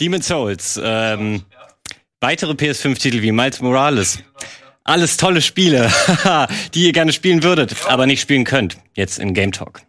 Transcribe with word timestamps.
Demon's 0.00 0.26
Souls, 0.26 0.80
ähm, 0.82 1.42
weitere 2.20 2.52
PS5-Titel 2.52 3.22
wie 3.22 3.32
Miles 3.32 3.60
Morales. 3.60 4.18
Alles 4.84 5.16
tolle 5.16 5.42
Spiele, 5.42 5.90
die 6.74 6.84
ihr 6.84 6.92
gerne 6.92 7.12
spielen 7.12 7.42
würdet, 7.42 7.74
aber 7.86 8.06
nicht 8.06 8.20
spielen 8.20 8.44
könnt. 8.44 8.76
Jetzt 8.94 9.18
in 9.18 9.34
Game 9.34 9.52
Talk. 9.52 9.82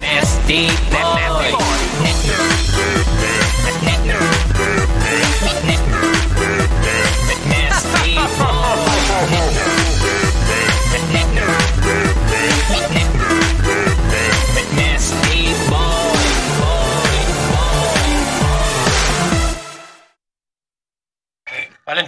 Nasty 0.00 0.68
boy. 0.90 2.43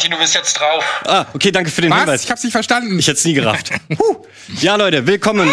Valentin, 0.06 0.10
du 0.10 0.18
bist 0.18 0.34
jetzt 0.34 0.54
drauf. 0.54 0.84
Ah, 1.04 1.26
okay, 1.34 1.50
danke 1.50 1.70
für 1.70 1.82
den 1.82 1.90
Was? 1.90 2.00
Hinweis. 2.00 2.24
Ich 2.24 2.30
hab's 2.30 2.44
nicht 2.44 2.52
verstanden. 2.52 2.98
Ich 2.98 3.06
hätte 3.06 3.18
es 3.18 3.24
nie 3.24 3.34
gerafft. 3.34 3.70
Huh. 3.98 4.16
Ja, 4.60 4.76
Leute, 4.76 5.06
willkommen. 5.06 5.48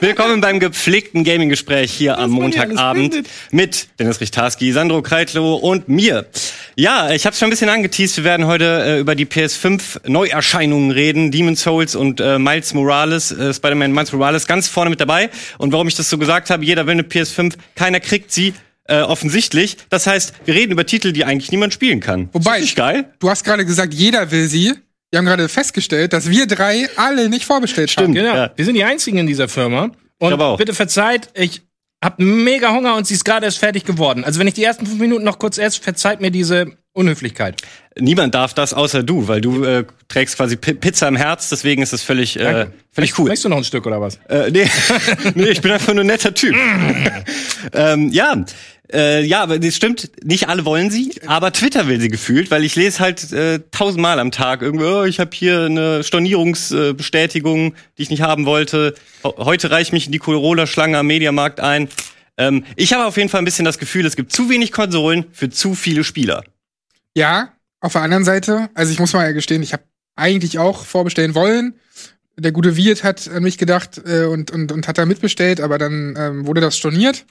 willkommen 0.00 0.40
beim 0.40 0.60
gepflegten 0.60 1.24
Gaming-Gespräch 1.24 1.92
hier 1.92 2.18
am 2.18 2.18
ja 2.18 2.42
alles 2.42 2.54
Montagabend 2.56 3.28
mit 3.50 3.88
Dennis 3.98 4.20
Richtarski, 4.20 4.72
Sandro 4.72 5.02
Kreitlow 5.02 5.54
und 5.56 5.88
mir. 5.88 6.26
Ja, 6.76 7.10
ich 7.10 7.26
habe 7.26 7.34
schon 7.34 7.48
ein 7.48 7.50
bisschen 7.50 7.68
angeteased. 7.68 8.18
Wir 8.18 8.24
werden 8.24 8.46
heute 8.46 8.64
äh, 8.84 9.00
über 9.00 9.14
die 9.14 9.26
PS5 9.26 10.08
Neuerscheinungen 10.08 10.90
reden. 10.90 11.30
Demon's 11.30 11.62
Souls 11.62 11.94
und 11.94 12.20
äh, 12.20 12.38
Miles 12.38 12.74
Morales, 12.74 13.32
äh, 13.32 13.52
Spider-Man 13.54 13.92
Miles 13.92 14.12
Morales 14.12 14.46
ganz 14.46 14.68
vorne 14.68 14.90
mit 14.90 15.00
dabei. 15.00 15.30
Und 15.58 15.72
warum 15.72 15.88
ich 15.88 15.94
das 15.94 16.10
so 16.10 16.18
gesagt 16.18 16.50
habe, 16.50 16.64
jeder 16.64 16.86
will 16.86 16.92
eine 16.92 17.02
PS5, 17.02 17.54
keiner 17.74 18.00
kriegt 18.00 18.32
sie. 18.32 18.54
Äh, 18.84 19.02
offensichtlich. 19.02 19.76
Das 19.88 20.06
heißt, 20.06 20.32
wir 20.46 20.54
reden 20.54 20.72
über 20.72 20.84
Titel, 20.84 21.12
die 21.12 21.24
eigentlich 21.24 21.52
niemand 21.52 21.72
spielen 21.72 22.00
kann. 22.00 22.28
Wobei- 22.32 22.56
Ist 22.56 22.62
nicht 22.62 22.76
geil? 22.76 23.12
Du 23.20 23.30
hast 23.30 23.44
gerade 23.44 23.64
gesagt, 23.64 23.94
jeder 23.94 24.30
will 24.32 24.48
sie. 24.48 24.74
Wir 25.12 25.18
haben 25.18 25.26
gerade 25.26 25.48
festgestellt, 25.48 26.12
dass 26.12 26.28
wir 26.30 26.46
drei 26.46 26.88
alle 26.96 27.28
nicht 27.28 27.44
vorbestellt 27.44 27.90
haben. 27.90 28.04
Stimmt. 28.04 28.14
Genau. 28.16 28.34
Ja. 28.34 28.50
Wir 28.56 28.64
sind 28.64 28.74
die 28.74 28.84
einzigen 28.84 29.18
in 29.18 29.26
dieser 29.26 29.48
Firma. 29.48 29.90
Und 30.18 30.32
aber 30.32 30.46
auch. 30.46 30.58
bitte 30.58 30.74
verzeiht, 30.74 31.28
ich 31.34 31.62
hab 32.02 32.18
mega 32.18 32.72
Hunger 32.72 32.96
und 32.96 33.06
sie 33.06 33.14
ist 33.14 33.24
gerade 33.24 33.44
erst 33.46 33.58
fertig 33.58 33.84
geworden. 33.84 34.24
Also 34.24 34.40
wenn 34.40 34.46
ich 34.46 34.54
die 34.54 34.64
ersten 34.64 34.86
fünf 34.86 34.98
Minuten 35.00 35.24
noch 35.24 35.38
kurz 35.38 35.58
esse, 35.58 35.80
verzeiht 35.80 36.20
mir 36.20 36.30
diese 36.30 36.72
Unhöflichkeit. 36.92 37.60
Niemand 37.98 38.34
darf 38.34 38.54
das 38.54 38.72
außer 38.72 39.02
du, 39.02 39.28
weil 39.28 39.40
du 39.40 39.64
äh, 39.64 39.84
trägst 40.08 40.36
quasi 40.36 40.56
Pi 40.56 40.74
Pizza 40.74 41.08
im 41.08 41.16
Herz, 41.16 41.48
deswegen 41.50 41.82
ist 41.82 41.92
das 41.92 42.02
völlig, 42.02 42.38
äh, 42.38 42.42
Danke. 42.44 42.72
völlig 42.92 43.18
cool. 43.18 43.26
Möchtest 43.26 43.44
du 43.44 43.48
noch 43.50 43.58
ein 43.58 43.64
Stück 43.64 43.86
oder 43.86 44.00
was? 44.00 44.18
Äh, 44.28 44.50
nee, 44.50 44.68
nee, 45.34 45.48
ich 45.50 45.60
bin 45.60 45.72
einfach 45.72 45.92
nur 45.92 46.04
ein 46.04 46.06
netter 46.06 46.32
Typ. 46.34 46.54
ähm, 47.72 48.10
ja, 48.12 48.44
äh, 48.92 49.24
ja, 49.24 49.42
aber 49.42 49.58
das 49.58 49.76
stimmt, 49.76 50.10
nicht 50.24 50.48
alle 50.48 50.64
wollen 50.64 50.90
sie, 50.90 51.12
aber 51.26 51.52
Twitter 51.52 51.86
will 51.86 52.00
sie 52.00 52.08
gefühlt, 52.08 52.50
weil 52.50 52.64
ich 52.64 52.76
lese 52.76 53.00
halt 53.00 53.32
äh, 53.32 53.60
tausendmal 53.70 54.18
am 54.18 54.30
Tag 54.30 54.62
irgendwie, 54.62 54.84
oh, 54.84 55.04
ich 55.04 55.20
habe 55.20 55.30
hier 55.32 55.64
eine 55.64 56.02
Stornierungsbestätigung, 56.02 57.72
äh, 57.72 57.76
die 57.98 58.02
ich 58.02 58.10
nicht 58.10 58.22
haben 58.22 58.46
wollte. 58.46 58.94
Heute 59.24 59.70
reiche 59.70 59.82
ich 59.82 59.92
mich 59.92 60.06
in 60.06 60.12
die 60.12 60.18
Corolla-Schlange 60.18 60.98
am 60.98 61.06
Mediamarkt 61.06 61.60
ein. 61.60 61.88
Ähm, 62.36 62.64
ich 62.76 62.92
habe 62.92 63.04
auf 63.04 63.16
jeden 63.16 63.28
Fall 63.28 63.40
ein 63.40 63.44
bisschen 63.44 63.64
das 63.64 63.78
Gefühl, 63.78 64.06
es 64.06 64.16
gibt 64.16 64.32
zu 64.32 64.48
wenig 64.48 64.72
Konsolen 64.72 65.26
für 65.32 65.50
zu 65.50 65.74
viele 65.74 66.04
Spieler. 66.04 66.42
Ja, 67.14 67.52
auf 67.80 67.92
der 67.92 68.02
anderen 68.02 68.24
Seite, 68.24 68.70
also 68.74 68.92
ich 68.92 68.98
muss 68.98 69.12
mal 69.12 69.32
gestehen, 69.34 69.62
ich 69.62 69.72
habe 69.72 69.84
eigentlich 70.16 70.58
auch 70.58 70.84
vorbestellen 70.84 71.34
wollen. 71.34 71.74
Der 72.36 72.52
gute 72.52 72.76
Wirt 72.76 73.04
hat 73.04 73.28
an 73.28 73.42
mich 73.42 73.58
gedacht 73.58 74.00
äh, 74.04 74.24
und, 74.24 74.50
und, 74.50 74.72
und 74.72 74.88
hat 74.88 74.98
da 74.98 75.06
mitbestellt, 75.06 75.60
aber 75.60 75.78
dann 75.78 76.14
ähm, 76.18 76.46
wurde 76.46 76.60
das 76.60 76.76
storniert. 76.76 77.24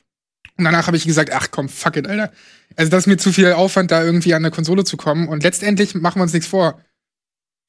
Und 0.58 0.66
danach 0.66 0.88
habe 0.88 0.98
ich 0.98 1.06
gesagt, 1.06 1.32
ach 1.32 1.50
komm, 1.52 1.70
fuck 1.70 1.96
it, 1.96 2.08
Alter. 2.08 2.32
Also 2.76 2.92
das 2.92 3.04
ist 3.04 3.08
mir 3.08 3.18
zu 3.18 3.32
viel 3.32 3.52
Aufwand, 3.54 3.92
da 3.92 4.04
irgendwie 4.04 4.34
an 4.34 4.44
eine 4.44 4.52
Konsole 4.52 4.84
zu 4.84 4.98
kommen. 4.98 5.28
Und 5.28 5.44
letztendlich 5.44 5.96
machen 5.96 6.20
wir 6.20 6.24
uns 6.24 6.34
nichts 6.34 6.48
vor. 6.48 6.82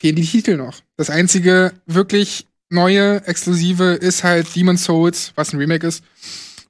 Fehlen 0.00 0.16
die 0.16 0.26
Titel 0.26 0.56
noch. 0.56 0.80
Das 0.96 1.10
einzige 1.10 1.72
wirklich 1.86 2.46
neue, 2.68 3.24
exklusive 3.26 3.92
ist 3.94 4.24
halt 4.24 4.54
Demon's 4.56 4.84
Souls, 4.84 5.32
was 5.36 5.52
ein 5.52 5.58
Remake 5.58 5.86
ist. 5.86 6.04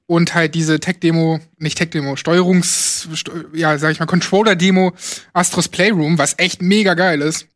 Und 0.05 0.33
halt 0.35 0.55
diese 0.55 0.79
Tech-Demo, 0.79 1.39
nicht 1.57 1.77
Tech-Demo, 1.77 2.17
Steuerungs, 2.17 3.07
Steu- 3.13 3.45
ja, 3.53 3.77
sag 3.77 3.91
ich 3.91 3.99
mal, 3.99 4.05
Controller-Demo 4.07 4.93
Astros 5.33 5.69
Playroom, 5.69 6.17
was 6.17 6.35
echt 6.37 6.61
mega 6.61 6.93
geil 6.95 7.21
ist. 7.21 7.47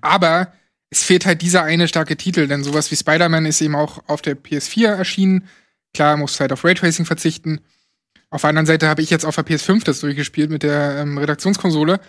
Aber 0.00 0.52
es 0.90 1.02
fehlt 1.02 1.26
halt 1.26 1.42
dieser 1.42 1.64
eine 1.64 1.88
starke 1.88 2.16
Titel, 2.16 2.46
denn 2.46 2.62
sowas 2.64 2.90
wie 2.90 2.96
Spider-Man 2.96 3.46
ist 3.46 3.60
eben 3.60 3.74
auch 3.74 4.02
auf 4.06 4.22
der 4.22 4.36
PS4 4.36 4.86
erschienen. 4.88 5.48
Klar, 5.94 6.16
muss 6.16 6.38
halt 6.40 6.52
auf 6.52 6.64
Raytracing 6.64 7.04
verzichten. 7.04 7.60
Auf 8.30 8.42
der 8.42 8.50
anderen 8.50 8.66
Seite 8.66 8.88
habe 8.88 9.02
ich 9.02 9.10
jetzt 9.10 9.24
auf 9.26 9.34
der 9.34 9.44
PS5 9.44 9.84
das 9.84 10.00
durchgespielt 10.00 10.50
mit 10.50 10.62
der 10.62 10.98
ähm, 10.98 11.18
Redaktionskonsole 11.18 12.00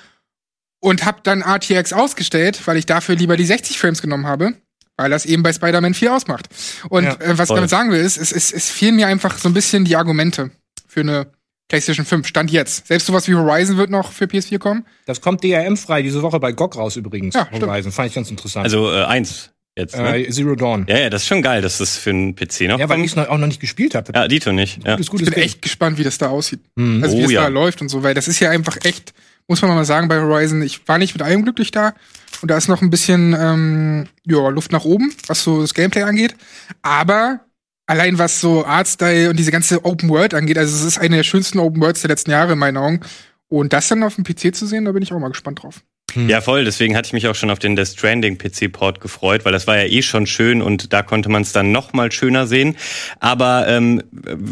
und 0.79 1.05
habe 1.05 1.19
dann 1.23 1.41
RTX 1.41 1.93
ausgestellt, 1.93 2.61
weil 2.67 2.77
ich 2.77 2.85
dafür 2.85 3.15
lieber 3.15 3.37
die 3.37 3.45
60 3.45 3.79
Frames 3.79 4.01
genommen 4.01 4.27
habe, 4.27 4.53
weil 4.97 5.09
das 5.09 5.25
eben 5.25 5.41
bei 5.43 5.51
Spider-Man 5.53 5.93
4 5.95 6.13
ausmacht. 6.13 6.49
Und 6.89 7.05
Ja, 7.05 7.13
äh, 7.15 7.37
was 7.37 7.41
ich 7.41 7.47
voll. 7.47 7.55
damit 7.57 7.69
sagen 7.69 7.91
will, 7.91 8.01
ist, 8.01 8.17
es, 8.17 8.31
es, 8.31 8.51
es 8.51 8.69
fehlen 8.69 8.95
mir 8.95 9.07
einfach 9.07 9.37
so 9.37 9.49
ein 9.49 9.53
bisschen 9.53 9.85
die 9.85 9.95
Argumente 9.95 10.51
für 10.87 10.99
eine 11.01 11.31
PlayStation 11.69 12.05
5. 12.05 12.27
Stand 12.27 12.51
jetzt. 12.51 12.87
Selbst 12.87 13.07
sowas 13.07 13.27
wie 13.27 13.33
Horizon 13.35 13.77
wird 13.77 13.89
noch 13.89 14.11
für 14.11 14.25
PS4 14.25 14.59
kommen. 14.59 14.85
Das 15.05 15.21
kommt 15.21 15.43
DRM-frei 15.43 16.01
diese 16.01 16.21
Woche 16.21 16.39
bei 16.39 16.51
GOG 16.51 16.75
raus 16.75 16.97
übrigens. 16.97 17.33
Ja, 17.33 17.47
stimmt. 17.47 17.63
Horizon. 17.63 17.91
Fand 17.93 18.09
ich 18.09 18.15
ganz 18.15 18.29
interessant. 18.29 18.65
Also 18.65 18.91
äh, 18.91 19.05
eins 19.05 19.50
jetzt. 19.77 19.95
Ne? 19.97 20.19
äh, 20.25 20.29
Zero 20.29 20.55
Dawn. 20.55 20.85
Ja, 20.89 20.97
ja, 20.99 21.09
das 21.09 21.23
ist 21.23 21.27
schon 21.27 21.41
geil, 21.41 21.61
dass 21.61 21.77
das 21.79 21.97
für 21.97 22.09
einen 22.11 22.35
PC 22.35 22.61
noch 22.67 22.79
Ja, 22.79 22.89
weil 22.89 22.99
ich 23.01 23.15
es 23.15 23.17
auch 23.17 23.37
noch 23.37 23.47
nicht 23.47 23.59
gespielt 23.61 23.95
habe. 23.95 24.11
Ja, 24.13 24.27
Dito 24.27 24.51
nicht. 24.51 24.77
Ja. 24.85 24.91
Gutes, 24.95 25.05
Ich 25.07 25.11
gutes 25.11 25.25
bin 25.25 25.33
Ding. 25.35 25.43
echt 25.43 25.61
gespannt, 25.61 25.97
wie 25.97 26.03
das 26.03 26.17
da 26.17 26.27
aussieht. 26.29 26.61
Mhm. 26.75 27.03
Also 27.03 27.17
wie 27.17 27.21
Oh, 27.23 27.25
es 27.25 27.31
ja. 27.31 27.41
da 27.43 27.47
läuft 27.47 27.81
und 27.81 27.89
so, 27.89 28.03
weil 28.03 28.13
das 28.13 28.27
ist 28.27 28.39
ja 28.39 28.49
einfach 28.49 28.77
echt, 28.83 29.13
muss 29.47 29.61
man 29.61 29.71
mal 29.71 29.85
sagen, 29.85 30.07
bei 30.07 30.19
Horizon, 30.19 30.61
ich 30.61 30.87
war 30.87 30.97
nicht 30.97 31.13
mit 31.13 31.21
allem 31.21 31.43
glücklich 31.43 31.71
da. 31.71 31.93
Und 32.41 32.49
da 32.49 32.57
ist 32.57 32.67
noch 32.67 32.81
ein 32.81 32.89
bisschen 32.89 33.35
ähm, 33.39 34.07
ja, 34.25 34.47
Luft 34.49 34.71
nach 34.71 34.85
oben, 34.85 35.13
was 35.27 35.43
so 35.43 35.61
das 35.61 35.73
Gameplay 35.73 36.03
angeht. 36.03 36.35
Aber 36.81 37.41
allein 37.85 38.17
was 38.17 38.39
so 38.41 38.65
Artstyle 38.65 39.29
und 39.29 39.37
diese 39.37 39.51
ganze 39.51 39.83
Open 39.85 40.09
World 40.09 40.33
angeht, 40.33 40.57
also 40.57 40.75
es 40.75 40.83
ist 40.83 40.97
eine 40.97 41.17
der 41.17 41.23
schönsten 41.23 41.59
Open 41.59 41.81
Worlds 41.81 42.01
der 42.01 42.09
letzten 42.09 42.31
Jahre 42.31 42.53
in 42.53 42.59
meinen 42.59 42.77
Augen. 42.77 43.01
Und 43.49 43.73
das 43.73 43.89
dann 43.89 44.01
auf 44.03 44.15
dem 44.15 44.23
PC 44.23 44.55
zu 44.55 44.65
sehen, 44.65 44.85
da 44.85 44.91
bin 44.93 45.03
ich 45.03 45.11
auch 45.11 45.19
mal 45.19 45.27
gespannt 45.27 45.61
drauf. 45.61 45.81
Ja, 46.15 46.41
voll. 46.41 46.65
Deswegen 46.65 46.95
hatte 46.95 47.07
ich 47.07 47.13
mich 47.13 47.27
auch 47.27 47.35
schon 47.35 47.49
auf 47.49 47.59
den 47.59 47.75
Death 47.75 47.89
Stranding 47.89 48.37
PC-Port 48.37 49.01
gefreut, 49.01 49.45
weil 49.45 49.51
das 49.51 49.67
war 49.67 49.77
ja 49.77 49.85
eh 49.85 50.01
schon 50.01 50.27
schön 50.27 50.61
und 50.61 50.93
da 50.93 51.03
konnte 51.03 51.29
man 51.29 51.41
es 51.41 51.51
dann 51.51 51.71
noch 51.71 51.93
mal 51.93 52.11
schöner 52.11 52.47
sehen. 52.47 52.75
Aber 53.19 53.67
ähm, 53.67 54.03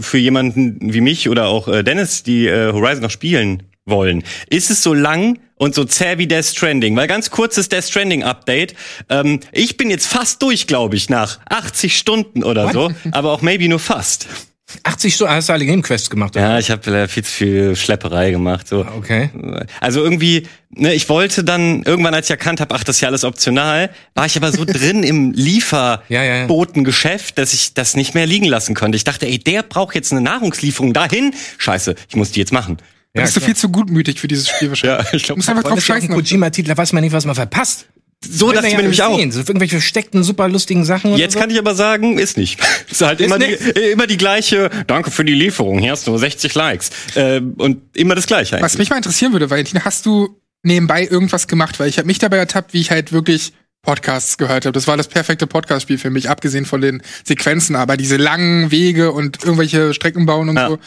für 0.02 0.18
jemanden 0.18 0.94
wie 0.94 1.02
mich 1.02 1.30
oder 1.30 1.48
auch 1.48 1.68
äh, 1.68 1.84
Dennis, 1.84 2.24
die 2.24 2.48
äh, 2.48 2.72
Horizon 2.72 3.04
noch 3.04 3.12
spielen 3.12 3.64
wollen, 3.86 4.24
ist 4.50 4.70
es 4.70 4.84
so 4.84 4.94
lang 4.94 5.40
und 5.56 5.76
so 5.76 5.84
zäh 5.84 6.18
wie 6.18 6.28
Death 6.28 6.46
Stranding. 6.46 6.96
Weil 6.96 7.08
ganz 7.08 7.30
kurzes 7.32 7.70
Death 7.70 7.86
Stranding-Update. 7.86 8.76
Ähm, 9.10 9.40
ich 9.52 9.78
bin 9.78 9.90
jetzt 9.90 10.08
fast 10.08 10.42
durch, 10.42 10.68
glaube 10.68 10.96
ich, 10.96 11.10
nach 11.10 11.40
80 11.50 11.98
Stunden 11.98 12.44
oder 12.44 12.72
so. 12.72 12.92
Aber 13.12 13.32
auch 13.32 13.42
maybe 13.42 13.68
nur 13.68 13.80
fast. 13.80 14.28
80 14.84 15.16
Stunden 15.16 15.34
hast 15.34 15.50
du 15.50 15.54
alle 15.54 15.66
Game-Quests 15.66 16.10
gemacht. 16.10 16.36
oder? 16.36 16.46
Ja, 16.46 16.60
ich 16.60 16.70
habe 16.72 16.90
äh, 16.96 17.08
viel 17.08 17.24
zu 17.24 17.32
viel 17.32 17.76
Schlepperei 17.76 18.32
gemacht. 18.32 18.68
So. 18.68 18.86
Okay. 18.98 19.30
Also 19.82 20.04
irgendwie, 20.04 20.48
ne, 20.70 20.94
ich 20.94 21.10
wollte 21.10 21.44
dann 21.44 21.84
irgendwann, 21.84 22.14
als 22.14 22.28
ich 22.28 22.32
erkannt 22.32 22.62
habe, 22.62 22.74
ach, 22.76 22.84
das 22.84 22.98
ist 22.98 23.02
ja 23.02 23.08
alles 23.10 23.24
optional, 23.24 23.90
war 24.16 24.26
ich 24.26 24.36
aber 24.38 24.52
so 24.52 24.66
drin 24.68 25.04
im 25.04 25.34
Ja, 25.36 25.44
ja, 26.10 26.24
ja. 26.24 26.34
Lieferbotengeschäft, 26.34 27.38
dass 27.38 27.54
ich 27.54 27.74
das 27.74 27.96
nicht 27.96 28.14
mehr 28.16 28.26
liegen 28.26 28.46
lassen 28.46 28.76
konnte. 28.76 28.96
Ich 28.96 29.04
dachte, 29.04 29.26
ey, 29.28 29.40
der 29.40 29.64
braucht 29.64 29.96
jetzt 29.96 30.12
eine 30.12 30.22
Nahrungslieferung 30.22 30.94
dahin. 30.94 31.34
Scheiße, 31.58 31.96
ich 32.10 32.16
muss 32.16 32.32
die 32.32 32.40
jetzt 32.40 32.52
machen. 32.54 32.78
Ja, 33.16 33.24
bist 33.24 33.36
du 33.36 33.40
klar. 33.40 33.48
viel 33.48 33.56
zu 33.56 33.70
gutmütig 33.70 34.20
für 34.20 34.28
dieses 34.28 34.50
Spiel 34.50 34.70
wahrscheinlich. 34.70 35.08
Ja, 35.08 35.14
ich 35.14 35.22
Du 35.24 35.28
glaube, 35.28 35.40
musst 35.40 35.50
einfach 35.50 35.64
drauf 35.64 35.84
scheißen. 35.84 36.10
Kojima-Titel, 36.10 36.68
da 36.70 36.78
weiß 36.78 36.94
man 36.94 37.04
nicht, 37.04 37.12
was 37.14 37.26
man 37.26 37.34
verpasst. 37.36 37.88
So 38.28 38.52
dachte 38.52 38.68
ich 38.68 38.76
mir 38.76 38.82
nämlich 38.82 39.02
auch. 39.02 39.18
So 39.32 39.40
irgendwelche 39.40 39.76
versteckten, 39.78 40.24
super 40.24 40.48
lustigen 40.50 40.84
Sachen. 40.86 41.12
oder 41.12 41.20
Jetzt 41.20 41.34
so. 41.34 41.40
kann 41.40 41.50
ich 41.50 41.58
aber 41.58 41.74
sagen, 41.76 42.20
ist 42.20 42.38
nicht. 42.38 42.60
ist 42.92 43.02
halt 43.02 43.20
Ist 43.22 43.28
immer, 43.28 43.40
die, 43.40 43.48
nicht? 43.48 43.78
äh, 43.78 43.92
immer 43.92 44.08
die 44.08 44.18
gleiche, 44.18 44.70
danke 44.88 45.10
für 45.12 45.24
die 45.24 45.34
Lieferung, 45.34 45.80
hier 45.80 45.92
hast 45.92 46.06
du 46.08 46.18
60 46.18 46.54
Likes. 46.56 46.90
Äh, 47.16 47.40
und 47.58 47.82
immer 47.96 48.16
das 48.16 48.28
gleiche 48.28 48.56
eigentlich. 48.56 48.66
Was 48.66 48.78
mich 48.78 48.90
mal 48.90 48.98
interessieren 48.98 49.32
würde, 49.32 49.50
Valentin, 49.50 49.84
hast 49.86 50.06
du 50.06 50.38
nebenbei 50.64 51.08
irgendwas 51.08 51.48
gemacht? 51.48 51.80
Weil 51.80 51.88
ich 51.88 51.98
habe 51.98 52.08
mich 52.08 52.20
dabei 52.20 52.38
ertappt, 52.38 52.74
wie 52.74 52.82
ich 52.82 52.92
halt 52.92 53.14
wirklich 53.14 53.54
Podcasts 53.82 54.38
gehört 54.38 54.66
habe. 54.66 54.74
Das 54.74 54.88
war 54.88 54.98
das 54.98 55.08
perfekte 55.08 55.48
Podcast-Spiel 55.48 55.98
für 55.98 56.10
mich, 56.10 56.30
abgesehen 56.30 56.66
von 56.66 56.82
den 56.82 57.02
Sequenzen, 57.24 57.78
aber 57.78 57.96
diese 57.96 58.18
langen 58.18 58.72
Wege 58.72 59.14
und 59.14 59.42
irgendwelche 59.42 59.94
Strecken 59.94 60.26
bauen 60.26 60.50
und 60.50 60.58
Ja. 60.58 60.68
so. 60.68 60.80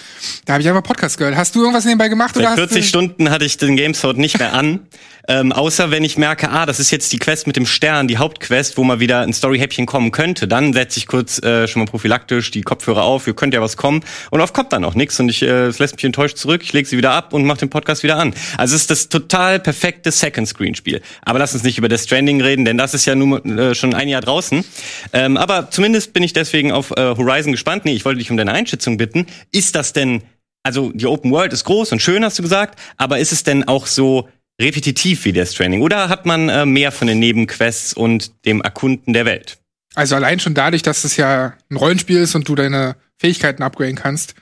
Da 0.44 0.52
habe 0.52 0.62
ich 0.62 0.68
einfach 0.68 0.82
Podcasts 0.82 1.16
gehört. 1.16 1.34
Hast 1.34 1.54
du 1.54 1.60
irgendwas 1.60 1.86
nebenbei 1.86 2.08
gemacht 2.08 2.36
oder 2.36 2.50
Seit 2.50 2.58
hast 2.58 2.68
40 2.74 2.82
du 2.82 2.88
Stunden 2.88 3.30
hatte 3.30 3.46
ich 3.46 3.56
den 3.56 3.76
Gamescode 3.76 4.18
nicht 4.18 4.38
mehr 4.38 4.52
an. 4.52 4.80
Ähm, 5.28 5.52
außer 5.52 5.90
wenn 5.90 6.04
ich 6.04 6.18
merke, 6.18 6.50
ah, 6.50 6.66
das 6.66 6.80
ist 6.80 6.90
jetzt 6.90 7.12
die 7.12 7.18
Quest 7.18 7.46
mit 7.46 7.56
dem 7.56 7.66
Stern, 7.66 8.08
die 8.08 8.18
Hauptquest, 8.18 8.76
wo 8.76 8.84
mal 8.84 9.00
wieder 9.00 9.20
ein 9.20 9.32
Story-Häppchen 9.32 9.86
kommen 9.86 10.10
könnte. 10.10 10.48
Dann 10.48 10.72
setze 10.72 10.98
ich 10.98 11.06
kurz 11.06 11.40
äh, 11.42 11.68
schon 11.68 11.82
mal 11.82 11.86
prophylaktisch 11.86 12.50
die 12.50 12.62
Kopfhörer 12.62 13.02
auf, 13.02 13.24
hier 13.24 13.34
könnte 13.34 13.56
ja 13.56 13.62
was 13.62 13.76
kommen. 13.76 14.04
Und 14.30 14.40
oft 14.40 14.54
kommt 14.54 14.72
dann 14.72 14.84
auch 14.84 14.94
nichts 14.94 15.18
und 15.20 15.28
ich, 15.28 15.42
äh, 15.42 15.66
lässt 15.66 15.96
mich 15.96 16.04
enttäuscht 16.04 16.36
zurück. 16.36 16.62
Ich 16.62 16.72
lege 16.72 16.88
sie 16.88 16.96
wieder 16.96 17.12
ab 17.12 17.32
und 17.32 17.44
mache 17.44 17.58
den 17.58 17.70
Podcast 17.70 18.02
wieder 18.02 18.16
an. 18.16 18.34
Also 18.56 18.74
es 18.74 18.82
ist 18.82 18.90
das 18.90 19.08
total 19.08 19.60
perfekte 19.60 20.10
Second-Screen-Spiel. 20.10 21.02
Aber 21.22 21.38
lass 21.38 21.54
uns 21.54 21.62
nicht 21.62 21.78
über 21.78 21.88
das 21.88 22.04
Stranding 22.04 22.40
reden, 22.40 22.64
denn 22.64 22.78
das 22.78 22.94
ist 22.94 23.06
ja 23.06 23.14
nun 23.14 23.58
äh, 23.58 23.74
schon 23.74 23.94
ein 23.94 24.08
Jahr 24.08 24.20
draußen. 24.20 24.64
Ähm, 25.12 25.36
aber 25.36 25.70
zumindest 25.70 26.12
bin 26.12 26.22
ich 26.22 26.32
deswegen 26.32 26.72
auf 26.72 26.90
äh, 26.92 27.14
Horizon 27.16 27.52
gespannt. 27.52 27.84
Nee, 27.84 27.94
ich 27.94 28.04
wollte 28.04 28.18
dich 28.18 28.30
um 28.30 28.36
deine 28.36 28.52
Einschätzung 28.52 28.96
bitten. 28.96 29.26
Ist 29.52 29.74
das 29.74 29.92
denn 29.92 30.22
also 30.64 30.92
die 30.92 31.06
Open 31.06 31.32
World 31.32 31.52
ist 31.52 31.64
groß 31.64 31.90
und 31.90 32.00
schön, 32.00 32.24
hast 32.24 32.38
du 32.38 32.42
gesagt, 32.42 32.78
aber 32.96 33.18
ist 33.18 33.32
es 33.32 33.42
denn 33.42 33.66
auch 33.66 33.88
so 33.88 34.28
repetitiv 34.62 35.24
wie 35.24 35.32
Death 35.32 35.48
Stranding? 35.48 35.82
Oder 35.82 36.08
hat 36.08 36.24
man 36.26 36.48
äh, 36.48 36.64
mehr 36.64 36.92
von 36.92 37.06
den 37.08 37.18
Nebenquests 37.18 37.92
und 37.92 38.32
dem 38.46 38.60
Erkunden 38.62 39.12
der 39.12 39.24
Welt? 39.26 39.58
Also 39.94 40.14
allein 40.16 40.40
schon 40.40 40.54
dadurch, 40.54 40.82
dass 40.82 41.04
es 41.04 41.16
ja 41.16 41.52
ein 41.70 41.76
Rollenspiel 41.76 42.18
ist 42.18 42.34
und 42.34 42.48
du 42.48 42.54
deine 42.54 42.96
Fähigkeiten 43.18 43.62
upgraden 43.62 43.96
kannst 43.96 44.34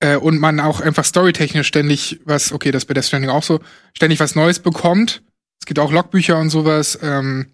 äh, 0.00 0.16
und 0.16 0.38
man 0.38 0.60
auch 0.60 0.80
einfach 0.80 1.04
storytechnisch 1.04 1.66
ständig 1.66 2.20
was, 2.24 2.52
okay, 2.52 2.70
das 2.70 2.84
ist 2.84 2.86
bei 2.86 2.94
Death 2.94 3.06
Stranding 3.06 3.30
auch 3.30 3.42
so, 3.42 3.60
ständig 3.94 4.20
was 4.20 4.36
Neues 4.36 4.60
bekommt. 4.60 5.22
Es 5.60 5.66
gibt 5.66 5.80
auch 5.80 5.90
Logbücher 5.92 6.38
und 6.38 6.50
sowas. 6.50 6.98
Ähm, 7.02 7.46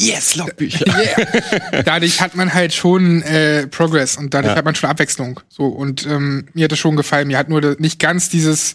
Yes, 0.00 0.36
Logbücher. 0.36 0.86
yeah. 1.72 1.82
dadurch 1.82 2.20
hat 2.22 2.34
man 2.34 2.54
halt 2.54 2.72
schon 2.72 3.22
äh, 3.22 3.66
Progress 3.66 4.16
und 4.16 4.32
dadurch 4.32 4.52
Ja. 4.52 4.56
hat 4.56 4.64
man 4.64 4.74
schon 4.74 4.88
Abwechslung. 4.88 5.40
So 5.50 5.66
und 5.66 6.06
ähm, 6.06 6.46
mir 6.54 6.64
hat 6.64 6.72
es 6.72 6.78
schon 6.78 6.96
gefallen. 6.96 7.28
Mir 7.28 7.36
hat 7.36 7.50
nur 7.50 7.76
nicht 7.78 7.98
ganz 8.00 8.30
dieses 8.30 8.74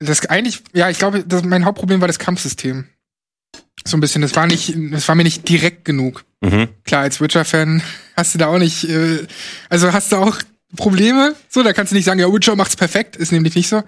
das 0.00 0.26
eigentlich, 0.26 0.62
ja, 0.72 0.90
ich 0.90 0.98
glaube, 0.98 1.24
das, 1.24 1.44
mein 1.44 1.64
Hauptproblem 1.64 2.00
war 2.00 2.08
das 2.08 2.18
Kampfsystem. 2.18 2.86
So 3.86 3.96
ein 3.96 4.00
bisschen. 4.00 4.22
Das 4.22 4.34
war 4.34 4.46
nicht, 4.46 4.74
das 4.92 5.06
war 5.08 5.14
mir 5.14 5.24
nicht 5.24 5.48
direkt 5.48 5.84
genug. 5.84 6.24
Mhm. 6.40 6.68
Klar, 6.84 7.02
als 7.02 7.20
Witcher-Fan 7.20 7.82
hast 8.16 8.34
du 8.34 8.38
da 8.38 8.46
auch 8.48 8.58
nicht, 8.58 8.88
äh, 8.88 9.26
also 9.68 9.92
hast 9.92 10.12
du 10.12 10.16
auch 10.16 10.38
Probleme. 10.76 11.34
So, 11.48 11.62
da 11.62 11.72
kannst 11.72 11.92
du 11.92 11.96
nicht 11.96 12.04
sagen, 12.04 12.20
ja, 12.20 12.32
Witcher 12.32 12.56
macht's 12.56 12.76
perfekt, 12.76 13.16
ist 13.16 13.32
nämlich 13.32 13.54
nicht 13.54 13.68
so. 13.68 13.82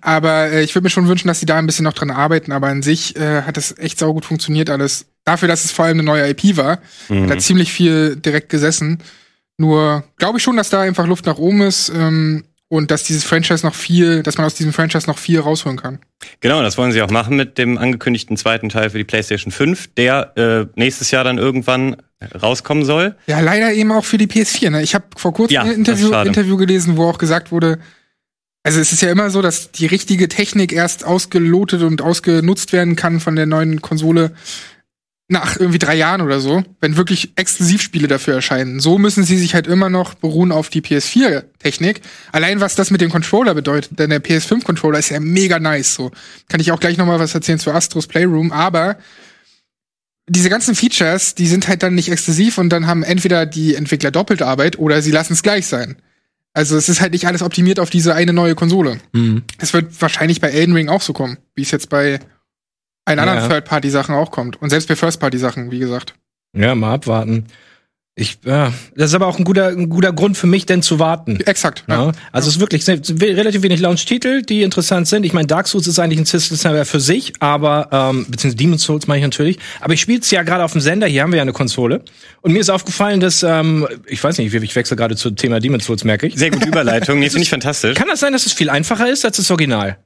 Aber 0.00 0.50
äh, 0.50 0.62
ich 0.62 0.74
würde 0.74 0.84
mir 0.84 0.90
schon 0.90 1.08
wünschen, 1.08 1.28
dass 1.28 1.40
sie 1.40 1.46
da 1.46 1.56
ein 1.56 1.66
bisschen 1.66 1.84
noch 1.84 1.94
dran 1.94 2.10
arbeiten. 2.10 2.52
Aber 2.52 2.68
an 2.68 2.82
sich 2.82 3.16
äh, 3.16 3.42
hat 3.42 3.56
das 3.56 3.76
echt 3.78 3.98
saugut 3.98 4.24
funktioniert 4.24 4.70
alles. 4.70 5.06
Dafür, 5.24 5.48
dass 5.48 5.64
es 5.64 5.72
vor 5.72 5.86
allem 5.86 5.98
eine 5.98 6.04
neue 6.04 6.28
IP 6.28 6.56
war, 6.56 6.80
hat 7.08 7.30
da 7.30 7.38
ziemlich 7.38 7.72
viel 7.72 8.14
direkt 8.16 8.48
gesessen. 8.48 9.02
Nur 9.58 10.04
glaube 10.18 10.38
ich 10.38 10.44
schon, 10.44 10.56
dass 10.56 10.70
da 10.70 10.82
einfach 10.82 11.06
Luft 11.06 11.26
nach 11.26 11.38
oben 11.38 11.62
ist 11.62 11.88
ähm, 11.88 12.44
und 12.68 12.90
dass 12.90 13.04
dieses 13.04 13.24
Franchise 13.24 13.64
noch 13.64 13.74
viel, 13.74 14.22
dass 14.22 14.38
man 14.38 14.46
aus 14.46 14.54
diesem 14.54 14.72
Franchise 14.72 15.06
noch 15.06 15.18
viel 15.18 15.38
rausholen 15.40 15.78
kann. 15.78 16.00
Genau, 16.40 16.62
das 16.62 16.76
wollen 16.78 16.92
sie 16.92 17.02
auch 17.02 17.10
machen 17.10 17.36
mit 17.36 17.58
dem 17.58 17.78
angekündigten 17.78 18.36
zweiten 18.36 18.68
Teil 18.68 18.90
für 18.90 18.98
die 18.98 19.04
PlayStation 19.04 19.52
5, 19.52 19.94
der 19.94 20.36
äh, 20.36 20.66
nächstes 20.74 21.10
Jahr 21.10 21.22
dann 21.24 21.38
irgendwann 21.38 21.96
rauskommen 22.42 22.84
soll. 22.84 23.14
Ja, 23.26 23.40
leider 23.40 23.72
eben 23.72 23.92
auch 23.92 24.04
für 24.04 24.18
die 24.18 24.26
PS4. 24.26 24.70
Ne? 24.70 24.82
Ich 24.82 24.94
habe 24.94 25.04
vor 25.16 25.32
kurzem 25.32 25.54
Ja, 25.54 25.62
ein 25.62 25.72
Interview. 25.72 26.12
Interview 26.12 26.56
gelesen, 26.56 26.96
wo 26.96 27.08
auch 27.08 27.18
gesagt 27.18 27.52
wurde, 27.52 27.78
also 28.66 28.80
es 28.80 28.92
ist 28.92 29.00
ja 29.00 29.12
immer 29.12 29.30
so, 29.30 29.42
dass 29.42 29.70
die 29.70 29.86
richtige 29.86 30.28
Technik 30.28 30.72
erst 30.72 31.04
ausgelotet 31.04 31.82
und 31.82 32.02
ausgenutzt 32.02 32.72
werden 32.72 32.96
kann 32.96 33.20
von 33.20 33.36
der 33.36 33.46
neuen 33.46 33.80
Konsole 33.80 34.32
nach 35.28 35.58
irgendwie 35.58 35.78
drei 35.78 35.96
Jahren 35.96 36.20
oder 36.20 36.38
so, 36.38 36.62
wenn 36.80 36.96
wirklich 36.96 37.32
Exklusivspiele 37.34 38.06
dafür 38.06 38.34
erscheinen. 38.34 38.78
So 38.78 38.96
müssen 38.96 39.24
sie 39.24 39.36
sich 39.36 39.54
halt 39.54 39.66
immer 39.66 39.90
noch 39.90 40.14
beruhen 40.14 40.52
auf 40.52 40.68
die 40.68 40.82
PS4-Technik. 40.82 42.00
Allein 42.30 42.60
was 42.60 42.76
das 42.76 42.92
mit 42.92 43.00
dem 43.00 43.10
Controller 43.10 43.54
bedeutet, 43.54 43.98
denn 43.98 44.10
der 44.10 44.22
PS5-Controller 44.22 45.00
ist 45.00 45.08
ja 45.08 45.18
mega 45.18 45.58
nice. 45.58 45.94
So 45.94 46.12
kann 46.48 46.60
ich 46.60 46.70
auch 46.70 46.78
gleich 46.78 46.96
noch 46.96 47.06
mal 47.06 47.18
was 47.18 47.34
erzählen 47.34 47.58
zu 47.58 47.72
Astros 47.72 48.06
Playroom, 48.06 48.52
aber 48.52 48.98
diese 50.28 50.48
ganzen 50.48 50.74
Features, 50.74 51.34
die 51.34 51.46
sind 51.46 51.66
halt 51.66 51.82
dann 51.82 51.94
nicht 51.94 52.10
exklusiv 52.10 52.58
und 52.58 52.70
dann 52.70 52.86
haben 52.86 53.02
entweder 53.02 53.46
die 53.46 53.74
Entwickler 53.74 54.10
doppelt 54.12 54.42
Arbeit 54.42 54.78
oder 54.78 55.02
sie 55.02 55.12
lassen 55.12 55.32
es 55.32 55.42
gleich 55.42 55.66
sein. 55.66 55.96
Also 56.52 56.76
es 56.76 56.88
ist 56.88 57.00
halt 57.00 57.12
nicht 57.12 57.26
alles 57.26 57.42
optimiert 57.42 57.78
auf 57.80 57.90
diese 57.90 58.14
eine 58.14 58.32
neue 58.32 58.54
Konsole. 58.54 58.98
Mhm. 59.12 59.42
Es 59.58 59.72
wird 59.72 60.00
wahrscheinlich 60.00 60.40
bei 60.40 60.50
Elden 60.50 60.74
Ring 60.74 60.88
auch 60.88 61.02
so 61.02 61.12
kommen, 61.12 61.36
wie 61.54 61.62
es 61.62 61.70
jetzt 61.70 61.90
bei 61.90 62.20
allen 63.06 63.18
anderen 63.18 63.38
Ja. 63.40 63.48
Third-Party-Sachen 63.48 64.14
auch 64.14 64.30
kommt. 64.30 64.60
Und 64.60 64.68
selbst 64.70 64.88
bei 64.88 64.96
First-Party-Sachen, 64.96 65.70
wie 65.70 65.78
gesagt. 65.78 66.14
Ja, 66.54 66.74
mal 66.74 66.94
abwarten. 66.94 67.46
Ich, 68.18 68.38
ja, 68.46 68.72
das 68.94 69.10
ist 69.10 69.14
aber 69.14 69.26
auch 69.26 69.38
ein 69.38 69.44
guter, 69.44 69.66
ein 69.68 69.90
guter 69.90 70.10
Grund 70.10 70.38
für 70.38 70.46
mich, 70.46 70.64
denn 70.64 70.80
zu 70.80 70.98
warten. 70.98 71.38
Exakt. 71.40 71.84
Ja. 71.86 72.12
Also 72.32 72.48
es 72.48 72.56
ist 72.56 72.60
wirklich 72.60 72.88
relativ 72.88 73.62
wenig 73.62 73.78
Launch-Titel, 73.78 74.40
die 74.40 74.62
interessant 74.62 75.06
sind. 75.06 75.24
Ich 75.26 75.34
meine, 75.34 75.46
Dark 75.46 75.68
Souls 75.68 75.86
ist 75.86 75.98
eigentlich 75.98 76.20
ein 76.20 76.24
System 76.24 76.82
für 76.86 76.98
sich, 76.98 77.34
aber 77.40 77.90
ähm, 77.92 78.24
beziehungsweise 78.26 78.56
Demon's 78.56 78.84
Souls 78.84 79.06
meine 79.06 79.18
ich 79.18 79.24
natürlich. 79.24 79.58
Aber 79.82 79.92
ich 79.92 80.00
spiele 80.00 80.20
es 80.20 80.30
ja 80.30 80.44
gerade 80.44 80.64
auf 80.64 80.72
dem 80.72 80.80
Sender. 80.80 81.06
Hier 81.06 81.24
haben 81.24 81.32
wir 81.32 81.36
ja 81.36 81.42
eine 81.42 81.52
Konsole. 81.52 82.00
Und 82.40 82.52
mir 82.52 82.60
ist 82.60 82.70
aufgefallen, 82.70 83.20
dass 83.20 83.42
ähm, 83.42 83.86
ich 84.06 84.24
weiß 84.24 84.38
nicht, 84.38 84.54
ich 84.54 84.74
wechsle 84.76 84.96
gerade 84.96 85.14
zum 85.14 85.36
Thema 85.36 85.60
Demon's 85.60 85.84
Souls, 85.84 86.02
merke 86.02 86.26
ich. 86.26 86.36
Sehr 86.36 86.50
gute 86.50 86.68
Überleitung, 86.68 87.18
nee, 87.18 87.28
finde 87.28 87.42
ich 87.42 87.50
fantastisch. 87.50 87.98
Kann 87.98 88.08
das 88.08 88.20
sein, 88.20 88.32
dass 88.32 88.46
es 88.46 88.54
viel 88.54 88.70
einfacher 88.70 89.10
ist 89.10 89.26
als 89.26 89.36
das 89.36 89.50
Original? 89.50 89.98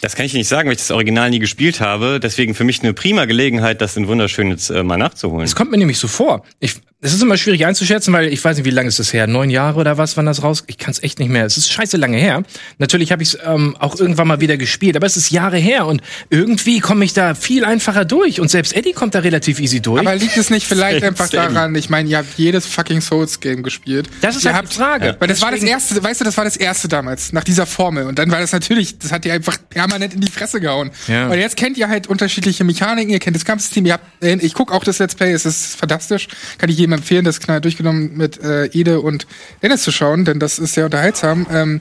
Das 0.00 0.16
kann 0.16 0.26
ich 0.26 0.34
nicht 0.34 0.48
sagen, 0.48 0.68
weil 0.68 0.74
ich 0.74 0.80
das 0.80 0.90
Original 0.90 1.30
nie 1.30 1.38
gespielt 1.38 1.80
habe. 1.80 2.18
Deswegen 2.20 2.54
für 2.54 2.64
mich 2.64 2.82
eine 2.82 2.92
prima 2.92 3.24
Gelegenheit, 3.24 3.80
das 3.80 3.96
in 3.96 4.08
wunderschön 4.08 4.48
jetzt 4.50 4.70
äh, 4.70 4.82
mal 4.82 4.96
nachzuholen. 4.96 5.44
Es 5.44 5.54
kommt 5.54 5.70
mir 5.70 5.78
nämlich 5.78 5.98
so 5.98 6.08
vor. 6.08 6.44
Ich, 6.58 6.74
es 7.00 7.12
ist 7.12 7.22
immer 7.22 7.36
schwierig 7.36 7.64
einzuschätzen, 7.66 8.12
weil 8.12 8.32
ich 8.32 8.44
weiß 8.44 8.56
nicht, 8.56 8.66
wie 8.66 8.70
lange 8.70 8.88
ist 8.88 8.98
das 8.98 9.12
her? 9.12 9.26
Neun 9.28 9.50
Jahre 9.50 9.78
oder 9.78 9.98
was, 9.98 10.16
wann 10.16 10.26
das 10.26 10.42
raus? 10.42 10.64
Ich 10.66 10.78
kann 10.78 10.90
es 10.90 11.02
echt 11.02 11.18
nicht 11.20 11.28
mehr. 11.30 11.44
Es 11.46 11.56
ist 11.56 11.70
scheiße 11.72 11.96
lange 11.96 12.16
her. 12.16 12.42
Natürlich 12.78 13.12
habe 13.12 13.22
ich 13.22 13.34
es 13.34 13.38
ähm, 13.44 13.76
auch 13.78 13.98
irgendwann 13.98 14.26
mal 14.28 14.40
wieder 14.40 14.56
gespielt, 14.56 14.96
aber 14.96 15.06
es 15.06 15.16
ist 15.16 15.30
Jahre 15.30 15.56
her 15.58 15.86
und 15.86 16.02
irgendwie 16.30 16.80
komme 16.80 17.04
ich 17.04 17.12
da 17.12 17.34
viel 17.34 17.64
einfacher 17.64 18.04
durch. 18.04 18.40
Und 18.40 18.50
selbst 18.50 18.74
Eddie 18.74 18.92
kommt 18.92 19.14
da 19.14 19.20
relativ 19.20 19.60
easy 19.60 19.80
durch. 19.80 20.00
Aber 20.00 20.14
liegt 20.16 20.36
es 20.36 20.50
nicht 20.50 20.66
vielleicht 20.66 21.04
einfach 21.04 21.28
daran, 21.28 21.74
ich 21.76 21.88
meine, 21.90 22.08
ihr 22.08 22.18
habt 22.18 22.36
jedes 22.38 22.66
fucking 22.66 23.00
Souls-Game 23.00 23.62
gespielt. 23.62 24.08
das 24.20 24.36
ist 24.36 24.44
ihr 24.44 24.52
halt 24.54 24.70
die 24.70 24.74
Frage. 24.76 25.16
Weil 25.18 25.28
das 25.28 25.40
war 25.40 25.50
das 25.50 25.60
Deswegen- 25.60 25.72
erste, 25.72 26.02
weißt 26.02 26.20
du, 26.20 26.24
das 26.24 26.36
war 26.36 26.44
das 26.44 26.56
erste 26.56 26.88
damals, 26.88 27.32
nach 27.32 27.44
dieser 27.44 27.66
Formel. 27.66 28.06
Und 28.06 28.18
dann 28.18 28.30
war 28.30 28.40
das 28.40 28.52
natürlich, 28.52 28.98
das 28.98 29.12
hat 29.12 29.24
ihr 29.24 29.32
einfach 29.32 29.51
permanent 29.58 30.14
in 30.14 30.20
die 30.20 30.30
Fresse 30.30 30.60
gehauen. 30.60 30.90
Ja. 31.08 31.28
Und 31.28 31.38
jetzt 31.38 31.56
kennt 31.56 31.76
ihr 31.78 31.88
halt 31.88 32.06
unterschiedliche 32.06 32.64
Mechaniken, 32.64 33.10
ihr 33.10 33.18
kennt 33.18 33.36
das 33.36 33.44
Kampfsystem, 33.44 33.86
ihr 33.86 33.94
habt, 33.94 34.22
äh, 34.22 34.36
ich 34.36 34.54
gucke 34.54 34.72
auch 34.74 34.84
das 34.84 34.98
Let's 34.98 35.14
Play, 35.14 35.32
es 35.32 35.46
ist 35.46 35.76
fantastisch. 35.76 36.28
Kann 36.58 36.68
ich 36.68 36.78
jedem 36.78 36.94
empfehlen, 36.94 37.24
das 37.24 37.40
knall 37.40 37.60
durchgenommen 37.60 38.16
mit 38.16 38.42
äh, 38.42 38.66
Ede 38.66 39.00
und 39.00 39.26
Dennis 39.62 39.82
zu 39.82 39.92
schauen, 39.92 40.24
denn 40.24 40.38
das 40.38 40.58
ist 40.58 40.74
sehr 40.74 40.84
unterhaltsam. 40.84 41.46
Ähm, 41.50 41.80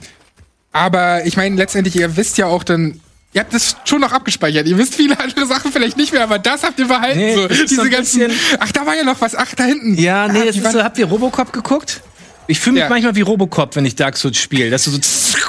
aber 0.71 1.25
ich 1.25 1.37
meine, 1.37 1.55
letztendlich, 1.55 1.95
ihr 1.95 2.15
wisst 2.17 2.37
ja 2.37 2.47
auch 2.47 2.63
dann, 2.63 2.99
Ihr 3.33 3.39
habt 3.39 3.53
das 3.53 3.77
schon 3.85 4.01
noch 4.01 4.11
abgespeichert. 4.11 4.67
Ihr 4.67 4.77
wisst 4.77 4.95
viele 4.95 5.17
andere 5.17 5.45
Sachen 5.45 5.71
vielleicht 5.71 5.95
nicht 5.95 6.11
mehr, 6.11 6.23
aber 6.23 6.37
das 6.37 6.63
habt 6.63 6.77
ihr 6.79 6.87
behalten. 6.87 7.17
Nee, 7.17 7.35
so, 7.35 7.47
diese 7.47 7.89
ganzen. 7.89 8.29
Ach, 8.59 8.71
da 8.73 8.85
war 8.85 8.93
ja 8.93 9.03
noch 9.03 9.21
was. 9.21 9.35
Ach, 9.35 9.55
da 9.55 9.63
hinten. 9.63 9.95
Ja, 9.95 10.27
nee, 10.27 10.39
ah, 10.39 10.51
die 10.51 10.59
ist 10.59 10.71
so, 10.71 10.83
habt 10.83 10.97
ihr 10.97 11.05
Robocop 11.05 11.53
geguckt? 11.53 12.01
Ich 12.47 12.59
fühle 12.59 12.73
mich 12.75 12.81
Ja. 12.81 12.89
manchmal 12.89 13.15
wie 13.15 13.21
Robocop, 13.21 13.75
wenn 13.75 13.85
ich 13.85 13.95
Dark 13.95 14.17
Souls 14.17 14.37
spiele. 14.37 14.69
Dass 14.69 14.83
du 14.83 14.91
so, 14.91 14.99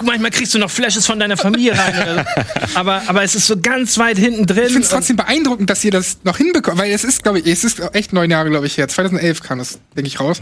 manchmal 0.05 0.31
kriegst 0.31 0.55
du 0.55 0.59
noch 0.59 0.71
Flashes 0.71 1.07
von 1.07 1.19
deiner 1.19 1.37
Familie 1.37 1.77
rein. 1.77 1.95
Oder 2.03 2.25
so. 2.25 2.75
aber, 2.79 3.03
aber 3.07 3.23
es 3.23 3.35
ist 3.35 3.47
so 3.47 3.59
ganz 3.61 3.99
weit 3.99 4.19
hinten 4.19 4.47
drin. 4.47 4.65
Ich 4.67 4.73
finde 4.73 4.83
es 4.83 4.91
trotzdem 4.91 5.17
beeindruckend, 5.17 5.69
dass 5.71 5.83
ihr 5.85 5.91
das 5.91 6.19
noch 6.25 6.37
hinbekommt, 6.37 6.79
weil 6.79 6.93
es 6.93 7.05
ist, 7.05 7.23
glaube 7.23 7.41
ich, 7.41 7.47
es 7.47 7.65
ist 7.65 7.81
echt 7.95 8.13
neun 8.13 8.31
Jahre, 8.31 8.51
glaube 8.51 8.67
ich, 8.67 8.77
her. 8.79 8.89
2011 8.89 9.43
kam 9.43 9.59
das, 9.59 9.79
denke 9.97 10.09
ich, 10.09 10.21
raus. 10.21 10.41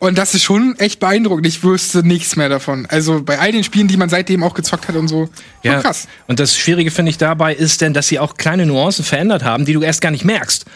Und 0.00 0.18
das 0.18 0.34
ist 0.34 0.42
schon 0.42 0.74
echt 0.78 1.00
beeindruckend. 1.00 1.46
Ich 1.46 1.62
wüsste 1.62 2.02
nichts 2.06 2.36
mehr 2.36 2.48
davon. 2.48 2.86
Also 2.90 3.22
bei 3.22 3.38
all 3.38 3.52
den 3.52 3.64
Spielen, 3.64 3.88
die 3.88 3.96
man 3.96 4.08
seitdem 4.10 4.42
auch 4.42 4.54
gezockt 4.54 4.88
hat 4.88 4.96
und 4.96 5.08
so. 5.08 5.30
Ja. 5.62 5.80
krass. 5.80 6.08
Und 6.26 6.40
das 6.40 6.56
Schwierige 6.56 6.90
finde 6.90 7.10
ich 7.10 7.16
dabei 7.18 7.54
ist 7.54 7.80
denn, 7.80 7.94
dass 7.94 8.08
sie 8.08 8.18
auch 8.18 8.36
kleine 8.36 8.66
Nuancen 8.66 9.04
verändert 9.04 9.44
haben, 9.44 9.64
die 9.64 9.72
du 9.72 9.80
erst 9.82 10.00
gar 10.02 10.10
nicht 10.10 10.24
merkst. 10.24 10.66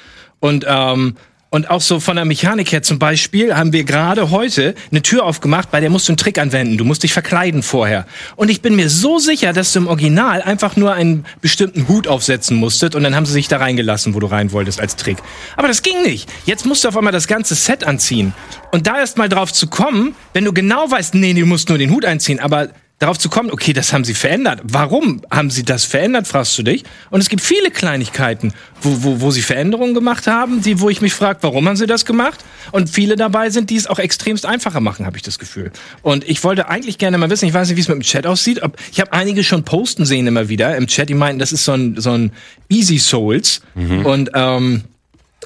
Und 0.41 0.65
ähm, 0.69 1.17
und 1.51 1.71
auch 1.71 1.81
so 1.81 1.99
von 1.99 2.17
der 2.17 2.27
Mechanik 2.27 2.73
her 2.73 2.83
zum 2.83 2.99
Beispiel 2.99 3.57
haben 3.57 3.73
wir 3.73 3.85
gerade 3.85 4.31
heute 4.31 4.75
eine 4.91 5.01
Tür 5.01 5.25
aufgemacht, 5.25 5.71
bei 5.71 5.81
der 5.81 5.89
musst 5.89 6.09
du 6.09 6.13
einen 6.13 6.19
Trick 6.19 6.39
anwenden. 6.39 6.77
Du 6.77 6.85
musst 6.85 7.03
dich 7.03 7.15
verkleiden 7.15 7.63
vorher. 7.63 8.07
Und 8.37 8.51
ich 8.51 8.61
bin 8.61 8.77
mir 8.77 8.91
so 8.91 9.19
sicher, 9.19 9.55
dass 9.55 9.73
du 9.73 9.81
im 9.81 9.87
Original 9.87 10.43
einfach 10.43 10.77
nur 10.77 10.93
einen 10.93 11.25
bestimmten 11.41 11.89
Hut 11.89 12.07
aufsetzen 12.07 12.57
musstest 12.57 12.95
und 12.95 13.03
dann 13.03 13.17
haben 13.17 13.25
sie 13.25 13.33
sich 13.33 13.49
da 13.49 13.57
reingelassen, 13.57 14.15
wo 14.15 14.21
du 14.21 14.27
rein 14.27 14.53
wolltest 14.53 14.79
als 14.79 14.97
Trick. 14.97 15.19
Aber 15.57 15.69
das 15.69 15.83
ging 15.83 16.03
nicht. 16.03 16.29
Jetzt 16.45 16.67
musst 16.67 16.85
du 16.85 16.89
auf 16.89 16.97
einmal 16.97 17.13
das 17.13 17.27
ganze 17.27 17.55
Set 17.55 17.85
anziehen. 17.85 18.35
Und 18.71 18.87
da 18.87 18.99
erst 18.99 19.17
mal 19.17 19.31
drauf 19.31 19.51
zu 19.53 19.69
kommen, 19.69 20.15
wenn 20.35 20.45
du 20.45 20.53
genau 20.53 20.91
weißt, 20.91 21.15
nee, 21.15 21.33
du 21.33 21.47
musst 21.47 21.71
nur 21.71 21.79
den 21.79 21.91
Hut 21.91 22.05
einziehen, 22.05 22.41
aber 22.41 22.69
darauf 22.99 23.19
zu 23.19 23.29
kommen, 23.29 23.51
okay, 23.51 23.73
das 23.73 23.93
haben 23.93 24.05
sie 24.05 24.15
verändert. 24.15 24.61
Warum 24.65 25.23
haben 25.31 25.51
sie 25.51 25.63
das 25.65 25.85
verändert, 25.85 26.27
fragst 26.27 26.59
du 26.59 26.63
dich. 26.63 26.85
Und 27.11 27.21
es 27.21 27.29
gibt 27.29 27.43
viele 27.43 27.71
Kleinigkeiten, 27.71 28.53
wo, 28.83 29.03
wo, 29.03 29.21
wo 29.21 29.31
sie 29.31 29.43
Veränderungen 29.43 29.95
gemacht 29.95 30.27
haben, 30.27 30.63
die, 30.63 30.81
wo 30.81 30.89
ich 30.89 31.01
mich 31.01 31.15
frage, 31.15 31.39
warum 31.43 31.69
haben 31.69 31.77
sie 31.77 31.87
das 31.87 32.05
gemacht? 32.05 32.45
Und 32.73 32.91
viele 32.91 33.17
dabei 33.17 33.51
sind, 33.51 33.71
die 33.71 33.77
es 33.77 33.87
auch 33.87 33.99
extremst 33.99 34.47
einfacher 34.47 34.81
machen, 34.81 35.07
habe 35.07 35.17
ich 35.17 35.23
das 35.23 35.39
Gefühl. 35.39 35.71
Und 36.03 36.29
ich 36.29 36.43
wollte 36.43 36.69
eigentlich 36.69 36.99
gerne 36.99 37.19
mal 37.19 37.31
wissen, 37.31 37.47
ich 37.47 37.55
weiß 37.55 37.69
nicht, 37.69 37.77
wie 37.77 37.83
es 37.83 37.89
mit 37.89 37.99
dem 37.99 38.03
Chat 38.03 38.27
aussieht, 38.27 38.63
ob, 38.63 38.77
ich 38.91 39.01
habe 39.01 39.13
einige 39.13 39.45
schon 39.45 39.65
posten 39.65 40.05
sehen 40.05 40.27
immer 40.27 40.49
wieder 40.49 40.77
im 40.77 40.89
Chat, 40.89 41.09
die 41.09 41.15
meinten, 41.15 41.39
das 41.39 41.53
ist 41.53 41.65
so 41.65 41.73
ein, 41.73 42.01
so 42.01 42.11
ein 42.11 42.33
Easy 42.69 42.99
Souls. 42.99 43.63
Und 44.05 44.31
ähm, 44.35 44.85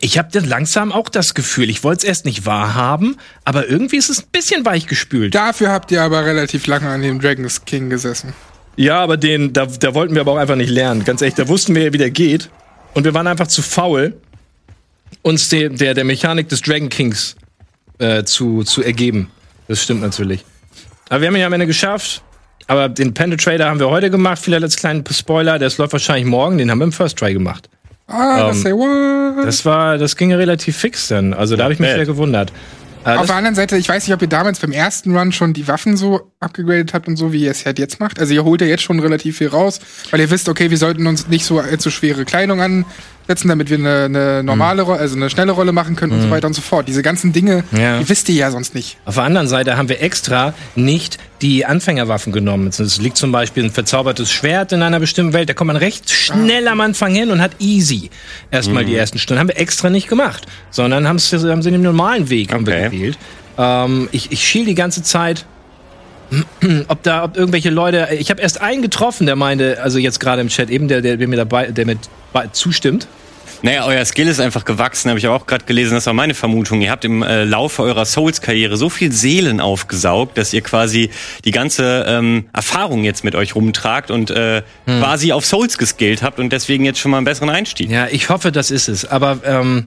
ich 0.05 0.19
habe 0.19 0.29
dann 0.33 0.45
langsam 0.45 0.91
auch 0.91 1.09
das 1.09 1.33
Gefühl, 1.33 1.71
ich 1.71 1.85
wollte 1.85 1.99
es 1.99 2.05
erst 2.05 2.25
nicht 2.25 2.45
wahrhaben, 2.45 3.17
aber 3.45 3.69
irgendwie 3.69 3.97
ist 3.97 4.11
es 4.11 4.25
ein 4.25 4.29
bisschen 4.33 4.67
weichgespült. 4.67 5.33
Dafür 5.33 5.71
habt 5.71 5.93
ihr 5.93 6.03
aber 6.03 6.27
relativ 6.27 6.67
lange 6.67 6.89
an 6.89 7.03
dem 7.03 7.21
Dragon's 7.21 7.65
King 7.65 7.89
gesessen. 7.89 8.35
Ja, 8.75 8.99
aber 8.99 9.17
den, 9.17 9.53
da, 9.53 9.67
da 9.67 9.95
wollten 9.95 10.15
wir 10.15 10.23
aber 10.23 10.33
auch 10.33 10.39
einfach 10.39 10.57
nicht 10.57 10.71
lernen. 10.71 11.05
Ganz 11.05 11.23
ehrlich, 11.23 11.37
da 11.37 11.47
wussten 11.47 11.77
wir 11.77 11.85
ja, 11.85 11.93
wie 11.93 11.99
der 11.99 12.11
geht. 12.11 12.51
Und 12.95 13.05
wir 13.05 13.15
waren 13.15 13.29
einfach 13.29 13.47
zu 13.47 13.63
faul, 13.63 14.17
uns 15.23 15.49
de, 15.51 15.69
der, 15.69 15.95
der 15.95 16.05
Mechanik 16.05 16.49
des 16.49 16.63
Dragon 16.63 16.89
Kings 16.89 17.37
äh, 17.99 18.25
zu, 18.25 18.65
zu 18.65 18.83
ergeben. 18.83 19.31
Das 19.69 19.85
stimmt 19.85 20.03
natürlich. 20.03 20.45
Aber 21.11 21.21
wir 21.21 21.29
haben 21.29 21.37
ihn 21.37 21.43
ja 21.43 21.47
am 21.47 21.53
Ende 21.53 21.69
geschafft. 21.69 22.23
Aber 22.67 22.89
den 22.89 23.15
Penetrator 23.15 23.67
haben 23.67 23.79
wir 23.79 23.89
heute 23.89 24.11
gemacht. 24.11 24.41
Vielleicht 24.43 24.65
als 24.65 24.77
kleinen 24.77 25.05
Spoiler. 25.09 25.61
Das 25.61 25.79
läuft 25.79 25.93
wahrscheinlich 25.93 26.27
morgen. 26.27 26.59
Den 26.59 26.73
haben 26.73 26.79
wir 26.79 26.87
im 26.87 26.93
First 26.93 27.19
Try 27.19 27.35
gemacht. 27.35 27.69
Ah, 28.13 28.49
Ähm, 28.51 28.55
say 28.55 28.73
what? 28.73 29.47
Das 29.47 29.65
war, 29.65 29.99
das 29.99 30.17
ging 30.17 30.31
ja 30.31 30.37
relativ 30.37 30.77
fix 30.77 31.09
dann. 31.09 31.35
Also 31.35 31.57
da 31.57 31.65
habe 31.65 31.73
ich 31.73 31.81
mich 31.81 31.89
bad. 31.89 31.97
sehr 31.97 32.07
gewundert. 32.07 32.53
Äh, 33.05 33.11
Auf 33.15 33.17
das, 33.23 33.27
der 33.29 33.37
anderen 33.37 33.57
Seite, 33.57 33.77
ich 33.77 33.89
weiß 33.89 34.07
nicht, 34.07 34.15
ob 34.15 34.23
ihr 34.23 34.29
damals 34.29 34.61
beim 34.61 34.71
ersten 34.71 35.17
Run 35.17 35.33
schon 35.33 35.53
die 35.55 35.67
Waffen 35.67 35.97
so 35.97 36.31
abgegradet 36.39 36.95
habt 36.95 37.09
und 37.09 37.17
so, 37.17 37.33
wie 37.33 37.43
ihr 37.45 37.51
es 37.51 37.67
halt 37.67 37.81
jetzt 37.81 37.99
macht. 37.99 38.21
Also 38.21 38.33
ihr 38.33 38.45
holt 38.45 38.61
ja 38.61 38.69
jetzt 38.69 38.83
schon 38.85 39.01
relativ 39.01 39.39
viel 39.39 39.49
raus, 39.49 39.81
weil 40.13 40.21
ihr 40.21 40.31
wisst, 40.31 40.49
okay, 40.49 40.71
wir 40.71 40.79
sollten 40.79 41.07
uns 41.09 41.27
nicht 41.27 41.45
so 41.45 41.59
allzu 41.59 41.91
schwere 41.91 42.25
Kleidung 42.25 42.61
ansetzen, 43.23 43.49
damit 43.49 43.71
wir 43.71 43.79
eine, 43.79 44.05
eine 44.05 44.43
normale 44.43 44.83
Rolle, 44.83 44.99
also 44.99 45.17
eine 45.17 45.31
schnelle 45.31 45.53
Rolle 45.53 45.73
machen 45.73 45.97
können 45.97 46.13
und 46.13 46.23
so 46.23 46.31
weiter 46.31 46.47
und 46.47 46.55
so 46.55 46.61
fort. 46.63 46.89
Diese 46.89 47.03
ganzen 47.03 47.33
Dinge, 47.33 47.65
Ja. 47.73 47.99
die 47.99 48.09
wisst 48.09 48.29
ihr 48.29 48.35
ja 48.35 48.51
sonst 48.51 48.75
nicht. 48.75 48.97
Auf 49.05 49.15
der 49.15 49.25
anderen 49.25 49.49
Seite 49.49 49.77
haben 49.77 49.89
wir 49.89 50.03
extra 50.03 50.55
nicht 50.75 51.19
die 51.41 51.65
Anfängerwaffen 51.65 52.33
genommen. 52.33 52.69
Es 52.69 53.01
liegt 53.01 53.17
zum 53.17 53.33
Beispiel 53.33 53.65
ein 53.65 53.71
verzaubertes 53.71 54.31
Schwert 54.31 54.73
in 54.73 54.83
einer 54.83 55.01
bestimmten 55.01 55.33
Welt. 55.33 55.49
Da 55.49 55.55
kommt 55.55 55.69
man 55.69 55.77
recht 55.77 56.11
schnell 56.11 56.69
am 56.69 56.81
Anfang 56.81 57.15
hin 57.15 57.31
und 57.31 57.41
hat 57.41 57.53
easy 57.59 58.11
erstmal 58.51 58.85
die 58.85 58.95
ersten 58.97 59.19
Stunden. 59.19 59.41
Haben 59.41 59.49
wir 59.49 59.59
extra 59.59 59.91
nicht 59.91 60.09
gemacht, 60.09 60.47
sondern 60.71 61.07
haben 61.09 61.19
sie 61.19 61.39
den 61.71 61.83
normalen 61.83 62.29
Weg 62.31 62.53
Okay. 62.55 62.85
gewählt. 62.91 63.19
Ähm, 63.59 64.09
ich, 64.13 64.31
ich 64.33 64.47
schiel 64.47 64.65
die 64.65 64.75
ganze 64.75 65.03
Zeit. 65.03 65.45
Ob 66.89 67.03
da, 67.03 67.25
ob 67.25 67.37
irgendwelche 67.37 67.71
Leute, 67.71 68.09
ich 68.19 68.31
habe 68.31 68.41
erst 68.41 68.61
einen 68.61 68.83
getroffen, 68.83 69.27
der 69.27 69.37
meinte, 69.37 69.81
also 69.83 69.99
jetzt 69.99 70.19
gerade 70.21 70.41
im 70.41 70.49
Chat 70.49 70.71
eben, 70.71 70.89
der, 70.89 71.01
der, 71.03 71.17
der 71.17 71.29
mir 71.29 71.37
dabei, 71.37 71.67
der 71.67 71.87
mit 71.87 71.99
bei- 72.33 72.47
zustimmt. 72.49 73.07
Naja, 73.65 73.85
euer 73.87 74.05
Skill 74.05 74.27
ist 74.27 74.41
einfach 74.41 74.65
gewachsen, 74.65 75.09
habe 75.11 75.21
ich 75.21 75.29
auch 75.29 75.47
gerade 75.47 75.65
gelesen, 75.67 75.95
das 75.95 76.07
war 76.07 76.15
meine 76.15 76.35
Vermutung. 76.35 76.81
Ihr 76.81 76.91
habt 76.91 77.05
im 77.05 77.23
äh, 77.23 77.45
Laufe 77.45 77.83
eurer 77.83 78.05
Souls-Karriere 78.05 78.77
so 78.77 78.89
viel 78.89 79.13
Seelen 79.13 79.61
aufgesaugt, 79.61 80.37
dass 80.37 80.53
ihr 80.53 80.63
quasi 80.63 81.11
die 81.45 81.53
ganze 81.53 82.05
ähm, 82.09 82.47
Erfahrung 82.53 83.05
jetzt 83.05 83.23
mit 83.23 83.37
euch 83.37 83.55
rumtragt 83.55 84.11
und 84.11 84.31
äh, 84.31 84.63
quasi 84.87 85.33
auf 85.33 85.47
Souls 85.47 85.79
geskillt 85.79 86.23
habt 86.25 86.41
und 86.41 86.53
deswegen 86.53 86.85
jetzt 86.85 86.99
schon 86.99 87.13
mal 87.13 87.19
einen 87.19 87.25
besseren 87.27 87.51
Einstieg. 87.51 87.89
Ja, 87.89 88.09
ich 88.11 88.31
hoffe, 88.31 88.51
das 88.51 88.73
ist 88.73 88.89
es. 88.89 89.05
Aber 89.05 89.39
ähm, 89.45 89.87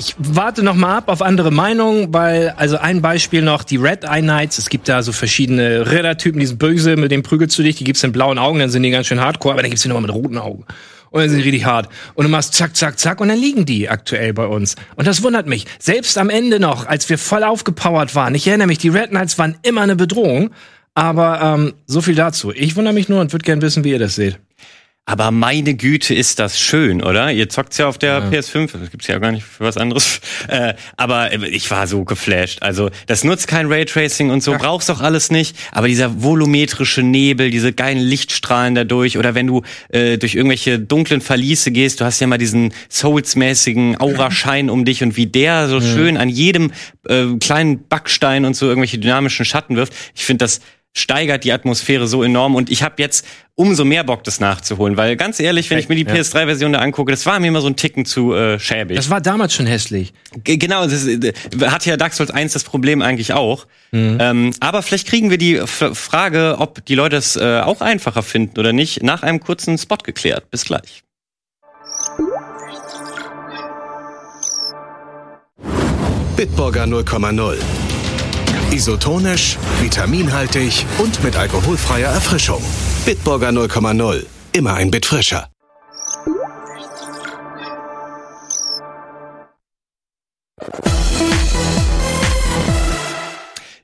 ich 0.00 0.14
warte 0.16 0.62
noch 0.62 0.76
mal 0.76 0.96
ab 0.96 1.08
auf 1.08 1.20
andere 1.20 1.50
Meinungen, 1.50 2.12
weil, 2.14 2.54
also 2.56 2.78
ein 2.78 3.02
Beispiel 3.02 3.42
noch, 3.42 3.64
die 3.64 3.76
Red 3.76 4.04
Eye 4.04 4.22
Knights, 4.22 4.56
es 4.56 4.70
gibt 4.70 4.88
da 4.88 5.02
so 5.02 5.12
verschiedene 5.12 5.90
Rittertypen, 5.90 6.40
die 6.40 6.46
sind 6.46 6.58
böse, 6.58 6.96
mit 6.96 7.10
dem 7.12 7.22
prügelst 7.22 7.58
du 7.58 7.62
dich, 7.62 7.76
die 7.76 7.84
gibt's 7.84 8.02
in 8.02 8.10
blauen 8.10 8.38
Augen, 8.38 8.58
dann 8.58 8.70
sind 8.70 8.82
die 8.82 8.90
ganz 8.90 9.08
schön 9.08 9.20
hardcore, 9.20 9.52
aber 9.52 9.62
dann 9.62 9.70
gibt's 9.70 9.82
die 9.82 9.88
nochmal 9.88 10.02
mit 10.02 10.14
roten 10.14 10.38
Augen. 10.38 10.64
Und 11.10 11.20
dann 11.20 11.28
sind 11.28 11.40
die 11.40 11.44
richtig 11.44 11.66
hart. 11.66 11.90
Und 12.14 12.24
du 12.24 12.30
machst 12.30 12.54
zack, 12.54 12.76
zack, 12.76 12.98
zack 12.98 13.20
und 13.20 13.28
dann 13.28 13.38
liegen 13.38 13.66
die 13.66 13.90
aktuell 13.90 14.32
bei 14.32 14.46
uns. 14.46 14.76
Und 14.96 15.06
das 15.06 15.22
wundert 15.22 15.46
mich. 15.46 15.66
Selbst 15.78 16.16
am 16.16 16.30
Ende 16.30 16.60
noch, 16.60 16.86
als 16.86 17.08
wir 17.10 17.18
voll 17.18 17.44
aufgepowert 17.44 18.14
waren, 18.14 18.34
ich 18.34 18.46
erinnere 18.46 18.68
mich, 18.68 18.78
die 18.78 18.88
Red 18.88 19.10
Knights 19.10 19.36
waren 19.36 19.56
immer 19.62 19.82
eine 19.82 19.96
Bedrohung. 19.96 20.50
Aber 20.94 21.40
ähm, 21.40 21.74
so 21.86 22.00
viel 22.00 22.14
dazu. 22.14 22.52
Ich 22.52 22.74
wundere 22.74 22.94
mich 22.94 23.08
nur 23.08 23.20
und 23.20 23.32
würde 23.32 23.44
gern 23.44 23.62
wissen, 23.62 23.84
wie 23.84 23.90
ihr 23.90 23.98
das 23.98 24.16
seht. 24.16 24.38
Aber 25.10 25.32
meine 25.32 25.74
Güte, 25.74 26.14
ist 26.14 26.38
das 26.38 26.60
schön, 26.60 27.02
oder? 27.02 27.32
Ihr 27.32 27.48
zockt's 27.48 27.78
ja 27.78 27.88
auf 27.88 27.98
der 27.98 28.30
PS5, 28.30 28.78
das 28.78 28.92
gibt's 28.92 29.08
ja 29.08 29.18
gar 29.18 29.32
nicht 29.32 29.42
für 29.42 29.64
was 29.64 29.76
anderes. 29.76 30.20
Äh, 30.48 30.74
aber 30.96 31.32
äh, 31.32 31.48
ich 31.48 31.70
war 31.70 31.86
so 31.86 32.04
geflasht. 32.04 32.62
Also, 32.62 32.90
das 33.06 33.24
nutzt 33.24 33.46
kein 33.46 33.66
Raytracing 33.66 34.30
und 34.30 34.42
so, 34.42 34.52
brauchst 34.52 34.88
doch 34.88 35.00
alles 35.00 35.30
nicht. 35.30 35.56
Aber 35.70 35.86
dieser 35.86 36.22
volumetrische 36.22 37.02
Nebel, 37.02 37.50
diese 37.50 37.72
geilen 37.72 37.98
Lichtstrahlen 37.98 38.74
dadurch, 38.74 39.18
oder 39.18 39.34
wenn 39.34 39.46
du 39.46 39.62
äh, 39.90 40.16
durch 40.16 40.34
irgendwelche 40.34 40.78
dunklen 40.78 41.20
Verliese 41.20 41.72
gehst, 41.72 42.00
du 42.00 42.04
hast 42.04 42.20
ja 42.20 42.26
mal 42.26 42.38
diesen 42.38 42.72
Souls-mäßigen 42.90 44.00
Auraschein 44.00 44.70
um 44.70 44.84
dich 44.84 45.02
und 45.02 45.16
wie 45.16 45.26
der 45.26 45.68
so 45.68 45.80
schön 45.80 46.16
an 46.16 46.28
jedem 46.28 46.72
äh, 47.06 47.26
kleinen 47.38 47.86
Backstein 47.86 48.44
und 48.44 48.56
so 48.56 48.66
irgendwelche 48.66 48.98
dynamischen 48.98 49.44
Schatten 49.44 49.76
wirft. 49.76 49.92
Ich 50.14 50.24
finde 50.24 50.44
das 50.44 50.60
steigert 50.96 51.44
die 51.44 51.52
Atmosphäre 51.52 52.08
so 52.08 52.22
enorm 52.24 52.56
und 52.56 52.68
ich 52.70 52.82
habe 52.82 52.96
jetzt 52.98 53.24
umso 53.54 53.84
mehr 53.84 54.02
Bock, 54.02 54.24
das 54.24 54.40
nachzuholen, 54.40 54.96
weil 54.96 55.16
ganz 55.16 55.38
ehrlich, 55.38 55.70
wenn 55.70 55.78
ich 55.78 55.88
mir 55.88 55.94
die 55.94 56.02
Ja. 56.04 56.14
PS3-Version 56.14 56.72
da 56.72 56.80
angucke, 56.80 57.12
das 57.12 57.26
war 57.26 57.38
mir 57.38 57.46
immer 57.48 57.60
so 57.60 57.68
ein 57.68 57.76
Ticken 57.76 58.04
zu 58.06 58.34
äh, 58.34 58.58
schäbig. 58.58 58.96
Das 58.96 59.08
war 59.10 59.20
damals 59.20 59.54
schon 59.54 59.66
hässlich. 59.66 60.12
G- 60.42 60.56
genau, 60.56 60.86
das 60.86 61.06
äh, 61.06 61.32
hat 61.66 61.86
ja 61.86 61.96
Dark 61.96 62.12
Souls 62.14 62.30
1 62.30 62.52
das 62.54 62.64
Problem 62.64 63.02
eigentlich 63.02 63.32
auch. 63.34 63.66
Ähm, 63.92 64.52
aber 64.60 64.82
vielleicht 64.82 65.06
kriegen 65.08 65.30
wir 65.30 65.38
die 65.38 65.56
F 65.56 65.90
Frage, 65.94 66.56
ob 66.58 66.84
die 66.86 66.94
Leute 66.94 67.16
es 67.16 67.36
äh, 67.36 67.60
auch 67.60 67.80
einfacher 67.80 68.22
finden 68.22 68.58
oder 68.58 68.72
nicht, 68.72 69.02
nach 69.02 69.22
einem 69.22 69.40
kurzen 69.40 69.78
Spot 69.78 69.96
geklärt. 69.96 70.50
Bis 70.50 70.64
gleich. 70.64 71.02
Bitburger 76.36 76.84
0,0. 76.84 77.56
Isotonisch, 78.72 79.58
vitaminhaltig 79.80 80.86
und 80.98 81.24
mit 81.24 81.34
alkoholfreier 81.36 82.12
Erfrischung. 82.12 82.62
Bitburger 83.04 83.48
0,0. 83.48 84.24
Immer 84.52 84.74
ein 84.74 84.92
Bit 84.92 85.06
frischer. 85.06 85.50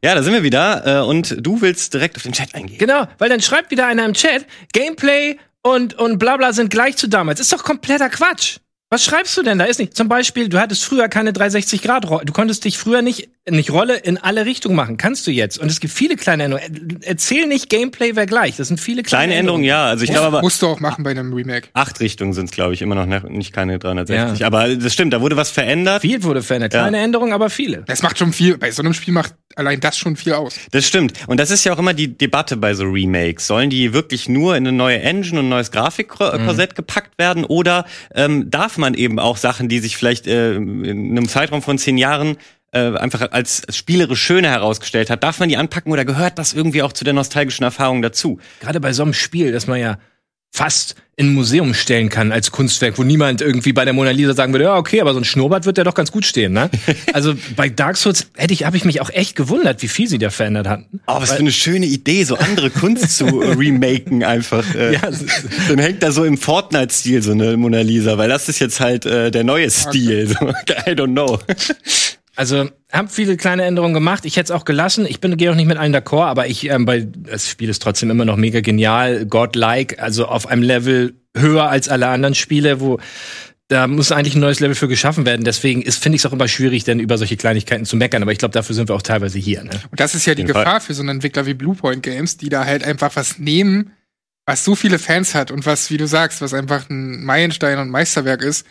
Ja, 0.05 0.15
da 0.15 0.23
sind 0.23 0.35
wir 0.35 0.45
wieder 0.45 0.87
äh, 0.87 1.05
und 1.05 1.35
du 1.41 1.61
willst 1.61 1.93
direkt 1.93 2.17
auf 2.17 2.23
den 2.23 2.33
Chat 2.33 2.55
eingehen. 2.55 2.79
Genau, 2.79 3.09
weil 3.19 3.29
dann 3.29 3.43
schreibt 3.43 3.73
wieder 3.73 3.89
einer 3.89 4.05
im 4.05 4.15
Chat, 4.15 4.47
Gameplay 4.73 5.37
und, 5.63 5.95
und 5.95 6.19
bla 6.19 6.37
bla 6.37 6.53
sind 6.53 6.71
gleich 6.71 6.97
zu 6.97 7.09
damals. 7.09 7.41
Ist 7.41 7.53
doch 7.53 7.65
kompletter 7.65 8.09
Quatsch. 8.09 8.59
Was 8.89 9.05
schreibst 9.05 9.37
du 9.37 9.43
denn 9.43 9.59
da? 9.59 9.65
Ist 9.65 9.81
nicht. 9.81 9.97
Zum 9.97 10.09
Beispiel, 10.09 10.49
du 10.49 10.61
hattest 10.61 10.85
früher 10.85 11.09
keine 11.09 11.33
360-Grad-Rolle. 11.33 12.25
Du 12.25 12.33
konntest 12.33 12.65
dich 12.65 12.79
früher 12.79 13.03
nicht, 13.03 13.31
nicht 13.49 13.71
Rolle 13.71 13.97
in 13.97 14.19
alle 14.19 14.45
Richtungen 14.45 14.75
machen. 14.75 14.97
Kannst 14.97 15.27
du 15.27 15.31
jetzt. 15.31 15.59
Und 15.59 15.71
es 15.71 15.79
gibt 15.79 15.93
viele 15.95 16.17
kleine 16.17 16.45
Änderungen. 16.45 16.99
Erzähl 17.03 17.47
nicht, 17.47 17.69
Gameplay 17.71 18.17
wäre 18.17 18.27
gleich. 18.27 18.57
Das 18.57 18.69
sind 18.69 18.81
viele 18.81 19.03
kleine, 19.03 19.27
Kleine 19.29 19.35
Änderungen, 19.41 19.63
ja. 19.65 19.85
Also 19.87 20.03
ich 20.05 20.11
glaube 20.11 20.27
aber 20.27 20.41
Musst 20.43 20.61
du 20.63 20.67
auch 20.67 20.81
machen 20.81 21.05
bei 21.05 21.11
einem 21.13 21.33
Remake. 21.33 21.69
acht 21.73 22.01
Richtungen 22.01 22.33
sind 22.33 22.47
es, 22.47 22.51
glaube 22.51 22.75
ich, 22.75 22.83
immer 22.83 22.97
noch 22.97 23.07
ne- 23.07 23.23
nicht 23.29 23.53
keine 23.53 23.79
360. 23.79 24.45
Aber 24.45 24.75
das 24.75 24.93
stimmt, 24.93 25.13
da 25.13 25.21
wurde 25.21 25.37
was 25.37 25.51
verändert. 25.51 26.03
Viel 26.03 26.23
wurde 26.25 26.43
verändert. 26.43 26.73
Kleine 26.73 26.99
Änderungen, 26.99 27.33
aber 27.33 27.49
viele. 27.49 27.85
Das 27.87 28.03
macht 28.03 28.19
schon 28.19 28.33
viel, 28.33 28.59
bei 28.59 28.71
so 28.73 28.83
einem 28.83 28.95
Spiel 28.95 29.15
macht 29.15 29.35
allein 29.55 29.79
das 29.81 29.97
schon 29.97 30.17
viel 30.17 30.33
aus. 30.33 30.59
Das 30.73 30.87
stimmt. 30.87 31.13
Und 31.29 31.39
das 31.39 31.51
ist 31.51 31.65
ja 31.65 31.73
auch 31.73 31.79
immer 31.79 31.95
die 31.95 32.19
Debatte 32.19 32.57
bei 32.57 32.75
so 32.75 32.85
Remakes. 32.85 33.47
Sollen 33.47 33.71
die 33.71 33.93
wirklich 33.95 34.29
nur 34.29 34.57
in 34.57 34.67
eine 34.67 34.77
neue 34.77 35.01
Engine 35.01 35.39
und 35.39 35.47
ein 35.47 35.51
neues 35.51 35.71
Grafikkorsett 35.71 36.75
gepackt 36.75 37.17
werden? 37.19 37.45
Oder 37.45 37.87
ähm, 38.15 38.51
darf 38.51 38.77
man 38.77 38.95
eben 38.95 39.19
auch 39.19 39.37
Sachen, 39.37 39.69
die 39.69 39.79
sich 39.79 39.97
vielleicht 39.97 40.27
äh, 40.27 40.57
in 40.57 41.11
einem 41.13 41.29
Zeitraum 41.29 41.63
von 41.63 41.79
zehn 41.79 41.97
Jahren 41.97 42.37
äh, 42.73 42.97
einfach 42.97 43.31
als 43.33 43.63
spielerisch 43.71 44.23
schöner 44.23 44.51
herausgestellt 44.51 45.11
hat, 45.11 45.23
darf 45.23 45.39
man 45.39 45.49
die 45.49 45.57
anpacken 45.57 45.93
oder 45.93 46.05
gehört 46.05 46.39
das 46.39 46.53
irgendwie 46.53 46.83
auch 46.83 46.93
zu 46.93 47.05
der 47.05 47.15
nostalgischen 47.15 47.65
Erfahrung 47.65 48.03
dazu? 48.03 48.39
Gerade 48.61 48.81
bei 48.81 48.93
so 48.93 49.03
einem 49.03 49.15
Spiel, 49.15 49.53
das 49.53 49.67
man 49.67 49.81
ja 49.81 49.99
fast 50.53 50.95
in 51.19 51.29
ein 51.29 51.35
Museum 51.35 51.73
stellen 51.75 52.09
kann 52.09 52.33
als 52.33 52.51
Kunstwerk, 52.51 52.99
wo 52.99 53.03
niemand 53.03 53.41
irgendwie 53.41 53.73
bei 53.73 53.85
der 53.85 53.95
Mona 53.95 54.11
Lisa 54.11 54.35
sagen 54.35 54.53
würde, 54.53 54.65
ja, 54.67 54.77
okay, 54.77 55.01
aber 55.01 55.13
so 55.15 55.21
ein 55.21 55.25
Schnurrbart 55.25 55.65
wird 55.65 55.79
ja 55.79 55.85
doch 55.85 55.95
ganz 55.95 56.13
gut 56.13 56.27
stehen, 56.27 56.53
ne? 56.53 56.71
also 57.13 57.35
bei 57.57 57.69
Dark 57.69 57.97
Souls 57.97 58.27
hätte 58.37 58.53
ich, 58.53 58.65
habe 58.65 58.77
ich 58.77 58.85
mich 58.85 59.01
auch 59.01 59.11
echt 59.11 59.37
gewundert, 59.37 59.83
wie 59.83 59.89
viel 59.89 60.09
sie 60.09 60.19
da 60.19 60.31
verändert 60.31 60.67
hatten. 60.67 61.01
Oh, 61.07 61.15
was 61.21 61.33
für 61.33 61.39
eine 61.39 61.53
schöne 61.53 61.87
Idee, 61.87 62.25
so 62.25 62.37
andere 62.37 62.71
Kunst 62.71 63.17
zu 63.17 63.25
remaken 63.41 64.25
einfach. 64.25 64.75
Äh, 64.75 64.95
Ja, 64.95 65.11
dann 65.69 65.79
hängt 65.79 66.03
da 66.03 66.11
so 66.11 66.25
im 66.25 66.37
Fortnite-Stil 66.39 67.23
so 67.23 67.33
eine 67.33 67.57
Mona 67.57 67.81
Lisa, 67.81 68.19
weil 68.19 68.29
das 68.29 68.49
ist 68.49 68.59
jetzt 68.59 68.81
halt 68.81 69.07
äh, 69.07 69.31
der 69.31 69.45
neue 69.45 69.71
Stil. 69.71 70.29
So, 70.29 70.49
I 70.87 70.93
don't 70.93 71.13
know. 71.13 71.39
Also 72.37 72.71
haben 72.93 73.09
viele 73.09 73.37
kleine 73.37 73.65
Änderungen 73.65 73.95
gemacht. 73.95 74.25
Ich 74.25 74.37
hätte 74.37 74.45
es 74.45 74.51
auch 74.51 74.65
gelassen. 74.65 75.07
Ich 75.09 75.21
bin 75.21 75.37
gehe 75.37 75.51
auch 75.51 75.55
nicht 75.55 75.67
mit 75.67 75.79
allen 75.79 75.95
d'accord, 75.95 76.27
aber 76.27 76.47
ich 76.47 76.69
ähm, 76.69 76.85
bei 76.85 77.07
das 77.07 77.49
Spiel 77.49 77.69
ist 77.69 77.83
trotzdem 77.83 78.11
immer 78.11 78.25
noch 78.25 78.37
mega 78.37 78.61
genial, 78.61 79.27
godlike, 79.27 80.01
also 80.01 80.27
auf 80.27 80.47
einem 80.47 80.63
Level 80.63 81.15
höher 81.37 81.69
als 81.69 81.89
alle 81.89 82.09
anderen 82.09 82.35
Spiele, 82.35 82.81
wo 82.81 82.99
da 83.69 83.89
muss 83.89 84.13
eigentlich 84.13 84.37
ein 84.37 84.41
neues 84.41 84.61
Level 84.61 84.77
für 84.77 84.87
geschaffen 84.87 85.27
werden. 85.27 85.45
Deswegen 85.45 85.83
ist 85.83 86.01
finde 86.01 86.17
ich 86.17 86.23
es 86.23 86.27
auch 86.27 86.33
immer 86.33 86.47
schwierig, 86.47 86.85
dann 86.85 87.01
über 87.01 87.19
solche 87.19 87.37
Kleinigkeiten 87.37 87.85
zu 87.85 87.97
meckern. 87.97 88.23
Aber 88.23 88.31
ich 88.31 88.39
glaube, 88.39 88.53
dafür 88.53 88.77
sind 88.77 88.89
wir 88.89 88.95
auch 88.95 89.03
teilweise 89.03 89.39
hier. 89.39 89.65
Ne? 89.65 89.71
Und 89.91 89.99
das 89.99 90.15
ist 90.15 90.25
ja 90.27 90.35
die 90.35 90.43
jeden 90.43 90.53
Fall. 90.53 90.65
Gefahr 90.65 90.81
für 90.81 90.95
so 90.95 91.03
einen 91.03 91.09
Entwickler 91.09 91.47
wie 91.47 91.55
Bluepoint 91.55 92.03
Games, 92.03 92.37
die 92.37 92.49
da 92.49 92.65
halt 92.65 92.85
einfach 92.85 93.17
was 93.17 93.39
nehmen, 93.39 93.91
was 94.45 94.65
so 94.65 94.77
viele 94.77 95.01
Fans 95.01 95.35
hat 95.35 95.51
und 95.51 95.67
was, 95.67 95.91
wie 95.91 95.97
du 95.97 96.07
sagst, 96.07 96.41
was 96.41 96.55
einfach 96.55 96.89
ein 96.89 97.25
Meilenstein 97.25 97.79
und 97.79 97.91
Meisterwerk 97.91 98.43
ist. 98.43 98.67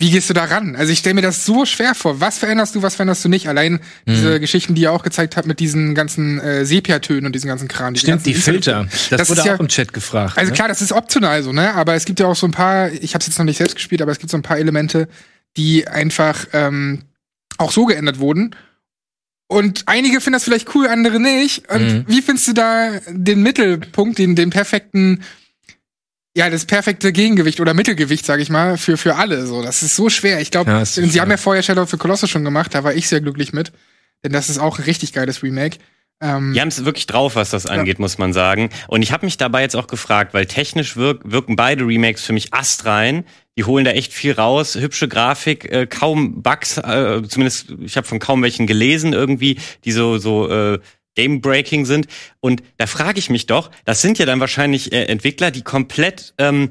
Wie 0.00 0.10
gehst 0.10 0.30
du 0.30 0.34
da 0.34 0.44
ran? 0.44 0.76
Also 0.76 0.92
ich 0.92 0.98
stelle 1.00 1.14
mir 1.14 1.20
das 1.22 1.44
so 1.44 1.66
schwer 1.66 1.94
vor. 1.94 2.20
Was 2.20 2.38
veränderst 2.38 2.74
du, 2.74 2.80
was 2.82 2.94
veränderst 2.94 3.22
du 3.22 3.28
nicht? 3.28 3.48
Allein 3.48 3.80
diese 4.06 4.36
Mhm. 4.36 4.40
Geschichten, 4.40 4.74
die 4.74 4.82
ihr 4.82 4.92
auch 4.92 5.02
gezeigt 5.02 5.36
habt 5.36 5.46
mit 5.46 5.60
diesen 5.60 5.94
ganzen 5.94 6.40
äh, 6.40 6.64
Sepia-Tönen 6.64 7.26
und 7.26 7.34
diesen 7.34 7.48
ganzen 7.48 7.68
Kram. 7.68 7.92
diese 7.92 8.06
Stimmt, 8.06 8.24
die 8.24 8.32
Filter. 8.34 8.86
Das, 8.90 9.08
Das 9.10 9.28
wurde 9.28 9.40
ist 9.42 9.46
ja- 9.46 9.54
auch 9.56 9.60
im 9.60 9.68
Chat 9.68 9.92
gefragt. 9.92 10.38
Also 10.38 10.50
ne? 10.50 10.56
klar, 10.56 10.68
das 10.68 10.80
ist 10.80 10.92
optional 10.92 11.42
so, 11.42 11.52
ne? 11.52 11.74
Aber 11.74 11.94
es 11.94 12.06
gibt 12.06 12.18
ja 12.18 12.26
auch 12.26 12.34
so 12.34 12.46
ein 12.46 12.50
paar, 12.50 12.90
ich 12.90 13.12
habe 13.14 13.20
es 13.20 13.26
jetzt 13.28 13.38
noch 13.38 13.44
nicht 13.44 13.58
selbst 13.58 13.74
gespielt, 13.76 14.00
aber 14.00 14.10
es 14.10 14.18
gibt 14.18 14.30
so 14.30 14.38
ein 14.38 14.42
paar 14.42 14.56
Elemente, 14.58 15.06
die 15.58 15.86
einfach 15.86 16.46
ähm, 16.54 17.02
auch 17.58 17.70
so 17.70 17.84
geändert 17.84 18.18
wurden. 18.20 18.56
Und 19.48 19.82
einige 19.86 20.20
finden 20.20 20.34
das 20.34 20.44
vielleicht 20.44 20.74
cool, 20.74 20.86
andere 20.88 21.20
nicht. 21.20 21.68
Und 21.70 21.82
Mhm. 21.82 22.04
wie 22.06 22.22
findest 22.22 22.48
du 22.48 22.52
da 22.54 22.90
den 23.08 23.42
Mittelpunkt, 23.42 24.16
den, 24.18 24.34
den 24.34 24.48
perfekten, 24.48 25.22
ja, 26.36 26.48
das 26.50 26.64
perfekte 26.64 27.12
Gegengewicht 27.12 27.60
oder 27.60 27.74
Mittelgewicht, 27.74 28.24
sage 28.24 28.42
ich 28.42 28.50
mal, 28.50 28.76
für, 28.78 28.96
für 28.96 29.16
alle. 29.16 29.46
So, 29.46 29.62
das 29.62 29.82
ist 29.82 29.96
so 29.96 30.08
schwer. 30.08 30.40
Ich 30.40 30.50
glaube, 30.50 30.70
Ja, 30.70 30.84
sie 30.84 31.08
schwer. 31.08 31.22
haben 31.22 31.30
ja 31.30 31.36
vorher 31.36 31.62
Shadow 31.62 31.82
of 31.82 31.90
the 31.90 31.96
Colossus 31.96 32.30
schon 32.30 32.44
gemacht, 32.44 32.74
da 32.74 32.84
war 32.84 32.94
ich 32.94 33.08
sehr 33.08 33.20
glücklich 33.20 33.52
mit. 33.52 33.72
Denn 34.24 34.32
das 34.32 34.48
ist 34.48 34.58
auch 34.58 34.78
ein 34.78 34.84
richtig 34.84 35.12
geiles 35.12 35.42
Remake. 35.42 35.78
Ähm, 36.22 36.52
Die 36.52 36.60
haben 36.60 36.68
es 36.68 36.84
wirklich 36.84 37.06
drauf, 37.06 37.34
was 37.34 37.48
das 37.50 37.64
angeht, 37.64 37.98
muss 37.98 38.18
man 38.18 38.34
sagen. 38.34 38.68
Und 38.88 39.00
ich 39.02 39.10
habe 39.12 39.24
mich 39.24 39.38
dabei 39.38 39.62
jetzt 39.62 39.74
auch 39.74 39.86
gefragt, 39.86 40.34
weil 40.34 40.44
technisch 40.44 40.96
wirk 40.96 41.22
wirken 41.24 41.56
beide 41.56 41.86
Remakes 41.86 42.24
für 42.24 42.34
mich 42.34 42.52
astrein. 42.52 43.24
Die 43.56 43.64
holen 43.64 43.86
da 43.86 43.92
echt 43.92 44.12
viel 44.12 44.32
raus, 44.32 44.74
hübsche 44.76 45.08
Grafik, 45.08 45.64
äh, 45.72 45.86
kaum 45.86 46.42
Bugs, 46.42 46.76
äh, 46.76 47.22
zumindest 47.26 47.74
ich 47.80 47.96
habe 47.96 48.06
von 48.06 48.18
kaum 48.18 48.42
welchen 48.42 48.66
gelesen 48.66 49.14
irgendwie, 49.14 49.58
die 49.84 49.92
so 49.92 50.18
so 50.18 50.48
äh, 50.50 50.78
Game 51.20 51.42
Breaking 51.42 51.84
sind. 51.84 52.06
Und 52.40 52.62
da 52.78 52.86
frage 52.86 53.18
ich 53.18 53.28
mich 53.28 53.46
doch, 53.46 53.70
das 53.84 54.00
sind 54.00 54.18
ja 54.18 54.24
dann 54.24 54.40
wahrscheinlich 54.40 54.90
äh, 54.92 55.04
Entwickler, 55.04 55.50
die 55.50 55.60
komplett 55.60 56.32
ähm, 56.38 56.70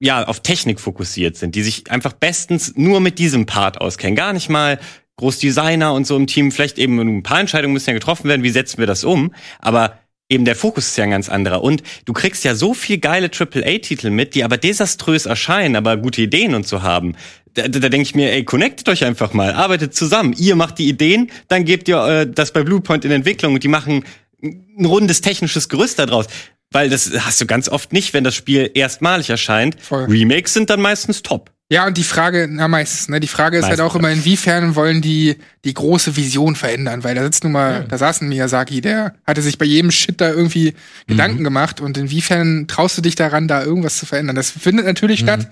ja, 0.00 0.26
auf 0.26 0.40
Technik 0.40 0.80
fokussiert 0.80 1.36
sind, 1.36 1.54
die 1.54 1.62
sich 1.62 1.90
einfach 1.90 2.12
bestens 2.12 2.74
nur 2.76 3.00
mit 3.00 3.20
diesem 3.20 3.46
Part 3.46 3.80
auskennen. 3.80 4.16
Gar 4.16 4.32
nicht 4.32 4.48
mal 4.48 4.80
groß 5.18 5.38
Designer 5.38 5.92
und 5.92 6.04
so 6.04 6.16
im 6.16 6.26
Team. 6.26 6.50
Vielleicht 6.50 6.78
eben 6.78 6.98
ein 6.98 7.22
paar 7.22 7.38
Entscheidungen 7.38 7.74
müssen 7.74 7.90
ja 7.90 7.94
getroffen 7.94 8.28
werden, 8.28 8.42
wie 8.42 8.50
setzen 8.50 8.78
wir 8.78 8.86
das 8.86 9.04
um. 9.04 9.32
Aber 9.60 9.98
eben 10.28 10.44
der 10.44 10.56
Fokus 10.56 10.88
ist 10.88 10.96
ja 10.96 11.04
ein 11.04 11.10
ganz 11.10 11.28
anderer. 11.28 11.62
Und 11.62 11.82
du 12.06 12.12
kriegst 12.12 12.44
ja 12.44 12.56
so 12.56 12.74
viel 12.74 12.98
geile 12.98 13.30
AAA-Titel 13.30 14.10
mit, 14.10 14.34
die 14.34 14.42
aber 14.42 14.56
desaströs 14.56 15.26
erscheinen, 15.26 15.76
aber 15.76 15.96
gute 15.96 16.22
Ideen 16.22 16.54
und 16.54 16.66
so 16.66 16.82
haben. 16.82 17.14
Da, 17.54 17.68
da, 17.68 17.78
da 17.78 17.88
denke 17.88 18.02
ich 18.02 18.14
mir, 18.14 18.32
ey, 18.32 18.44
connectet 18.44 18.88
euch 18.88 19.04
einfach 19.04 19.32
mal, 19.32 19.52
arbeitet 19.52 19.94
zusammen. 19.94 20.34
Ihr 20.36 20.56
macht 20.56 20.78
die 20.78 20.88
Ideen, 20.88 21.30
dann 21.48 21.64
gebt 21.64 21.88
ihr 21.88 22.04
äh, 22.04 22.30
das 22.30 22.52
bei 22.52 22.62
Bluepoint 22.62 23.04
in 23.04 23.10
Entwicklung 23.10 23.54
und 23.54 23.64
die 23.64 23.68
machen 23.68 24.04
ein 24.42 24.84
rundes 24.84 25.20
technisches 25.20 25.68
Gerüst 25.68 25.98
daraus. 25.98 26.26
Weil 26.70 26.90
das 26.90 27.10
hast 27.20 27.40
du 27.40 27.46
ganz 27.46 27.68
oft 27.68 27.92
nicht, 27.92 28.12
wenn 28.12 28.24
das 28.24 28.34
Spiel 28.34 28.70
erstmalig 28.74 29.30
erscheint. 29.30 29.80
Voll. 29.80 30.04
Remakes 30.04 30.52
sind 30.52 30.68
dann 30.68 30.80
meistens 30.80 31.22
top. 31.22 31.50
Ja, 31.70 31.86
und 31.86 31.98
die 31.98 32.04
Frage, 32.04 32.48
na 32.50 32.66
meistens, 32.66 33.08
ne, 33.08 33.20
die 33.20 33.28
Frage 33.28 33.58
ist 33.58 33.64
halt 33.64 33.78
Meistens, 33.78 33.90
auch 33.90 33.96
immer, 33.96 34.10
inwiefern 34.10 34.74
wollen 34.74 35.02
die 35.02 35.36
die 35.66 35.74
große 35.74 36.16
Vision 36.16 36.56
verändern, 36.56 37.04
weil 37.04 37.14
da 37.14 37.22
sitzt 37.22 37.44
nun 37.44 37.52
mal, 37.52 37.84
da 37.86 37.98
saß 37.98 38.22
ein 38.22 38.30
Miyazaki, 38.30 38.80
der 38.80 39.14
hatte 39.26 39.42
sich 39.42 39.58
bei 39.58 39.66
jedem 39.66 39.90
Shit 39.90 40.18
da 40.18 40.30
irgendwie 40.30 40.72
Gedanken 41.06 41.44
gemacht 41.44 41.82
und 41.82 41.98
inwiefern 41.98 42.68
traust 42.68 42.96
du 42.96 43.02
dich 43.02 43.16
daran, 43.16 43.48
da 43.48 43.62
irgendwas 43.62 43.98
zu 43.98 44.06
verändern? 44.06 44.34
Das 44.34 44.50
findet 44.50 44.86
natürlich 44.86 45.20
statt, 45.20 45.48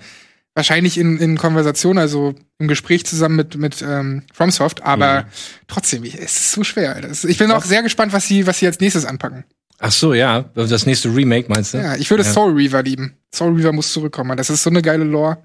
wahrscheinlich 0.57 0.97
in, 0.97 1.17
in 1.19 1.37
Konversation, 1.37 1.97
also 1.97 2.35
im 2.57 2.67
Gespräch 2.67 3.05
zusammen 3.05 3.35
mit, 3.37 3.55
mit 3.55 3.81
ähm, 3.81 4.23
FromSoft, 4.33 4.83
aber 4.83 5.25
trotzdem, 5.67 6.03
ich- 6.03 6.15
es 6.15 6.35
ist 6.37 6.51
so 6.51 6.63
schwer. 6.65 6.99
Ich 7.11 7.37
bin 7.37 7.51
auch 7.51 7.63
sehr 7.63 7.83
gespannt, 7.83 8.11
was 8.11 8.27
sie, 8.27 8.45
was 8.47 8.59
sie 8.59 8.65
als 8.67 8.79
nächstes 8.79 9.05
anpacken. 9.05 9.45
Ach 9.79 9.91
so, 9.91 10.13
ja. 10.15 10.49
Das 10.55 10.85
nächste 10.87 11.15
Remake 11.15 11.47
meinst 11.49 11.73
du? 11.75 11.77
Ja, 11.77 11.95
ich 11.95 12.09
würde 12.09 12.23
Soul 12.33 12.53
Reaver 12.53 12.81
lieben. 12.81 13.13
Soul 13.33 13.53
Reaver 13.55 13.71
muss 13.73 13.93
zurückkommen, 13.93 14.35
das 14.35 14.49
ist 14.49 14.63
so 14.63 14.69
eine 14.71 14.81
geile 14.81 15.03
Lore. 15.03 15.37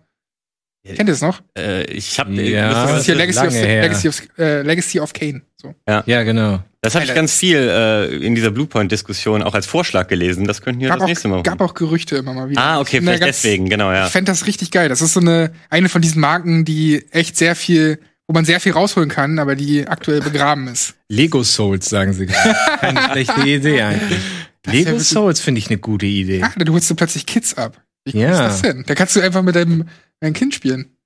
Kennt 0.84 1.08
ihr 1.08 1.14
es 1.14 1.20
noch? 1.20 1.40
Äh, 1.56 1.84
ich 1.84 2.18
habe 2.18 2.32
Ja. 2.42 2.86
Das 2.86 3.00
ist 3.00 3.06
hier 3.06 3.14
Legacy 3.14 3.46
of. 3.46 3.52
Legacy 3.54 4.08
of, 4.08 4.22
äh, 4.38 4.62
Legacy 4.62 5.00
of 5.00 5.12
Kane. 5.12 5.42
So. 5.56 5.74
Ja, 5.88 6.22
genau. 6.24 6.60
Das 6.80 6.96
habe 6.96 7.04
ich 7.04 7.14
ganz 7.14 7.36
viel 7.36 7.58
äh, 7.58 8.06
in 8.16 8.34
dieser 8.34 8.50
Bluepoint-Diskussion 8.50 9.44
auch 9.44 9.54
als 9.54 9.66
Vorschlag 9.66 10.08
gelesen. 10.08 10.48
Das 10.48 10.60
könnten 10.62 10.80
wir 10.80 10.88
Gab, 10.88 10.98
das 10.98 11.06
nächste 11.06 11.28
Mal 11.28 11.36
machen. 11.36 11.44
gab 11.44 11.60
auch 11.60 11.74
Gerüchte 11.74 12.16
immer 12.16 12.34
mal 12.34 12.48
wieder. 12.50 12.60
ah, 12.60 12.80
okay, 12.80 13.00
vielleicht 13.00 13.20
ganz- 13.20 13.40
deswegen, 13.42 13.68
genau, 13.68 13.92
ja. 13.92 14.06
Ich 14.06 14.12
fände 14.12 14.32
das 14.32 14.48
richtig 14.48 14.72
geil. 14.72 14.88
Das 14.88 15.00
ist 15.00 15.12
so 15.12 15.20
eine, 15.20 15.52
eine 15.70 15.88
von 15.88 16.02
diesen 16.02 16.20
Marken, 16.20 16.64
die 16.64 17.04
echt 17.12 17.36
sehr 17.36 17.54
viel, 17.54 18.00
wo 18.26 18.34
man 18.34 18.44
sehr 18.44 18.58
viel 18.58 18.72
rausholen 18.72 19.08
kann, 19.08 19.38
aber 19.38 19.54
die 19.54 19.86
aktuell 19.86 20.20
begraben 20.22 20.66
ist. 20.66 20.94
Lego 21.08 21.44
Souls, 21.44 21.88
sagen 21.88 22.12
sie 22.12 22.26
gerade. 22.26 22.56
Keine 22.80 23.00
schlechte 23.12 23.40
Idee 23.48 23.82
eigentlich. 23.82 24.18
wär 24.64 24.74
Lego 24.74 24.98
Souls 24.98 25.40
finde 25.40 25.60
ich 25.60 25.68
eine 25.68 25.78
gute 25.78 26.06
Idee. 26.06 26.40
Ach, 26.44 26.54
dann 26.56 26.68
holst 26.72 26.90
du 26.90 26.96
plötzlich 26.96 27.24
Kids 27.26 27.54
ab. 27.54 27.80
Wie 28.04 28.14
cool 28.16 28.22
Ja. 28.22 28.30
ist 28.32 28.38
das 28.40 28.62
denn? 28.62 28.82
Da 28.88 28.96
kannst 28.96 29.14
du 29.14 29.20
einfach 29.20 29.42
mit 29.42 29.54
deinem, 29.54 29.84
deinem 30.22 30.32
Kind 30.34 30.54
spielen. 30.54 30.96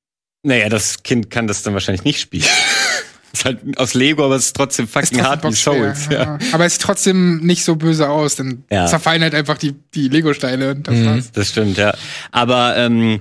Naja, 0.43 0.69
das 0.69 1.03
Kind 1.03 1.31
kann 1.31 1.47
das 1.47 1.63
dann 1.63 1.75
wahrscheinlich 1.75 2.05
nicht 2.05 2.21
spielen. 2.21 2.45
ist 3.33 3.45
halt 3.45 3.79
aus 3.79 3.95
Lego, 3.95 4.25
aber 4.25 4.37
es 4.37 4.47
ist 4.47 4.57
trotzdem 4.57 4.87
fucking 4.87 5.23
hart 5.23 5.45
wie 5.45 5.53
Souls. 5.53 6.07
Ja. 6.11 6.23
ja. 6.23 6.39
Aber 6.53 6.65
es 6.65 6.75
sieht 6.75 6.83
trotzdem 6.83 7.39
nicht 7.39 7.65
so 7.65 7.77
böse 7.77 8.09
aus, 8.09 8.37
denn 8.37 8.65
Ja. 8.71 8.87
zerfallen 8.87 9.23
halt 9.23 9.35
einfach 9.35 9.59
die, 9.59 9.75
die 9.95 10.09
Lego-Steine 10.09 10.71
und 10.71 10.87
das 10.89 10.95
Mhm. 10.95 11.07
war's. 11.07 11.33
Das 11.33 11.49
stimmt, 11.51 11.77
ja. 11.79 11.95
Aber 12.31 12.77
ähm, 12.77 13.21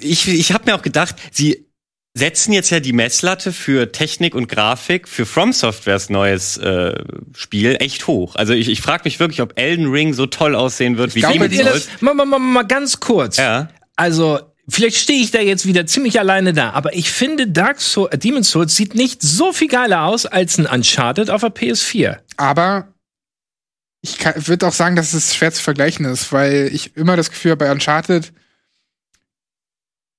ich, 0.00 0.28
ich 0.28 0.52
habe 0.52 0.64
mir 0.66 0.74
auch 0.76 0.82
gedacht, 0.82 1.16
sie 1.32 1.66
setzen 2.14 2.52
jetzt 2.54 2.70
ja 2.70 2.80
die 2.80 2.94
Messlatte 2.94 3.52
für 3.52 3.92
Technik 3.92 4.34
und 4.34 4.48
Grafik 4.48 5.06
für 5.06 5.26
From 5.26 5.52
Softwares 5.52 6.08
neues 6.08 6.56
äh, 6.56 6.94
Spiel 7.36 7.76
echt 7.80 8.06
hoch. 8.06 8.36
Also 8.36 8.54
ich, 8.54 8.70
ich 8.70 8.80
frage 8.80 9.02
mich 9.04 9.20
wirklich, 9.20 9.42
ob 9.42 9.58
Elden 9.58 9.90
Ring 9.90 10.14
so 10.14 10.24
toll 10.24 10.54
aussehen 10.54 10.96
wird 10.96 11.14
wie 11.14 11.20
glaube, 11.20 11.48
Demon's 11.50 11.56
Souls. 11.72 11.88
das, 11.92 12.00
mal, 12.00 12.14
mal, 12.14 12.24
mal, 12.24 12.38
mal 12.38 12.62
ganz 12.62 13.00
kurz. 13.00 13.36
Ja. 13.36 13.68
Also, 13.96 14.40
vielleicht 14.68 14.96
stehe 14.96 15.22
ich 15.22 15.30
da 15.30 15.40
jetzt 15.40 15.66
wieder 15.66 15.86
ziemlich 15.86 16.18
alleine 16.18 16.52
da, 16.52 16.70
aber 16.70 16.94
ich 16.94 17.10
finde 17.10 17.48
Dark 17.48 17.80
Souls, 17.80 18.12
äh, 18.12 18.18
Demon's 18.18 18.50
Souls 18.50 18.74
sieht 18.74 18.94
nicht 18.94 19.22
so 19.22 19.52
viel 19.52 19.68
geiler 19.68 20.04
aus 20.04 20.26
als 20.26 20.58
ein 20.58 20.66
Uncharted 20.66 21.30
auf 21.30 21.40
der 21.42 21.54
PS4. 21.54 22.18
Aber 22.36 22.88
ich 24.02 24.18
würde 24.48 24.66
auch 24.66 24.72
sagen, 24.72 24.96
dass 24.96 25.14
es 25.14 25.34
schwer 25.34 25.52
zu 25.52 25.62
vergleichen 25.62 26.04
ist, 26.04 26.32
weil 26.32 26.70
ich 26.72 26.96
immer 26.96 27.16
das 27.16 27.30
Gefühl 27.30 27.52
habe, 27.52 27.64
bei 27.64 27.72
Uncharted, 27.72 28.32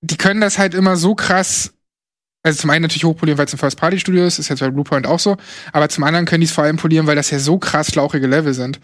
die 0.01 0.17
können 0.17 0.41
das 0.41 0.57
halt 0.57 0.73
immer 0.73 0.97
so 0.97 1.15
krass, 1.15 1.73
also 2.43 2.62
zum 2.62 2.69
einen 2.69 2.83
natürlich 2.83 3.03
hochpolieren, 3.03 3.38
weil 3.38 3.45
es 3.45 3.53
ein 3.53 3.60
First-Party-Studio 3.60 4.25
ist, 4.25 4.39
ist 4.39 4.49
jetzt 4.49 4.60
bei 4.60 4.69
Bluepoint 4.69 5.07
auch 5.07 5.19
so, 5.19 5.38
aber 5.73 5.89
zum 5.89 6.03
anderen 6.03 6.25
können 6.25 6.41
die 6.41 6.47
es 6.47 6.53
vor 6.53 6.63
allem 6.63 6.77
polieren, 6.77 7.07
weil 7.07 7.15
das 7.15 7.31
ja 7.31 7.39
so 7.39 7.57
krass 7.57 7.88
schlauchige 7.88 8.27
Level 8.27 8.53
sind. 8.53 8.79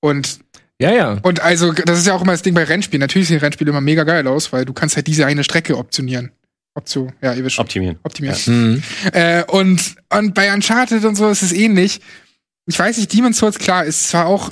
Und, 0.00 0.40
Ja, 0.80 0.92
ja. 0.92 1.18
und 1.22 1.40
also, 1.40 1.72
das 1.72 1.98
ist 2.00 2.06
ja 2.06 2.14
auch 2.14 2.22
immer 2.22 2.32
das 2.32 2.42
Ding 2.42 2.54
bei 2.54 2.64
Rennspielen. 2.64 3.00
Natürlich 3.00 3.28
sehen 3.28 3.38
Rennspiele 3.38 3.70
immer 3.70 3.80
mega 3.80 4.02
geil 4.04 4.26
aus, 4.26 4.52
weil 4.52 4.64
du 4.64 4.72
kannst 4.72 4.96
halt 4.96 5.06
diese 5.06 5.24
eine 5.26 5.44
Strecke 5.44 5.78
optionieren. 5.78 6.32
Option, 6.76 7.12
ja, 7.22 7.32
ihr 7.32 7.44
wisst 7.44 7.56
schon. 7.56 7.64
Optimieren. 7.64 7.98
Optimieren. 8.02 8.36
Mhm. 8.46 8.82
Äh, 9.12 9.44
und, 9.44 9.94
und 10.10 10.34
bei 10.34 10.52
Uncharted 10.52 11.04
und 11.04 11.14
so 11.14 11.30
ist 11.30 11.42
es 11.42 11.52
ähnlich. 11.52 12.00
Ich 12.66 12.78
weiß 12.78 12.96
nicht, 12.96 13.12
Demon's 13.12 13.38
Souls, 13.38 13.58
klar, 13.58 13.84
ist 13.84 14.08
zwar 14.08 14.26
auch 14.26 14.50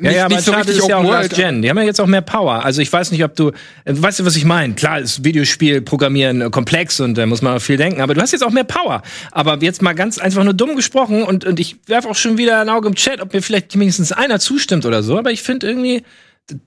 Ja, 0.00 0.10
ja, 0.10 0.24
aber 0.24 0.34
nicht 0.34 0.44
so 0.44 0.52
richtig 0.52 0.78
ist 0.78 0.88
ja 0.88 0.96
auch 0.96 1.04
World. 1.04 1.32
Gen. 1.34 1.62
Die 1.62 1.70
haben 1.70 1.76
ja 1.78 1.84
jetzt 1.84 2.00
auch 2.00 2.06
mehr 2.06 2.20
Power. 2.20 2.64
Also 2.64 2.82
ich 2.82 2.92
weiß 2.92 3.12
nicht, 3.12 3.22
ob 3.22 3.36
du, 3.36 3.50
äh, 3.50 3.52
weißt 3.94 4.18
du, 4.18 4.24
was 4.24 4.34
ich 4.34 4.44
meine? 4.44 4.74
Klar, 4.74 4.98
ist 4.98 5.22
Videospiel 5.22 5.82
programmieren 5.82 6.40
äh, 6.40 6.50
komplex 6.50 6.98
und 6.98 7.16
da 7.16 7.26
muss 7.26 7.42
man 7.42 7.60
viel 7.60 7.76
denken, 7.76 8.00
aber 8.00 8.14
du 8.14 8.20
hast 8.20 8.32
jetzt 8.32 8.42
auch 8.42 8.50
mehr 8.50 8.64
Power. 8.64 9.02
Aber 9.30 9.58
jetzt 9.62 9.82
mal 9.82 9.92
ganz 9.92 10.18
einfach 10.18 10.42
nur 10.42 10.54
dumm 10.54 10.74
gesprochen 10.74 11.22
und, 11.22 11.44
und 11.44 11.60
ich 11.60 11.76
werf 11.86 12.06
auch 12.06 12.16
schon 12.16 12.38
wieder 12.38 12.60
ein 12.60 12.68
Auge 12.68 12.88
im 12.88 12.96
Chat, 12.96 13.20
ob 13.20 13.32
mir 13.32 13.40
vielleicht 13.40 13.76
mindestens 13.76 14.10
einer 14.10 14.40
zustimmt 14.40 14.84
oder 14.84 15.04
so, 15.04 15.16
aber 15.16 15.30
ich 15.30 15.42
finde 15.42 15.68
irgendwie, 15.68 16.02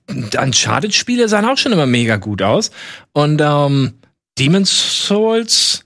Uncharted-Spiele 0.08 1.28
sahen 1.28 1.44
auch 1.44 1.58
schon 1.58 1.72
immer 1.72 1.86
mega 1.86 2.16
gut 2.16 2.42
aus. 2.42 2.70
Und 3.12 3.40
ähm, 3.42 3.94
Demon's 4.38 5.06
Souls 5.06 5.84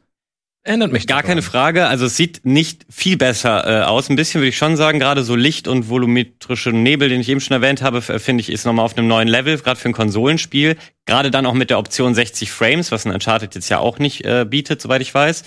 ändert 0.64 0.92
mich 0.92 1.06
Gar 1.06 1.18
daran. 1.18 1.28
keine 1.28 1.42
Frage. 1.42 1.86
Also 1.86 2.06
es 2.06 2.16
sieht 2.16 2.44
nicht 2.44 2.86
viel 2.90 3.16
besser 3.16 3.82
äh, 3.82 3.84
aus. 3.84 4.08
Ein 4.08 4.16
bisschen 4.16 4.40
würde 4.40 4.48
ich 4.48 4.56
schon 4.56 4.76
sagen, 4.76 4.98
gerade 4.98 5.24
so 5.24 5.34
Licht 5.34 5.68
und 5.68 5.88
volumetrische 5.88 6.70
Nebel, 6.70 7.08
den 7.08 7.20
ich 7.20 7.28
eben 7.28 7.40
schon 7.40 7.54
erwähnt 7.54 7.82
habe, 7.82 7.98
f- 7.98 8.22
finde 8.22 8.42
ich, 8.42 8.50
ist 8.50 8.64
nochmal 8.64 8.84
auf 8.84 8.96
einem 8.96 9.08
neuen 9.08 9.28
Level, 9.28 9.58
gerade 9.58 9.78
für 9.80 9.88
ein 9.88 9.92
Konsolenspiel. 9.92 10.76
Gerade 11.06 11.30
dann 11.30 11.46
auch 11.46 11.54
mit 11.54 11.70
der 11.70 11.78
Option 11.78 12.14
60 12.14 12.50
Frames, 12.52 12.92
was 12.92 13.04
ein 13.04 13.12
Uncharted 13.12 13.54
jetzt 13.54 13.68
ja 13.68 13.78
auch 13.78 13.98
nicht 13.98 14.24
äh, 14.24 14.44
bietet, 14.48 14.80
soweit 14.80 15.02
ich 15.02 15.12
weiß. 15.12 15.44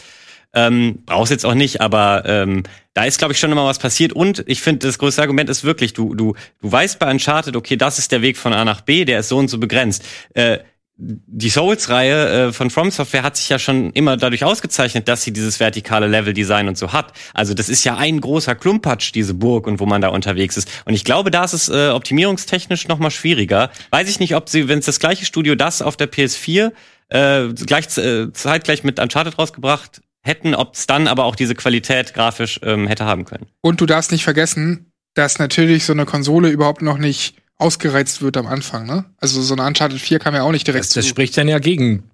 Ähm, 0.58 0.99
brauchst 1.06 1.32
jetzt 1.32 1.45
auch 1.45 1.54
nicht, 1.54 1.82
aber 1.82 2.23
ähm, 2.25 2.63
da 2.93 3.04
ist, 3.04 3.17
glaube 3.17 3.34
ich, 3.34 3.39
schon 3.39 3.51
immer 3.51 3.65
was 3.65 3.78
passiert. 3.78 4.13
Und 4.13 4.43
ich 4.47 4.62
finde, 4.62 4.88
das 4.88 4.97
größte 4.99 5.21
Argument 5.21 5.49
ist 5.49 5.65
wirklich, 5.65 5.91
du, 5.93 6.15
du, 6.15 6.34
du 6.62 6.71
weißt 6.71 6.97
bei 6.97 7.12
Uncharted, 7.12 7.58
okay, 7.58 7.75
das 7.75 7.99
ist 7.99 8.13
der 8.13 8.21
Weg 8.21 8.38
von 8.38 8.54
A 8.54 8.63
nach 8.63 8.80
B, 8.82 9.04
der 9.04 9.19
ist 9.19 9.28
so 9.28 9.38
und 9.38 9.49
so 9.49 9.58
begrenzt. 9.58 10.06
Äh, 10.34 10.60
die 10.98 11.50
Souls-Reihe 11.50 12.48
äh, 12.48 12.54
von 12.54 12.70
From 12.70 12.90
Software 12.90 13.24
hat 13.24 13.36
sich 13.36 13.50
ja 13.50 13.60
schon 13.60 13.92
immer 13.92 14.16
dadurch 14.16 14.46
ausgezeichnet, 14.46 15.08
dass 15.10 15.24
sie 15.24 15.34
dieses 15.34 15.60
vertikale 15.60 16.08
Level-Design 16.08 16.70
und 16.70 16.78
so 16.78 16.94
hat. 16.94 17.12
Also 17.34 17.54
das 17.54 17.68
ist 17.68 17.84
ja 17.84 17.98
ein 17.98 18.22
großer 18.22 18.56
Klumpatsch, 18.56 19.12
diese 19.14 19.34
Burg 19.34 19.68
und 19.68 19.80
wo 19.80 19.86
man 19.86 20.02
da 20.02 20.08
unterwegs 20.08 20.56
ist. 20.56 20.70
Und 20.86 20.94
ich 20.94 21.04
glaube, 21.04 21.32
da 21.32 21.44
ist 21.44 21.54
es 21.54 21.68
äh, 21.68 21.90
optimierungstechnisch 21.90 22.88
noch 22.88 23.00
mal 23.00 23.12
schwieriger. 23.12 23.72
Weiß 23.90 24.10
ich 24.10 24.20
nicht, 24.20 24.36
ob 24.36 24.48
sie, 24.48 24.70
wenn 24.70 24.80
es 24.80 24.86
das 24.86 25.00
gleiche 25.00 25.26
Studio 25.26 25.56
das 25.56 25.82
auf 25.82 25.98
der 25.98 26.10
PS4 26.10 26.72
äh, 27.10 27.48
gleich, 27.54 27.98
äh, 27.98 28.32
zeitgleich 28.32 28.84
mit 28.86 29.00
Uncharted 29.00 29.38
rausgebracht 29.38 30.02
hätten, 30.22 30.56
ob 30.56 30.76
es 30.76 30.88
dann 30.88 31.08
aber 31.08 31.26
auch 31.26 31.36
diese 31.36 31.56
Qualität 31.56 32.14
grafisch 32.14 32.60
ähm, 32.64 32.88
hätte 32.88 33.06
haben 33.06 33.26
können. 33.26 33.48
Und 33.62 33.82
du 33.82 33.86
darfst 33.86 34.12
nicht 34.12 34.24
vergessen, 34.24 34.92
dass 35.14 35.40
natürlich 35.40 35.84
so 35.86 35.94
eine 35.94 36.06
Konsole 36.06 36.50
überhaupt 36.50 36.82
noch 36.82 36.98
nicht 36.98 37.36
ausgereizt 37.58 38.22
wird 38.22 38.38
am 38.38 38.48
Anfang, 38.48 38.86
ne? 38.86 39.06
Also 39.18 39.41
so 39.41 39.54
eine 39.56 39.65
Uncharted 39.65 40.00
4 40.00 40.20
kam 40.20 40.36
ja 40.36 40.44
auch 40.44 40.52
nicht 40.52 40.68
direkt 40.68 40.86
Das, 40.86 40.94
das 40.94 41.06
zu. 41.06 41.10
spricht 41.10 41.38
dann 41.38 41.48
ja 41.48 41.60
gegen. 41.60 42.10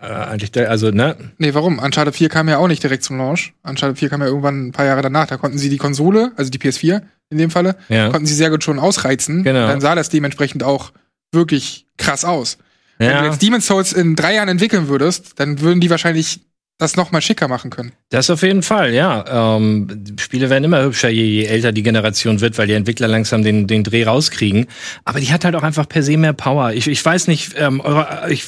Äh, 0.00 0.06
eigentlich, 0.06 0.52
der- 0.52 0.70
also, 0.70 0.90
ne? 0.90 1.16
Nee, 1.38 1.54
warum? 1.54 1.78
Uncharted 1.78 2.14
4 2.14 2.28
kam 2.28 2.48
ja 2.48 2.58
auch 2.58 2.68
nicht 2.68 2.82
direkt 2.82 3.04
zum 3.04 3.16
Launch. 3.18 3.52
Uncharted 3.62 3.98
4 3.98 4.08
kam 4.10 4.20
ja 4.22 4.26
irgendwann 4.26 4.66
ein 4.68 4.72
paar 4.72 4.86
Jahre 4.86 5.02
danach. 5.02 5.26
Da 5.26 5.36
konnten 5.36 5.58
sie 5.58 5.68
die 5.70 5.76
Konsole, 5.78 6.32
also 6.36 6.50
die 6.50 6.58
PS4 6.58 7.02
in 7.30 7.38
dem 7.38 7.50
Falle, 7.50 7.76
Ja. 7.88 8.10
konnten 8.10 8.26
sie 8.26 8.34
sehr 8.34 8.50
gut 8.50 8.64
schon 8.64 8.78
ausreizen. 8.78 9.42
Genau. 9.44 9.66
Dann 9.66 9.80
sah 9.80 9.94
das 9.94 10.08
dementsprechend 10.08 10.62
auch 10.62 10.92
wirklich 11.32 11.86
krass 11.96 12.24
aus. 12.24 12.58
Wenn 12.98 13.08
du 13.08 13.14
Ja. 13.14 13.24
jetzt 13.26 13.42
Demon's 13.42 13.66
Souls 13.66 13.92
in 13.92 14.14
drei 14.14 14.34
Jahren 14.34 14.48
entwickeln 14.48 14.88
würdest, 14.88 15.32
dann 15.40 15.60
würden 15.60 15.80
die 15.80 15.90
wahrscheinlich 15.90 16.40
das 16.78 16.96
noch 16.96 17.12
mal 17.12 17.20
schicker 17.20 17.46
machen 17.46 17.70
können. 17.70 17.92
Das 18.10 18.30
auf 18.30 18.42
jeden 18.42 18.62
Fall, 18.62 18.92
ja. 18.92 19.56
Ähm, 19.56 20.04
Spiele 20.18 20.50
werden 20.50 20.64
immer 20.64 20.82
hübscher, 20.82 21.08
je, 21.08 21.24
je 21.24 21.44
älter 21.44 21.70
die 21.70 21.84
Generation 21.84 22.40
wird, 22.40 22.58
weil 22.58 22.66
die 22.66 22.72
Entwickler 22.72 23.06
langsam 23.06 23.44
den, 23.44 23.68
den 23.68 23.84
Dreh 23.84 24.04
rauskriegen. 24.04 24.66
Aber 25.04 25.20
die 25.20 25.32
hat 25.32 25.44
halt 25.44 25.54
auch 25.54 25.62
einfach 25.62 25.88
per 25.88 26.02
se 26.02 26.16
mehr 26.16 26.32
Power. 26.32 26.72
Ich, 26.72 26.88
ich 26.88 27.04
weiß 27.04 27.28
nicht, 27.28 27.54
ähm, 27.56 27.80
eure, 27.80 28.26
ich 28.28 28.46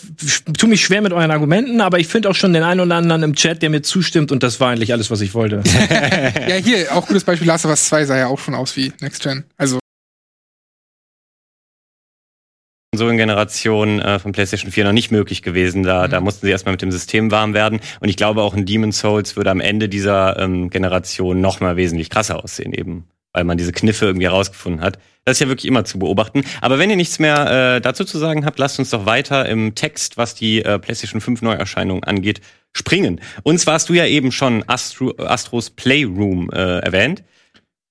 tue 0.59 0.69
mich 0.69 0.85
schwer 0.85 1.03
mit 1.03 1.13
euren 1.13 1.31
Argumenten, 1.31 1.81
aber 1.81 2.01
ich 2.01 2.09
finde 2.09 2.29
auch 2.29 2.35
schon 2.35 2.53
den 2.53 2.65
einen 2.65 2.81
oder 2.81 2.97
anderen 2.97 3.23
im 3.23 3.35
Chat, 3.37 3.63
der 3.63 3.71
mir 3.71 3.83
zustimmt 3.83 4.33
und 4.33 4.43
das 4.43 4.59
war 4.59 4.71
eigentlich 4.71 4.93
alles, 4.93 5.11
was 5.11 5.21
ich 5.21 5.35
wollte. 5.35 5.63
Ja, 6.49 6.57
hier, 6.57 6.95
auch 6.95 7.07
gutes 7.07 7.25
Beispiel, 7.25 7.47
Last 7.47 7.65
of 7.65 7.71
Us 7.71 7.87
2 7.87 8.05
sah 8.05 8.17
ja 8.17 8.27
auch 8.27 8.39
schon 8.39 8.55
aus 8.55 8.77
wie 8.77 8.93
Next 9.01 9.23
Gen. 9.23 9.45
Also, 9.57 9.79
Konsolengeneration 12.97 14.01
äh, 14.01 14.19
von 14.19 14.33
PlayStation 14.33 14.73
4 14.73 14.85
noch 14.85 14.93
nicht 14.93 15.11
möglich 15.11 15.43
gewesen. 15.43 15.83
Da, 15.83 16.09
da 16.09 16.23
mussten 16.23 16.47
sie 16.47 16.51
erstmal 16.51 16.73
mit 16.73 16.81
dem 16.81 16.91
System 16.91 17.31
warm 17.31 17.53
werden. 17.53 17.81
Und 18.01 18.09
ich 18.09 18.17
glaube, 18.17 18.41
auch 18.41 18.55
in 18.55 18.65
Demon's 18.65 19.01
Souls 19.01 19.37
würde 19.37 19.51
am 19.51 19.61
Ende 19.61 19.91
dieser 19.91 20.39
ähm, 20.39 20.71
Generation 20.71 21.43
noch 21.43 21.61
mal 21.61 21.77
wesentlich 21.77 22.09
krasser 22.09 22.43
aussehen, 22.43 22.73
eben 22.73 23.05
weil 23.35 23.45
man 23.45 23.59
diese 23.59 23.73
Kniffe 23.73 24.07
irgendwie 24.07 24.25
herausgefunden 24.25 24.81
hat. 24.81 24.99
Das 25.27 25.37
ist 25.37 25.41
ja 25.41 25.49
wirklich 25.49 25.67
immer 25.67 25.85
zu 25.85 25.99
beobachten. 25.99 26.43
Aber 26.63 26.79
wenn 26.79 26.89
ihr 26.89 26.97
nichts 26.97 27.19
mehr 27.19 27.75
äh, 27.77 27.81
dazu 27.83 28.07
zu 28.07 28.17
sagen 28.17 28.47
habt, 28.47 28.59
lasst 28.59 28.79
uns 28.79 28.89
doch 28.89 29.05
weiter 29.05 29.47
im 29.47 29.75
Text, 29.75 30.17
was 30.17 30.35
die 30.35 30.65
äh, 30.65 30.79
PlayStation 30.79 31.21
5 31.21 31.43
Neuerscheinungen 31.43 32.03
angeht, 32.03 32.41
springen. 32.73 33.21
Und 33.43 33.59
zwar 33.59 33.75
hast 33.75 33.91
du 33.91 33.93
ja 33.93 34.07
eben 34.07 34.33
schon 34.33 34.65
Astro, 34.67 35.13
Astros 35.19 35.69
Playroom 35.69 36.49
äh, 36.49 36.79
erwähnt. 36.79 37.25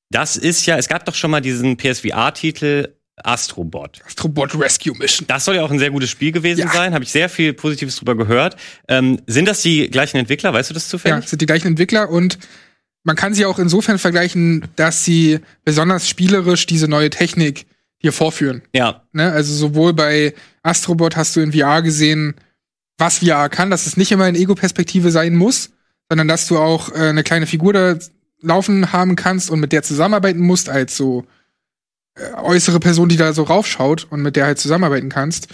Das 0.10 0.36
ist 0.36 0.66
ja, 0.66 0.78
es 0.78 0.88
gab 0.88 1.06
doch 1.06 1.14
schon 1.14 1.30
mal 1.30 1.42
diesen 1.42 1.78
PSVR-Titel 1.78 2.96
Astrobot. 3.24 4.02
Astrobot 4.06 4.60
Rescue 4.60 4.96
Mission. 4.98 5.26
Das 5.28 5.46
soll 5.46 5.56
ja 5.56 5.64
auch 5.64 5.72
ein 5.72 5.80
sehr 5.80 5.92
gutes 5.92 6.10
Spiel 6.10 6.32
gewesen 6.32 6.62
Ja. 6.62 6.72
sein. 6.74 6.94
Habe 6.94 7.04
ich 7.04 7.12
sehr 7.12 7.30
viel 7.30 7.54
Positives 7.54 7.96
drüber 7.96 8.16
gehört. 8.16 8.58
Ähm, 8.88 9.20
sind 9.28 9.48
das 9.48 9.62
die 9.62 9.90
gleichen 9.90 10.18
Entwickler? 10.18 10.54
Weißt 10.54 10.70
du 10.70 10.74
das 10.74 10.86
Ja, 10.88 10.90
zufällig? 10.92 11.24
es 11.24 11.30
sind 11.30 11.42
die 11.42 11.46
gleichen 11.46 11.68
Entwickler 11.68 12.10
und 12.10 12.38
man 13.04 13.16
kann 13.16 13.34
sie 13.34 13.46
auch 13.46 13.60
insofern 13.60 14.00
vergleichen, 14.00 14.68
dass 14.76 15.06
sie 15.06 15.40
besonders 15.64 16.10
spielerisch 16.10 16.66
diese 16.66 16.88
neue 16.88 17.10
Technik 17.10 17.66
hier 17.98 18.12
vorführen. 18.12 18.64
Ja. 18.74 19.04
Ne? 19.14 19.32
Also 19.32 19.54
sowohl 19.54 19.94
bei 19.94 20.34
Astrobot 20.64 21.16
hast 21.16 21.36
du 21.36 21.40
in 21.42 21.54
VR 21.54 21.82
gesehen, 21.82 22.36
was 22.98 23.20
VR 23.20 23.50
kann, 23.50 23.70
dass 23.70 23.86
es 23.86 23.98
nicht 23.98 24.12
immer 24.12 24.28
in 24.28 24.36
Ego-Perspektive 24.36 25.12
sein 25.12 25.36
muss, 25.36 25.72
sondern 26.10 26.28
dass 26.28 26.48
du 26.48 26.58
auch 26.58 26.92
äh, 26.92 27.10
eine 27.10 27.24
kleine 27.24 27.48
Figur 27.48 27.74
da 27.74 27.96
laufen 28.42 28.92
haben 28.92 29.16
kannst 29.16 29.50
und 29.50 29.60
mit 29.60 29.72
der 29.72 29.84
zusammenarbeiten 29.84 30.40
musst 30.40 30.70
als 30.70 30.98
so 30.98 31.26
äußere 32.42 32.80
Person, 32.80 33.10
die 33.10 33.18
da 33.18 33.34
so 33.34 33.44
raufschaut 33.44 34.08
und 34.10 34.22
mit 34.22 34.36
der 34.36 34.46
halt 34.46 34.60
zusammenarbeiten 34.60 35.10
kannst. 35.10 35.48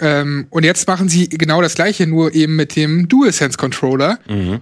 Ähm, 0.00 0.46
und 0.50 0.64
jetzt 0.64 0.86
machen 0.86 1.08
sie 1.08 1.28
genau 1.28 1.60
das 1.60 1.74
gleiche, 1.74 2.06
nur 2.06 2.34
eben 2.34 2.56
mit 2.56 2.76
dem 2.76 3.08
DualSense-Controller. 3.08 4.18
Mhm. 4.28 4.60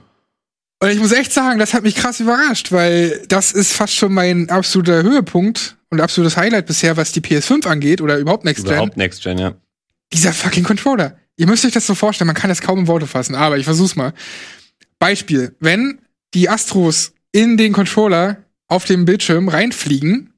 Und 0.79 0.91
ich 0.91 0.99
muss 0.99 1.13
echt 1.13 1.33
sagen, 1.33 1.59
das 1.59 1.75
hat 1.75 1.85
mich 1.85 1.95
krass 1.95 2.21
überrascht, 2.21 2.71
weil 2.71 3.23
das 3.29 3.53
ist 3.53 3.73
fast 3.73 3.95
schon 3.95 4.13
mein 4.13 4.51
absoluter 4.51 5.03
Höhepunkt 5.03 5.77
und 5.91 6.01
absolutes 6.01 6.37
Highlight 6.37 6.67
bisher, 6.67 6.97
was 6.97 7.13
die 7.13 7.21
PS5 7.21 7.67
angeht 7.67 8.01
oder 8.01 8.19
überhaupt 8.19 8.45
Next 8.45 8.65
Gen. 8.65 8.75
Überhaupt 8.75 8.97
Next 8.97 9.23
Gen, 9.23 9.39
ja. 9.39 9.55
Dieser 10.13 10.33
fucking 10.33 10.65
Controller. 10.65 11.19
Ihr 11.37 11.47
müsst 11.47 11.65
euch 11.65 11.73
das 11.73 11.87
so 11.87 11.95
vorstellen, 11.95 12.27
man 12.27 12.37
kann 12.37 12.51
das 12.51 12.61
kaum 12.61 12.81
in 12.81 12.87
Worte 12.87 13.07
fassen, 13.07 13.35
aber 13.35 13.59
ich 13.59 13.65
versuch's 13.65 13.97
mal. 13.97 14.13
Beispiel, 14.99 15.55
wenn 15.61 16.01
die 16.35 16.49
Astros 16.49 17.13
in 17.33 17.57
den 17.57 17.73
Controller 17.73 18.39
auf 18.69 18.85
dem 18.85 19.05
Bildschirm 19.05 19.49
reinfliegen, 19.49 20.33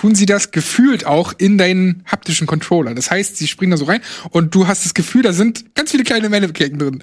tun 0.00 0.14
sie 0.14 0.24
das 0.24 0.50
gefühlt 0.50 1.04
auch 1.04 1.34
in 1.36 1.58
deinen 1.58 2.02
haptischen 2.06 2.46
Controller. 2.46 2.94
Das 2.94 3.10
heißt, 3.10 3.36
sie 3.36 3.46
springen 3.46 3.72
da 3.72 3.76
so 3.76 3.84
rein 3.84 4.00
und 4.30 4.54
du 4.54 4.66
hast 4.66 4.86
das 4.86 4.94
Gefühl, 4.94 5.20
da 5.20 5.34
sind 5.34 5.74
ganz 5.74 5.90
viele 5.90 6.04
kleine 6.04 6.30
Mannequin 6.30 6.78
drin. 6.78 7.02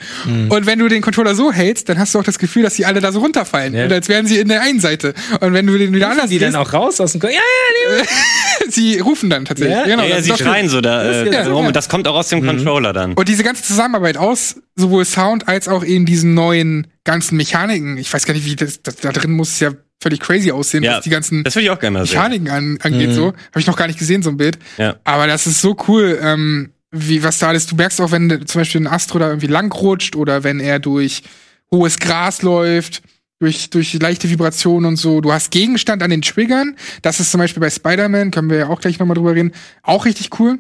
Und 0.49 0.65
wenn 0.65 0.79
du 0.79 0.87
den 0.87 1.03
Controller 1.03 1.35
so 1.35 1.51
hältst, 1.51 1.89
dann 1.89 1.99
hast 1.99 2.15
du 2.15 2.19
auch 2.19 2.23
das 2.23 2.39
Gefühl, 2.39 2.63
dass 2.63 2.73
die 2.73 2.85
alle 2.85 2.99
da 2.99 3.11
so 3.11 3.19
runterfallen. 3.19 3.75
Ja. 3.75 3.85
Und 3.85 3.93
als 3.93 4.09
wären 4.09 4.25
sie 4.25 4.39
in 4.39 4.47
der 4.47 4.61
einen 4.61 4.79
Seite. 4.79 5.13
Und 5.41 5.53
wenn 5.53 5.67
du 5.67 5.77
den 5.77 5.93
wieder 5.93 6.09
anders 6.09 6.29
die 6.29 6.39
dann 6.39 6.55
auch 6.55 6.73
raus 6.73 6.99
aus 6.99 7.11
dem 7.11 7.21
Ko 7.21 7.27
Ja, 7.27 7.33
ja, 7.33 8.03
sie 8.69 8.97
rufen 8.97 9.29
dann 9.29 9.45
tatsächlich. 9.45 9.77
Ja? 9.77 9.83
Genau, 9.83 10.03
ja, 10.03 10.15
ja, 10.15 10.21
sie 10.23 10.35
schreien 10.35 10.67
so 10.67 10.81
da 10.81 11.03
äh, 11.03 11.31
ja, 11.31 11.43
rum 11.43 11.61
ja. 11.61 11.67
und 11.67 11.75
das 11.75 11.89
kommt 11.89 12.07
auch 12.07 12.15
aus 12.15 12.29
dem 12.29 12.43
Controller 12.43 12.93
dann. 12.93 13.13
Und 13.13 13.27
diese 13.29 13.43
ganze 13.43 13.61
Zusammenarbeit 13.61 14.17
aus 14.17 14.55
sowohl 14.75 15.05
Sound 15.05 15.47
als 15.47 15.67
auch 15.67 15.83
in 15.83 16.07
diesen 16.07 16.33
neuen 16.33 16.87
ganzen 17.03 17.37
Mechaniken. 17.37 17.97
Ich 17.97 18.11
weiß 18.11 18.25
gar 18.25 18.33
nicht, 18.33 18.45
wie 18.45 18.55
das, 18.55 18.81
das 18.81 18.95
da 18.95 19.11
drin 19.11 19.31
muss 19.31 19.51
es 19.51 19.59
ja 19.59 19.71
völlig 20.01 20.19
crazy 20.19 20.51
aussehen, 20.51 20.83
Ja, 20.83 20.97
was 20.97 21.03
die 21.03 21.09
ganzen 21.09 21.43
das 21.43 21.55
ich 21.55 21.69
auch 21.69 21.79
gerne. 21.79 21.99
Mechaniken 21.99 22.49
an, 22.49 22.77
angeht. 22.81 23.13
So 23.13 23.27
habe 23.27 23.59
ich 23.59 23.67
noch 23.67 23.75
gar 23.77 23.87
nicht 23.87 23.99
gesehen 23.99 24.21
so 24.23 24.29
ein 24.29 24.37
Bild. 24.37 24.57
Ja. 24.77 24.97
Aber 25.03 25.27
das 25.27 25.47
ist 25.47 25.61
so 25.61 25.75
cool, 25.87 26.19
ähm, 26.21 26.71
wie 26.91 27.23
was 27.23 27.39
da 27.39 27.49
alles. 27.49 27.65
Du 27.65 27.75
merkst 27.75 27.99
auch, 28.01 28.11
wenn 28.11 28.45
zum 28.45 28.61
Beispiel 28.61 28.81
ein 28.81 28.87
Astro 28.87 29.19
da 29.19 29.27
irgendwie 29.27 29.47
langrutscht 29.47 30.15
oder 30.15 30.43
wenn 30.43 30.59
er 30.59 30.79
durch 30.79 31.23
hohes 31.71 31.97
Gras 31.99 32.41
läuft. 32.41 33.01
Durch, 33.39 33.69
durch 33.69 33.93
leichte 33.93 34.27
Vibrationen 34.31 34.87
und 34.87 34.95
so. 34.95 35.21
Du 35.21 35.31
hast 35.31 35.51
Gegenstand 35.51 36.01
an 36.01 36.09
den 36.09 36.23
Triggern. 36.23 36.75
Das 37.03 37.19
ist 37.19 37.29
zum 37.29 37.37
Beispiel 37.37 37.61
bei 37.61 37.69
Spider-Man, 37.69 38.31
können 38.31 38.49
wir 38.49 38.57
ja 38.57 38.67
auch 38.67 38.81
gleich 38.81 38.97
nochmal 38.97 39.13
drüber 39.13 39.35
reden. 39.35 39.51
Auch 39.83 40.05
richtig 40.05 40.39
cool. 40.39 40.57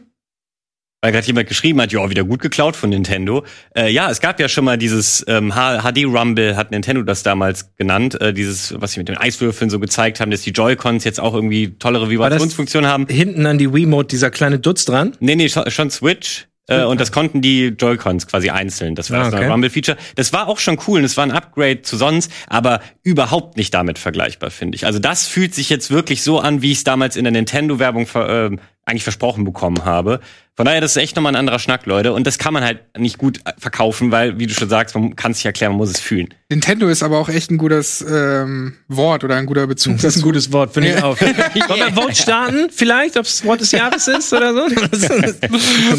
Weil 1.01 1.11
gerade 1.11 1.27
jemand 1.27 1.47
geschrieben 1.47 1.79
hat, 1.79 1.91
ja, 1.91 2.09
wieder 2.09 2.23
gut 2.23 2.41
geklaut 2.41 2.75
von 2.75 2.89
Nintendo. 2.89 3.45
Äh, 3.75 3.91
ja, 3.91 4.09
es 4.09 4.19
gab 4.19 4.39
ja 4.39 4.49
schon 4.49 4.65
mal 4.65 4.77
dieses 4.79 5.23
ähm, 5.27 5.51
HD 5.53 6.05
Rumble, 6.05 6.55
hat 6.57 6.71
Nintendo 6.71 7.03
das 7.03 7.21
damals 7.21 7.75
genannt, 7.75 8.19
äh, 8.19 8.33
dieses, 8.33 8.73
was 8.81 8.93
sie 8.93 8.99
mit 9.01 9.07
den 9.07 9.17
Eiswürfeln 9.17 9.69
so 9.69 9.79
gezeigt 9.79 10.19
haben, 10.19 10.31
dass 10.31 10.41
die 10.41 10.49
Joy-Cons 10.51 11.03
jetzt 11.03 11.19
auch 11.19 11.35
irgendwie 11.35 11.77
tollere 11.77 12.09
Vibrationsfunktionen 12.09 12.89
haben. 12.89 13.05
hinten 13.07 13.45
an 13.45 13.59
die 13.59 13.71
Wiimote 13.71 14.07
dieser 14.07 14.31
kleine 14.31 14.57
Dutz 14.57 14.85
dran. 14.85 15.11
Nee, 15.19 15.35
nee, 15.35 15.49
schon, 15.49 15.69
schon 15.69 15.91
Switch. 15.91 16.47
Äh, 16.69 16.83
und 16.83 16.99
das 16.99 17.11
konnten 17.11 17.41
die 17.41 17.67
Joy-Cons 17.67 18.25
quasi 18.27 18.49
einzeln. 18.49 18.95
Das 18.95 19.11
war 19.11 19.19
Ah, 19.19 19.23
das 19.25 19.33
neue 19.33 19.41
okay. 19.43 19.51
Rumble-Feature. 19.51 19.97
Das 20.15 20.33
war 20.33 20.47
auch 20.47 20.57
schon 20.57 20.79
cool 20.87 20.97
und 20.99 21.05
es 21.05 21.15
war 21.15 21.25
ein 21.25 21.31
Upgrade 21.31 21.83
zu 21.83 21.95
sonst, 21.95 22.31
aber 22.47 22.81
überhaupt 23.03 23.55
nicht 23.55 23.71
damit 23.73 23.99
vergleichbar, 23.99 24.49
finde 24.49 24.75
ich. 24.75 24.85
Also 24.87 24.97
das 24.97 25.27
fühlt 25.27 25.53
sich 25.53 25.69
jetzt 25.69 25.91
wirklich 25.91 26.23
so 26.23 26.39
an, 26.39 26.63
wie 26.63 26.71
ich 26.71 26.79
es 26.79 26.83
damals 26.83 27.15
in 27.15 27.23
der 27.23 27.31
Nintendo-Werbung 27.31 28.07
ver 28.07 28.47
ähm, 28.47 28.59
eigentlich 28.83 29.03
versprochen 29.03 29.43
bekommen 29.45 29.85
habe. 29.85 30.21
Von 30.57 30.65
daher, 30.65 30.81
das 30.81 30.95
ist 30.95 30.97
echt 30.97 31.15
nochmal 31.15 31.33
ein 31.33 31.35
anderer 31.35 31.59
Schnack, 31.59 31.85
Leute. 31.85 32.13
Und 32.13 32.25
das 32.25 32.39
kann 32.39 32.51
man 32.51 32.63
halt 32.63 32.79
nicht 32.97 33.19
gut 33.19 33.37
äh, 33.45 33.51
verkaufen, 33.59 34.11
weil, 34.11 34.39
wie 34.39 34.47
du 34.47 34.55
schon 34.55 34.69
sagst, 34.69 34.95
man 34.95 35.15
kann 35.15 35.31
es 35.31 35.37
sich 35.37 35.45
erklären, 35.45 35.73
man 35.73 35.77
muss 35.77 35.91
es 35.91 35.99
fühlen. 35.99 36.33
Nintendo 36.49 36.87
ist 36.87 37.03
aber 37.03 37.19
auch 37.19 37.29
echt 37.29 37.51
ein 37.51 37.59
gutes 37.59 38.03
ähm, 38.09 38.73
Wort 38.87 39.23
oder 39.23 39.35
ein 39.35 39.45
guter 39.45 39.67
Bezug. 39.67 39.97
Das 39.97 40.03
ist 40.03 40.15
ein 40.15 40.19
dazu. 40.21 40.27
gutes 40.27 40.51
Wort, 40.51 40.73
finde 40.73 40.95
ich 40.95 41.03
auch. 41.03 41.15
Wollen 41.21 41.79
wir 41.79 41.93
Vote 41.93 42.15
starten? 42.15 42.69
Vielleicht, 42.71 43.17
ob 43.17 43.25
es 43.25 43.45
Wort 43.45 43.61
des 43.61 43.71
Jahres 43.71 44.07
ist 44.07 44.33
oder 44.33 44.51
so? 44.51 44.61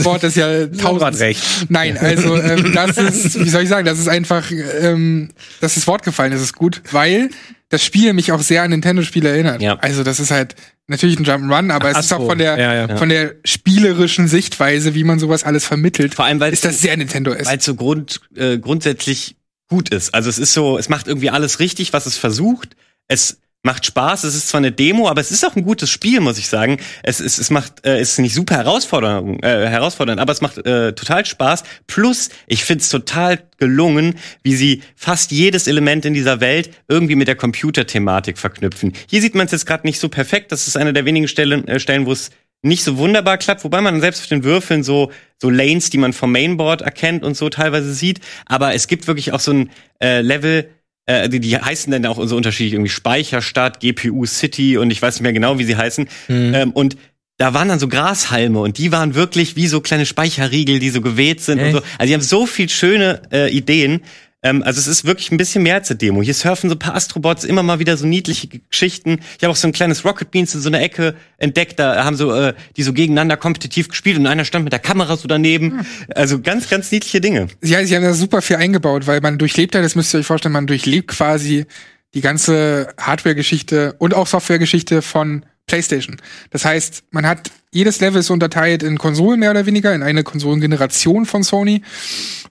Wort 0.04 0.24
ist 0.24 0.36
ja 0.36 0.48
recht. 0.48 1.66
Nein, 1.68 1.96
also 1.96 2.36
ähm, 2.36 2.72
das 2.74 2.98
ist, 2.98 3.38
wie 3.38 3.48
soll 3.48 3.62
ich 3.62 3.68
sagen, 3.68 3.86
das 3.86 4.00
ist 4.00 4.08
einfach, 4.08 4.50
ähm, 4.80 5.28
dass 5.60 5.76
das 5.76 5.86
Wort 5.86 6.02
gefallen 6.02 6.32
ist, 6.32 6.42
ist 6.42 6.54
gut, 6.54 6.82
weil 6.90 7.30
das 7.68 7.84
Spiel 7.84 8.12
mich 8.12 8.32
auch 8.32 8.40
sehr 8.40 8.62
an 8.62 8.70
Nintendo-Spiele 8.70 9.28
erinnert. 9.28 9.60
Ja. 9.60 9.76
Also 9.80 10.02
das 10.02 10.20
ist 10.20 10.30
halt 10.30 10.54
natürlich 10.86 11.18
ein 11.18 11.26
Jump'n'Run, 11.26 11.70
aber 11.70 11.90
es 11.90 11.98
ist 11.98 12.12
auch 12.12 12.26
von 12.26 12.38
der 12.38 12.58
Ja, 12.58 12.74
ja. 12.86 12.96
von 12.96 13.10
der 13.10 13.34
spielerischen 13.44 14.26
Sichtweise, 14.48 14.94
wie 14.94 15.04
man 15.04 15.18
sowas 15.18 15.44
alles 15.44 15.66
vermittelt, 15.66 16.14
Vor 16.14 16.24
allem, 16.24 16.40
weil 16.40 16.52
ist 16.52 16.64
das 16.64 16.80
sehr 16.80 16.96
Nintendo 16.96 17.32
ist. 17.32 17.46
weil 17.46 17.58
es 17.58 17.64
so 17.64 17.74
grund, 17.74 18.20
äh, 18.34 18.58
grundsätzlich 18.58 19.36
gut 19.68 19.90
ist. 19.90 20.14
Also 20.14 20.30
es 20.30 20.38
ist 20.38 20.54
so, 20.54 20.78
es 20.78 20.88
macht 20.88 21.06
irgendwie 21.06 21.28
alles 21.28 21.60
richtig, 21.60 21.92
was 21.92 22.06
es 22.06 22.16
versucht. 22.16 22.74
Es 23.08 23.40
macht 23.62 23.84
Spaß. 23.84 24.24
Es 24.24 24.34
ist 24.34 24.48
zwar 24.48 24.58
eine 24.58 24.72
Demo, 24.72 25.08
aber 25.08 25.20
es 25.20 25.30
ist 25.30 25.44
auch 25.44 25.54
ein 25.54 25.64
gutes 25.64 25.90
Spiel, 25.90 26.20
muss 26.20 26.38
ich 26.38 26.48
sagen. 26.48 26.78
Es, 27.02 27.20
es, 27.20 27.36
es 27.36 27.50
macht, 27.50 27.84
äh, 27.84 27.98
es 27.98 28.12
ist 28.12 28.18
nicht 28.20 28.32
super 28.34 28.56
herausfordernd, 28.56 29.44
äh, 29.44 29.68
herausfordernd, 29.68 30.18
aber 30.18 30.32
es 30.32 30.40
macht 30.40 30.56
äh, 30.64 30.94
total 30.94 31.26
Spaß. 31.26 31.64
Plus, 31.86 32.30
ich 32.46 32.64
find's 32.64 32.88
total 32.88 33.42
gelungen, 33.58 34.14
wie 34.42 34.56
sie 34.56 34.82
fast 34.96 35.30
jedes 35.30 35.66
Element 35.66 36.06
in 36.06 36.14
dieser 36.14 36.40
Welt 36.40 36.70
irgendwie 36.88 37.16
mit 37.16 37.28
der 37.28 37.36
Computerthematik 37.36 38.38
verknüpfen. 38.38 38.94
Hier 39.10 39.20
sieht 39.20 39.34
man 39.34 39.44
es 39.44 39.52
jetzt 39.52 39.66
gerade 39.66 39.86
nicht 39.86 40.00
so 40.00 40.08
perfekt. 40.08 40.52
Das 40.52 40.66
ist 40.68 40.78
eine 40.78 40.94
der 40.94 41.04
wenigen 41.04 41.28
Stellen, 41.28 41.68
äh, 41.68 41.78
Stellen, 41.80 42.06
wo 42.06 42.12
es 42.12 42.30
nicht 42.62 42.82
so 42.82 42.98
wunderbar 42.98 43.38
klappt, 43.38 43.64
wobei 43.64 43.80
man 43.80 44.00
selbst 44.00 44.22
auf 44.22 44.28
den 44.28 44.44
Würfeln 44.44 44.82
so 44.82 45.10
so 45.40 45.50
Lanes, 45.50 45.90
die 45.90 45.98
man 45.98 46.12
vom 46.12 46.32
Mainboard 46.32 46.82
erkennt 46.82 47.22
und 47.22 47.36
so 47.36 47.48
teilweise 47.48 47.94
sieht. 47.94 48.20
Aber 48.46 48.74
es 48.74 48.88
gibt 48.88 49.06
wirklich 49.06 49.32
auch 49.32 49.40
so 49.40 49.52
ein 49.52 49.70
äh, 50.02 50.20
Level, 50.20 50.68
äh, 51.06 51.28
die, 51.28 51.40
die 51.40 51.56
heißen 51.56 51.92
dann 51.92 52.04
auch 52.06 52.24
so 52.26 52.36
unterschiedlich 52.36 52.72
irgendwie 52.72 52.90
Speicherstadt, 52.90 53.80
GPU 53.80 54.26
City 54.26 54.76
und 54.76 54.90
ich 54.90 55.00
weiß 55.00 55.14
nicht 55.14 55.22
mehr 55.22 55.32
genau, 55.32 55.58
wie 55.58 55.64
sie 55.64 55.76
heißen. 55.76 56.08
Ähm, 56.54 56.72
und 56.72 56.96
da 57.38 57.54
waren 57.54 57.68
dann 57.68 57.78
so 57.78 57.86
Grashalme 57.86 58.58
und 58.58 58.78
die 58.78 58.90
waren 58.90 59.14
wirklich 59.14 59.54
wie 59.54 59.68
so 59.68 59.80
kleine 59.80 60.06
Speicherriegel, 60.06 60.80
die 60.80 60.90
so 60.90 61.00
geweht 61.00 61.40
sind 61.40 61.60
und 61.60 61.66
Echt? 61.66 61.76
so. 61.76 61.82
Also 61.98 62.08
die 62.08 62.14
haben 62.14 62.20
so 62.20 62.46
viel 62.46 62.68
schöne 62.68 63.22
äh, 63.32 63.48
Ideen. 63.50 64.00
Ähm, 64.42 64.62
also 64.62 64.78
es 64.78 64.86
ist 64.86 65.04
wirklich 65.04 65.32
ein 65.32 65.36
bisschen 65.36 65.62
mehr 65.62 65.76
als 65.76 65.90
eine 65.90 65.98
Demo. 65.98 66.22
Hier 66.22 66.34
surfen 66.34 66.70
so 66.70 66.76
ein 66.76 66.78
paar 66.78 66.94
Astrobots, 66.94 67.44
immer 67.44 67.62
mal 67.62 67.78
wieder 67.78 67.96
so 67.96 68.06
niedliche 68.06 68.48
Geschichten. 68.48 69.20
Ich 69.36 69.44
habe 69.44 69.52
auch 69.52 69.56
so 69.56 69.66
ein 69.66 69.72
kleines 69.72 70.04
Rocket 70.04 70.30
Beans 70.30 70.54
in 70.54 70.60
so 70.60 70.68
einer 70.68 70.80
Ecke 70.80 71.16
entdeckt. 71.38 71.78
Da 71.78 72.04
haben 72.04 72.16
so 72.16 72.32
äh, 72.32 72.54
die 72.76 72.82
so 72.82 72.92
gegeneinander 72.92 73.36
kompetitiv 73.36 73.88
gespielt 73.88 74.18
und 74.18 74.26
einer 74.26 74.44
stand 74.44 74.64
mit 74.64 74.72
der 74.72 74.80
Kamera 74.80 75.16
so 75.16 75.26
daneben. 75.26 75.84
Also 76.14 76.40
ganz, 76.40 76.68
ganz 76.68 76.92
niedliche 76.92 77.20
Dinge. 77.20 77.48
Ja, 77.62 77.84
sie 77.84 77.94
haben 77.94 78.02
da 78.02 78.14
super 78.14 78.42
viel 78.42 78.56
eingebaut, 78.56 79.06
weil 79.06 79.20
man 79.20 79.38
durchlebt 79.38 79.74
ja, 79.74 79.82
das 79.82 79.94
müsst 79.94 80.14
ihr 80.14 80.20
euch 80.20 80.26
vorstellen, 80.26 80.52
man 80.52 80.66
durchlebt 80.66 81.08
quasi 81.08 81.66
die 82.14 82.20
ganze 82.20 82.88
Hardware-Geschichte 82.98 83.94
und 83.98 84.14
auch 84.14 84.26
Software-Geschichte 84.26 85.02
von 85.02 85.44
PlayStation. 85.68 86.16
Das 86.50 86.64
heißt, 86.64 87.04
man 87.12 87.26
hat 87.26 87.50
jedes 87.70 88.00
Level 88.00 88.20
ist 88.20 88.30
unterteilt 88.30 88.82
in 88.82 88.98
Konsolen 88.98 89.38
mehr 89.40 89.50
oder 89.50 89.66
weniger, 89.66 89.94
in 89.94 90.02
eine 90.02 90.24
Konsolengeneration 90.24 91.26
von 91.26 91.42
Sony. 91.42 91.82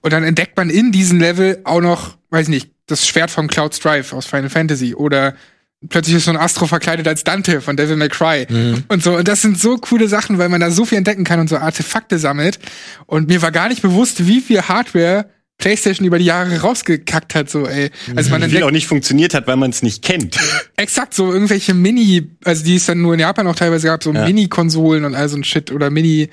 Und 0.02 0.14
dann 0.14 0.24
entdeckt 0.24 0.56
man 0.56 0.70
in 0.70 0.92
diesem 0.92 1.20
Level 1.20 1.60
auch 1.64 1.82
noch 1.82 2.18
weiß 2.30 2.44
ich 2.44 2.50
nicht, 2.50 2.72
das 2.88 3.08
Schwert 3.08 3.32
von 3.32 3.48
Cloud 3.48 3.76
Strife 3.76 4.16
aus 4.16 4.26
Final 4.26 4.50
Fantasy 4.50 4.96
oder 4.96 5.36
plötzlich 5.90 6.16
ist 6.16 6.26
so 6.26 6.32
ein 6.32 6.38
Astro 6.38 6.66
verkleidet 6.68 7.08
als 7.08 7.24
Dante 7.24 7.62
von 7.62 7.78
Devil 7.78 7.98
May 7.98 8.10
Cry 8.10 8.48
und 8.88 9.04
so. 9.04 9.16
Und 9.16 9.28
das 9.28 9.42
sind 9.42 9.60
so 9.60 9.78
coole 9.78 10.08
Sachen, 10.08 10.38
weil 10.38 10.50
man 10.50 10.62
da 10.62 10.72
so 10.72 10.86
viel 10.86 10.98
entdecken 10.98 11.24
kann 11.24 11.40
und 11.40 11.50
so 11.50 11.58
Artefakte 11.58 12.18
sammelt. 12.18 12.60
Und 13.06 13.28
mir 13.28 13.42
war 13.42 13.52
gar 13.52 13.70
nicht 13.70 13.82
bewusst, 13.82 14.28
wie 14.28 14.42
viel 14.42 14.64
Hardware 14.64 15.30
PlayStation 15.58 16.06
über 16.06 16.20
die 16.20 16.26
Jahre 16.26 16.62
rausgekackt 16.62 17.34
hat, 17.36 17.50
so, 17.50 17.66
ey. 17.66 17.90
Also 18.16 18.30
man 18.30 18.48
Viel 18.50 18.64
auch 18.64 18.72
nicht 18.72 18.88
funktioniert 18.88 19.34
hat, 19.34 19.48
weil 19.48 19.56
man 19.56 19.72
es 19.72 19.82
nicht 19.82 20.04
kennt. 20.04 20.38
exakt 20.76 21.14
so 21.14 21.32
irgendwelche 21.32 21.74
Mini, 21.74 22.30
also 22.44 22.64
die 22.64 22.76
es 22.76 22.86
dann 22.86 23.02
nur 23.02 23.14
in 23.16 23.20
Japan 23.20 23.48
auch 23.48 23.56
teilweise 23.56 23.88
gab, 23.88 24.04
so 24.04 24.14
Ja. 24.14 24.26
Mini-Konsolen 24.26 25.04
und 25.06 25.16
all 25.16 25.28
so 25.30 25.38
ein 25.38 25.44
Shit 25.44 25.72
oder 25.72 25.90
Mini, 25.90 26.30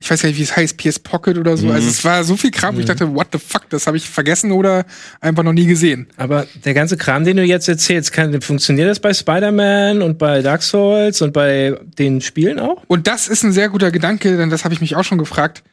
ich 0.00 0.08
weiß 0.08 0.22
gar 0.22 0.28
nicht, 0.28 0.38
wie 0.38 0.44
es 0.44 0.54
heißt, 0.54 0.76
PS 0.76 1.00
Pocket 1.00 1.38
oder 1.38 1.56
so. 1.56 1.66
Mhm. 1.66 1.72
Also 1.72 1.88
es 1.88 2.04
war 2.04 2.22
so 2.22 2.36
viel 2.36 2.52
Kram, 2.52 2.76
wo 2.76 2.80
ich 2.80 2.86
dachte, 2.86 3.12
what 3.16 3.26
the 3.32 3.38
fuck, 3.38 3.68
das 3.70 3.88
habe 3.88 3.96
ich 3.96 4.08
vergessen 4.08 4.52
oder 4.52 4.86
einfach 5.20 5.42
noch 5.42 5.52
nie 5.52 5.66
gesehen. 5.66 6.06
Aber 6.16 6.46
der 6.64 6.72
ganze 6.72 6.96
Kram, 6.96 7.24
den 7.24 7.36
du 7.36 7.42
jetzt 7.42 7.68
erzählst, 7.68 8.12
kann, 8.12 8.40
funktioniert 8.40 8.88
das 8.88 9.00
bei 9.00 9.12
Spider-Man 9.12 10.02
und 10.02 10.18
bei 10.18 10.40
Dark 10.40 10.62
Souls 10.62 11.20
und 11.20 11.32
bei 11.32 11.76
den 11.98 12.20
Spielen 12.20 12.60
auch? 12.60 12.84
Und 12.86 13.08
das 13.08 13.26
ist 13.26 13.42
ein 13.42 13.50
sehr 13.50 13.70
guter 13.70 13.90
Gedanke, 13.90 14.36
denn 14.36 14.50
das 14.50 14.62
habe 14.62 14.72
ich 14.72 14.80
mich 14.80 14.94
auch 14.94 15.04
schon 15.04 15.18
gefragt. 15.18 15.64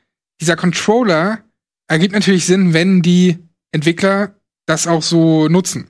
Dieser 0.42 0.56
Controller 0.56 1.40
ergibt 1.88 2.14
natürlich 2.14 2.46
Sinn, 2.46 2.74
wenn 2.74 3.02
die 3.02 3.38
Entwickler 3.72 4.36
das 4.66 4.88
auch 4.88 5.04
so 5.04 5.48
nutzen. 5.48 5.90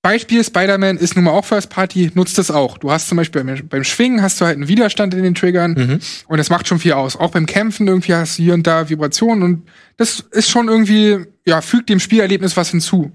Beispiel 0.00 0.44
Spider-Man 0.44 0.96
ist 0.96 1.16
nun 1.16 1.24
mal 1.24 1.32
auch 1.32 1.44
First 1.44 1.70
Party, 1.70 2.10
nutzt 2.14 2.38
das 2.38 2.50
auch. 2.52 2.78
Du 2.78 2.90
hast 2.90 3.08
zum 3.08 3.16
Beispiel 3.16 3.42
beim, 3.42 3.68
beim 3.68 3.84
Schwingen 3.84 4.22
hast 4.22 4.40
du 4.40 4.44
halt 4.46 4.54
einen 4.56 4.68
Widerstand 4.68 5.12
in 5.12 5.24
den 5.24 5.34
Triggern 5.34 5.72
Mhm. 5.72 5.98
und 6.28 6.38
das 6.38 6.50
macht 6.50 6.68
schon 6.68 6.78
viel 6.78 6.92
aus. 6.92 7.16
Auch 7.16 7.32
beim 7.32 7.46
Kämpfen 7.46 7.88
irgendwie 7.88 8.14
hast 8.14 8.38
du 8.38 8.44
hier 8.44 8.54
und 8.54 8.66
da 8.66 8.88
Vibrationen 8.88 9.42
und 9.42 9.68
das 9.96 10.20
ist 10.30 10.48
schon 10.50 10.68
irgendwie, 10.68 11.26
ja, 11.46 11.60
fügt 11.60 11.88
dem 11.88 11.98
Spielerlebnis 11.98 12.56
was 12.56 12.70
hinzu. 12.70 13.10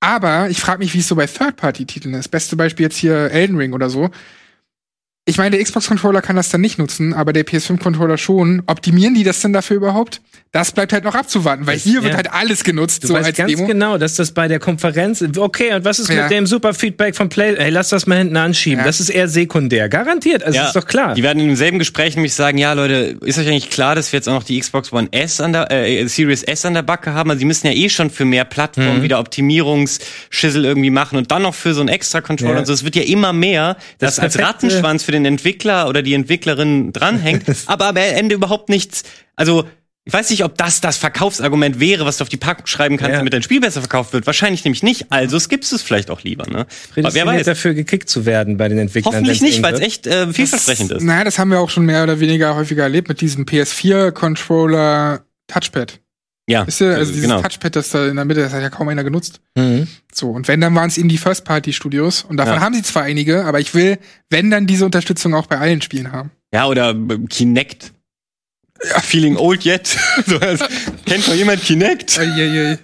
Aber 0.00 0.50
ich 0.50 0.60
frage 0.60 0.80
mich, 0.80 0.92
wie 0.92 0.98
es 0.98 1.08
so 1.08 1.14
bei 1.14 1.26
Third-Party-Titeln 1.26 2.14
ist. 2.14 2.28
Beste 2.28 2.56
Beispiel 2.56 2.84
jetzt 2.84 2.96
hier 2.96 3.30
Elden 3.30 3.56
Ring 3.56 3.72
oder 3.72 3.88
so. 3.88 4.10
Ich 5.26 5.38
meine, 5.38 5.56
der 5.56 5.64
Xbox-Controller 5.64 6.20
kann 6.20 6.36
das 6.36 6.50
dann 6.50 6.60
nicht 6.60 6.78
nutzen, 6.78 7.14
aber 7.14 7.32
der 7.32 7.46
PS5-Controller 7.46 8.18
schon. 8.18 8.62
Optimieren 8.66 9.14
die 9.14 9.24
das 9.24 9.40
denn 9.40 9.54
dafür 9.54 9.76
überhaupt? 9.76 10.20
Das 10.54 10.70
bleibt 10.70 10.92
halt 10.92 11.02
noch 11.02 11.16
abzuwarten, 11.16 11.66
weil 11.66 11.76
hier 11.76 12.02
wird 12.04 12.12
ja. 12.12 12.16
halt 12.16 12.32
alles 12.32 12.62
genutzt, 12.62 13.02
Du 13.02 13.08
so 13.08 13.14
weißt 13.14 13.26
als 13.26 13.36
ganz 13.38 13.50
Demo. 13.50 13.66
genau, 13.66 13.98
dass 13.98 14.14
das 14.14 14.30
bei 14.30 14.46
der 14.46 14.60
Konferenz. 14.60 15.20
Okay, 15.36 15.74
und 15.74 15.84
was 15.84 15.98
ist 15.98 16.08
Ja. 16.10 16.22
mit 16.22 16.30
dem 16.30 16.46
super 16.46 16.74
Feedback 16.74 17.16
von 17.16 17.28
Play? 17.28 17.56
Ey, 17.56 17.70
lass 17.70 17.88
das 17.88 18.06
mal 18.06 18.18
hinten 18.18 18.36
anschieben. 18.36 18.78
Ja. 18.78 18.84
Das 18.84 19.00
ist 19.00 19.08
eher 19.10 19.26
sekundär. 19.26 19.88
Garantiert. 19.88 20.44
Also, 20.44 20.60
ist 20.60 20.76
doch 20.76 20.86
klar. 20.86 21.14
Die 21.14 21.24
werden 21.24 21.40
in 21.40 21.48
demselben 21.48 21.80
Gespräch 21.80 22.14
nämlich 22.14 22.34
sagen, 22.34 22.56
ja 22.58 22.72
Leute, 22.72 23.16
ist 23.22 23.36
euch 23.36 23.48
eigentlich 23.48 23.68
klar, 23.68 23.96
dass 23.96 24.12
wir 24.12 24.18
jetzt 24.18 24.28
auch 24.28 24.34
noch 24.34 24.44
die 24.44 24.60
Xbox 24.60 24.92
One 24.92 25.08
S 25.10 25.40
an 25.40 25.52
der, 25.52 25.72
äh, 25.72 26.06
Series 26.06 26.44
S 26.44 26.64
an 26.64 26.74
der 26.74 26.82
Backe 26.82 27.12
haben? 27.14 27.30
Also 27.30 27.40
die 27.40 27.46
müssen 27.46 27.66
ja 27.66 27.72
eh 27.72 27.88
schon 27.88 28.08
für 28.10 28.24
mehr 28.24 28.44
Mhm. 28.44 28.48
Plattformen 28.50 29.02
wieder 29.02 29.18
Optimierungsschissel 29.18 30.64
irgendwie 30.64 30.90
machen 30.90 31.16
und 31.18 31.30
dann 31.30 31.42
noch 31.42 31.54
für 31.54 31.74
so 31.74 31.80
einen 31.80 31.88
extra 31.88 32.20
Controller 32.20 32.54
Ja. 32.54 32.58
und 32.60 32.66
so. 32.66 32.72
Es 32.72 32.84
wird 32.84 32.96
ja 32.96 33.02
immer 33.02 33.32
mehr, 33.32 33.76
Das 33.98 34.16
dass 34.16 34.18
als 34.20 34.36
perfekte- 34.36 34.68
Rattenschwanz 34.68 35.02
für 35.02 35.12
den 35.12 35.24
Entwickler 35.24 35.88
oder 35.88 36.02
die 36.02 36.14
Entwicklerin 36.14 36.92
dranhängt, 36.92 37.42
aber 37.66 37.88
am 37.88 37.96
Ende 37.96 38.36
überhaupt 38.36 38.68
nichts. 38.68 39.02
Also 39.36 39.64
ich 40.06 40.12
weiß 40.12 40.28
nicht, 40.30 40.44
ob 40.44 40.58
das 40.58 40.80
das 40.82 40.98
Verkaufsargument 40.98 41.80
wäre, 41.80 42.04
was 42.04 42.18
du 42.18 42.22
auf 42.22 42.28
die 42.28 42.36
Packung 42.36 42.66
schreiben 42.66 42.96
kannst, 42.98 43.12
Ja. 43.12 43.16
damit 43.18 43.32
dein 43.32 43.42
Spiel 43.42 43.60
besser 43.60 43.80
verkauft 43.80 44.12
wird. 44.12 44.26
Wahrscheinlich 44.26 44.62
nämlich 44.64 44.82
nicht. 44.82 45.10
Also 45.10 45.38
skippst 45.38 45.72
du 45.72 45.76
es 45.76 45.82
vielleicht 45.82 46.10
auch 46.10 46.22
lieber. 46.22 46.46
Ne? 46.46 46.66
Aber 46.96 47.14
wer 47.14 47.24
weiß. 47.26 47.46
dafür 47.46 47.72
gekickt 47.74 48.10
zu 48.10 48.26
werden 48.26 48.56
bei 48.58 48.68
den 48.68 48.76
Entwicklern. 48.78 49.14
Hoffentlich 49.14 49.40
nicht, 49.40 49.62
weil 49.62 49.74
es 49.74 49.80
echt 49.80 50.06
äh, 50.06 50.30
vielversprechend 50.32 50.90
ist. 50.92 51.02
Naja, 51.02 51.24
das 51.24 51.38
haben 51.38 51.50
wir 51.50 51.58
auch 51.60 51.70
schon 51.70 51.86
mehr 51.86 52.02
oder 52.02 52.20
weniger 52.20 52.54
häufiger 52.54 52.82
erlebt 52.82 53.08
mit 53.08 53.20
diesem 53.22 53.46
PS4-Controller 53.46 55.24
Touchpad. 55.48 56.00
Ja, 56.46 56.66
Wisst 56.66 56.82
ihr, 56.82 56.94
also 56.94 57.10
dieses 57.10 57.22
genau. 57.22 57.40
Touchpad, 57.40 57.74
das 57.74 57.88
da 57.88 58.06
in 58.06 58.16
der 58.16 58.26
Mitte, 58.26 58.42
das 58.42 58.52
hat 58.52 58.60
ja 58.60 58.68
kaum 58.68 58.88
einer 58.88 59.02
genutzt. 59.04 59.40
Mhm. 59.56 59.88
So, 60.12 60.30
und 60.30 60.46
wenn, 60.46 60.60
dann 60.60 60.74
waren 60.74 60.88
es 60.90 60.98
eben 60.98 61.08
die 61.08 61.16
First-Party-Studios. 61.16 62.24
Und 62.24 62.36
davon 62.36 62.56
Ja. 62.56 62.60
haben 62.60 62.74
sie 62.74 62.82
zwar 62.82 63.04
einige, 63.04 63.46
aber 63.46 63.60
ich 63.60 63.74
will, 63.74 63.98
wenn, 64.28 64.50
dann 64.50 64.66
diese 64.66 64.84
Unterstützung 64.84 65.34
auch 65.34 65.46
bei 65.46 65.56
allen 65.58 65.80
Spielen 65.80 66.12
haben. 66.12 66.30
Ja, 66.52 66.66
oder 66.66 66.94
Kinect. 67.30 67.93
Ja, 68.90 69.00
feeling 69.00 69.36
old 69.36 69.64
yet. 69.64 69.86
so, 70.26 70.38
also, 70.38 70.64
kennt 71.06 71.26
noch 71.28 71.34
jemand 71.34 71.62
Kinect? 71.62 72.16
Ja, 72.16 72.76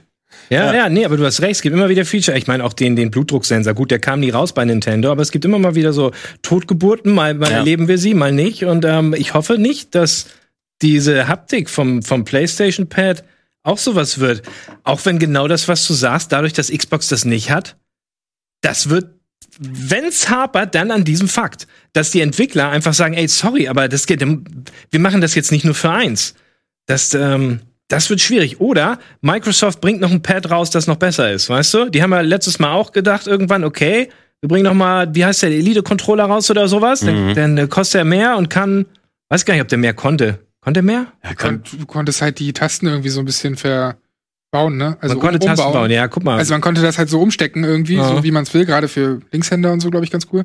Ja. 0.50 0.74
ja, 0.74 0.88
nee, 0.88 1.04
aber 1.04 1.16
du 1.16 1.24
hast 1.24 1.40
recht, 1.42 1.52
es 1.52 1.62
gibt 1.62 1.74
immer 1.76 1.88
wieder 1.88 2.04
Feature. 2.04 2.36
Ich 2.36 2.46
meine 2.48 2.64
auch 2.64 2.72
den, 2.72 2.96
den 2.96 3.10
Blutdrucksensor. 3.12 3.72
Gut, 3.74 3.90
der 3.92 4.00
kam 4.00 4.18
nie 4.20 4.30
raus 4.30 4.52
bei 4.52 4.64
Nintendo, 4.64 5.12
aber 5.12 5.22
es 5.22 5.30
gibt 5.30 5.44
immer 5.44 5.58
mal 5.60 5.74
wieder 5.76 5.92
so 5.92 6.10
Totgeburten, 6.42 7.12
mal, 7.12 7.34
mal 7.34 7.50
Ja. 7.50 7.58
erleben 7.58 7.86
wir 7.86 7.98
sie, 7.98 8.14
mal 8.14 8.32
nicht. 8.32 8.64
Und 8.64 8.84
ähm, 8.84 9.14
ich 9.16 9.34
hoffe 9.34 9.58
nicht, 9.58 9.94
dass 9.94 10.26
diese 10.82 11.28
Haptik 11.28 11.70
vom, 11.70 12.02
vom 12.02 12.24
PlayStation 12.24 12.88
Pad 12.88 13.22
auch 13.62 13.78
sowas 13.78 14.18
wird. 14.18 14.42
Auch 14.82 15.04
wenn 15.04 15.18
genau 15.20 15.46
das, 15.46 15.68
was 15.68 15.86
du 15.86 15.92
sagst, 15.94 16.32
dadurch, 16.32 16.52
dass 16.54 16.70
Xbox 16.72 17.08
das 17.08 17.24
nicht 17.24 17.50
hat, 17.50 17.76
das 18.62 18.88
wird, 18.90 19.19
wenn's 19.60 20.30
hapert, 20.30 20.74
dann 20.74 20.90
an 20.90 21.04
diesem 21.04 21.28
Fakt, 21.28 21.66
dass 21.92 22.10
die 22.10 22.22
Entwickler 22.22 22.70
einfach 22.70 22.94
sagen, 22.94 23.14
ey, 23.14 23.28
sorry, 23.28 23.68
aber 23.68 23.88
das 23.88 24.06
geht, 24.06 24.20
wir 24.22 25.00
machen 25.00 25.20
das 25.20 25.34
jetzt 25.34 25.52
nicht 25.52 25.64
nur 25.64 25.74
für 25.74 25.90
eins. 25.90 26.34
Das, 26.86 27.14
ähm, 27.14 27.60
das 27.88 28.08
wird 28.08 28.20
schwierig. 28.20 28.60
Oder 28.60 28.98
Microsoft 29.20 29.80
bringt 29.80 30.00
noch 30.00 30.10
ein 30.10 30.22
Pad 30.22 30.50
raus, 30.50 30.70
das 30.70 30.86
noch 30.86 30.96
besser 30.96 31.30
ist, 31.30 31.50
weißt 31.50 31.74
du? 31.74 31.90
Die 31.90 32.02
haben 32.02 32.12
ja 32.12 32.22
letztes 32.22 32.58
Mal 32.58 32.72
auch 32.72 32.92
gedacht, 32.92 33.26
irgendwann, 33.26 33.64
okay, 33.64 34.08
wir 34.40 34.48
bringen 34.48 34.64
noch 34.64 34.74
mal, 34.74 35.14
wie 35.14 35.24
heißt 35.24 35.42
der, 35.42 35.50
Elite-Controller 35.50 36.24
raus 36.24 36.50
oder 36.50 36.66
sowas? 36.66 37.00
Dann, 37.00 37.34
dann 37.34 37.58
äh, 37.58 37.66
kostet 37.66 38.00
er 38.00 38.04
mehr 38.06 38.36
und 38.38 38.48
kann, 38.48 38.86
weiß 39.28 39.44
gar 39.44 39.54
nicht, 39.54 39.62
ob 39.62 39.68
der 39.68 39.78
mehr 39.78 39.92
konnte. 39.92 40.38
Konnte 40.62 40.80
er 40.80 40.84
mehr? 40.84 41.06
Ja, 41.22 41.34
Kon 41.34 41.62
du 41.78 41.84
konntest 41.84 42.22
halt 42.22 42.38
die 42.38 42.52
Tasten 42.54 42.86
irgendwie 42.86 43.10
so 43.10 43.20
ein 43.20 43.26
bisschen 43.26 43.56
verbauen, 44.52 44.76
ne? 44.76 44.96
Also 45.00 45.14
man 45.14 45.20
konnte 45.22 45.38
um- 45.38 45.46
Tasten 45.46 45.66
umbauen. 45.66 45.82
bauen, 45.84 45.90
ja, 45.90 46.08
guck 46.08 46.24
mal. 46.24 46.38
Also 46.38 46.54
man 46.54 46.60
konnte 46.60 46.82
das 46.82 46.98
halt 46.98 47.08
so 47.08 47.20
umstecken 47.20 47.64
irgendwie, 47.64 47.94
Ja. 47.96 48.08
so 48.08 48.22
wie 48.24 48.30
man 48.30 48.42
es 48.42 48.52
will, 48.54 48.64
gerade 48.66 48.88
für 48.88 49.20
Linkshänder 49.32 49.72
und 49.72 49.80
so, 49.80 49.90
glaube 49.90 50.04
ich, 50.04 50.10
ganz 50.10 50.26
cool. 50.32 50.44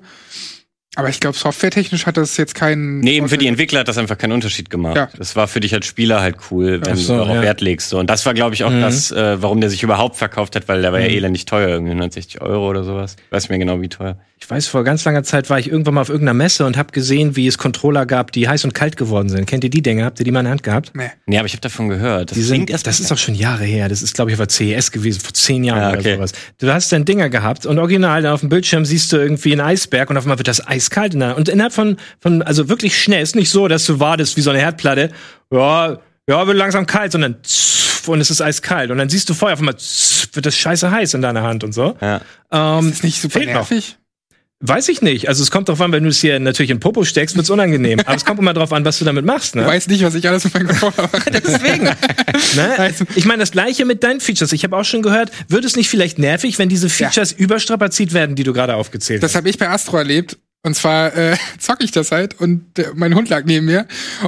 Aber 0.95 1.09
ich 1.09 1.19
glaube, 1.19 1.37
softwaretechnisch 1.37 2.05
hat 2.05 2.17
das 2.17 2.37
jetzt 2.37 2.55
keinen. 2.55 2.99
Nee, 3.01 3.17
eben 3.17 3.27
für 3.29 3.37
die 3.37 3.47
Entwickler 3.47 3.81
hat 3.81 3.87
das 3.87 3.97
einfach 3.97 4.17
keinen 4.17 4.31
Unterschied 4.31 4.69
gemacht. 4.69 4.95
Ja. 4.95 5.09
Das 5.17 5.35
war 5.35 5.47
für 5.47 5.59
dich 5.59 5.73
als 5.73 5.85
Spieler 5.85 6.21
halt 6.21 6.37
cool, 6.51 6.81
wenn 6.83 6.95
so, 6.95 7.13
du 7.13 7.19
darauf 7.19 7.35
ja. 7.35 7.41
Wert 7.41 7.61
legst. 7.61 7.89
So. 7.89 7.99
Und 7.99 8.09
das 8.09 8.25
war, 8.25 8.33
glaube 8.33 8.55
ich, 8.55 8.63
auch 8.63 8.71
Mhm. 8.71 8.81
das, 8.81 9.11
äh, 9.11 9.41
warum 9.41 9.61
der 9.61 9.69
sich 9.69 9.83
überhaupt 9.83 10.15
verkauft 10.15 10.55
hat, 10.55 10.67
weil 10.67 10.81
der 10.81 10.91
war 10.93 10.99
ja 10.99 11.07
elendig 11.07 11.45
teuer, 11.45 11.67
irgendwie 11.69 11.91
160 11.91 12.41
Euro 12.41 12.69
oder 12.69 12.83
sowas. 12.83 13.15
Ich 13.25 13.31
weiß 13.31 13.49
mehr 13.49 13.59
genau, 13.59 13.81
wie 13.81 13.89
teuer. 13.89 14.17
Ich 14.37 14.49
weiß, 14.49 14.67
vor 14.67 14.83
ganz 14.83 15.03
langer 15.05 15.23
Zeit 15.23 15.49
war 15.49 15.57
ich 15.59 15.71
irgendwann 15.71 15.93
mal 15.95 16.01
auf 16.01 16.09
irgendeiner 16.09 16.33
Messe 16.35 16.65
und 16.65 16.77
habe 16.77 16.91
gesehen, 16.91 17.35
wie 17.35 17.47
es 17.47 17.57
Controller 17.57 18.05
gab, 18.05 18.31
die 18.33 18.47
heiß 18.47 18.63
und 18.65 18.73
kalt 18.73 18.95
geworden 18.97 19.29
sind. 19.29 19.45
Kennt 19.47 19.63
ihr 19.63 19.69
die 19.69 19.81
Dinger? 19.81 20.05
Habt 20.05 20.19
ihr 20.19 20.25
die 20.25 20.31
mal 20.31 20.41
in 20.41 20.45
der 20.45 20.51
Hand 20.51 20.61
gehabt? 20.63 20.91
Nee. 20.93 21.05
Nee, 21.25 21.37
aber 21.39 21.47
ich 21.47 21.53
habe 21.53 21.61
davon 21.61 21.87
gehört. 21.89 22.31
Das 22.31 22.35
Die 22.37 22.43
sind, 22.43 22.69
erst 22.69 22.85
das 22.85 22.99
ist 22.99 23.11
auch 23.11 23.17
schon 23.17 23.33
Jahre 23.33 23.63
her. 23.63 23.87
Das 23.89 24.01
ist, 24.01 24.13
glaube 24.13 24.29
ich, 24.31 24.35
auf 24.39 24.45
der 24.45 24.49
CES 24.49 24.91
gewesen, 24.91 25.21
vor 25.21 25.33
zehn 25.33 25.63
Jahren 25.63 25.79
Ja, 25.81 25.89
oder 25.91 25.99
okay. 25.99 26.15
sowas. 26.15 26.33
Du 26.59 26.71
hast 26.71 26.91
dann 26.91 27.05
Dinger 27.05 27.29
gehabt 27.29 27.65
und 27.65 27.79
original 27.79 28.21
dann 28.21 28.33
auf 28.33 28.41
dem 28.41 28.49
Bildschirm 28.49 28.85
siehst 28.85 29.11
du 29.13 29.17
irgendwie 29.17 29.53
einen 29.53 29.61
Eisberg 29.61 30.09
und 30.09 30.17
auf 30.17 30.25
einmal 30.25 30.37
wird 30.37 30.49
das 30.49 30.65
eiskalt. 30.85 31.13
In 31.13 31.19
der, 31.19 31.37
und 31.37 31.49
innerhalb 31.49 31.73
von, 31.73 31.97
von, 32.19 32.41
also 32.41 32.69
wirklich 32.69 32.99
schnell, 33.01 33.21
ist 33.21 33.35
nicht 33.35 33.49
so, 33.49 33.67
dass 33.67 33.85
du 33.85 33.99
wartest 33.99 34.37
wie 34.37 34.41
so 34.41 34.49
eine 34.51 34.59
Herdplatte. 34.59 35.11
Ja, 35.51 35.99
ja, 36.29 36.47
wird 36.47 36.57
langsam 36.57 36.85
kalt, 36.85 37.11
sondern 37.11 37.35
zff, 37.43 38.07
und 38.07 38.19
es 38.21 38.31
ist 38.31 38.41
eiskalt. 38.41 38.91
Und 38.91 38.97
dann 38.97 39.09
siehst 39.09 39.29
du 39.29 39.33
vorher 39.33 39.53
auf 39.53 39.59
einmal 39.59 39.77
zff, 39.77 40.29
wird 40.33 40.45
das 40.45 40.57
scheiße 40.57 40.89
heiß 40.91 41.13
in 41.13 41.21
deiner 41.21 41.43
Hand 41.43 41.63
und 41.63 41.73
so. 41.73 41.95
Ja. 42.01 42.21
Ähm, 42.51 42.89
Ist 42.89 43.03
nicht 43.03 43.21
super 43.21 43.39
noch. 43.39 43.45
nervig? 43.45 43.97
Weiß 44.61 44.87
ich 44.87 45.01
nicht. 45.01 45.27
Also 45.27 45.43
es 45.43 45.51
kommt 45.51 45.67
drauf 45.69 45.81
an, 45.81 45.91
wenn 45.91 46.03
du 46.03 46.09
es 46.09 46.19
hier 46.21 46.39
natürlich 46.39 46.71
in 46.71 46.79
Popo 46.79 47.03
steckst, 47.03 47.35
wird's 47.35 47.49
unangenehm. 47.49 47.99
Aber 47.99 48.15
es 48.15 48.23
kommt 48.23 48.39
immer 48.39 48.53
drauf 48.53 48.71
an, 48.71 48.85
was 48.85 48.97
du 48.97 49.05
damit 49.05 49.25
machst, 49.25 49.53
Du 49.53 49.59
ne? 49.59 49.67
weißt 49.67 49.89
nicht, 49.89 50.01
was 50.03 50.15
ich 50.15 50.27
alles 50.27 50.45
mit 50.45 50.53
meinem 50.53 50.67
Controller 50.69 51.09
mache. 51.11 51.29
Deswegen. 51.31 51.83
ne? 52.55 52.93
Ich 53.15 53.25
meine, 53.25 53.41
das 53.41 53.51
gleiche 53.51 53.85
mit 53.85 54.01
deinen 54.03 54.21
Features. 54.21 54.53
Ich 54.53 54.63
habe 54.63 54.75
auch 54.77 54.85
schon 54.85 55.01
gehört, 55.03 55.29
wird 55.49 55.65
es 55.65 55.75
nicht 55.75 55.89
vielleicht 55.89 56.17
nervig, 56.19 56.57
wenn 56.57 56.69
diese 56.69 56.89
Features 56.89 57.33
überstrapaziert 57.33 58.13
werden, 58.13 58.35
die 58.35 58.43
du 58.43 58.53
gerade 58.53 58.75
aufgezählt 58.75 59.21
Das 59.21 59.31
hast? 59.31 59.35
habe 59.35 59.49
ich 59.49 59.57
bei 59.59 59.69
Astro 59.69 59.97
erlebt. 59.97 60.37
Und 60.65 60.73
zwar 60.75 61.15
äh, 61.15 61.37
zock 61.59 61.77
ich 61.83 61.91
das 61.91 62.11
halt 62.11 62.39
und 62.39 62.77
äh, 62.79 62.87
mein 62.95 63.13
Hund 63.15 63.29
lag 63.29 63.43
neben 63.45 63.67
mir 63.67 63.85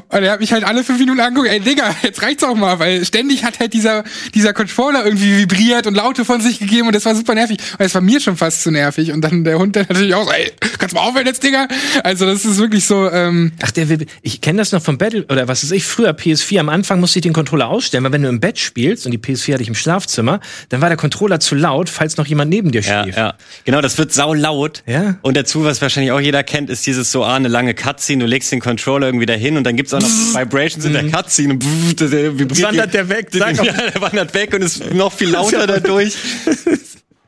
und 0.09 0.23
er 0.23 0.31
hat 0.31 0.39
mich 0.39 0.53
halt 0.53 0.63
alle 0.63 0.83
fünf 0.83 0.99
Minuten 0.99 1.19
angeguckt, 1.19 1.51
ey 1.51 1.59
Digga, 1.59 1.95
jetzt 2.03 2.21
reicht's 2.21 2.43
auch 2.43 2.55
mal, 2.55 2.79
weil 2.79 3.03
ständig 3.05 3.43
hat 3.43 3.59
halt 3.59 3.73
dieser 3.73 4.03
dieser 4.35 4.53
Controller 4.53 5.03
irgendwie 5.03 5.37
vibriert 5.39 5.87
und 5.87 5.95
Laute 5.95 6.25
von 6.25 6.39
sich 6.39 6.59
gegeben 6.59 6.87
und 6.87 6.95
das 6.95 7.05
war 7.05 7.15
super 7.15 7.33
nervig. 7.33 7.57
Und 7.79 7.85
es 7.85 7.93
war 7.95 8.01
mir 8.01 8.19
schon 8.21 8.37
fast 8.37 8.61
zu 8.61 8.71
nervig 8.71 9.11
und 9.11 9.21
dann 9.21 9.43
der 9.43 9.57
Hund 9.57 9.75
dann 9.75 9.85
natürlich 9.89 10.13
auch 10.13 10.25
so, 10.25 10.31
ey, 10.31 10.51
kannst 10.77 10.93
du 10.93 10.99
mal 10.99 11.07
aufhören 11.07 11.25
jetzt, 11.25 11.41
Digga? 11.43 11.67
Also 12.03 12.25
das 12.25 12.45
ist 12.45 12.57
wirklich 12.57 12.85
so, 12.85 13.09
ähm, 13.11 13.51
Ach, 13.63 13.71
der 13.71 13.89
will, 13.89 14.05
ich 14.21 14.39
kenne 14.41 14.59
das 14.59 14.71
noch 14.71 14.81
vom 14.83 14.97
Battle, 14.97 15.25
oder 15.29 15.47
was 15.47 15.63
ist 15.63 15.71
ich, 15.71 15.85
früher 15.85 16.11
PS4, 16.11 16.59
am 16.59 16.69
Anfang 16.69 16.99
musste 16.99 17.19
ich 17.19 17.23
den 17.23 17.33
Controller 17.33 17.67
ausstellen, 17.67 18.03
weil 18.03 18.11
wenn 18.11 18.21
du 18.21 18.29
im 18.29 18.39
Bett 18.39 18.59
spielst 18.59 19.05
und 19.05 19.11
die 19.11 19.17
PS4 19.17 19.53
hatte 19.53 19.63
ich 19.63 19.69
im 19.69 19.75
Schlafzimmer, 19.75 20.39
dann 20.69 20.81
war 20.81 20.89
der 20.89 20.97
Controller 20.97 21.39
zu 21.39 21.55
laut, 21.55 21.89
falls 21.89 22.17
noch 22.17 22.27
jemand 22.27 22.49
neben 22.51 22.71
dir 22.71 22.81
Ja, 22.81 23.03
schlief. 23.03 23.15
ja. 23.17 23.33
Genau, 23.65 23.81
das 23.81 23.97
wird 23.97 24.13
sau 24.13 24.33
laut. 24.33 24.83
Ja. 24.85 25.17
Und 25.23 25.35
dazu, 25.35 25.63
was 25.63 25.81
wahrscheinlich 25.81 26.11
auch 26.11 26.19
jeder 26.27 26.43
kennt, 26.43 26.69
ist 26.69 26.85
dieses 26.85 27.11
so, 27.11 27.23
ah, 27.23 27.35
eine 27.35 27.47
lange 27.47 27.73
Cutscene, 27.73 28.23
du 28.23 28.29
legst 28.29 28.51
den 28.51 28.59
Controller 28.59 29.07
irgendwie 29.07 29.25
dahin 29.25 29.57
und 29.57 29.63
dann 29.63 29.75
gibt's 29.75 29.93
auch 29.93 30.01
noch 30.01 30.07
Vibrations 30.35 30.85
in 30.85 30.93
der 30.93 31.09
Cutscene 31.09 31.53
und 31.53 31.63
pff, 31.63 31.95
der, 31.95 32.07
der 32.09 32.39
vibriert. 32.39 32.67
Wandert 32.67 32.93
der 32.93 33.09
weg, 33.09 33.31
Der, 33.31 33.39
sag 33.39 33.55
ja, 33.65 33.73
der 33.73 34.01
wandert 34.01 34.33
weg 34.33 34.53
und 34.53 34.61
ist 34.61 34.93
noch 34.93 35.11
viel 35.11 35.29
lauter 35.29 35.65
dadurch. 35.67 36.13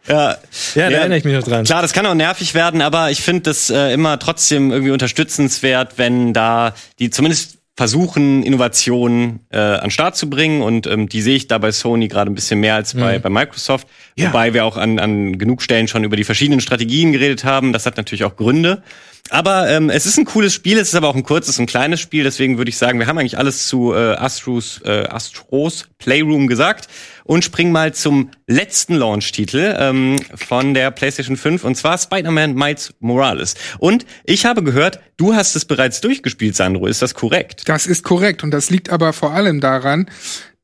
Ja, 0.08 0.38
Ja, 0.76 0.90
da 0.90 0.98
erinnere 0.98 1.20
ich 1.20 1.24
mich 1.24 1.36
noch 1.36 1.44
dran. 1.44 1.66
Klar, 1.66 1.82
das 1.82 1.94
kann 1.94 2.06
auch 2.06 2.16
nervig 2.16 2.54
werden, 2.54 2.82
aber 2.82 3.12
ich 3.12 3.22
finde 3.22 3.44
das 3.44 3.70
äh, 3.70 3.94
immer 3.94 4.20
trotzdem 4.20 4.72
irgendwie 4.72 4.92
unterstützenswert, 4.92 5.94
wenn 5.98 6.34
da 6.34 6.74
die 6.98 7.10
zumindest 7.10 7.59
versuchen, 7.80 8.44
Innovationen 8.44 9.40
äh, 9.52 9.58
an 9.58 9.84
den 9.84 9.92
Start 9.92 10.18
zu 10.18 10.30
bringen. 10.30 10.62
Und 10.62 10.86
ähm, 10.86 11.08
die 11.08 11.22
sehe 11.22 11.38
ich 11.38 11.48
da 11.48 11.60
bei 11.60 11.72
Sony 11.72 12.10
gerade 12.10 12.30
ein 12.30 12.36
bisschen 12.36 12.60
mehr 12.60 12.76
als 12.76 12.94
bei, 12.94 13.20
bei 13.20 13.30
Microsoft. 13.30 13.88
Ja. 14.18 14.28
Wobei 14.28 14.54
wir 14.54 14.66
auch 14.66 14.76
an, 14.76 15.00
an 15.00 15.38
genug 15.38 15.62
Stellen 15.62 15.88
schon 15.88 16.04
über 16.04 16.18
die 16.18 16.26
verschiedenen 16.26 16.60
Strategien 16.60 17.14
geredet 17.14 17.46
haben. 17.46 17.72
Das 17.72 17.86
hat 17.86 17.96
natürlich 17.96 18.26
auch 18.26 18.36
Gründe. 18.36 18.84
Aber 19.32 19.70
ähm, 19.70 19.90
es 19.90 20.06
ist 20.06 20.18
ein 20.18 20.26
cooles 20.26 20.54
Spiel, 20.54 20.78
es 20.80 20.90
ist 20.90 20.96
aber 20.96 21.08
auch 21.08 21.16
ein 21.16 21.24
kurzes 21.24 21.60
und 21.60 21.68
kleines 21.68 22.00
Spiel, 22.00 22.24
deswegen 22.24 22.58
würde 22.58 22.70
ich 22.70 22.78
sagen, 22.78 23.00
wir 23.00 23.08
haben 23.08 23.18
eigentlich 23.18 23.38
alles 23.38 23.68
zu 23.68 23.94
äh, 23.94 24.16
Astros, 24.16 24.82
äh, 24.84 25.06
Astros 25.08 25.88
Playroom 26.00 26.48
gesagt 26.48 26.88
und 27.26 27.44
springen 27.44 27.72
mal 27.72 27.94
zum 27.94 28.32
letzten 28.48 28.96
Launch-Titel 28.96 29.76
ähm, 29.78 30.16
von 30.36 30.74
der 30.74 30.90
PlayStation 30.92 31.38
5 31.38 31.64
und 31.64 31.76
zwar 31.76 31.98
Spider-Man 31.98 32.56
Miles 32.56 32.94
Morales. 33.00 33.54
Und 33.78 34.06
ich 34.24 34.46
habe 34.46 34.64
gehört, 34.64 35.00
du 35.18 35.36
hast 35.36 35.56
es 35.56 35.66
bereits 35.66 36.02
durchgespielt, 36.02 36.56
Sandro, 36.56 36.88
ist 36.88 37.02
das 37.02 37.14
korrekt? 37.14 37.70
Das 37.70 37.86
ist 37.86 38.04
korrekt. 38.04 38.44
Und 38.44 38.52
das 38.52 38.70
liegt 38.72 38.90
aber 38.90 39.14
vor 39.14 39.34
allem 39.34 39.62
daran, 39.62 40.10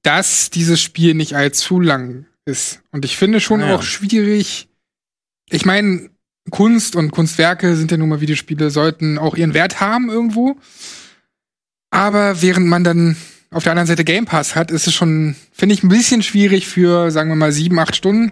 dass 0.01 0.49
dieses 0.49 0.81
Spiel 0.81 1.13
nicht 1.13 1.35
allzu 1.35 1.79
lang 1.79 2.25
ist. 2.45 2.81
Und 2.91 3.05
ich 3.05 3.17
finde 3.17 3.39
schon 3.39 3.61
Ah, 3.61 3.69
ja. 3.69 3.75
auch 3.75 3.83
schwierig. 3.83 4.67
Ich 5.49 5.65
meine, 5.65 6.09
Kunst 6.51 6.95
und 6.95 7.11
Kunstwerke 7.11 7.75
sind 7.75 7.91
ja 7.91 7.97
nun 7.97 8.09
mal 8.09 8.21
Videospiele, 8.21 8.69
sollten 8.69 9.17
auch 9.17 9.35
ihren 9.35 9.53
Wert 9.53 9.81
haben 9.81 10.09
irgendwo. 10.09 10.55
Aber 11.89 12.41
während 12.41 12.67
man 12.67 12.83
dann 12.83 13.15
auf 13.51 13.63
der 13.63 13.71
anderen 13.71 13.87
Seite 13.87 14.03
Game 14.03 14.25
Pass 14.25 14.55
hat, 14.55 14.69
ist 14.69 14.85
es 14.85 14.93
schon, 14.93 15.35
finde 15.51 15.73
ich, 15.75 15.83
ein 15.83 15.89
bisschen 15.89 16.21
schwierig 16.21 16.67
für, 16.67 17.09
sagen 17.09 17.29
wir 17.29 17.35
mal, 17.35 17.51
sieben, 17.51 17.79
acht 17.79 17.95
Stunden, 17.95 18.31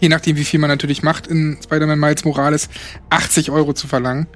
je 0.00 0.08
nachdem, 0.08 0.36
wie 0.36 0.44
viel 0.44 0.60
man 0.60 0.68
natürlich 0.68 1.02
macht 1.02 1.26
in 1.26 1.58
Spider-Man 1.62 1.98
Miles 1.98 2.24
Morales, 2.24 2.68
80 3.08 3.50
Euro 3.50 3.72
zu 3.72 3.88
verlangen. 3.88 4.26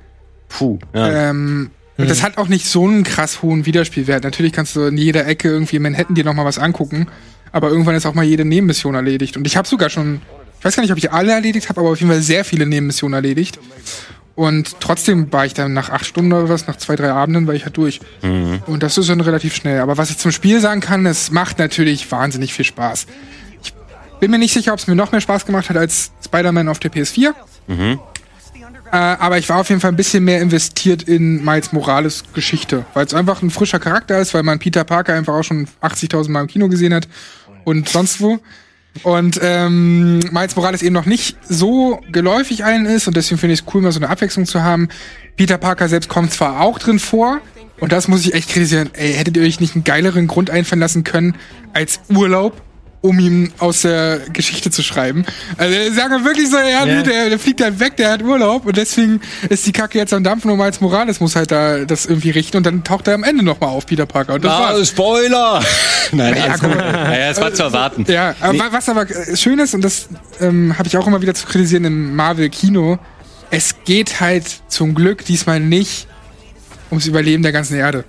Puh, 0.49 0.79
ja. 0.95 1.31
Ähm, 1.31 1.71
und 1.97 2.11
das 2.11 2.23
hat 2.23 2.39
auch 2.39 2.49
nicht 2.49 2.67
so 2.67 2.87
einen 2.87 3.05
krass 3.05 3.43
hohen 3.43 3.67
Wiederspielwert. 3.67 4.25
Natürlich 4.25 4.53
kannst 4.53 4.75
du 4.75 4.83
in 4.83 4.97
jeder 4.97 5.27
Ecke 5.27 5.49
irgendwie 5.49 5.77
in 5.77 5.83
Manhattan 5.83 6.15
dir 6.15 6.25
noch 6.25 6.35
mal 6.35 6.45
was 6.45 6.59
angucken, 6.59 7.07
aber 7.53 7.69
irgendwann 7.69 7.95
ist 7.95 8.05
auch 8.07 8.15
mal 8.15 8.25
jede 8.25 8.45
Nebenmission 8.45 8.95
erledigt. 8.95 9.37
Und 9.37 9.47
ich 9.47 9.57
habe 9.57 9.69
sogar 9.69 9.91
schon, 9.91 10.21
ich 10.65 10.67
weiß 10.67 10.77
gar 10.77 10.83
nicht, 10.83 10.93
ob 10.93 10.97
ich 10.97 11.13
alle 11.13 11.33
erledigt 11.33 11.69
habe, 11.69 11.81
aber 11.81 11.91
auf 11.91 12.01
jeden 12.01 12.11
Fall 12.11 12.23
sehr 12.23 12.43
viele 12.43 12.65
Nebenmissionen 12.65 13.13
erledigt. 13.13 13.59
Und 14.35 14.81
trotzdem 14.81 15.31
war 15.31 15.45
ich 15.45 15.53
dann 15.53 15.75
nach 15.75 15.91
acht 15.91 16.07
Stunden 16.07 16.33
oder 16.33 16.49
was, 16.49 16.67
nach 16.67 16.77
zwei, 16.77 16.97
drei 16.97 17.13
Abenden 17.13 17.47
war 17.47 17.53
ich 17.53 17.67
halt 17.67 17.77
durch. 17.77 18.01
Und 18.67 18.83
das 18.83 18.97
ist 18.97 19.11
dann 19.11 19.21
relativ 19.21 19.55
schnell. 19.55 19.81
Aber 19.81 19.99
was 19.99 20.09
ich 20.09 20.17
zum 20.17 20.33
Spiel 20.33 20.61
sagen 20.61 20.81
kann, 20.81 21.05
es 21.05 21.31
macht 21.31 21.59
natürlich 21.59 22.11
wahnsinnig 22.11 22.55
viel 22.55 22.65
Spaß. 22.65 23.07
Ich 23.63 23.75
bin 24.21 24.31
mir 24.31 24.39
nicht 24.39 24.55
sicher, 24.55 24.73
ob 24.73 24.79
es 24.79 24.87
mir 24.87 24.95
noch 24.95 25.13
mehr 25.13 25.21
Spaß 25.21 25.45
gemacht 25.45 25.69
hat 25.69 25.77
als 25.77 26.13
Spider-Man 26.25 26.69
auf 26.69 26.79
der 26.79 26.91
PS4. 26.91 27.35
Äh, 28.91 28.97
aber 28.97 29.37
ich 29.37 29.47
war 29.51 29.59
auf 29.59 29.69
jeden 29.69 29.83
Fall 29.83 29.93
ein 29.93 29.97
bisschen 29.97 30.25
mehr 30.25 30.41
investiert 30.41 31.03
in 31.03 31.45
Miles 31.45 31.73
Morales 31.73 32.25
Geschichte, 32.33 32.87
weil 32.95 33.05
es 33.05 33.13
einfach 33.13 33.43
ein 33.43 33.51
frischer 33.51 33.81
Charakter 33.81 34.19
ist, 34.19 34.33
weil 34.33 34.45
man 34.45 34.59
Peter 34.59 34.85
Parker 34.85 35.13
einfach 35.13 35.35
auch 35.35 35.43
schon 35.43 35.69
80.000 35.83 36.31
Mal 36.31 36.41
im 36.41 36.47
Kino 36.47 36.69
gesehen 36.69 36.95
hat 36.95 37.07
und 37.65 37.87
sonst 37.91 38.23
wo. 38.23 38.41
Und 39.03 39.41
ähm, 39.43 40.21
Miles 40.31 40.55
Morales 40.57 40.83
eben 40.83 40.95
noch 40.95 41.07
nicht 41.07 41.37
so 41.49 42.01
geläufig 42.13 42.65
allen 42.65 42.87
ist 42.87 43.09
und 43.09 43.17
deswegen 43.17 43.39
finde 43.39 43.55
ich 43.55 43.61
es 43.61 43.75
cool, 43.75 43.83
mal 43.83 43.93
so 43.93 43.99
eine 43.99 44.09
Abwechslung 44.09 44.47
zu 44.47 44.63
haben. 44.63 44.89
Peter 45.37 45.59
Parker 45.59 45.89
selbst 45.89 46.09
kommt 46.09 46.33
zwar 46.33 46.61
auch 46.61 46.79
drin 46.79 46.99
vor, 47.01 47.41
und 47.81 47.93
das 47.93 48.09
muss 48.09 48.25
ich 48.25 48.35
echt 48.35 48.51
kritisieren. 48.51 48.91
Ey, 48.95 49.15
hättet 49.15 49.37
ihr 49.37 49.43
euch 49.43 49.61
nicht 49.61 49.75
einen 49.75 49.85
geileren 49.85 50.27
Grund 50.27 50.49
einfallen 50.49 50.81
lassen 50.81 51.05
können 51.05 51.37
als 51.73 52.01
Urlaub, 52.09 52.63
um 53.05 53.19
ihn 53.19 53.53
aus 53.59 53.83
der 53.83 54.19
Geschichte 54.33 54.71
zu 54.71 54.83
schreiben? 54.83 55.27
Also 55.59 55.75
sagen 55.95 56.11
wir 56.17 56.25
wirklich 56.25 56.49
so, 56.49 56.57
ja, 56.57 56.87
nee, 56.87 57.03
der, 57.03 57.29
der 57.29 57.39
fliegt 57.39 57.61
halt 57.63 57.79
weg, 57.79 57.99
der 57.99 58.11
hat 58.13 58.23
Urlaub 58.23 58.65
und 58.65 58.79
deswegen 58.79 59.21
ist 59.51 59.67
die 59.67 59.73
Kacke 59.73 59.99
jetzt 59.99 60.15
am 60.15 60.25
Dampfen 60.25 60.51
und 60.51 60.57
Miles 60.57 60.81
Morales 60.81 61.21
muss 61.21 61.37
halt 61.37 61.51
da 61.51 61.85
das 61.85 62.07
irgendwie 62.07 62.31
richten 62.31 62.57
und 62.57 62.65
dann 62.65 62.83
taucht 62.83 63.07
er 63.07 63.15
am 63.15 63.23
Ende 63.23 63.45
nochmal 63.45 63.69
auf, 63.69 63.85
Peter 63.85 64.07
Parker. 64.07 64.33
Und 64.35 64.45
das 64.45 64.53
war's. 64.59 64.89
Spoiler! 64.89 65.63
Nein, 66.13 66.35
Ja, 66.35 66.57
gut. 66.57 66.75
Naja, 66.77 67.29
es 67.31 67.39
war 67.41 67.53
zu 67.53 67.65
erwarten. 67.65 68.07
Ja, 68.09 68.35
aber 68.41 68.59
wa- 68.59 68.69
was 68.71 68.89
aber 68.89 69.07
schön 69.37 69.59
ist, 69.59 69.75
und 69.75 69.83
das 69.83 70.09
ähm, 70.41 70.75
habe 70.79 70.89
ich 70.89 70.97
auch 70.97 71.07
immer 71.07 71.21
wieder 71.21 71.35
zu 71.35 71.47
kritisieren 71.47 71.85
im 71.85 72.17
Marvel-Kino, 72.17 72.99
es 73.51 73.75
geht 73.85 74.21
halt 74.23 74.45
zum 74.69 74.95
Glück 74.95 75.27
diesmal 75.27 75.61
nicht 75.61 76.07
ums 76.91 77.07
Überleben 77.07 77.43
der 77.43 77.53
ganzen 77.53 77.77
Erde. 77.77 78.05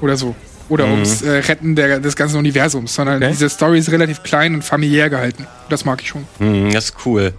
Oder 0.00 0.16
so. 0.16 0.34
Oder 0.68 0.86
ums 0.86 1.22
äh, 1.22 1.30
Retten 1.38 1.76
der, 1.76 2.00
des 2.00 2.16
ganzen 2.16 2.38
Universums, 2.38 2.94
sondern 2.94 3.16
Okay. 3.22 3.32
diese 3.32 3.48
Story 3.48 3.78
ist 3.78 3.90
relativ 3.90 4.22
klein 4.22 4.54
und 4.54 4.62
familiär 4.62 5.10
gehalten. 5.10 5.46
Das 5.68 5.84
mag 5.84 6.00
ich 6.02 6.08
schon. 6.08 6.26
Hm, 6.38 6.72
das 6.72 6.86
ist 6.86 6.96
cool. 7.06 7.32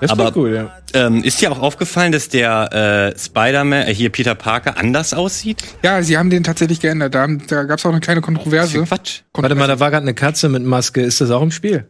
Das 0.00 0.10
Aber- 0.10 0.24
war 0.24 0.36
cool, 0.36 0.52
ja. 0.54 0.76
Ähm, 0.92 1.22
ist 1.24 1.40
dir 1.40 1.50
auch 1.52 1.58
aufgefallen, 1.60 2.12
dass 2.12 2.28
der 2.28 3.12
äh, 3.14 3.18
Spider-Man, 3.18 3.86
äh, 3.88 3.94
hier 3.94 4.10
Peter 4.10 4.34
Parker, 4.34 4.76
anders 4.78 5.14
aussieht? 5.14 5.62
Ja, 5.82 6.02
sie 6.02 6.18
haben 6.18 6.28
den 6.28 6.44
tatsächlich 6.44 6.80
geändert. 6.80 7.14
Da, 7.14 7.20
haben- 7.22 7.46
da 7.46 7.62
gab 7.62 7.78
es 7.78 7.86
auch 7.86 7.90
eine 7.90 8.00
kleine 8.00 8.20
Kontroverse. 8.20 8.82
Quatsch. 8.82 9.20
Warte 9.32 9.54
mal, 9.54 9.68
da 9.68 9.80
war 9.80 9.90
gerade 9.90 10.02
eine 10.02 10.12
Katze 10.14 10.48
mit 10.50 10.62
Maske. 10.64 11.00
Ist 11.02 11.20
das 11.20 11.30
auch 11.30 11.40
im 11.42 11.50
Spiel? 11.50 11.88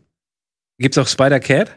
Gibt's 0.79 0.99
auch 0.99 1.09
Spider-Cat? 1.09 1.71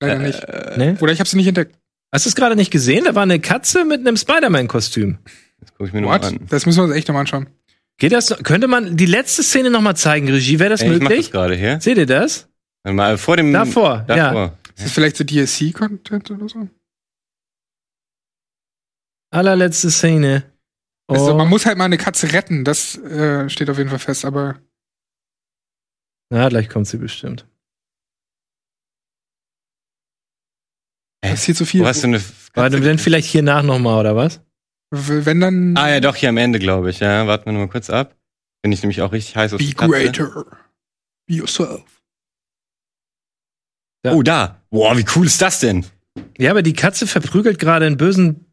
Leider 0.00 0.18
nicht. 0.18 0.46
Ne? 0.76 0.96
Oder 1.00 1.12
ich 1.12 1.20
habe 1.20 1.28
sie 1.28 1.36
nicht 1.36 1.46
entdeckt. 1.48 1.74
Hast 2.12 2.26
du 2.26 2.28
es 2.28 2.34
gerade 2.36 2.54
nicht 2.54 2.70
gesehen? 2.70 3.04
Da 3.06 3.14
war 3.14 3.22
eine 3.22 3.40
Katze 3.40 3.84
mit 3.84 4.00
einem 4.00 4.16
Spider-Man-Kostüm. 4.16 5.18
Das 5.60 5.74
guck 5.74 5.86
ich 5.86 5.92
mir 5.92 6.00
nur 6.02 6.10
What? 6.10 6.22
mal 6.22 6.28
an. 6.28 6.46
Das 6.48 6.66
müssen 6.66 6.78
wir 6.78 6.84
uns 6.84 6.94
echt 6.94 7.08
nochmal 7.08 7.20
anschauen. 7.20 7.48
Geht 7.98 8.12
das? 8.12 8.36
Könnte 8.42 8.68
man 8.68 8.96
die 8.96 9.06
letzte 9.06 9.42
Szene 9.42 9.70
noch 9.70 9.80
mal 9.80 9.94
zeigen, 9.94 10.28
Regie? 10.28 10.58
Wäre 10.58 10.70
das 10.70 10.82
Ey, 10.82 10.88
ich 10.88 10.92
mach 10.94 10.98
das 11.00 11.08
möglich? 11.08 11.32
gerade 11.32 11.54
hier. 11.54 11.80
Seht 11.80 11.96
ihr 11.98 12.06
das? 12.06 12.48
Mal 12.84 13.18
vor 13.18 13.36
dem. 13.36 13.52
Davor, 13.52 14.04
davor. 14.06 14.58
Ist 14.76 14.84
das 14.84 14.92
vielleicht 14.92 15.16
so 15.16 15.24
DLC-Content 15.24 16.30
oder 16.30 16.48
so? 16.48 16.68
Allerletzte 19.30 19.90
Szene. 19.90 20.44
Oh. 21.08 21.14
Also, 21.14 21.34
man 21.34 21.48
muss 21.48 21.66
halt 21.66 21.78
mal 21.78 21.84
eine 21.86 21.98
Katze 21.98 22.32
retten. 22.32 22.64
Das 22.64 22.96
äh, 22.98 23.48
steht 23.48 23.70
auf 23.70 23.78
jeden 23.78 23.90
Fall 23.90 23.98
fest. 23.98 24.24
Aber 24.24 24.56
ja, 26.32 26.48
gleich 26.48 26.68
kommt 26.68 26.86
sie 26.86 26.98
bestimmt. 26.98 27.46
passiert 31.22 31.56
so 31.56 31.64
viel. 31.64 31.82
Wo 31.82 31.86
hast 31.86 32.02
du 32.02 32.08
eine. 32.08 32.22
Warte, 32.54 32.80
denn 32.80 32.98
vielleicht 32.98 33.28
hier 33.28 33.42
nach 33.42 33.62
noch 33.62 33.78
mal 33.78 34.00
oder 34.00 34.16
was? 34.16 34.40
Wenn 34.90 35.40
dann 35.40 35.76
Ah 35.76 35.88
ja, 35.90 36.00
doch, 36.00 36.14
hier 36.16 36.28
am 36.28 36.36
Ende, 36.36 36.58
glaube 36.58 36.90
ich. 36.90 37.00
Ja, 37.00 37.26
warten 37.26 37.46
wir 37.46 37.52
nur 37.52 37.62
mal 37.66 37.70
kurz 37.70 37.90
ab. 37.90 38.14
Bin 38.62 38.72
ich 38.72 38.82
nämlich 38.82 39.02
auch 39.02 39.12
richtig 39.12 39.36
heiß 39.36 39.52
auf 39.52 39.58
Be 39.58 39.64
die 39.64 39.74
Katze. 39.74 39.90
greater. 39.92 40.44
Be 41.26 41.34
yourself. 41.34 41.82
Oh, 44.06 44.22
da. 44.22 44.62
Boah, 44.70 44.96
wie 44.96 45.04
cool 45.16 45.26
ist 45.26 45.42
das 45.42 45.60
denn? 45.60 45.84
Ja, 46.38 46.52
aber 46.52 46.62
die 46.62 46.72
Katze 46.72 47.06
verprügelt 47.06 47.58
gerade 47.58 47.86
einen 47.86 47.96
bösen. 47.96 48.46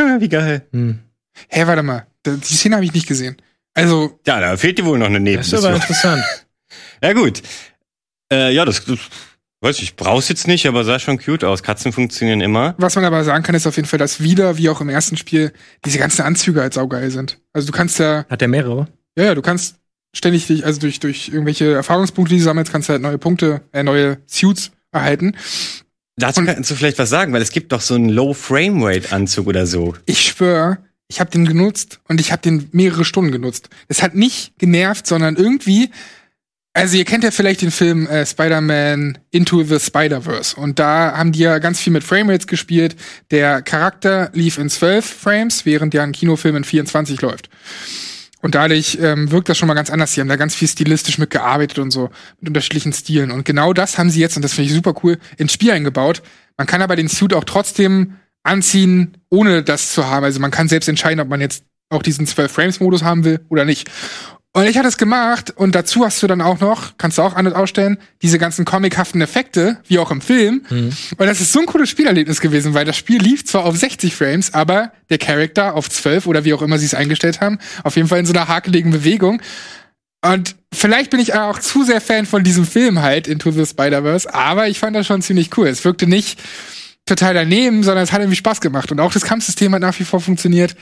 Ah, 0.00 0.16
wie 0.20 0.28
geil. 0.28 0.66
Hm. 0.72 1.00
Hä, 1.48 1.66
warte 1.66 1.82
mal. 1.82 2.06
Da- 2.22 2.36
Die 2.36 2.54
Szene 2.54 2.76
habe 2.76 2.84
ich 2.84 2.92
nicht 2.94 3.08
gesehen. 3.08 3.36
Also, 3.74 4.20
Ja, 4.26 4.38
da 4.40 4.56
fehlt 4.56 4.78
dir 4.78 4.84
wohl 4.84 4.98
noch 4.98 5.06
eine 5.06 5.20
Das 5.34 5.46
ist 5.48 5.54
aber 5.54 5.72
Nebenmission. 5.72 5.74
interessant. 5.74 6.24
Ja, 7.02 7.12
gut. 7.14 7.42
Äh, 8.32 8.52
ja, 8.54 8.64
das, 8.64 8.84
das 8.84 8.98
weiß 9.62 9.76
ich, 9.78 9.82
ich 9.84 9.96
brauch's 9.96 10.28
jetzt 10.28 10.46
nicht, 10.46 10.66
aber 10.66 10.84
sah 10.84 10.98
schon 10.98 11.18
cute 11.18 11.44
aus. 11.44 11.62
Katzen 11.62 11.92
funktionieren 11.92 12.40
immer. 12.40 12.74
was 12.78 12.94
man 12.96 13.04
aber 13.04 13.24
sagen 13.24 13.42
kann, 13.44 13.54
ist 13.54 13.66
auf 13.66 13.76
jeden 13.76 13.88
Fall, 13.88 13.98
dass 13.98 14.20
wieder, 14.20 14.58
wie 14.58 14.68
auch 14.68 14.80
im 14.80 14.88
ersten 14.88 15.16
Spiel, 15.16 15.52
diese 15.84 15.98
ganzen 15.98 16.22
Anzüge 16.22 16.60
halt 16.60 16.74
saugeil 16.74 17.10
sind. 17.10 17.38
Also 17.52 17.66
du 17.68 17.72
kannst 17.72 17.98
ja, 17.98 18.26
Hat 18.28 18.40
der 18.40 18.48
mehrere? 18.48 18.88
ja, 19.16 19.24
ja, 19.24 19.34
du 19.34 19.42
kannst 19.42 19.76
ständig 20.14 20.46
dich, 20.46 20.66
also 20.66 20.80
durch, 20.80 21.00
durch 21.00 21.28
irgendwelche 21.28 21.72
Erfahrungspunkte, 21.72 22.34
die 22.34 22.40
du 22.40 22.44
sammelst, 22.44 22.70
kannst 22.70 22.88
du 22.88 22.92
halt 22.92 23.02
neue 23.02 23.16
Punkte, 23.18 23.62
äh, 23.72 23.82
neue 23.82 24.18
Suits 24.26 24.72
erhalten. 24.90 25.34
Dazu 26.16 26.40
Und- 26.40 26.46
kannst 26.46 26.70
du 26.70 26.74
vielleicht 26.74 26.98
was 26.98 27.08
sagen, 27.08 27.32
weil 27.32 27.40
es 27.40 27.50
gibt 27.52 27.72
doch 27.72 27.80
so 27.80 27.94
einen 27.94 28.10
Low-Frame-Rate-Anzug 28.10 29.46
oder 29.46 29.66
so. 29.66 29.94
Ich 30.06 30.20
schwör, 30.22 30.78
ich 31.08 31.20
habe 31.20 31.30
den 31.30 31.46
genutzt 31.46 32.00
und 32.08 32.20
ich 32.20 32.32
habe 32.32 32.42
den 32.42 32.68
mehrere 32.72 33.04
Stunden 33.04 33.32
genutzt. 33.32 33.68
Es 33.88 34.02
hat 34.02 34.14
nicht 34.14 34.58
genervt, 34.58 35.06
sondern 35.06 35.36
irgendwie. 35.36 35.90
Also 36.74 36.96
ihr 36.96 37.04
kennt 37.04 37.22
ja 37.22 37.30
vielleicht 37.30 37.60
den 37.60 37.70
Film 37.70 38.06
äh, 38.06 38.24
Spider-Man 38.24 39.18
Into 39.30 39.62
the 39.62 39.78
Spider-Verse 39.78 40.56
und 40.56 40.78
da 40.78 41.14
haben 41.16 41.32
die 41.32 41.40
ja 41.40 41.58
ganz 41.58 41.78
viel 41.78 41.92
mit 41.92 42.02
Framerates 42.02 42.46
gespielt. 42.46 42.96
Der 43.30 43.60
Charakter 43.60 44.30
lief 44.32 44.56
in 44.56 44.70
12 44.70 45.04
Frames, 45.04 45.66
während 45.66 45.92
ja 45.92 46.02
ein 46.02 46.12
Kinofilm 46.12 46.56
in 46.56 46.64
24 46.64 47.20
läuft. 47.20 47.50
Und 48.40 48.54
dadurch 48.54 48.98
ähm, 49.00 49.30
wirkt 49.30 49.50
das 49.50 49.58
schon 49.58 49.68
mal 49.68 49.74
ganz 49.74 49.90
anders. 49.90 50.14
Sie 50.14 50.20
haben 50.20 50.28
da 50.28 50.36
ganz 50.36 50.54
viel 50.54 50.66
stilistisch 50.66 51.18
mitgearbeitet 51.18 51.78
und 51.78 51.90
so, 51.90 52.10
mit 52.40 52.48
unterschiedlichen 52.48 52.92
Stilen. 52.92 53.30
Und 53.30 53.44
genau 53.44 53.72
das 53.72 53.98
haben 53.98 54.10
sie 54.10 54.20
jetzt, 54.20 54.36
und 54.36 54.42
das 54.42 54.54
finde 54.54 54.70
ich 54.70 54.74
super 54.74 54.94
cool, 55.04 55.18
ins 55.36 55.52
Spiel 55.52 55.70
eingebaut. 55.70 56.22
Man 56.56 56.66
kann 56.66 56.82
aber 56.82 56.96
den 56.96 57.08
Suit 57.08 57.34
auch 57.34 57.44
trotzdem 57.44 58.16
anziehen, 58.42 59.18
ohne 59.28 59.62
das 59.62 59.92
zu 59.92 60.06
haben. 60.06 60.24
Also 60.24 60.40
man 60.40 60.50
kann 60.50 60.68
selbst 60.68 60.88
entscheiden, 60.88 61.20
ob 61.20 61.28
man 61.28 61.40
jetzt 61.40 61.64
auch 61.88 62.02
diesen 62.02 62.26
12-Frames-Modus 62.26 63.04
haben 63.04 63.24
will 63.24 63.40
oder 63.48 63.64
nicht. 63.64 63.88
Und 64.54 64.66
ich 64.66 64.76
hatte 64.76 64.88
es 64.88 64.98
gemacht 64.98 65.50
und 65.50 65.74
dazu 65.74 66.04
hast 66.04 66.22
du 66.22 66.26
dann 66.26 66.42
auch 66.42 66.60
noch, 66.60 66.98
kannst 66.98 67.16
du 67.16 67.22
auch 67.22 67.34
an- 67.34 67.46
und 67.46 67.54
ausstellen, 67.54 67.96
diese 68.20 68.38
ganzen 68.38 68.66
comichaften 68.66 69.22
Effekte, 69.22 69.78
wie 69.88 69.98
auch 69.98 70.10
im 70.10 70.20
Film. 70.20 70.62
Und 70.70 71.26
das 71.26 71.40
ist 71.40 71.52
so 71.52 71.60
ein 71.60 71.66
cooles 71.66 71.88
Spielerlebnis 71.88 72.40
gewesen, 72.42 72.74
weil 72.74 72.84
das 72.84 72.98
Spiel 72.98 73.22
lief 73.22 73.46
zwar 73.46 73.64
auf 73.64 73.76
60 73.78 74.14
Frames, 74.14 74.52
aber 74.52 74.92
der 75.08 75.16
Charakter 75.16 75.74
auf 75.74 75.88
12 75.88 76.26
oder 76.26 76.44
wie 76.44 76.52
auch 76.52 76.60
immer 76.60 76.78
sie 76.78 76.84
es 76.84 76.92
eingestellt 76.94 77.40
haben, 77.40 77.58
auf 77.82 77.96
jeden 77.96 78.08
Fall 78.08 78.18
in 78.18 78.26
so 78.26 78.34
einer 78.34 78.46
hakeligen 78.46 78.90
Bewegung. 78.90 79.40
Und 80.24 80.54
vielleicht 80.70 81.10
bin 81.10 81.18
ich 81.18 81.32
auch 81.32 81.58
zu 81.58 81.82
sehr 81.82 82.02
Fan 82.02 82.26
von 82.26 82.44
diesem 82.44 82.66
Film 82.66 83.00
halt, 83.00 83.26
Into 83.28 83.52
the 83.52 83.64
Spider-Verse, 83.64 84.32
aber 84.32 84.68
ich 84.68 84.78
fand 84.78 84.94
das 84.94 85.06
schon 85.06 85.22
ziemlich 85.22 85.56
cool. 85.56 85.66
Es 85.66 85.84
wirkte 85.84 86.06
nicht 86.06 86.38
total 87.06 87.34
daneben, 87.34 87.82
sondern 87.82 88.04
es 88.04 88.12
hat 88.12 88.20
irgendwie 88.20 88.36
Spaß 88.36 88.60
gemacht. 88.60 88.92
Und 88.92 89.00
auch 89.00 89.12
das 89.12 89.22
Kampfsystem 89.22 89.74
hat 89.74 89.80
nach 89.80 89.98
wie 89.98 90.04
vor 90.04 90.20
funktioniert. 90.20 90.76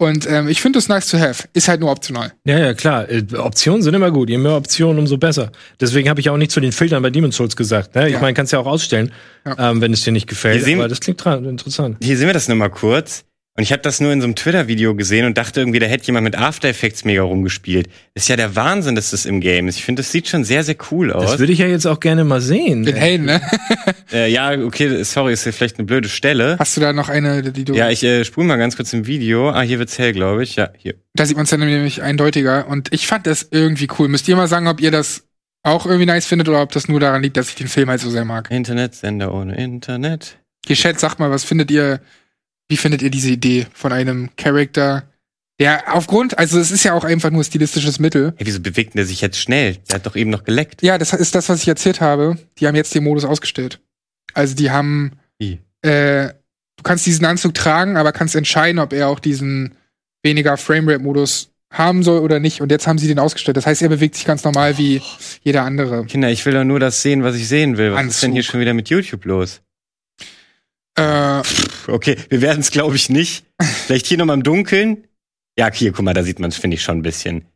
Und 0.00 0.26
ähm, 0.26 0.48
ich 0.48 0.62
finde 0.62 0.78
es 0.78 0.88
nice 0.88 1.08
to 1.08 1.18
have. 1.18 1.44
Ist 1.52 1.68
halt 1.68 1.80
nur 1.80 1.90
optional. 1.90 2.32
Ja, 2.46 2.58
ja, 2.58 2.72
klar. 2.72 3.06
Äh, 3.10 3.22
Optionen 3.36 3.82
sind 3.82 3.92
immer 3.92 4.10
gut. 4.10 4.30
Je 4.30 4.38
mehr 4.38 4.56
Optionen, 4.56 4.98
umso 4.98 5.18
besser. 5.18 5.52
Deswegen 5.78 6.08
habe 6.08 6.20
ich 6.20 6.30
auch 6.30 6.38
nicht 6.38 6.50
zu 6.50 6.60
den 6.60 6.72
Filtern 6.72 7.02
bei 7.02 7.10
Demon's 7.10 7.36
Souls 7.36 7.54
gesagt. 7.54 7.94
Ne? 7.94 8.06
Ich 8.06 8.14
Ja. 8.14 8.20
meine, 8.20 8.32
kannst 8.32 8.50
ja 8.54 8.60
auch 8.60 8.66
ausstellen, 8.66 9.12
Ja. 9.44 9.70
ähm, 9.70 9.82
wenn 9.82 9.92
es 9.92 10.02
dir 10.02 10.12
nicht 10.12 10.26
gefällt. 10.26 10.56
Wir 10.56 10.64
sehen- 10.64 10.78
Aber 10.78 10.88
das 10.88 11.00
klingt 11.00 11.22
dran, 11.22 11.44
interessant. 11.44 11.98
Hier 12.02 12.16
sehen 12.16 12.28
wir 12.28 12.32
das 12.32 12.48
nur 12.48 12.56
mal 12.56 12.70
kurz. 12.70 13.24
Und 13.60 13.64
ich 13.64 13.72
habe 13.72 13.82
das 13.82 14.00
nur 14.00 14.10
in 14.10 14.22
so 14.22 14.24
einem 14.24 14.36
Twitter-Video 14.36 14.94
gesehen 14.94 15.26
und 15.26 15.36
dachte 15.36 15.60
irgendwie, 15.60 15.80
da 15.80 15.84
hätte 15.84 16.06
jemand 16.06 16.24
mit 16.24 16.34
After 16.34 16.66
Effects 16.66 17.04
mega 17.04 17.20
rumgespielt. 17.20 17.90
Ist 18.14 18.26
ja 18.30 18.36
der 18.36 18.56
Wahnsinn, 18.56 18.94
dass 18.94 19.10
das 19.10 19.26
im 19.26 19.42
Game 19.42 19.68
ist. 19.68 19.76
Ich 19.76 19.84
finde, 19.84 20.00
das 20.00 20.10
sieht 20.10 20.28
schon 20.28 20.44
sehr, 20.44 20.64
sehr 20.64 20.76
cool 20.90 21.12
aus. 21.12 21.32
Das 21.32 21.40
würde 21.40 21.52
ich 21.52 21.58
ja 21.58 21.66
jetzt 21.66 21.84
auch 21.84 22.00
gerne 22.00 22.24
mal 22.24 22.40
sehen. 22.40 22.84
Den 22.84 22.96
Helden, 22.96 23.26
ne? 23.26 23.42
Äh, 24.12 24.32
ja, 24.32 24.58
okay, 24.58 25.04
sorry, 25.04 25.34
ist 25.34 25.44
hier 25.44 25.52
vielleicht 25.52 25.78
eine 25.78 25.84
blöde 25.84 26.08
Stelle. 26.08 26.56
Hast 26.58 26.74
du 26.76 26.80
da 26.80 26.94
noch 26.94 27.10
eine, 27.10 27.52
die 27.52 27.64
du. 27.66 27.74
Ja, 27.74 27.90
ich 27.90 28.02
äh, 28.02 28.24
spule 28.24 28.46
mal 28.46 28.56
ganz 28.56 28.76
kurz 28.76 28.94
im 28.94 29.06
Video. 29.06 29.50
Ah, 29.50 29.60
hier 29.60 29.78
wird's 29.78 29.98
hell, 29.98 30.12
glaube 30.12 30.42
ich. 30.42 30.56
Ja, 30.56 30.70
hier. 30.78 30.94
Da 31.14 31.26
sieht 31.26 31.36
man 31.36 31.44
es 31.44 31.50
dann 31.50 31.60
nämlich 31.60 32.02
eindeutiger. 32.02 32.66
Und 32.66 32.88
ich 32.92 33.06
fand 33.06 33.26
das 33.26 33.46
irgendwie 33.50 33.88
cool. 33.98 34.08
Müsst 34.08 34.26
ihr 34.26 34.36
mal 34.36 34.48
sagen, 34.48 34.68
ob 34.68 34.80
ihr 34.80 34.90
das 34.90 35.28
auch 35.62 35.84
irgendwie 35.84 36.06
nice 36.06 36.24
findet 36.24 36.48
oder 36.48 36.62
ob 36.62 36.72
das 36.72 36.88
nur 36.88 36.98
daran 36.98 37.22
liegt, 37.22 37.36
dass 37.36 37.50
ich 37.50 37.56
den 37.56 37.68
Film 37.68 37.90
halt 37.90 38.00
so 38.00 38.08
sehr 38.08 38.24
mag. 38.24 38.50
Internet, 38.50 38.94
Sender 38.94 39.34
ohne 39.34 39.54
Internet. 39.62 40.38
Hier, 40.66 40.76
Chat, 40.76 40.98
sagt 40.98 41.18
mal, 41.18 41.30
was 41.30 41.44
findet 41.44 41.70
ihr, 41.70 42.00
wie 42.70 42.76
findet 42.76 43.02
ihr 43.02 43.10
diese 43.10 43.30
Idee 43.30 43.66
von 43.74 43.92
einem 43.92 44.30
Charakter, 44.36 45.02
der 45.58 45.94
aufgrund, 45.94 46.38
also 46.38 46.58
es 46.58 46.70
ist 46.70 46.84
ja 46.84 46.94
auch 46.94 47.04
einfach 47.04 47.30
nur 47.30 47.42
stilistisches 47.44 47.98
Mittel. 47.98 48.32
Hey, 48.36 48.46
wieso 48.46 48.60
bewegt 48.60 48.94
der 48.94 49.04
sich 49.04 49.20
jetzt 49.20 49.38
schnell? 49.38 49.76
Der 49.90 49.96
hat 49.96 50.06
doch 50.06 50.16
eben 50.16 50.30
noch 50.30 50.44
geleckt. 50.44 50.80
Ja, 50.80 50.96
das 50.96 51.12
ist 51.12 51.34
das, 51.34 51.48
was 51.48 51.62
ich 51.62 51.68
erzählt 51.68 52.00
habe. 52.00 52.38
Die 52.58 52.66
haben 52.66 52.76
jetzt 52.76 52.94
den 52.94 53.04
Modus 53.04 53.24
ausgestellt. 53.24 53.80
Also 54.32 54.54
die 54.54 54.70
haben, 54.70 55.18
Wie? 55.38 55.58
äh, 55.82 56.28
du 56.28 56.82
kannst 56.84 57.04
diesen 57.04 57.26
Anzug 57.26 57.54
tragen, 57.54 57.96
aber 57.96 58.12
kannst 58.12 58.36
entscheiden, 58.36 58.78
ob 58.78 58.92
er 58.92 59.08
auch 59.08 59.18
diesen 59.18 59.74
weniger 60.22 60.56
Framerate-Modus 60.56 61.50
haben 61.72 62.04
soll 62.04 62.20
oder 62.20 62.38
nicht. 62.38 62.60
Und 62.62 62.70
jetzt 62.70 62.86
haben 62.86 62.98
sie 62.98 63.08
den 63.08 63.18
ausgestellt. 63.18 63.56
Das 63.56 63.66
heißt, 63.66 63.82
er 63.82 63.88
bewegt 63.88 64.14
sich 64.14 64.24
ganz 64.24 64.44
normal 64.44 64.78
wie 64.78 65.02
jeder 65.42 65.64
andere. 65.64 66.06
Kinder, 66.06 66.30
ich 66.30 66.46
will 66.46 66.54
doch 66.54 66.64
nur 66.64 66.80
das 66.80 67.02
sehen, 67.02 67.24
was 67.24 67.34
ich 67.34 67.48
sehen 67.48 67.76
will. 67.76 67.92
Was 67.92 68.06
ist 68.06 68.22
denn 68.22 68.32
hier 68.32 68.40
Anzug. 68.40 68.52
schon 68.52 68.60
wieder 68.60 68.74
mit 68.74 68.88
YouTube 68.88 69.24
los? 69.24 69.60
Äh, 70.96 71.42
Okay, 71.86 72.16
wir 72.28 72.40
werden 72.42 72.60
es, 72.60 72.70
glaube 72.70 72.94
ich, 72.96 73.08
nicht. 73.10 73.44
Vielleicht 73.86 74.06
hier 74.06 74.18
nochmal 74.18 74.36
im 74.36 74.42
Dunkeln. 74.42 75.06
Ja, 75.58 75.70
hier, 75.72 75.92
guck 75.92 76.04
mal, 76.04 76.14
da 76.14 76.22
sieht 76.22 76.38
man 76.38 76.50
es, 76.50 76.56
finde 76.56 76.76
ich, 76.76 76.82
schon 76.82 76.98
ein 76.98 77.02
bisschen. 77.02 77.46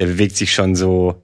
Der 0.00 0.06
bewegt 0.06 0.36
sich 0.36 0.52
schon 0.54 0.76
so, 0.76 1.22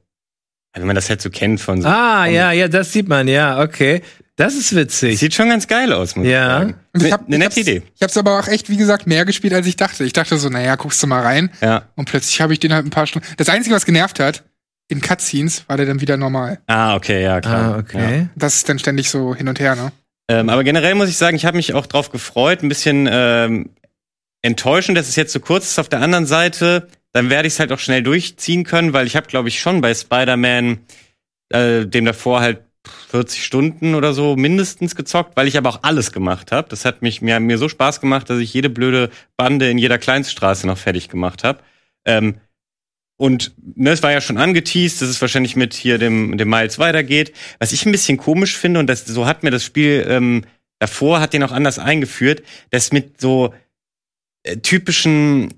wenn 0.75 0.87
man 0.87 0.97
das 0.97 1.09
halt 1.09 1.23
so 1.23 1.31
kennt 1.31 1.61
von 1.61 1.81
so. 1.83 1.89
Ah, 1.89 2.25
von- 2.25 2.35
ja, 2.35 2.53
ja, 2.53 2.69
das 2.69 2.93
sieht 2.93 3.09
man, 3.09 3.29
ja, 3.29 3.61
okay. 3.63 4.03
Das 4.35 4.55
ist 4.55 4.75
witzig. 4.75 5.19
Sieht 5.19 5.33
schon 5.35 5.49
ganz 5.49 5.67
geil 5.67 5.93
aus, 5.93 6.15
muss 6.17 6.27
Ja. 6.27 6.59
ich 6.63 6.69
sagen. 6.69 6.81
ich 6.95 7.03
Ne- 7.05 7.13
hab, 7.13 7.21
Eine 7.27 7.37
ich 7.37 7.39
nette 7.39 7.45
hab's- 7.47 7.57
Idee. 7.57 7.83
Ich 7.95 8.03
hab's 8.03 8.17
aber 8.19 8.39
auch 8.39 8.49
echt, 8.49 8.69
wie 8.69 8.77
gesagt, 8.77 9.07
mehr 9.07 9.25
gespielt, 9.25 9.55
als 9.55 9.67
ich 9.67 9.77
dachte. 9.77 10.05
Ich 10.05 10.13
dachte 10.13 10.37
so, 10.37 10.49
naja, 10.51 10.75
guckst 10.77 11.03
du 11.03 11.07
mal 11.07 11.23
rein. 11.23 11.51
Ja. 11.63 11.89
Und 11.95 12.07
plötzlich 12.07 12.41
habe 12.43 12.53
ich 12.53 12.59
den 12.59 12.75
halt 12.75 12.85
ein 12.85 12.91
paar 12.91 13.07
Stunden. 13.07 13.27
Das 13.39 13.49
Einzige, 13.49 13.75
was 13.75 13.87
genervt 13.87 14.21
hat, 14.21 14.45
in 14.89 15.01
Cutscenes 15.01 15.65
war 15.69 15.77
der 15.79 15.87
dann 15.87 16.01
wieder 16.03 16.17
normal. 16.19 16.59
Ah, 16.67 16.97
okay, 16.97 17.23
ja, 17.23 17.41
klar. 17.41 17.77
Ah, 17.77 17.79
okay. 17.79 18.29
Das 18.37 18.57
ist 18.57 18.69
dann 18.69 18.79
ständig 18.79 19.09
so 19.09 19.35
hin 19.35 19.49
und 19.49 19.59
her, 19.59 19.75
ne? 19.75 19.93
Ähm, 20.29 20.49
aber 20.49 20.65
generell 20.65 20.95
muss 20.95 21.09
ich 21.09 21.17
sagen, 21.17 21.37
ich 21.37 21.45
habe 21.45 21.57
mich 21.57 21.75
auch 21.75 21.87
drauf 21.87 22.11
gefreut, 22.11 22.63
ein 22.63 22.69
bisschen 22.69 23.09
ähm, 23.11 23.71
enttäuschend, 24.43 24.99
dass 24.99 25.09
es 25.09 25.17
jetzt 25.17 25.33
so 25.33 25.41
kurz 25.41 25.67
ist 25.67 25.79
auf 25.79 25.89
der 25.89 26.01
anderen 26.01 26.27
Seite. 26.27 26.89
Dann 27.13 27.31
werde 27.31 27.49
ich 27.49 27.55
es 27.55 27.61
halt 27.61 27.73
auch 27.73 27.79
schnell 27.79 28.03
durchziehen 28.03 28.65
können, 28.65 28.93
weil 28.93 29.07
ich 29.07 29.17
habe, 29.17 29.27
glaube 29.27 29.49
ich, 29.49 29.61
schon 29.61 29.81
bei 29.81 29.95
Spider-Man 29.95 30.81
äh, 31.51 31.87
dem 31.87 32.05
davor 32.05 32.41
halt 32.41 32.61
40 33.11 33.45
Stunden 33.45 33.95
oder 33.95 34.13
so 34.13 34.37
mindestens 34.37 34.95
gezockt, 34.95 35.37
weil 35.37 35.49
ich 35.49 35.59
aber 35.59 35.71
auch 35.71 35.83
alles 35.83 36.13
gemacht 36.13 36.53
habe. 36.53 36.69
Das 36.69 36.85
hat 36.85 37.03
mich 37.03 37.23
mir, 37.23 37.41
mir 37.41 37.59
so 37.59 37.69
Spaß 37.69 38.01
gemacht, 38.01 38.31
dass 38.31 38.39
ich 38.39 38.53
jede 38.53 38.71
blöde 38.71 39.11
Bande 39.37 39.71
in 39.71 39.79
jeder 39.79 39.99
Kleinststraße 39.99 40.67
noch 40.67 40.79
fertig 40.79 41.09
gemacht 41.09 41.45
habe. 41.45 41.61
Ähm, 42.05 42.37
und 43.17 43.53
ne, 43.75 43.91
es 43.91 44.03
war 44.03 44.13
ja 44.13 44.21
schon 44.21 44.37
angeteased, 44.37 45.01
dass 45.01 45.09
es 45.09 45.21
wahrscheinlich 45.21 45.57
mit 45.57 45.73
hier 45.75 45.99
dem, 45.99 46.37
dem 46.37 46.49
Miles 46.49 46.79
weitergeht. 46.79 47.33
Was 47.59 47.73
ich 47.73 47.87
ein 47.87 47.93
bisschen 47.93 48.19
komisch 48.19 48.57
finde, 48.57 48.81
und 48.81 48.89
das, 48.89 49.07
so 49.07 49.27
hat 49.27 49.43
mir 49.43 49.51
das 49.51 49.65
Spiel 49.65 50.07
ähm, 50.09 50.45
davor, 50.79 51.21
hat 51.21 51.33
den 51.33 51.43
auch 51.43 51.53
anders 51.53 51.79
eingeführt, 51.79 52.43
dass 52.71 52.93
mit 52.93 53.21
so 53.21 53.55
äh, 54.43 54.59
typischen 54.59 55.55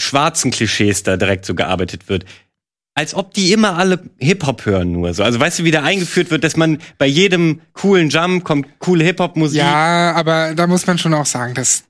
schwarzen 0.00 0.50
Klischees 0.50 1.02
da 1.02 1.18
direkt 1.18 1.44
so 1.44 1.54
gearbeitet 1.54 2.08
wird. 2.08 2.24
Als 2.94 3.14
ob 3.14 3.34
die 3.34 3.52
immer 3.52 3.76
alle 3.76 4.02
Hip-Hop 4.18 4.64
hören 4.64 4.92
nur 4.92 5.12
so. 5.14 5.22
Also 5.22 5.38
weißt 5.38 5.58
du, 5.60 5.64
wie 5.64 5.70
da 5.70 5.82
eingeführt 5.82 6.30
wird, 6.30 6.44
dass 6.44 6.56
man 6.56 6.78
bei 6.98 7.06
jedem 7.06 7.60
coolen 7.74 8.08
Jump 8.08 8.44
kommt 8.44 8.78
coole 8.78 9.04
Hip-Hop-Musik. 9.04 9.58
Ja, 9.58 10.12
aber 10.12 10.54
da 10.54 10.66
muss 10.66 10.86
man 10.86 10.98
schon 10.98 11.14
auch 11.14 11.26
sagen, 11.26 11.54
das 11.54 11.84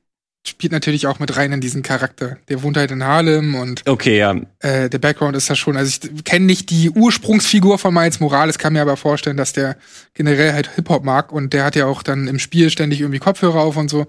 spielt 0.46 0.72
natürlich 0.72 1.06
auch 1.06 1.18
mit 1.18 1.36
rein 1.36 1.52
in 1.52 1.60
diesen 1.60 1.82
Charakter. 1.82 2.38
Der 2.48 2.62
wohnt 2.62 2.76
halt 2.76 2.90
in 2.90 3.04
Harlem 3.04 3.54
und 3.54 3.82
Okay, 3.86 4.18
ja. 4.18 4.34
äh, 4.60 4.88
der 4.88 4.98
Background 4.98 5.36
ist 5.36 5.50
da 5.50 5.54
schon. 5.54 5.76
Also 5.76 6.00
ich 6.14 6.24
kenne 6.24 6.46
nicht 6.46 6.70
die 6.70 6.90
Ursprungsfigur 6.90 7.78
von 7.78 7.92
Miles 7.92 8.20
Morales, 8.20 8.58
kann 8.58 8.72
mir 8.72 8.82
aber 8.82 8.96
vorstellen, 8.96 9.36
dass 9.36 9.52
der 9.52 9.76
generell 10.14 10.52
halt 10.52 10.74
Hip-Hop 10.76 11.04
mag 11.04 11.32
und 11.32 11.52
der 11.52 11.64
hat 11.64 11.76
ja 11.76 11.86
auch 11.86 12.02
dann 12.02 12.26
im 12.26 12.38
Spiel 12.38 12.70
ständig 12.70 13.00
irgendwie 13.00 13.18
Kopfhörer 13.18 13.60
auf 13.60 13.76
und 13.76 13.90
so. 13.90 14.06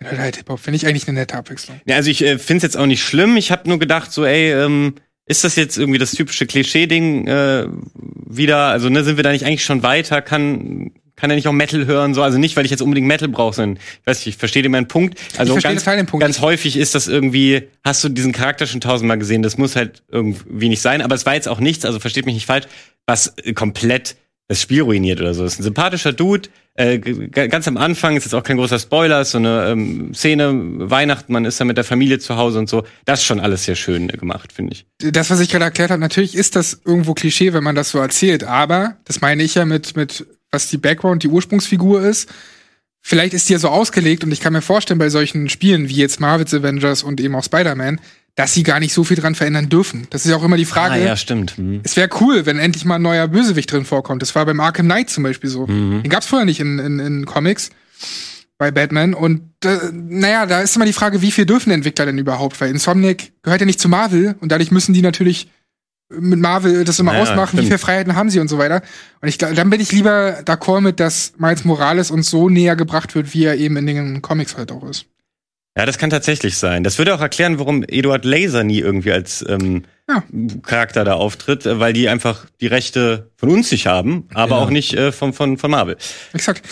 Der 0.00 0.10
hört 0.10 0.20
halt 0.20 0.36
Hip-Hop. 0.36 0.60
Finde 0.60 0.76
ich 0.76 0.86
eigentlich 0.86 1.08
eine 1.08 1.20
nette 1.20 1.36
Abwechslung. 1.36 1.80
Ja, 1.86 1.96
also 1.96 2.10
ich 2.10 2.22
äh, 2.22 2.38
finde 2.38 2.58
es 2.58 2.62
jetzt 2.64 2.76
auch 2.76 2.86
nicht 2.86 3.02
schlimm. 3.02 3.36
Ich 3.36 3.50
habe 3.50 3.68
nur 3.68 3.78
gedacht, 3.78 4.12
so, 4.12 4.24
ey, 4.24 4.52
ähm, 4.52 4.94
ist 5.26 5.44
das 5.44 5.56
jetzt 5.56 5.78
irgendwie 5.78 5.98
das 5.98 6.10
typische 6.12 6.46
Klischee-Ding 6.46 7.26
äh, 7.28 7.66
wieder? 8.28 8.66
Also, 8.66 8.88
ne, 8.88 9.04
sind 9.04 9.16
wir 9.16 9.24
da 9.24 9.32
nicht 9.32 9.46
eigentlich 9.46 9.64
schon 9.64 9.82
weiter? 9.82 10.20
Kann 10.20 10.90
kann 11.16 11.30
er 11.30 11.36
nicht 11.36 11.48
auch 11.48 11.52
Metal 11.52 11.86
hören? 11.86 12.14
So, 12.14 12.22
also 12.22 12.38
nicht, 12.38 12.56
weil 12.56 12.64
ich 12.64 12.70
jetzt 12.70 12.82
unbedingt 12.82 13.06
Metal 13.06 13.28
brauche, 13.28 13.54
sondern 13.54 13.76
ich 14.00 14.06
weiß 14.06 14.18
nicht, 14.18 14.28
ich 14.28 14.36
verstehe 14.36 14.68
meinen 14.68 14.88
Punkt. 14.88 15.18
Also 15.36 15.54
ganz, 15.56 15.84
Punkt. 15.84 16.20
ganz 16.20 16.40
häufig 16.40 16.76
ist 16.76 16.94
das 16.94 17.08
irgendwie, 17.08 17.68
hast 17.84 18.02
du 18.04 18.08
diesen 18.08 18.32
Charakter 18.32 18.66
schon 18.66 18.80
tausendmal 18.80 19.18
gesehen, 19.18 19.42
das 19.42 19.58
muss 19.58 19.76
halt 19.76 20.02
irgendwie 20.08 20.68
nicht 20.68 20.82
sein, 20.82 21.02
aber 21.02 21.14
es 21.14 21.26
war 21.26 21.34
jetzt 21.34 21.48
auch 21.48 21.60
nichts, 21.60 21.84
also 21.84 21.98
versteht 21.98 22.26
mich 22.26 22.34
nicht 22.34 22.46
falsch, 22.46 22.66
was 23.06 23.34
komplett 23.54 24.16
das 24.48 24.60
Spiel 24.60 24.82
ruiniert 24.82 25.20
oder 25.20 25.34
so. 25.34 25.44
Das 25.44 25.54
ist 25.54 25.60
ein 25.60 25.64
sympathischer 25.64 26.12
Dude. 26.12 26.48
Äh, 26.74 26.98
ganz 26.98 27.68
am 27.68 27.76
Anfang 27.76 28.16
ist 28.16 28.24
jetzt 28.24 28.34
auch 28.34 28.42
kein 28.42 28.56
großer 28.56 28.78
Spoiler, 28.78 29.20
ist 29.20 29.32
so 29.32 29.38
eine 29.38 29.68
ähm, 29.68 30.14
Szene, 30.14 30.52
Weihnachten, 30.90 31.32
man 31.32 31.44
ist 31.44 31.60
da 31.60 31.64
mit 31.64 31.76
der 31.76 31.84
Familie 31.84 32.18
zu 32.18 32.36
Hause 32.36 32.58
und 32.58 32.68
so. 32.68 32.84
Das 33.04 33.20
ist 33.20 33.26
schon 33.26 33.40
alles 33.40 33.64
sehr 33.64 33.76
schön 33.76 34.08
gemacht, 34.08 34.52
finde 34.52 34.72
ich. 34.72 34.86
das, 34.98 35.30
was 35.30 35.40
ich 35.40 35.50
gerade 35.50 35.64
erklärt 35.64 35.90
habe, 35.90 36.00
natürlich 36.00 36.34
ist 36.34 36.56
das 36.56 36.80
irgendwo 36.84 37.14
Klischee, 37.14 37.52
wenn 37.52 37.64
man 37.64 37.74
das 37.74 37.90
so 37.90 37.98
erzählt, 37.98 38.44
aber 38.44 38.96
das 39.04 39.20
meine 39.20 39.42
ich 39.42 39.54
ja 39.54 39.64
mit, 39.64 39.96
mit 39.96 40.26
was 40.52 40.68
die 40.68 40.76
Background, 40.76 41.22
die 41.22 41.28
Ursprungsfigur 41.28 42.02
ist. 42.02 42.28
Vielleicht 43.00 43.34
ist 43.34 43.48
die 43.48 43.54
ja 43.54 43.58
so 43.58 43.68
ausgelegt 43.68 44.22
und 44.22 44.30
ich 44.30 44.40
kann 44.40 44.52
mir 44.52 44.62
vorstellen, 44.62 44.98
bei 44.98 45.08
solchen 45.08 45.48
Spielen 45.48 45.88
wie 45.88 45.96
jetzt 45.96 46.20
Marvel's 46.20 46.54
Avengers 46.54 47.02
und 47.02 47.20
eben 47.20 47.34
auch 47.34 47.42
Spider-Man, 47.42 48.00
dass 48.36 48.54
sie 48.54 48.62
gar 48.62 48.78
nicht 48.78 48.92
so 48.92 49.02
viel 49.02 49.16
dran 49.16 49.34
verändern 49.34 49.68
dürfen. 49.68 50.06
Das 50.10 50.24
ist 50.24 50.30
ja 50.30 50.36
auch 50.36 50.44
immer 50.44 50.56
die 50.56 50.64
Frage. 50.64 50.94
Ah, 50.94 50.98
ja, 50.98 51.16
stimmt. 51.16 51.56
Hm. 51.56 51.80
Es 51.82 51.96
wäre 51.96 52.08
cool, 52.20 52.46
wenn 52.46 52.58
endlich 52.58 52.84
mal 52.84 52.96
ein 52.96 53.02
neuer 53.02 53.26
Bösewicht 53.28 53.72
drin 53.72 53.84
vorkommt. 53.84 54.22
Das 54.22 54.34
war 54.34 54.46
beim 54.46 54.60
Arkham 54.60 54.86
Knight 54.86 55.10
zum 55.10 55.24
Beispiel 55.24 55.50
so. 55.50 55.66
Mhm. 55.66 56.02
Den 56.02 56.10
gab's 56.10 56.26
vorher 56.26 56.46
nicht 56.46 56.60
in, 56.60 56.78
in, 56.78 56.98
in 56.98 57.26
Comics 57.26 57.70
bei 58.56 58.70
Batman. 58.70 59.14
Und 59.14 59.42
äh, 59.64 59.78
naja, 59.92 60.46
da 60.46 60.60
ist 60.60 60.76
immer 60.76 60.86
die 60.86 60.92
Frage, 60.92 61.20
wie 61.20 61.32
viel 61.32 61.44
dürfen 61.44 61.72
Entwickler 61.72 62.06
denn 62.06 62.18
überhaupt? 62.18 62.60
Weil 62.60 62.70
Insomniac 62.70 63.32
gehört 63.42 63.60
ja 63.60 63.66
nicht 63.66 63.80
zu 63.80 63.88
Marvel 63.88 64.36
und 64.40 64.52
dadurch 64.52 64.70
müssen 64.70 64.92
die 64.92 65.02
natürlich 65.02 65.48
mit 66.18 66.38
Marvel 66.40 66.84
das 66.84 66.98
immer 66.98 67.12
Naja, 67.12 67.22
ausmachen, 67.24 67.52
wie 67.54 67.62
stimmt. 67.62 67.68
viel 67.68 67.78
Freiheiten 67.78 68.14
haben 68.16 68.30
sie 68.30 68.40
und 68.40 68.48
so 68.48 68.58
weiter. 68.58 68.82
Und 69.20 69.28
ich 69.28 69.38
glaub, 69.38 69.54
dann 69.54 69.70
bin 69.70 69.80
ich 69.80 69.92
lieber 69.92 70.40
d'accord 70.44 70.80
mit, 70.80 71.00
dass 71.00 71.32
Miles 71.38 71.64
Morales 71.64 72.10
uns 72.10 72.30
so 72.30 72.48
näher 72.48 72.76
gebracht 72.76 73.14
wird, 73.14 73.34
wie 73.34 73.44
er 73.44 73.56
eben 73.56 73.76
in 73.76 73.86
den 73.86 74.22
Comics 74.22 74.56
halt 74.56 74.72
auch 74.72 74.88
ist. 74.88 75.06
Ja, 75.76 75.86
das 75.86 75.96
kann 75.96 76.10
tatsächlich 76.10 76.58
sein. 76.58 76.84
Das 76.84 76.98
würde 76.98 77.14
auch 77.14 77.20
erklären, 77.22 77.58
warum 77.58 77.82
Eduard 77.82 78.26
Laser 78.26 78.62
nie 78.62 78.78
irgendwie 78.80 79.10
als 79.12 79.42
ähm, 79.48 79.84
Ja. 80.06 80.22
Charakter 80.62 81.02
da 81.04 81.14
auftritt, 81.14 81.64
äh, 81.64 81.80
weil 81.80 81.94
die 81.94 82.08
einfach 82.10 82.44
die 82.60 82.66
Rechte 82.66 83.30
von 83.36 83.48
uns 83.48 83.70
nicht 83.72 83.86
haben, 83.86 84.28
aber 84.34 84.56
Ja. 84.56 84.62
auch 84.62 84.70
nicht 84.70 84.92
äh, 84.94 85.12
von, 85.12 85.32
von, 85.32 85.56
von 85.56 85.70
Marvel. 85.70 85.96
Exakt. 86.34 86.62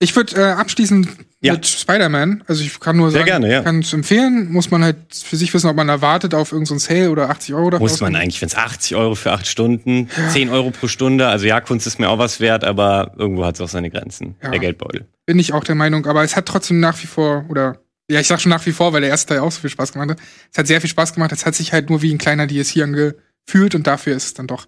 Ich 0.00 0.16
würde 0.16 0.34
äh, 0.40 0.44
abschließen 0.52 1.08
Ja. 1.40 1.52
mit 1.52 1.66
Spider-Man. 1.66 2.42
Also 2.48 2.64
ich 2.64 2.80
kann 2.80 2.96
nur 2.96 3.10
Sehr 3.12 3.20
sagen, 3.20 3.42
gerne, 3.42 3.52
ja. 3.52 3.62
kann 3.62 3.78
es 3.80 3.92
empfehlen. 3.92 4.50
Muss 4.50 4.72
man 4.72 4.82
halt 4.82 4.96
für 5.14 5.36
sich 5.36 5.54
wissen, 5.54 5.68
ob 5.70 5.76
man 5.76 5.88
erwartet 5.88 6.34
auf 6.34 6.50
irgendein 6.50 6.80
Sale 6.80 7.10
oder 7.10 7.30
80 7.30 7.54
Euro. 7.54 7.70
dafür 7.70 7.84
Muss 7.84 8.00
man 8.00 8.16
eigentlich, 8.16 8.40
wenn 8.40 8.48
es 8.48 8.56
80 8.56 8.96
Euro 8.96 9.14
für 9.14 9.30
acht 9.32 9.46
Stunden, 9.46 10.08
10 10.32 10.48
Euro 10.50 10.70
pro 10.72 10.88
Stunde, 10.88 11.28
also 11.28 11.46
ja, 11.46 11.60
Kunst 11.60 11.86
ist 11.86 12.00
mir 12.00 12.08
auch 12.08 12.18
was 12.18 12.40
wert, 12.40 12.64
aber 12.64 13.12
irgendwo 13.18 13.44
hat 13.44 13.54
es 13.54 13.60
auch 13.60 13.68
seine 13.68 13.88
Grenzen, 13.90 14.34
Ja. 14.42 14.50
der 14.50 14.58
Geldbeutel. 14.58 15.06
Bin 15.26 15.38
ich 15.38 15.52
auch 15.52 15.62
der 15.62 15.76
Meinung. 15.76 16.06
Aber 16.06 16.24
es 16.24 16.34
hat 16.34 16.46
trotzdem 16.46 16.80
nach 16.80 17.00
wie 17.02 17.06
vor, 17.06 17.44
oder 17.48 17.78
ja, 18.10 18.18
ich 18.18 18.26
sag 18.26 18.40
schon 18.40 18.50
nach 18.50 18.64
wie 18.66 18.72
vor, 18.72 18.92
weil 18.92 19.02
der 19.02 19.10
erste 19.10 19.34
Teil 19.34 19.38
auch 19.40 19.52
so 19.52 19.60
viel 19.60 19.70
Spaß 19.70 19.92
gemacht 19.92 20.10
hat. 20.10 20.18
Es 20.50 20.58
hat 20.58 20.66
sehr 20.66 20.80
viel 20.80 20.90
Spaß 20.90 21.12
gemacht. 21.14 21.30
Es 21.30 21.46
hat 21.46 21.54
sich 21.54 21.72
halt 21.72 21.88
nur 21.90 22.02
wie 22.02 22.12
ein 22.12 22.18
kleiner 22.18 22.46
DSC 22.48 22.82
angefühlt 22.82 23.74
und 23.76 23.86
dafür 23.86 24.16
ist 24.16 24.24
es 24.24 24.34
dann 24.34 24.46
doch 24.48 24.66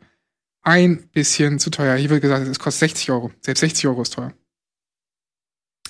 ein 0.63 1.09
bisschen 1.13 1.59
zu 1.59 1.71
teuer. 1.71 1.97
Hier 1.97 2.11
wird 2.11 2.21
gesagt, 2.23 2.47
es 2.47 2.59
kostet 2.59 2.91
60 2.91 3.11
Euro. 3.11 3.31
Selbst 3.41 3.61
60 3.61 3.87
Euro 3.89 4.03
ist 4.03 4.13
teuer. 4.13 4.33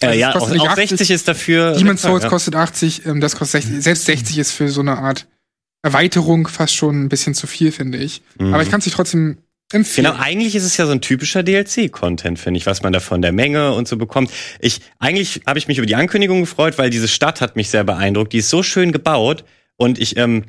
Äh, 0.03 0.07
Also 0.07 0.21
ja, 0.21 0.35
auch, 0.35 0.51
auch 0.51 0.69
80. 0.71 0.91
60 0.91 1.11
ist 1.11 1.29
dafür. 1.29 1.73
Demon's 1.73 2.03
Souls 2.03 2.25
ja. 2.25 2.29
kostet 2.29 2.55
80, 2.55 3.07
ähm, 3.07 3.21
das 3.21 3.37
kostet 3.37 3.63
60. 3.63 3.83
Selbst 3.83 4.05
60 4.07 4.39
ist 4.39 4.53
für 4.53 4.69
so 4.69 4.81
eine 4.81 4.99
Art 4.99 5.27
Erweiterung 5.83 6.47
fast 6.47 6.75
schon 6.75 7.05
ein 7.05 7.09
bisschen 7.09 7.35
zu 7.35 7.47
viel, 7.47 7.73
finde 7.73 7.99
ich. 7.99 8.23
Mhm. 8.39 8.53
Aber 8.53 8.63
ich 8.63 8.71
kann 8.71 8.79
es 8.79 8.85
sich 8.85 8.95
trotzdem 8.95 9.39
empfehlen. 9.73 10.07
Genau, 10.07 10.19
eigentlich 10.19 10.55
ist 10.55 10.65
es 10.65 10.77
ja 10.77 10.87
so 10.87 10.93
ein 10.93 11.01
typischer 11.01 11.43
DLC-Content, 11.43 12.39
finde 12.39 12.59
ich, 12.59 12.67
was 12.67 12.83
man 12.83 12.93
da 12.93 13.01
von 13.01 13.23
der 13.23 13.33
Menge 13.33 13.73
und 13.73 13.89
so 13.89 13.97
bekommt. 13.97 14.31
Ich, 14.59 14.81
eigentlich 14.99 15.43
habe 15.47 15.59
ich 15.59 15.69
mich 15.69 15.79
über 15.79 15.87
die 15.87 15.95
Ankündigung 15.95 16.41
gefreut, 16.41 16.77
weil 16.77 16.91
diese 16.91 17.09
Stadt 17.09 17.41
hat 17.41 17.57
mich 17.57 17.71
sehr 17.71 17.85
beeindruckt. 17.85 18.33
Die 18.33 18.39
ist 18.39 18.51
so 18.51 18.63
schön 18.63 18.93
gebaut 18.93 19.45
und 19.77 19.99
ich 19.99 20.17
ähm, 20.17 20.45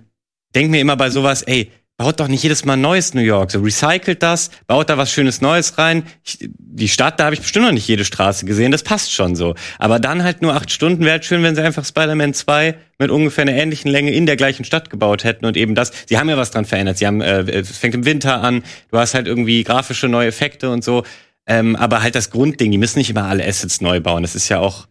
denke 0.55 0.71
mir 0.71 0.81
immer 0.81 0.97
bei 0.97 1.09
sowas, 1.09 1.43
ey, 1.43 1.71
baut 2.01 2.19
doch 2.19 2.27
nicht 2.27 2.41
jedes 2.41 2.65
Mal 2.65 2.77
neues 2.77 3.13
New 3.13 3.21
York. 3.21 3.51
So 3.51 3.59
recycelt 3.59 4.23
das, 4.23 4.49
baut 4.65 4.89
da 4.89 4.97
was 4.97 5.11
Schönes 5.11 5.39
Neues 5.39 5.77
rein. 5.77 6.01
Ich, 6.23 6.39
die 6.57 6.87
Stadt, 6.87 7.19
da 7.19 7.25
habe 7.25 7.35
ich 7.35 7.41
bestimmt 7.41 7.67
noch 7.67 7.73
nicht 7.73 7.87
jede 7.87 8.05
Straße 8.05 8.47
gesehen, 8.47 8.71
das 8.71 8.81
passt 8.81 9.13
schon 9.13 9.35
so. 9.35 9.53
Aber 9.77 9.99
dann 9.99 10.23
halt 10.23 10.41
nur 10.41 10.55
acht 10.55 10.71
Stunden 10.71 11.01
wäre 11.01 11.11
halt 11.11 11.25
schön, 11.25 11.43
wenn 11.43 11.53
sie 11.53 11.61
einfach 11.61 11.85
Spider-Man 11.85 12.33
2 12.33 12.75
mit 12.97 13.11
ungefähr 13.11 13.43
einer 13.43 13.53
ähnlichen 13.53 13.91
Länge 13.91 14.11
in 14.13 14.25
der 14.25 14.35
gleichen 14.35 14.65
Stadt 14.65 14.89
gebaut 14.89 15.23
hätten 15.23 15.45
und 15.45 15.55
eben 15.57 15.75
das. 15.75 15.91
Sie 16.07 16.17
haben 16.17 16.27
ja 16.27 16.37
was 16.37 16.49
dran 16.49 16.65
verändert. 16.65 16.97
Sie 16.97 17.05
haben, 17.05 17.21
äh, 17.21 17.41
es 17.41 17.77
fängt 17.77 17.93
im 17.93 18.03
Winter 18.03 18.41
an, 18.41 18.63
du 18.89 18.97
hast 18.97 19.13
halt 19.13 19.27
irgendwie 19.27 19.63
grafische 19.63 20.07
neue 20.07 20.29
Effekte 20.29 20.71
und 20.71 20.83
so. 20.83 21.03
Ähm, 21.45 21.75
aber 21.75 22.01
halt 22.01 22.15
das 22.15 22.31
Grundding, 22.31 22.71
die 22.71 22.79
müssen 22.79 22.97
nicht 22.97 23.11
immer 23.11 23.25
alle 23.25 23.45
Assets 23.45 23.79
neu 23.79 23.99
bauen. 23.99 24.23
Das 24.23 24.33
ist 24.33 24.49
ja 24.49 24.57
auch 24.57 24.87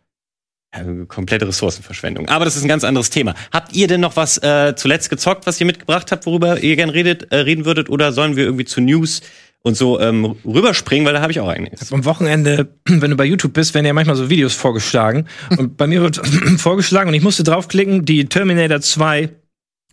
komplette 1.09 1.49
Ressourcenverschwendung. 1.49 2.29
Aber 2.29 2.45
das 2.45 2.57
ist 2.57 2.63
ein 2.63 2.69
ganz 2.69 2.85
anderes 2.85 3.11
Thema. 3.11 3.35
Habt 3.53 3.75
ihr 3.75 3.89
denn 3.89 4.01
noch 4.01 4.17
was 4.17 4.39
äh, 4.39 4.75
zuletzt 4.77 5.11
gezockt, 5.11 5.47
was 5.47 5.61
ihr 5.61 5.67
mitgebracht 5.67 6.13
habt, 6.13 6.27
worüber 6.27 6.61
ihr 6.61 6.77
gern 6.77 6.91
redet, 6.91 7.33
äh, 7.33 7.39
reden 7.39 7.65
würdet? 7.65 7.91
Oder 7.91 8.13
sollen 8.13 8.37
wir 8.37 8.45
irgendwie 8.45 8.65
zu 8.65 8.81
News 8.81 9.21
und 9.63 9.77
so 9.77 10.01
ähm, 10.01 10.37
rüberspringen? 10.45 11.05
Weil 11.07 11.15
da 11.15 11.23
habe 11.23 11.33
ich 11.33 11.41
auch 11.41 11.49
einiges. 11.49 11.93
Am 11.93 12.05
Wochenende, 12.05 12.69
wenn 12.87 13.11
du 13.11 13.17
bei 13.17 13.25
YouTube 13.25 13.53
bist, 13.53 13.75
werden 13.75 13.87
ja 13.87 13.93
manchmal 13.93 14.15
so 14.15 14.31
Videos 14.31 14.55
vorgeschlagen. 14.55 15.27
Und 15.59 15.77
bei 15.77 15.89
mir 15.89 16.03
wird 16.03 16.17
vorgeschlagen 16.59 17.09
und 17.09 17.15
ich 17.15 17.23
musste 17.23 17.43
draufklicken, 17.43 18.05
die 18.05 18.27
Terminator 18.27 18.81
2 18.81 19.31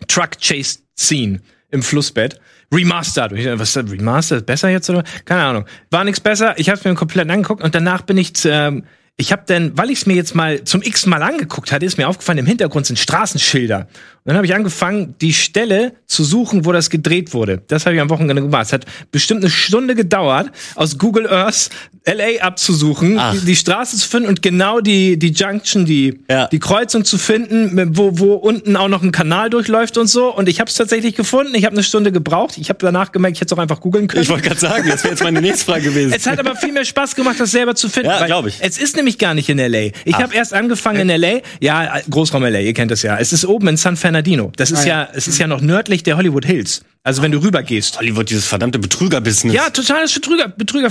Truck 0.07 0.39
Chase 0.39 0.79
Scene 0.95 1.41
im 1.71 1.81
Flussbett. 1.81 2.39
Remastered. 2.71 3.31
Und 3.31 3.37
ich 3.37 3.45
dachte, 3.45 3.59
Was 3.59 3.69
ist 3.69 3.75
das? 3.77 3.91
Remastered? 3.91 4.45
Besser 4.45 4.69
jetzt 4.69 4.89
oder? 4.89 5.03
Keine 5.25 5.43
Ahnung. 5.43 5.65
War 5.89 6.03
nichts 6.03 6.19
besser. 6.19 6.53
Ich 6.59 6.69
habe 6.69 6.79
mir 6.87 6.95
komplett 6.95 7.29
angeguckt 7.29 7.63
und 7.63 7.73
danach 7.73 8.01
bin 8.01 8.17
ich 8.17 8.33
ähm, 8.45 8.83
ich 9.17 9.31
habe 9.31 9.43
dann, 9.47 9.75
weil 9.75 9.89
ich 9.89 9.99
es 9.99 10.05
mir 10.05 10.13
jetzt 10.13 10.35
mal 10.35 10.63
zum 10.63 10.83
x 10.83 11.07
Mal 11.07 11.23
angeguckt 11.23 11.71
hatte, 11.71 11.85
ist 11.85 11.97
mir 11.97 12.07
aufgefallen, 12.07 12.37
im 12.37 12.45
Hintergrund 12.45 12.85
sind 12.85 12.99
Straßenschilder. 12.99 13.87
Dann 14.27 14.35
habe 14.35 14.45
ich 14.45 14.53
angefangen, 14.53 15.15
die 15.21 15.31
Stelle 15.31 15.93
zu 16.05 16.25
suchen, 16.25 16.65
wo 16.65 16.73
das 16.73 16.89
gedreht 16.89 17.33
wurde. 17.33 17.61
Das 17.67 17.85
habe 17.85 17.95
ich 17.95 18.01
am 18.01 18.09
Wochenende 18.09 18.41
gemacht. 18.41 18.65
Es 18.65 18.73
hat 18.73 18.85
bestimmt 19.09 19.41
eine 19.41 19.49
Stunde 19.49 19.95
gedauert, 19.95 20.51
aus 20.75 20.97
Google 20.97 21.27
Earth 21.29 21.69
LA 22.05 22.41
abzusuchen, 22.41 23.19
die, 23.33 23.45
die 23.45 23.55
Straße 23.55 23.95
zu 23.97 24.07
finden 24.07 24.27
und 24.27 24.41
genau 24.41 24.81
die, 24.81 25.17
die 25.17 25.31
Junction, 25.31 25.85
die, 25.85 26.19
Ja. 26.29 26.47
die 26.47 26.59
Kreuzung 26.59 27.05
zu 27.05 27.17
finden, 27.17 27.95
wo, 27.97 28.19
wo 28.19 28.33
unten 28.33 28.75
auch 28.75 28.89
noch 28.89 29.01
ein 29.01 29.11
Kanal 29.13 29.49
durchläuft 29.49 29.97
und 29.97 30.07
so. 30.07 30.33
Und 30.33 30.49
ich 30.49 30.59
habe 30.59 30.69
es 30.69 30.75
tatsächlich 30.75 31.15
gefunden. 31.15 31.55
Ich 31.55 31.63
habe 31.63 31.73
eine 31.75 31.83
Stunde 31.83 32.11
gebraucht. 32.11 32.57
Ich 32.57 32.67
habe 32.69 32.79
danach 32.81 33.13
gemerkt, 33.13 33.37
ich 33.37 33.41
hätte 33.41 33.53
es 33.53 33.57
auch 33.57 33.61
einfach 33.61 33.79
googeln 33.79 34.07
können. 34.07 34.23
Ich 34.23 34.29
wollte 34.29 34.43
gerade 34.43 34.59
sagen, 34.59 34.89
das 34.89 35.03
wäre 35.05 35.13
jetzt 35.13 35.23
meine 35.23 35.41
nächste 35.41 35.65
Frage 35.65 35.83
gewesen. 35.83 36.13
Es 36.13 36.25
hat 36.27 36.37
aber 36.37 36.55
viel 36.57 36.73
mehr 36.73 36.85
Spaß 36.85 37.15
gemacht, 37.15 37.39
das 37.39 37.51
selber 37.51 37.75
zu 37.75 37.87
finden. 37.87 38.09
Ja, 38.09 38.19
weil 38.19 38.27
glaub 38.27 38.45
ich. 38.47 38.55
Es 38.59 38.77
ist 38.77 38.97
nämlich 38.97 39.17
gar 39.17 39.33
nicht 39.33 39.47
in 39.47 39.57
L.A. 39.59 39.91
Ich 40.05 40.15
habe 40.15 40.35
erst 40.35 40.53
angefangen 40.53 40.99
in 41.01 41.09
L.A. 41.09 41.39
Ja, 41.61 41.93
Großraum 42.09 42.43
L.A., 42.43 42.59
ihr 42.59 42.73
kennt 42.73 42.91
das 42.91 43.03
ja. 43.03 43.17
Es 43.17 43.31
ist 43.31 43.45
oben 43.45 43.67
in 43.69 43.77
San 43.77 43.95
Fernandino. 44.17 44.51
Das 44.55 44.71
ist 44.71 44.79
Ah, 44.79 44.87
ja. 44.87 45.01
ja. 45.03 45.09
es 45.13 45.27
ist 45.27 45.37
ja 45.37 45.47
noch 45.47 45.61
nördlich 45.61 46.03
der 46.03 46.17
Hollywood 46.17 46.45
Hills. 46.45 46.81
Also 47.03 47.21
wenn 47.21 47.31
du 47.31 47.37
rüber 47.41 47.63
gehst. 47.63 47.97
Hollywood, 47.99 48.29
dieses 48.29 48.45
verdammte 48.45 48.79
Betrüger-Business. 48.79 49.55
Ja, 49.55 49.69
totales 49.69 50.13
Betrüger, 50.13 50.49
Betrüger 50.49 50.89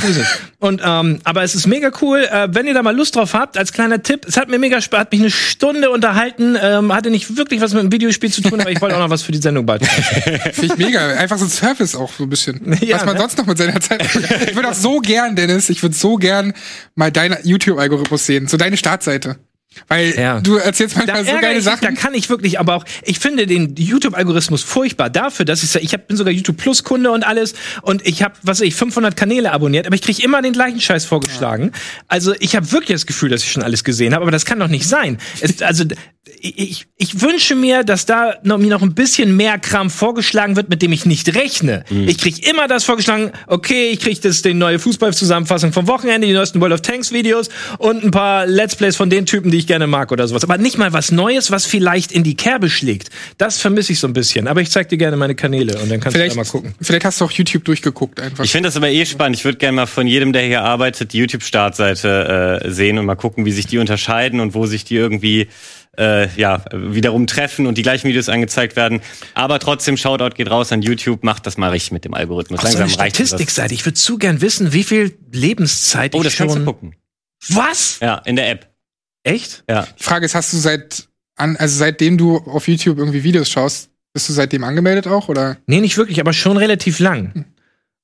Und 0.61 0.81
ähm, 0.83 1.19
aber 1.25 1.43
es 1.43 1.55
ist 1.55 1.67
mega 1.67 1.91
cool. 2.01 2.21
Äh, 2.21 2.49
wenn 2.53 2.67
ihr 2.67 2.73
da 2.73 2.83
mal 2.83 2.97
Lust 2.97 3.17
drauf 3.17 3.35
habt, 3.35 3.59
als 3.59 3.73
kleiner 3.73 4.03
Tipp, 4.03 4.25
es 4.27 4.39
hat 4.39 4.49
mir 4.49 4.59
mega 4.59 4.81
Spaß, 4.81 5.01
hat 5.01 5.13
mich 5.13 5.21
eine 5.21 5.31
Stunde 5.31 5.91
unterhalten, 5.91 6.57
ähm, 6.61 6.95
hatte 6.95 7.11
nicht 7.11 7.37
wirklich 7.37 7.61
was 7.61 7.75
mit 7.75 7.83
dem 7.83 7.93
Videospiel 7.93 8.33
zu 8.33 8.41
tun, 8.41 8.61
aber 8.61 8.71
ich 8.71 8.81
wollte 8.81 8.97
auch 8.97 9.01
noch 9.01 9.11
was 9.11 9.23
für 9.23 9.33
die 9.33 9.39
Sendung 9.39 9.67
beitragen. 9.67 9.93
Finde 10.53 10.67
ich 10.67 10.77
mega. 10.79 11.07
Einfach 11.17 11.37
so 11.37 11.45
ein 11.45 11.51
Service 11.51 11.95
auch 11.95 12.11
so 12.11 12.23
ein 12.23 12.31
bisschen. 12.31 12.79
Ja, 12.81 12.97
was 12.97 13.05
man 13.05 13.17
ne? 13.17 13.21
sonst 13.21 13.37
noch 13.37 13.47
mit 13.47 13.59
seiner 13.59 13.81
Zeit. 13.81 14.03
Ich 14.49 14.55
würde 14.55 14.71
auch 14.71 14.75
so 14.75 15.01
gern, 15.01 15.37
Dennis, 15.37 15.69
ich 15.69 15.83
würde 15.83 15.95
so 15.95 16.17
gern 16.17 16.55
mal 16.95 17.13
deinen 17.13 17.37
YouTube-Algorithmus 17.43 18.25
sehen. 18.25 18.47
So 18.47 18.57
deine 18.57 18.79
Startseite. 18.79 19.37
Weil 19.89 20.15
Ja. 20.19 20.41
du 20.41 20.57
erzählst 20.57 20.97
Da 20.97 21.01
manchmal 21.01 21.25
so 21.25 21.31
ärgere 21.31 21.41
geile 21.43 21.59
ich 21.59 21.65
mich, 21.65 21.75
da 21.75 21.81
Sachen. 21.81 21.95
kann 21.97 22.15
ich 22.15 22.29
wirklich, 22.29 22.59
aber 22.61 22.75
auch, 22.77 22.85
ich 23.05 23.19
finde 23.19 23.47
den 23.47 23.75
YouTube-Algorithmus 23.77 24.63
furchtbar 24.63 25.11
dafür, 25.11 25.45
dass 25.45 25.63
ich, 25.63 25.75
ich 25.83 25.93
hab, 25.93 26.09
bin 26.09 26.17
sogar 26.17 26.33
YouTube 26.33 26.57
Plus 26.57 26.85
Kunde 26.85 27.11
und 27.11 27.25
alles 27.27 27.55
und 27.83 28.07
ich 28.07 28.23
habe, 28.23 28.35
was 28.43 28.61
weiß 28.61 28.67
ich, 28.67 28.75
500 28.75 29.17
Kanäle 29.17 29.53
abonniert, 29.53 29.87
aber 29.87 29.95
ich 29.95 30.03
kriege 30.03 30.23
immer 30.23 30.43
den 30.43 30.53
gleichen 30.53 30.81
Scheiß 30.81 31.05
vorgeschlagen. 31.05 31.73
Also 32.09 32.35
ich 32.41 32.57
habe 32.57 32.71
wirklich 32.73 32.95
das 32.97 33.07
Gefühl, 33.07 33.31
dass 33.31 33.43
ich 33.43 33.53
schon 33.53 33.63
alles 33.63 33.85
gesehen 33.85 34.15
habe, 34.15 34.23
aber 34.23 34.31
das 34.33 34.45
kann 34.45 34.59
doch 34.59 34.69
nicht 34.69 34.87
sein. 34.89 35.19
Es, 35.41 35.61
also 35.63 35.85
ich, 36.41 36.87
ich 36.97 37.21
wünsche 37.23 37.55
mir, 37.55 37.85
dass 37.85 38.05
da 38.05 38.35
noch, 38.43 38.59
mir 38.59 38.69
noch 38.71 38.83
ein 38.83 38.95
bisschen 38.95 39.37
mehr 39.37 39.59
Kram 39.59 39.91
vorgeschlagen 39.91 40.57
wird, 40.57 40.69
mit 40.69 40.83
dem 40.83 40.93
ich 40.93 41.07
nicht 41.07 41.35
rechne. 41.35 41.85
Ich 41.89 42.19
krieg 42.19 42.47
immer 42.49 42.67
das 42.69 42.85
vorgeschlagen, 42.85 43.31
okay, 43.47 43.91
ich 43.91 44.01
krieg 44.01 44.21
das 44.21 44.43
die 44.43 44.53
neue 44.55 44.79
Fußballzusammenfassung 44.79 45.73
vom 45.73 45.87
Wochenende, 45.87 46.27
die 46.27 46.33
neuesten 46.33 46.61
World 46.61 46.75
of 46.75 46.81
Tanks 46.83 47.13
Videos 47.13 47.49
und 47.79 48.03
ein 48.05 48.11
paar 48.11 48.47
Let's 48.47 48.75
Plays 48.75 48.97
von 48.97 49.09
den 49.09 49.25
Typen, 49.27 49.51
die 49.51 49.59
ich 49.59 49.66
gerne 49.67 49.87
mag 49.87 50.13
oder 50.13 50.27
sowas. 50.29 50.45
Aber 50.45 50.59
nicht 50.59 50.79
mal 50.79 50.93
was 50.93 51.13
Neues, 51.13 51.51
was 51.51 51.67
vielleicht 51.67 52.13
in 52.13 52.23
die 52.23 52.37
Kerbe 52.37 52.71
schlägt. 52.71 53.11
Das 53.39 53.59
vermisse 53.61 53.93
ich 53.93 53.99
so 54.01 54.07
ein 54.07 54.13
bisschen. 54.13 54.49
Aber 54.49 54.61
ich 54.61 54.71
zeig 54.71 54.89
dir 54.89 54.99
gerne 54.99 55.17
meine 55.17 55.35
Kanäle 55.35 55.79
und 55.79 55.91
dann 55.91 56.01
kannst 56.01 56.17
Vielleicht, 56.17 56.33
du 56.35 56.39
da 56.41 56.45
mal 56.45 56.51
gucken. 56.51 56.75
vielleicht 56.81 57.05
hast 57.05 57.21
du 57.21 57.25
auch 57.25 57.31
YouTube 57.33 57.65
durchgeguckt 57.65 58.21
einfach. 58.21 58.45
Ich 58.45 58.51
finde 58.53 58.69
das 58.69 58.77
aber 58.77 58.91
eh 58.91 59.05
spannend. 59.07 59.37
Ich 59.37 59.45
würde 59.45 59.59
gerne 59.59 59.77
mal 59.77 59.87
von 59.87 60.07
jedem, 60.07 60.33
der 60.33 60.43
hier 60.43 60.63
arbeitet, 60.63 61.13
die 61.13 61.19
YouTube-Startseite 61.19 62.63
äh, 62.65 62.71
sehen 62.71 62.99
und 62.99 63.07
mal 63.07 63.15
gucken, 63.17 63.45
wie 63.45 63.53
sich 63.53 63.67
die 63.67 63.79
unterscheiden 63.79 64.41
und 64.41 64.55
wo 64.55 64.67
sich 64.67 64.85
die 64.85 64.97
irgendwie 64.97 65.49
äh, 65.99 66.29
ja 66.39 66.63
wiederum 66.73 67.27
treffen 67.27 67.67
und 67.67 67.79
die 67.79 67.83
gleichen 67.83 68.09
Videos 68.09 68.29
angezeigt 68.29 68.77
werden. 68.77 69.01
Aber 69.35 69.59
trotzdem, 69.59 69.97
Shoutout 69.97 70.35
geht 70.37 70.51
raus 70.51 70.71
an 70.73 70.83
YouTube, 70.83 71.25
macht 71.25 71.47
das 71.47 71.57
mal 71.57 71.71
richtig 71.71 71.93
mit 71.93 72.05
dem 72.05 72.15
Algorithmus. 72.15 72.61
Auf 72.61 72.71
so 72.71 72.79
mir 72.79 72.85
das. 72.85 72.93
Statistikseite. 72.93 73.73
Ich 73.75 73.85
würde 73.87 73.95
zu 73.95 74.19
gern 74.19 74.41
wissen, 74.43 74.73
wie 74.73 74.85
viel 74.85 75.17
Lebenszeit 75.33 76.15
Oh, 76.15 76.19
ich 76.19 76.25
das 76.25 76.35
schon. 76.35 76.49
kannst 76.49 76.61
du 76.61 76.65
gucken. 76.65 76.95
Was? 77.49 77.99
Ja, 78.01 78.17
in 78.25 78.37
der 78.37 78.51
App. 78.51 78.69
Echt? 79.27 79.65
Ja. 79.69 79.87
Die 79.99 80.03
Frage 80.05 80.25
ist, 80.25 80.37
hast 80.37 80.53
du 80.53 80.57
seit 80.57 81.09
an, 81.35 81.57
also 81.57 81.77
seitdem 81.77 82.17
du 82.17 82.37
auf 82.39 82.69
YouTube 82.69 82.99
irgendwie 82.99 83.25
Videos 83.25 83.51
schaust, 83.51 83.91
bist 84.13 84.29
du 84.29 84.33
seitdem 84.33 84.63
angemeldet 84.63 85.09
auch 85.09 85.29
oder? 85.29 85.59
Nee, 85.67 85.81
nicht 85.81 85.99
wirklich, 85.99 86.21
aber 86.21 86.33
schon 86.33 86.57
relativ 86.57 87.01
lang. 87.01 87.45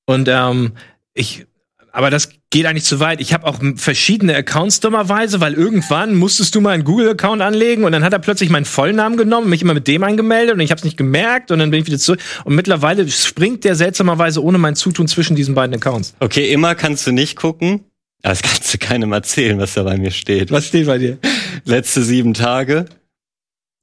Und 0.05 0.27
ähm, 0.29 0.73
ich, 1.13 1.45
aber 1.93 2.09
das 2.09 2.29
geht 2.49 2.65
eigentlich 2.65 2.83
zu 2.83 2.99
weit. 2.99 3.21
Ich 3.21 3.33
habe 3.33 3.47
auch 3.47 3.59
verschiedene 3.77 4.35
Accounts 4.35 4.81
dummerweise, 4.81 5.39
weil 5.39 5.53
irgendwann 5.53 6.13
musstest 6.13 6.55
du 6.55 6.61
mal 6.61 6.71
einen 6.71 6.83
Google-Account 6.83 7.41
anlegen 7.41 7.85
und 7.85 7.93
dann 7.93 8.03
hat 8.03 8.11
er 8.11 8.19
plötzlich 8.19 8.49
meinen 8.49 8.65
Vollnamen 8.65 9.15
genommen, 9.15 9.49
mich 9.49 9.61
immer 9.61 9.73
mit 9.73 9.87
dem 9.87 10.03
eingemeldet 10.03 10.55
und 10.55 10.59
ich 10.59 10.71
habe 10.71 10.79
es 10.79 10.83
nicht 10.83 10.97
gemerkt 10.97 11.51
und 11.51 11.59
dann 11.59 11.71
bin 11.71 11.79
ich 11.79 11.87
wieder 11.87 11.99
zurück. 11.99 12.19
Und 12.43 12.53
mittlerweile 12.53 13.09
springt 13.09 13.63
der 13.63 13.75
seltsamerweise 13.75 14.43
ohne 14.43 14.57
mein 14.57 14.75
Zutun 14.75 15.07
zwischen 15.07 15.37
diesen 15.37 15.55
beiden 15.55 15.73
Accounts. 15.73 16.15
Okay, 16.19 16.51
immer 16.51 16.75
kannst 16.75 17.07
du 17.07 17.13
nicht 17.13 17.37
gucken. 17.37 17.85
Aber 18.23 18.33
das 18.33 18.41
kannst 18.41 18.73
du 18.73 18.77
keinem 18.77 19.11
erzählen, 19.11 19.59
was 19.59 19.73
da 19.73 19.83
bei 19.83 19.97
mir 19.97 20.11
steht. 20.11 20.49
Was 20.51 20.67
steht 20.67 20.87
bei 20.87 20.97
dir? 20.97 21.17
Letzte 21.65 22.03
sieben 22.03 22.33
Tage. 22.33 22.85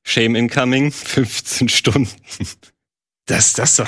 Shame 0.02 0.34
incoming, 0.34 0.90
15 0.92 1.68
Stunden. 1.68 2.08
Das, 3.26 3.52
das 3.52 3.76
doch. 3.76 3.86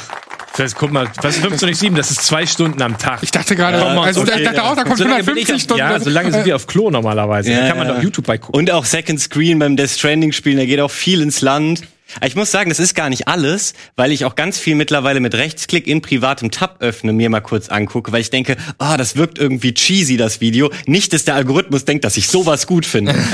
Das, 0.57 0.75
guck 0.75 0.93
mal, 0.93 1.11
was 1.23 1.37
ist 1.37 1.43
15 1.43 1.69
nicht 1.71 1.79
7? 1.79 1.97
Das 1.97 2.11
ist 2.11 2.23
zwei 2.25 2.45
Stunden 2.45 2.81
am 2.83 2.99
Tag. 2.99 3.23
Ich 3.23 3.31
dachte 3.31 3.57
gerade, 3.57 3.79
Ja, 3.79 4.01
also 4.03 4.21
okay, 4.21 4.33
ich 4.37 4.45
dachte 4.45 4.57
ja. 4.59 4.71
auch, 4.71 4.77
da 4.77 4.85
kommt 4.85 4.99
So 4.99 5.05
lange 5.05 5.25
bin 5.25 5.39
ich 5.39 5.49
150 5.49 5.55
auf- 5.55 5.61
Stunden. 5.63 5.79
Ja, 5.81 5.99
so 5.99 6.11
lange 6.11 6.31
sind 6.31 6.45
wir 6.45 6.55
auf 6.55 6.67
Klo 6.67 6.91
normalerweise. 6.91 7.51
Ja, 7.51 7.61
Dann 7.61 7.69
kann 7.71 7.79
man 7.79 7.89
ja. 7.89 7.95
doch 7.95 8.03
YouTube 8.03 8.27
bei 8.27 8.37
gucken. 8.37 8.59
Und 8.61 8.71
auch 8.71 8.85
Second 8.85 9.19
Screen 9.19 9.59
beim 9.59 9.77
Death 9.77 9.91
Stranding 9.91 10.33
spielen, 10.33 10.59
da 10.59 10.67
geht 10.67 10.79
auch 10.81 10.91
viel 10.91 11.23
ins 11.23 11.41
Land. 11.41 11.83
Ich 12.25 12.37
muss 12.37 12.51
sagen, 12.51 12.69
das 12.71 12.79
ist 12.79 12.95
gar 12.95 13.09
nicht 13.09 13.29
alles, 13.29 13.75
weil 13.97 14.13
ich 14.13 14.25
auch 14.25 14.35
ganz 14.35 14.59
viel 14.59 14.75
mittlerweile 14.75 15.21
mit 15.21 15.35
Rechtsklick 15.35 15.87
in 15.87 16.03
privatem 16.03 16.51
Tab 16.51 16.77
öffne, 16.81 17.13
mir 17.13 17.31
mal 17.31 17.41
kurz 17.41 17.69
angucke, 17.69 18.13
weil 18.13 18.21
ich 18.21 18.31
denke, 18.31 18.57
ah, 18.79 18.97
das 18.97 19.17
wirkt 19.17 19.39
irgendwie 19.39 19.75
cheesy, 19.75 20.17
das 20.17 20.41
Video. 20.41 20.71
Nicht, 20.87 21.13
dass 21.13 21.25
der 21.25 21.35
Algorithmus 21.35 21.85
denkt, 21.85 22.05
dass 22.05 22.17
ich 22.17 22.29
sowas 22.29 22.67
gut 22.67 22.87
finde. 22.87 23.15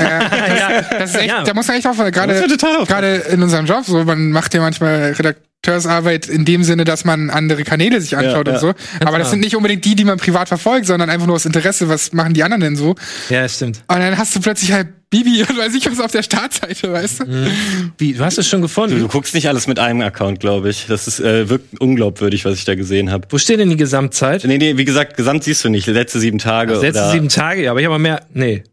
Das 0.99 1.11
ist 1.11 1.15
echt, 1.17 1.27
Ja. 1.27 1.43
da 1.43 1.53
muss 1.53 1.67
man 1.67 1.77
echt. 1.77 1.85
Da 1.85 1.93
muss 1.93 2.11
Gerade, 2.11 2.47
gerade 2.85 3.15
in 3.31 3.41
unserem 3.43 3.65
Job, 3.65 3.83
so, 3.85 4.03
man 4.03 4.31
macht 4.31 4.53
ja 4.53 4.61
manchmal 4.61 5.13
Redakteursarbeit 5.17 6.27
in 6.27 6.45
dem 6.45 6.63
Sinne, 6.63 6.83
dass 6.85 7.05
man 7.05 7.29
andere 7.29 7.63
Kanäle 7.63 7.99
sich 8.01 8.15
anschaut 8.17 8.47
Ja, 8.47 8.53
und 8.53 8.59
so. 8.59 8.73
Aber 9.05 9.17
das 9.19 9.29
sind 9.31 9.39
nicht 9.41 9.55
unbedingt 9.55 9.85
die, 9.85 9.95
die 9.95 10.05
man 10.05 10.17
privat 10.17 10.47
verfolgt, 10.47 10.85
sondern 10.85 11.09
einfach 11.09 11.27
nur 11.27 11.35
aus 11.35 11.45
Interesse, 11.45 11.89
was 11.89 12.13
machen 12.13 12.33
die 12.33 12.43
anderen 12.43 12.61
denn 12.61 12.75
so? 12.75 12.95
Ja, 13.29 13.47
stimmt. 13.47 13.81
Und 13.87 13.99
dann 13.99 14.17
hast 14.17 14.35
du 14.35 14.39
plötzlich 14.41 14.71
halt 14.71 14.87
Bibi 15.09 15.41
und 15.41 15.57
weiß 15.57 15.73
ich 15.73 15.85
was 15.89 15.99
auf 15.99 16.11
der 16.11 16.21
Startseite, 16.23 16.91
weißt 16.91 17.21
du? 17.21 17.51
Wie, 17.97 18.13
du 18.13 18.23
hast 18.23 18.37
es 18.37 18.47
schon 18.47 18.61
Du, 18.61 18.67
gefunden? 18.67 18.99
du 18.99 19.07
guckst 19.07 19.33
nicht 19.33 19.47
alles 19.47 19.65
mit 19.65 19.79
einem 19.79 20.01
Account, 20.01 20.39
glaube 20.39 20.69
ich. 20.69 20.85
Das 20.87 21.07
ist 21.07 21.19
äh, 21.19 21.49
wirkt 21.49 21.79
unglaubwürdig, 21.81 22.45
was 22.45 22.55
ich 22.59 22.65
da 22.65 22.75
gesehen 22.75 23.09
habe. 23.11 23.27
Wo 23.31 23.37
steht 23.39 23.59
denn 23.59 23.69
die 23.71 23.75
Gesamtzeit? 23.77 24.43
Nee, 24.45 24.57
nee, 24.59 24.77
wie 24.77 24.85
gesagt, 24.85 25.17
gesamt 25.17 25.43
siehst 25.43 25.63
du 25.63 25.69
nicht. 25.69 25.87
Letzte 25.87 26.19
sieben 26.19 26.37
Tage. 26.37 26.73
Das 26.73 26.81
letzte 26.83 27.01
oder 27.01 27.11
sieben 27.11 27.29
Tage, 27.29 27.63
ja, 27.63 27.71
aber 27.71 27.79
ich 27.79 27.87
habe 27.87 27.97
mehr. 27.97 28.25
Nee. 28.33 28.63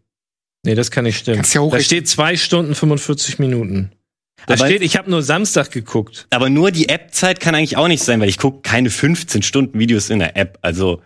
Nee, 0.65 0.75
das 0.75 0.91
kann 0.91 1.05
nicht 1.05 1.19
stimmen. 1.19 1.37
Kannst 1.37 1.55
ja 1.55 1.67
da 1.67 1.81
steht 1.81 2.09
zwei 2.09 2.37
Stunden 2.37 2.75
45 2.75 3.39
Minuten. 3.39 3.93
Da 4.47 4.55
Aber- 4.55 4.67
steht, 4.67 4.83
ich 4.83 4.97
habe 4.99 5.11
nur 5.11 5.23
Samstag 5.23 5.71
geguckt. 5.71 6.27
Aber 6.31 6.51
nur 6.51 6.71
die 6.71 6.89
App-Zeit 6.91 7.41
kann 7.41 7.55
eigentlich 7.55 7.77
auch 7.79 7.89
nicht 7.89 8.03
sein, 8.03 8.21
weil 8.21 8.29
ich 8.29 8.37
gucke 8.37 8.61
keine 8.61 8.91
15 8.91 9.43
Stunden 9.43 9.79
Videos 9.79 10.11
in 10.11 10.19
der 10.19 10.37
App. 10.37 10.59
Also 10.61 11.01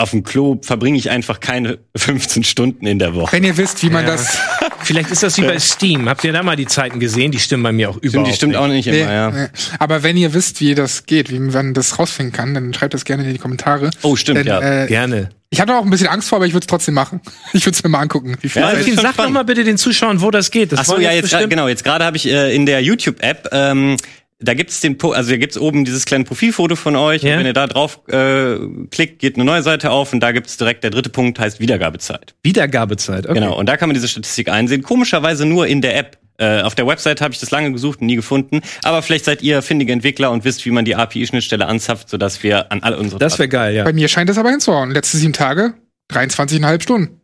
auf 0.00 0.10
dem 0.10 0.24
Klo 0.24 0.58
verbringe 0.62 0.96
ich 0.98 1.10
einfach 1.10 1.40
keine 1.40 1.78
15 1.96 2.44
Stunden 2.44 2.86
in 2.86 2.98
der 2.98 3.14
Woche. 3.14 3.32
Wenn 3.32 3.44
ihr 3.44 3.56
wisst, 3.56 3.82
wie 3.82 3.90
man 3.90 4.04
Ja. 4.04 4.12
das. 4.12 4.38
Vielleicht 4.82 5.10
ist 5.10 5.22
das 5.22 5.36
wie 5.36 5.42
bei 5.42 5.58
Steam. 5.58 6.08
Habt 6.08 6.24
ihr 6.24 6.32
da 6.32 6.42
mal 6.42 6.56
die 6.56 6.66
Zeiten 6.66 7.00
gesehen? 7.00 7.30
Die 7.32 7.38
stimmen 7.38 7.62
bei 7.62 7.70
mir 7.72 7.90
auch 7.90 7.96
Stimmt, 7.98 8.04
überhaupt 8.14 8.30
die 8.30 8.34
stimmt 8.34 8.52
nicht. 8.52 8.58
auch 8.60 8.66
nicht 8.66 8.86
immer, 8.86 8.96
Nee, 8.96 9.02
ja. 9.02 9.30
nee. 9.30 9.46
Aber 9.78 10.02
wenn 10.02 10.16
ihr 10.16 10.32
wisst, 10.32 10.60
wie 10.60 10.74
das 10.74 11.04
geht, 11.04 11.30
wie 11.30 11.38
man 11.38 11.74
das 11.74 11.98
rausfinden 11.98 12.32
kann, 12.32 12.54
dann 12.54 12.72
schreibt 12.72 12.94
das 12.94 13.04
gerne 13.04 13.24
in 13.24 13.32
die 13.32 13.38
Kommentare. 13.38 13.90
Oh, 14.02 14.16
stimmt, 14.16 14.38
Denn, 14.38 14.46
ja. 14.46 14.84
Äh, 14.84 14.86
Gerne. 14.86 15.28
ich 15.50 15.60
hatte 15.60 15.76
auch 15.76 15.84
ein 15.84 15.90
bisschen 15.90 16.08
Angst 16.08 16.30
vor, 16.30 16.36
aber 16.36 16.46
ich 16.46 16.54
würde 16.54 16.64
es 16.64 16.66
trotzdem 16.66 16.94
machen. 16.94 17.20
Ich 17.52 17.66
würde 17.66 17.76
es 17.76 17.82
mir 17.84 17.90
mal 17.90 17.98
angucken. 18.00 18.36
Wie 18.40 18.48
viel 18.48 18.62
Ja, 18.62 18.70
schon 18.82 18.96
sag 18.96 19.16
doch 19.18 19.28
mal 19.28 19.42
bitte 19.44 19.64
den 19.64 19.76
Zuschauern, 19.76 20.22
wo 20.22 20.30
das 20.30 20.50
geht. 20.50 20.72
Das 20.72 20.80
Ach 20.80 20.84
so, 20.86 20.98
ja, 20.98 21.12
jetzt 21.12 21.30
bestimmt- 21.30 21.50
genau. 21.50 21.68
Jetzt 21.68 21.84
gerade 21.84 22.04
habe 22.06 22.16
ich 22.16 22.26
äh, 22.26 22.54
in 22.54 22.64
der 22.64 22.82
YouTube-App, 22.82 23.48
ähm, 23.52 23.96
da 24.40 24.54
gibt's 24.54 24.80
den, 24.80 24.96
Po- 24.98 25.12
also 25.12 25.30
da 25.30 25.36
gibt's 25.36 25.58
oben 25.58 25.84
dieses 25.84 26.04
kleine 26.06 26.24
Profilfoto 26.24 26.76
von 26.76 26.96
euch. 26.96 27.22
Ja. 27.22 27.32
Und 27.34 27.40
wenn 27.40 27.46
ihr 27.46 27.52
da 27.52 27.66
drauf 27.66 28.00
äh, 28.08 28.56
klickt, 28.90 29.18
geht 29.18 29.36
eine 29.36 29.44
neue 29.44 29.62
Seite 29.62 29.90
auf 29.90 30.12
und 30.12 30.20
da 30.20 30.32
gibt's 30.32 30.56
direkt 30.56 30.82
der 30.84 30.90
dritte 30.90 31.10
Punkt, 31.10 31.38
heißt 31.38 31.60
Wiedergabezeit. 31.60 32.34
Wiedergabezeit. 32.42 33.26
Okay. 33.26 33.34
Genau. 33.34 33.58
Und 33.58 33.66
da 33.68 33.76
kann 33.76 33.88
man 33.88 33.94
diese 33.94 34.08
Statistik 34.08 34.48
einsehen. 34.48 34.82
Komischerweise 34.82 35.46
nur 35.46 35.66
in 35.66 35.80
der 35.82 35.96
App. 35.96 36.18
Äh, 36.38 36.62
auf 36.62 36.74
der 36.74 36.86
Website 36.86 37.20
habe 37.20 37.34
ich 37.34 37.40
das 37.40 37.50
lange 37.50 37.70
gesucht 37.70 38.00
und 38.00 38.06
nie 38.06 38.16
gefunden. 38.16 38.62
Aber 38.82 39.02
vielleicht 39.02 39.26
seid 39.26 39.42
ihr 39.42 39.60
findige 39.60 39.92
Entwickler 39.92 40.30
und 40.30 40.42
wisst, 40.46 40.64
wie 40.64 40.70
man 40.70 40.86
die 40.86 40.96
API-Schnittstelle 40.96 41.66
anzapft, 41.66 42.08
sodass 42.08 42.42
wir 42.42 42.72
an 42.72 42.82
all 42.82 42.94
unsere 42.94 43.18
Das 43.18 43.38
wäre 43.38 43.50
geil, 43.50 43.74
ja. 43.74 43.84
Bei 43.84 43.92
mir 43.92 44.08
scheint 44.08 44.30
das 44.30 44.38
aber 44.38 44.48
hinzuhauen. 44.50 44.90
Letzte 44.90 45.18
sieben 45.18 45.34
Tage, 45.34 45.74
23,5 46.10 46.82
Stunden. 46.82 47.19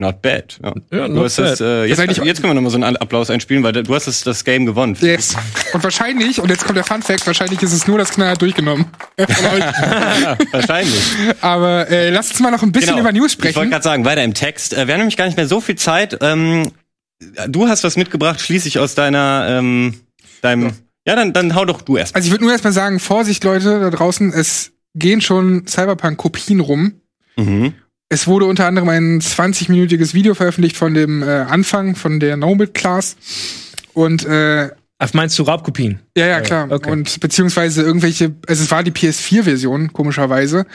Not 0.00 0.22
bad. 0.22 0.58
Ja. 0.62 0.72
Ja, 0.90 1.08
not 1.08 1.38
äh, 1.38 1.84
jetzt, 1.84 2.00
eigentlich- 2.00 2.16
jetzt 2.24 2.40
können 2.40 2.50
wir 2.50 2.54
nochmal 2.54 2.70
so 2.70 2.82
einen 2.82 2.96
Applaus 2.96 3.28
einspielen, 3.28 3.62
weil 3.62 3.74
du 3.74 3.94
hast 3.94 4.06
das, 4.06 4.22
das 4.22 4.44
Game 4.44 4.64
gewonnen. 4.64 4.96
Yes. 5.00 5.36
Und 5.74 5.84
wahrscheinlich, 5.84 6.40
und 6.40 6.48
jetzt 6.48 6.64
kommt 6.64 6.78
der 6.78 6.84
Fun 6.84 7.02
Fact, 7.02 7.26
wahrscheinlich 7.26 7.62
ist 7.62 7.74
es 7.74 7.86
nur 7.86 7.98
das 7.98 8.10
knallhart 8.10 8.40
durchgenommen. 8.40 8.86
Von 9.18 9.46
euch. 9.46 9.58
Ja, 9.60 10.38
wahrscheinlich. 10.52 11.02
aber 11.42 11.90
äh, 11.90 12.08
lasst 12.08 12.30
uns 12.30 12.40
mal 12.40 12.50
noch 12.50 12.62
ein 12.62 12.72
bisschen 12.72 12.96
über 12.98 13.12
News 13.12 13.36
Genau. 13.36 13.50
Ich 13.50 13.56
wollte 13.56 13.68
sprechen. 13.68 13.70
gerade 13.70 13.84
sagen, 13.84 14.04
weiter 14.06 14.24
im 14.24 14.32
Text. 14.32 14.72
Äh, 14.72 14.86
wir 14.86 14.94
haben 14.94 15.00
nämlich 15.00 15.18
gar 15.18 15.26
nicht 15.26 15.36
mehr 15.36 15.46
so 15.46 15.60
viel 15.60 15.76
Zeit. 15.76 16.16
Ähm, 16.22 16.70
du 17.46 17.68
hast 17.68 17.84
was 17.84 17.96
mitgebracht, 17.98 18.40
schließlich 18.40 18.78
aus 18.78 18.94
deiner, 18.94 19.46
ähm, 19.50 20.00
deinem. 20.40 20.72
Ja, 21.06 21.14
dann, 21.14 21.34
dann 21.34 21.54
hau 21.54 21.66
doch 21.66 21.82
du 21.82 21.98
erst. 21.98 22.14
Also 22.16 22.24
ich 22.26 22.32
würde 22.32 22.44
nur 22.44 22.52
erstmal 22.52 22.72
sagen, 22.72 23.00
Vorsicht 23.00 23.44
Leute 23.44 23.80
da 23.80 23.90
draußen, 23.90 24.32
es 24.32 24.72
gehen 24.94 25.20
schon 25.20 25.66
Cyberpunk-Kopien 25.66 26.60
rum. 26.60 26.94
Mhm. 27.36 27.74
Es 28.12 28.26
wurde 28.26 28.46
unter 28.46 28.66
anderem 28.66 28.88
ein 28.88 29.20
20-minütiges 29.20 30.14
Video 30.14 30.34
veröffentlicht 30.34 30.76
von 30.76 30.94
dem 30.94 31.22
äh, 31.22 31.26
Anfang 31.26 31.94
von 31.94 32.18
der 32.18 32.36
Nomad 32.36 32.74
Class. 32.74 33.16
Und 33.94 34.24
äh, 34.26 34.70
Ach, 34.98 35.14
meinst 35.14 35.38
du 35.38 35.44
Raubkopien? 35.44 36.00
ja, 36.16 36.26
ja, 36.26 36.40
klar. 36.40 36.70
okay. 36.70 36.90
Und 36.90 37.20
beziehungsweise 37.20 37.82
irgendwelche, 37.82 38.34
also 38.48 38.64
es 38.64 38.70
war 38.72 38.82
die 38.82 38.90
PS4-Version, 38.90 39.92
komischerweise. 39.92 40.66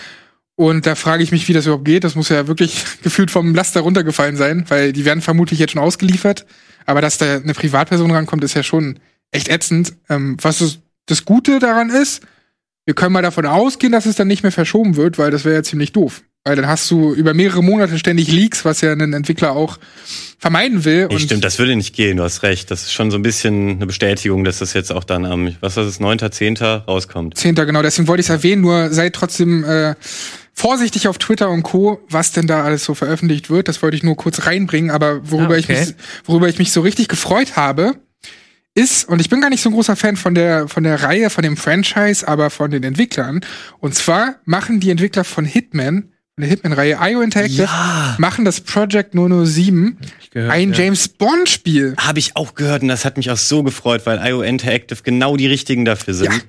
Und 0.56 0.86
da 0.86 0.96
frage 0.96 1.24
ich 1.24 1.34
mich, 1.34 1.50
wie 1.50 1.54
das 1.54 1.66
überhaupt 1.66 1.84
geht. 1.84 2.06
Das 2.06 2.16
muss 2.16 2.30
ja 2.30 2.48
wirklich 2.48 2.86
gefühlt 3.04 3.30
vom 3.30 3.54
Laster 3.54 3.82
runtergefallen 3.82 4.38
sein, 4.38 4.64
weil 4.70 4.94
die 4.94 5.04
werden 5.04 5.22
vermutlich 5.22 5.60
jetzt 5.60 5.74
schon 5.74 5.82
ausgeliefert. 5.82 6.46
Aber 6.86 7.02
dass 7.02 7.18
da 7.18 7.36
eine 7.36 7.54
Privatperson 7.54 8.12
rankommt, 8.12 8.46
ist 8.46 8.54
ja 8.54 8.64
schon 8.64 9.00
echt 9.32 9.50
ätzend. 9.50 9.94
Ähm, 10.08 10.38
was 10.42 10.80
das 11.06 11.26
Gute 11.26 11.60
daran 11.60 11.90
ist, 11.90 12.24
wir 12.86 12.94
können 12.94 13.12
mal 13.12 13.22
davon 13.22 13.46
ausgehen, 13.46 13.92
dass 13.92 14.06
es 14.06 14.16
dann 14.16 14.30
nicht 14.30 14.44
mehr 14.44 14.54
verschoben 14.54 14.96
wird, 14.96 15.18
weil 15.18 15.32
das 15.32 15.44
wäre 15.44 15.56
ja 15.56 15.64
ziemlich 15.64 15.92
doof. 15.92 16.22
Weil 16.48 16.56
dann 16.56 16.68
hast 16.68 16.92
du 16.92 17.12
über 17.16 17.34
mehrere 17.34 17.64
Monate 17.64 17.98
ständig 17.98 18.32
Leaks, 18.32 18.66
was 18.66 18.82
ja 18.82 18.92
ein 18.92 19.14
Entwickler 19.14 19.54
auch 19.54 19.80
vermeiden 20.38 20.86
will. 20.86 21.08
Nee, 21.08 21.18
stimmt, 21.18 21.44
das 21.44 21.58
würde 21.58 21.76
nicht 21.76 21.96
gehen, 21.96 22.18
du 22.18 22.24
hast 22.24 22.44
recht. 22.44 22.70
Das 22.70 22.84
ist 22.84 22.94
schon 22.94 23.10
so 23.10 23.18
ein 23.18 23.24
bisschen 23.24 23.72
eine 23.78 23.88
Bestätigung, 23.88 24.44
dass 24.44 24.60
das 24.60 24.74
jetzt 24.74 24.92
auch 24.92 25.04
dann 25.04 25.26
am, 25.26 25.56
was 25.62 25.76
ist 25.76 25.88
es, 25.88 26.00
9.10. 26.00 26.86
rauskommt. 26.86 27.36
Zehnter, 27.36 27.66
genau. 27.66 27.82
Deswegen 27.82 28.08
wollte 28.08 28.22
ich 28.22 28.28
es 28.28 28.30
erwähnen. 28.30 28.62
Nur 28.62 28.92
seid 28.92 29.14
trotzdem 29.14 29.64
äh, 29.64 29.96
vorsichtig 30.54 31.08
auf 31.08 31.18
Twitter 31.18 31.50
und 31.50 31.64
Co., 31.64 32.00
was 32.10 32.32
denn 32.32 32.46
da 32.46 32.64
alles 32.64 32.84
so 32.86 32.94
veröffentlicht 32.94 33.50
wird. 33.50 33.68
Das 33.68 33.82
wollte 33.82 33.98
ich 33.98 34.04
nur 34.04 34.16
kurz 34.16 34.46
reinbringen. 34.46 34.92
Aber 34.92 35.32
worüber, 35.32 35.56
Ah, 35.56 35.58
ich, 35.58 35.66
okay. 35.68 35.80
mich, 35.80 35.96
worüber 36.26 36.48
ich 36.48 36.60
mich 36.60 36.72
so 36.72 36.82
richtig 36.82 37.08
gefreut 37.08 37.56
habe, 37.56 37.96
ist, 38.76 39.10
und 39.10 39.20
ich 39.20 39.30
bin 39.30 39.42
gar 39.42 39.50
nicht 39.50 39.64
so 39.64 39.70
ein 39.70 39.74
großer 39.74 39.96
Fan 39.96 40.16
von 40.16 40.36
der, 40.36 40.68
von 40.68 40.84
der 40.84 41.02
Reihe, 41.02 41.32
von 41.32 41.44
dem 41.44 41.58
Franchise, 41.58 42.28
aber 42.28 42.52
von 42.52 42.70
den 42.70 42.84
Entwicklern. 42.84 43.42
Und 43.80 43.96
zwar 43.96 44.36
machen 44.46 44.80
die 44.80 44.92
Entwickler 44.92 45.24
von 45.24 45.46
Hitman, 45.46 46.12
der 46.38 46.50
Hitman-Reihe, 46.50 46.98
IO 47.02 47.22
Interactive, 47.22 47.70
machen 48.18 48.44
das 48.44 48.60
Project 48.60 49.14
007, 49.14 49.98
gehört, 50.32 50.52
ein 50.52 50.74
ja. 50.74 50.80
James 50.80 51.08
Bond-Spiel. 51.08 51.96
Habe 51.98 52.20
ich 52.20 52.36
auch 52.36 52.56
gehört 52.56 52.82
und 52.82 52.90
das 52.90 53.06
hat 53.06 53.16
mich 53.18 53.32
auch 53.32 53.38
so 53.38 53.64
gefreut, 53.64 54.02
weil 54.06 54.20
IO 54.28 54.42
Interactive 54.42 55.00
genau 55.04 55.38
die 55.38 55.48
richtigen 55.48 55.86
dafür 55.86 56.14
sind. 56.14 56.34
Ja. 56.34 56.40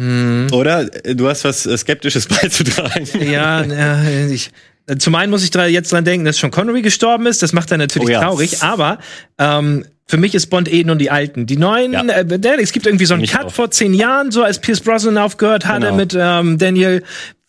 Hm. 0.00 0.46
Oder? 0.52 0.84
Du 0.86 1.28
hast 1.28 1.44
was 1.44 1.66
äh, 1.66 1.76
Skeptisches 1.76 2.26
beizutragen. 2.28 3.06
Ja, 3.20 3.64
ja 3.64 4.04
ich, 4.30 4.50
zum 4.98 5.14
einen 5.16 5.30
muss 5.30 5.42
ich 5.42 5.50
da 5.50 5.66
jetzt 5.66 5.92
dran 5.92 6.04
denken, 6.04 6.24
dass 6.24 6.38
Sean 6.38 6.50
Connery 6.52 6.82
gestorben 6.82 7.26
ist. 7.26 7.42
Das 7.42 7.52
macht 7.52 7.70
er 7.72 7.78
natürlich 7.78 8.08
Oh 8.08 8.12
ja. 8.12 8.20
traurig. 8.22 8.62
Aber 8.62 8.98
ähm, 9.38 9.84
für 10.06 10.16
mich 10.16 10.34
ist 10.34 10.46
Bond 10.46 10.72
eh 10.72 10.84
nur 10.84 10.96
die 10.96 11.10
Alten. 11.10 11.46
Die 11.46 11.56
neuen, 11.56 11.92
Ja. 11.92 12.02
äh, 12.02 12.60
es 12.60 12.72
gibt 12.72 12.86
irgendwie 12.86 13.04
so 13.06 13.14
einen 13.14 13.26
Cut 13.26 13.46
auch. 13.46 13.52
vor 13.52 13.70
zehn 13.72 13.92
Jahren, 13.92 14.30
so 14.30 14.42
als 14.42 14.60
Pierce 14.60 14.80
Brosnan 14.80 15.18
aufgehört 15.18 15.66
hatte 15.66 15.86
Genau. 15.86 15.96
mit 15.96 16.16
ähm, 16.18 16.58
Daniel. 16.58 17.02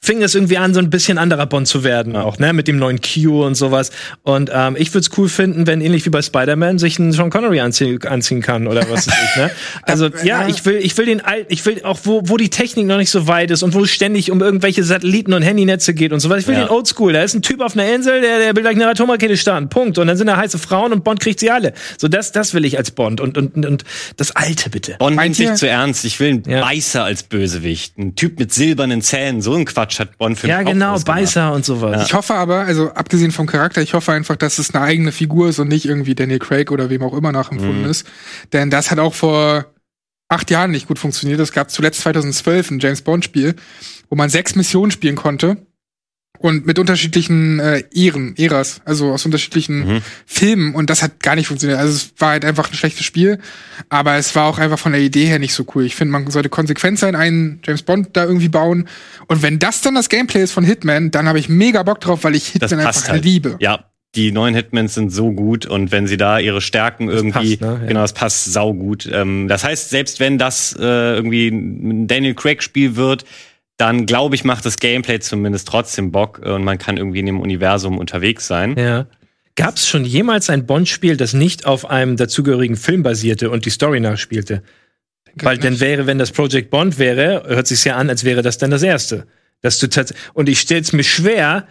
Fing 0.03 0.23
es 0.23 0.33
irgendwie 0.33 0.57
an, 0.57 0.73
so 0.73 0.79
ein 0.79 0.89
bisschen 0.89 1.19
anderer 1.19 1.45
Bond 1.45 1.67
zu 1.67 1.83
werden, 1.83 2.15
auch, 2.15 2.39
ne, 2.39 2.53
mit 2.53 2.67
dem 2.67 2.77
neuen 2.77 2.99
Q 3.01 3.45
und 3.45 3.53
sowas. 3.53 3.91
Und 4.23 4.49
ähm, 4.51 4.75
ich 4.75 4.91
würde 4.95 5.07
es 5.07 5.15
cool 5.15 5.29
finden, 5.29 5.67
wenn 5.67 5.79
ähnlich 5.79 6.03
wie 6.07 6.09
bei 6.09 6.23
Spider-Man 6.23 6.79
sich 6.79 6.97
ein 6.97 7.11
Sean 7.11 7.29
Connery 7.29 7.59
anzie 7.59 7.99
anziehen 8.07 8.41
kann 8.41 8.65
oder 8.65 8.81
was 8.89 9.07
weiß 9.07 9.13
ich, 9.29 9.35
ne? 9.35 9.51
Also 9.83 10.09
ja, 10.23 10.47
ich 10.47 10.65
will, 10.65 10.77
ich 10.81 10.97
will 10.97 11.05
den 11.05 11.21
alten, 11.21 11.53
ich 11.53 11.63
will 11.67 11.83
auch, 11.83 11.99
wo, 12.05 12.23
wo 12.25 12.37
die 12.37 12.49
Technik 12.49 12.87
noch 12.87 12.97
nicht 12.97 13.11
so 13.11 13.27
weit 13.27 13.51
ist 13.51 13.61
und 13.61 13.75
wo 13.75 13.83
es 13.83 13.91
ständig 13.91 14.31
um 14.31 14.41
irgendwelche 14.41 14.83
Satelliten 14.83 15.33
und 15.33 15.43
Handynetze 15.43 15.93
geht 15.93 16.13
und 16.13 16.19
sowas. 16.19 16.39
Ich 16.41 16.47
will 16.47 16.55
Ja. 16.55 16.61
den 16.65 16.69
Oldschool. 16.71 17.13
Da 17.13 17.21
ist 17.21 17.35
ein 17.35 17.43
Typ 17.43 17.61
auf 17.61 17.77
einer 17.77 17.93
Insel, 17.93 18.21
der, 18.21 18.39
der 18.39 18.55
will 18.55 18.63
gleich 18.63 18.75
eine 18.75 18.87
Atomrakete 18.87 19.37
starten. 19.37 19.69
Punkt. 19.69 19.99
Und 19.99 20.07
dann 20.07 20.17
sind 20.17 20.25
da 20.25 20.35
heiße 20.35 20.57
Frauen 20.57 20.93
und 20.93 21.03
Bond 21.03 21.19
kriegt 21.19 21.39
sie 21.39 21.51
alle. 21.51 21.73
So 21.99 22.07
das, 22.07 22.31
das 22.31 22.55
will 22.55 22.65
ich 22.65 22.75
als 22.79 22.89
Bond 22.89 23.21
und 23.21 23.37
und 23.37 23.67
und 23.67 23.83
das 24.17 24.35
Alte 24.35 24.71
bitte. 24.71 24.95
Bond 24.97 25.15
Meint 25.15 25.37
nimmt 25.37 25.49
sich 25.51 25.59
zu 25.59 25.67
ernst. 25.69 26.05
Ich 26.05 26.19
will 26.19 26.29
einen 26.29 26.43
Ja. 26.49 26.61
Beißer 26.61 27.03
als 27.03 27.21
Bösewicht. 27.21 27.99
Ein 27.99 28.15
Typ 28.15 28.39
mit 28.39 28.51
silbernen 28.51 29.03
Zähnen. 29.03 29.43
So 29.43 29.53
ein 29.53 29.65
Quatsch 29.65 29.90
hat 29.99 30.17
Bond 30.17 30.37
für 30.37 30.47
Ja, 30.47 30.63
genau. 30.63 30.99
Beißer 30.99 31.53
und 31.53 31.65
sowas. 31.65 32.05
Ich 32.05 32.13
hoffe 32.13 32.33
aber, 32.35 32.61
also 32.61 32.91
abgesehen 32.91 33.31
vom 33.31 33.47
Charakter, 33.47 33.81
ich 33.81 33.93
hoffe 33.93 34.11
einfach, 34.11 34.35
dass 34.35 34.59
es 34.59 34.73
eine 34.73 34.83
eigene 34.83 35.11
Figur 35.11 35.49
ist 35.49 35.59
und 35.59 35.67
nicht 35.67 35.85
irgendwie 35.85 36.15
Daniel 36.15 36.39
Craig 36.39 36.71
oder 36.71 36.89
wem 36.89 37.03
auch 37.03 37.13
immer 37.13 37.31
nachempfunden 37.31 37.85
ist. 37.85 38.07
Denn 38.53 38.69
das 38.69 38.91
hat 38.91 38.99
auch 38.99 39.13
vor 39.13 39.65
acht 40.29 40.49
Jahren 40.49 40.71
nicht 40.71 40.87
gut 40.87 40.99
funktioniert. 40.99 41.39
Es 41.39 41.51
gab 41.51 41.69
zuletzt 41.69 42.01
2012 42.01 42.71
ein 42.71 42.79
James 42.79 43.01
Bond 43.01 43.25
Spiel, 43.25 43.55
wo 44.09 44.15
man 44.15 44.29
sechs 44.29 44.55
Missionen 44.55 44.91
spielen 44.91 45.15
konnte. 45.15 45.57
Und 46.41 46.65
mit 46.65 46.79
unterschiedlichen 46.79 47.59
äh, 47.59 47.83
Ehren, 47.93 48.33
Äras, 48.35 48.81
also 48.83 49.11
aus 49.11 49.25
unterschiedlichen 49.25 50.01
Filmen. 50.25 50.73
Und 50.73 50.89
das 50.89 51.03
hat 51.03 51.19
gar 51.21 51.35
nicht 51.35 51.47
funktioniert. 51.47 51.79
Also 51.79 51.93
es 51.93 52.13
war 52.17 52.31
halt 52.31 52.45
einfach 52.45 52.69
ein 52.69 52.73
schlechtes 52.73 53.05
Spiel. 53.05 53.37
Aber 53.89 54.15
es 54.15 54.35
war 54.35 54.45
auch 54.45 54.57
einfach 54.57 54.79
von 54.79 54.91
der 54.91 55.01
Idee 55.01 55.25
her 55.25 55.37
nicht 55.37 55.53
so 55.53 55.65
cool. 55.75 55.85
Ich 55.85 55.95
finde, 55.95 56.13
man 56.13 56.29
sollte 56.31 56.49
konsequent 56.49 56.97
sein, 56.97 57.15
einen 57.15 57.59
James 57.63 57.83
Bond 57.83 58.09
da 58.13 58.23
irgendwie 58.25 58.49
bauen. 58.49 58.87
Und 59.27 59.43
wenn 59.43 59.59
das 59.59 59.81
dann 59.81 59.93
das 59.93 60.09
Gameplay 60.09 60.41
ist 60.41 60.51
von 60.51 60.63
Hitman, 60.63 61.11
dann 61.11 61.27
habe 61.27 61.37
ich 61.37 61.47
mega 61.47 61.83
Bock 61.83 61.99
drauf, 62.01 62.23
weil 62.23 62.35
ich 62.35 62.53
Das 62.59 62.71
Hitman 62.71 62.87
passt 62.87 63.01
einfach 63.03 63.13
halt. 63.13 63.25
liebe. 63.25 63.57
Ja. 63.59 63.85
Die 64.15 64.33
neuen 64.33 64.53
Hitmans 64.53 64.93
sind 64.93 65.09
so 65.09 65.31
gut 65.31 65.65
und 65.65 65.93
wenn 65.93 66.05
sie 66.05 66.17
da 66.17 66.37
ihre 66.37 66.59
Stärken 66.59 67.07
irgendwie, 67.07 67.55
passt, 67.55 67.61
ne? 67.61 67.79
Ja. 67.81 67.87
genau, 67.87 68.01
das 68.01 68.11
passt 68.11 68.51
saugut. 68.51 69.09
Ähm, 69.09 69.47
das 69.47 69.63
heißt, 69.63 69.89
selbst 69.89 70.19
wenn 70.19 70.37
das 70.37 70.75
äh, 70.77 70.83
irgendwie 70.83 71.47
ein 71.47 72.07
Daniel 72.07 72.33
Craig 72.33 72.61
Spiel 72.61 72.97
wird, 72.97 73.23
dann 73.81 74.05
glaube 74.05 74.35
ich, 74.35 74.43
macht 74.43 74.63
das 74.63 74.77
Gameplay 74.77 75.19
zumindest 75.19 75.67
trotzdem 75.67 76.11
Bock 76.11 76.39
äh, 76.45 76.51
und 76.51 76.63
man 76.63 76.77
kann 76.77 76.97
irgendwie 76.97 77.19
in 77.19 77.25
dem 77.25 77.39
Universum 77.39 77.97
unterwegs 77.97 78.45
sein. 78.45 78.77
Ja. 78.77 79.07
Gab 79.55 79.77
es 79.77 79.87
schon 79.87 80.05
jemals 80.05 80.51
ein 80.51 80.67
Bond-Spiel, 80.67 81.17
das 81.17 81.33
nicht 81.33 81.65
auf 81.65 81.89
einem 81.89 82.15
dazugehörigen 82.15 82.77
Film 82.77 83.01
basierte 83.01 83.49
und 83.49 83.65
die 83.65 83.71
Story 83.71 83.99
nachspielte? 83.99 84.61
Weil 85.35 85.57
dann 85.57 85.79
wäre, 85.79 86.05
wenn 86.05 86.19
das 86.19 86.31
Project 86.31 86.69
Bond 86.69 86.99
wäre, 86.99 87.43
hört 87.47 87.65
sich's 87.65 87.83
ja 87.83 87.95
an, 87.95 88.09
als 88.09 88.23
wäre 88.23 88.43
das 88.43 88.59
dann 88.59 88.69
das 88.69 88.83
erste. 88.83 89.25
Dass 89.61 89.79
du 89.79 89.87
und 90.33 90.47
ich 90.47 90.59
stell's 90.59 90.93
mir 90.93 91.03
schwer. 91.03 91.67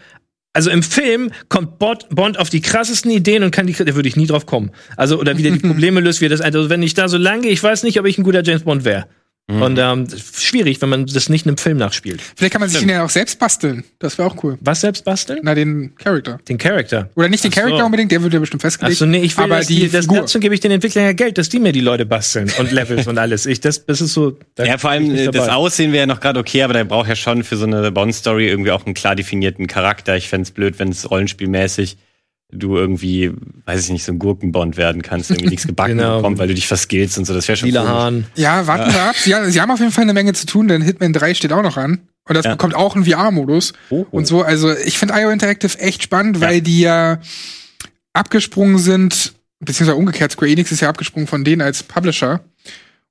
Also 0.52 0.70
im 0.70 0.82
Film 0.82 1.30
kommt 1.48 1.78
Bond, 1.78 2.38
auf 2.38 2.50
die 2.50 2.60
krassesten 2.60 3.12
Ideen 3.12 3.44
und 3.44 3.52
kann 3.52 3.68
die, 3.68 3.72
da 3.72 3.94
würde 3.94 4.08
ich 4.08 4.16
nie 4.16 4.26
drauf 4.26 4.46
kommen. 4.46 4.72
Also 4.96 5.18
oder 5.18 5.38
wieder 5.38 5.52
die 5.52 5.58
Probleme 5.68 6.00
löst, 6.00 6.20
wie 6.20 6.26
er 6.26 6.30
das. 6.30 6.40
Also 6.40 6.70
wenn 6.70 6.82
ich 6.82 6.94
da 6.94 7.08
so 7.08 7.18
lange, 7.18 7.46
ich 7.46 7.62
weiß 7.62 7.84
nicht, 7.84 8.00
ob 8.00 8.06
ich 8.06 8.18
ein 8.18 8.24
guter 8.24 8.42
James 8.42 8.64
Bond 8.64 8.84
wäre. 8.84 9.06
Und 9.48 9.78
ähm, 9.78 10.06
schwierig, 10.36 10.80
wenn 10.80 10.88
man 10.88 11.06
das 11.06 11.28
nicht 11.28 11.44
in 11.44 11.50
einem 11.50 11.58
Film 11.58 11.76
nachspielt. 11.76 12.22
Vielleicht 12.36 12.52
kann 12.52 12.60
man 12.60 12.68
sich 12.68 12.82
ihn 12.82 12.88
ja 12.88 13.04
auch 13.04 13.10
selbst 13.10 13.38
basteln. 13.38 13.82
Das 13.98 14.16
wäre 14.16 14.28
auch 14.28 14.44
cool. 14.44 14.56
Was 14.60 14.80
selbst 14.82 15.04
basteln? 15.04 15.40
Na, 15.42 15.54
den 15.54 15.94
Charakter. 15.96 16.38
Den 16.48 16.56
Charakter. 16.56 17.10
Oder 17.16 17.28
nicht 17.28 17.42
den 17.42 17.50
Ach 17.50 17.56
so. 17.56 17.62
Charakter 17.62 17.84
unbedingt, 17.84 18.12
der 18.12 18.22
wird 18.22 18.32
ja 18.32 18.38
bestimmt 18.38 18.62
festgelegt. 18.62 18.94
Achso, 18.94 19.06
nee, 19.06 19.18
ich 19.18 19.36
will, 19.36 19.44
aber 19.44 19.56
dass 19.56 19.66
die 19.66 19.80
die, 19.80 19.88
das, 19.88 20.04
Figur. 20.04 20.20
dazu 20.20 20.38
gebe 20.38 20.54
ich 20.54 20.60
den 20.60 20.70
Entwicklern 20.70 21.04
ja 21.04 21.12
Geld, 21.12 21.36
dass 21.36 21.48
die 21.48 21.58
mir 21.58 21.72
die 21.72 21.80
Leute 21.80 22.06
basteln 22.06 22.52
und 22.58 22.70
Levels 22.72 23.08
und 23.08 23.18
alles. 23.18 23.46
Ich, 23.46 23.60
das, 23.60 23.84
das 23.86 24.00
ist 24.00 24.14
so. 24.14 24.38
da 24.54 24.64
Ja, 24.64 24.78
vor 24.78 24.90
allem 24.90 25.14
äh, 25.14 25.30
das. 25.30 25.48
Aussehen 25.48 25.92
wäre 25.92 26.06
noch 26.06 26.20
gerade 26.20 26.38
okay, 26.38 26.62
aber 26.62 26.74
der 26.74 26.84
braucht 26.84 27.08
ja 27.08 27.16
schon 27.16 27.42
für 27.42 27.56
so 27.56 27.66
eine 27.66 27.90
Bond-Story 27.90 28.46
irgendwie 28.46 28.70
auch 28.70 28.86
einen 28.86 28.94
klar 28.94 29.16
definierten 29.16 29.66
Charakter. 29.66 30.16
Ich 30.16 30.28
fänd's 30.28 30.52
blöd, 30.52 30.78
wenn 30.78 30.90
es 30.90 31.10
rollenspielmäßig 31.10 31.96
du 32.52 32.76
irgendwie, 32.76 33.30
weiß 33.66 33.84
ich 33.84 33.90
nicht, 33.90 34.04
so 34.04 34.12
ein 34.12 34.18
Gurkenbond 34.18 34.76
werden 34.76 35.02
kannst, 35.02 35.30
irgendwie 35.30 35.50
nichts 35.50 35.66
gebacken 35.66 35.96
Genau. 35.98 36.16
bekommt, 36.18 36.38
weil 36.38 36.48
du 36.48 36.54
dich 36.54 36.66
verskillst 36.68 37.18
und 37.18 37.24
so. 37.26 37.34
Das 37.34 37.46
wäre 37.48 37.56
schon 37.56 37.68
Lila. 37.68 37.86
Hahn. 37.86 38.26
Ja, 38.36 38.66
warten 38.66 38.92
wir 38.92 39.02
ab. 39.02 39.16
Sie, 39.16 39.34
sie 39.50 39.60
haben 39.60 39.70
auf 39.70 39.80
jeden 39.80 39.92
Fall 39.92 40.02
eine 40.04 40.12
Menge 40.14 40.32
zu 40.32 40.46
tun, 40.46 40.68
denn 40.68 40.82
Hitman 40.82 41.12
3 41.12 41.34
steht 41.34 41.52
auch 41.52 41.62
noch 41.62 41.76
an. 41.76 42.00
Und 42.28 42.34
das 42.36 42.44
Ja. 42.44 42.52
bekommt 42.52 42.74
auch 42.74 42.94
einen 42.94 43.04
VR-Modus 43.04 43.72
Oh, 43.90 44.06
oh. 44.10 44.16
und 44.16 44.26
so. 44.26 44.42
Also 44.42 44.72
ich 44.76 44.98
finde 44.98 45.14
IO 45.18 45.30
Interactive 45.30 45.78
echt 45.78 46.02
spannend, 46.02 46.36
Ja. 46.36 46.42
weil 46.48 46.60
die 46.60 46.80
ja 46.80 47.18
abgesprungen 48.12 48.78
sind, 48.78 49.32
beziehungsweise 49.60 49.96
umgekehrt, 49.96 50.32
Square 50.32 50.50
Enix 50.50 50.72
ist 50.72 50.80
ja 50.80 50.88
abgesprungen 50.88 51.26
von 51.26 51.44
denen 51.44 51.62
als 51.62 51.82
Publisher. 51.82 52.40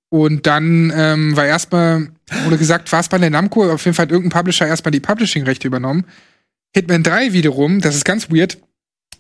Und 0.10 0.48
dann 0.48 0.92
ähm, 0.96 1.36
war 1.38 1.46
erstmal, 1.46 2.10
wurde 2.46 2.58
gesagt, 2.58 2.92
war 2.92 3.00
es 3.00 3.10
bei 3.10 3.18
der 3.20 3.30
Namco, 3.30 3.72
auf 3.72 3.86
jeden 3.86 3.94
Fall 3.96 4.06
hat 4.06 4.12
irgendein 4.12 4.38
Publisher 4.40 4.66
erstmal 4.68 4.92
die 4.92 5.00
Publishing-Rechte 5.00 5.68
übernommen. 5.68 6.06
Hitman 6.76 7.04
3 7.04 7.34
wiederum, 7.34 7.82
das 7.82 7.96
ist 7.96 8.06
ganz 8.06 8.32
weird. 8.32 8.58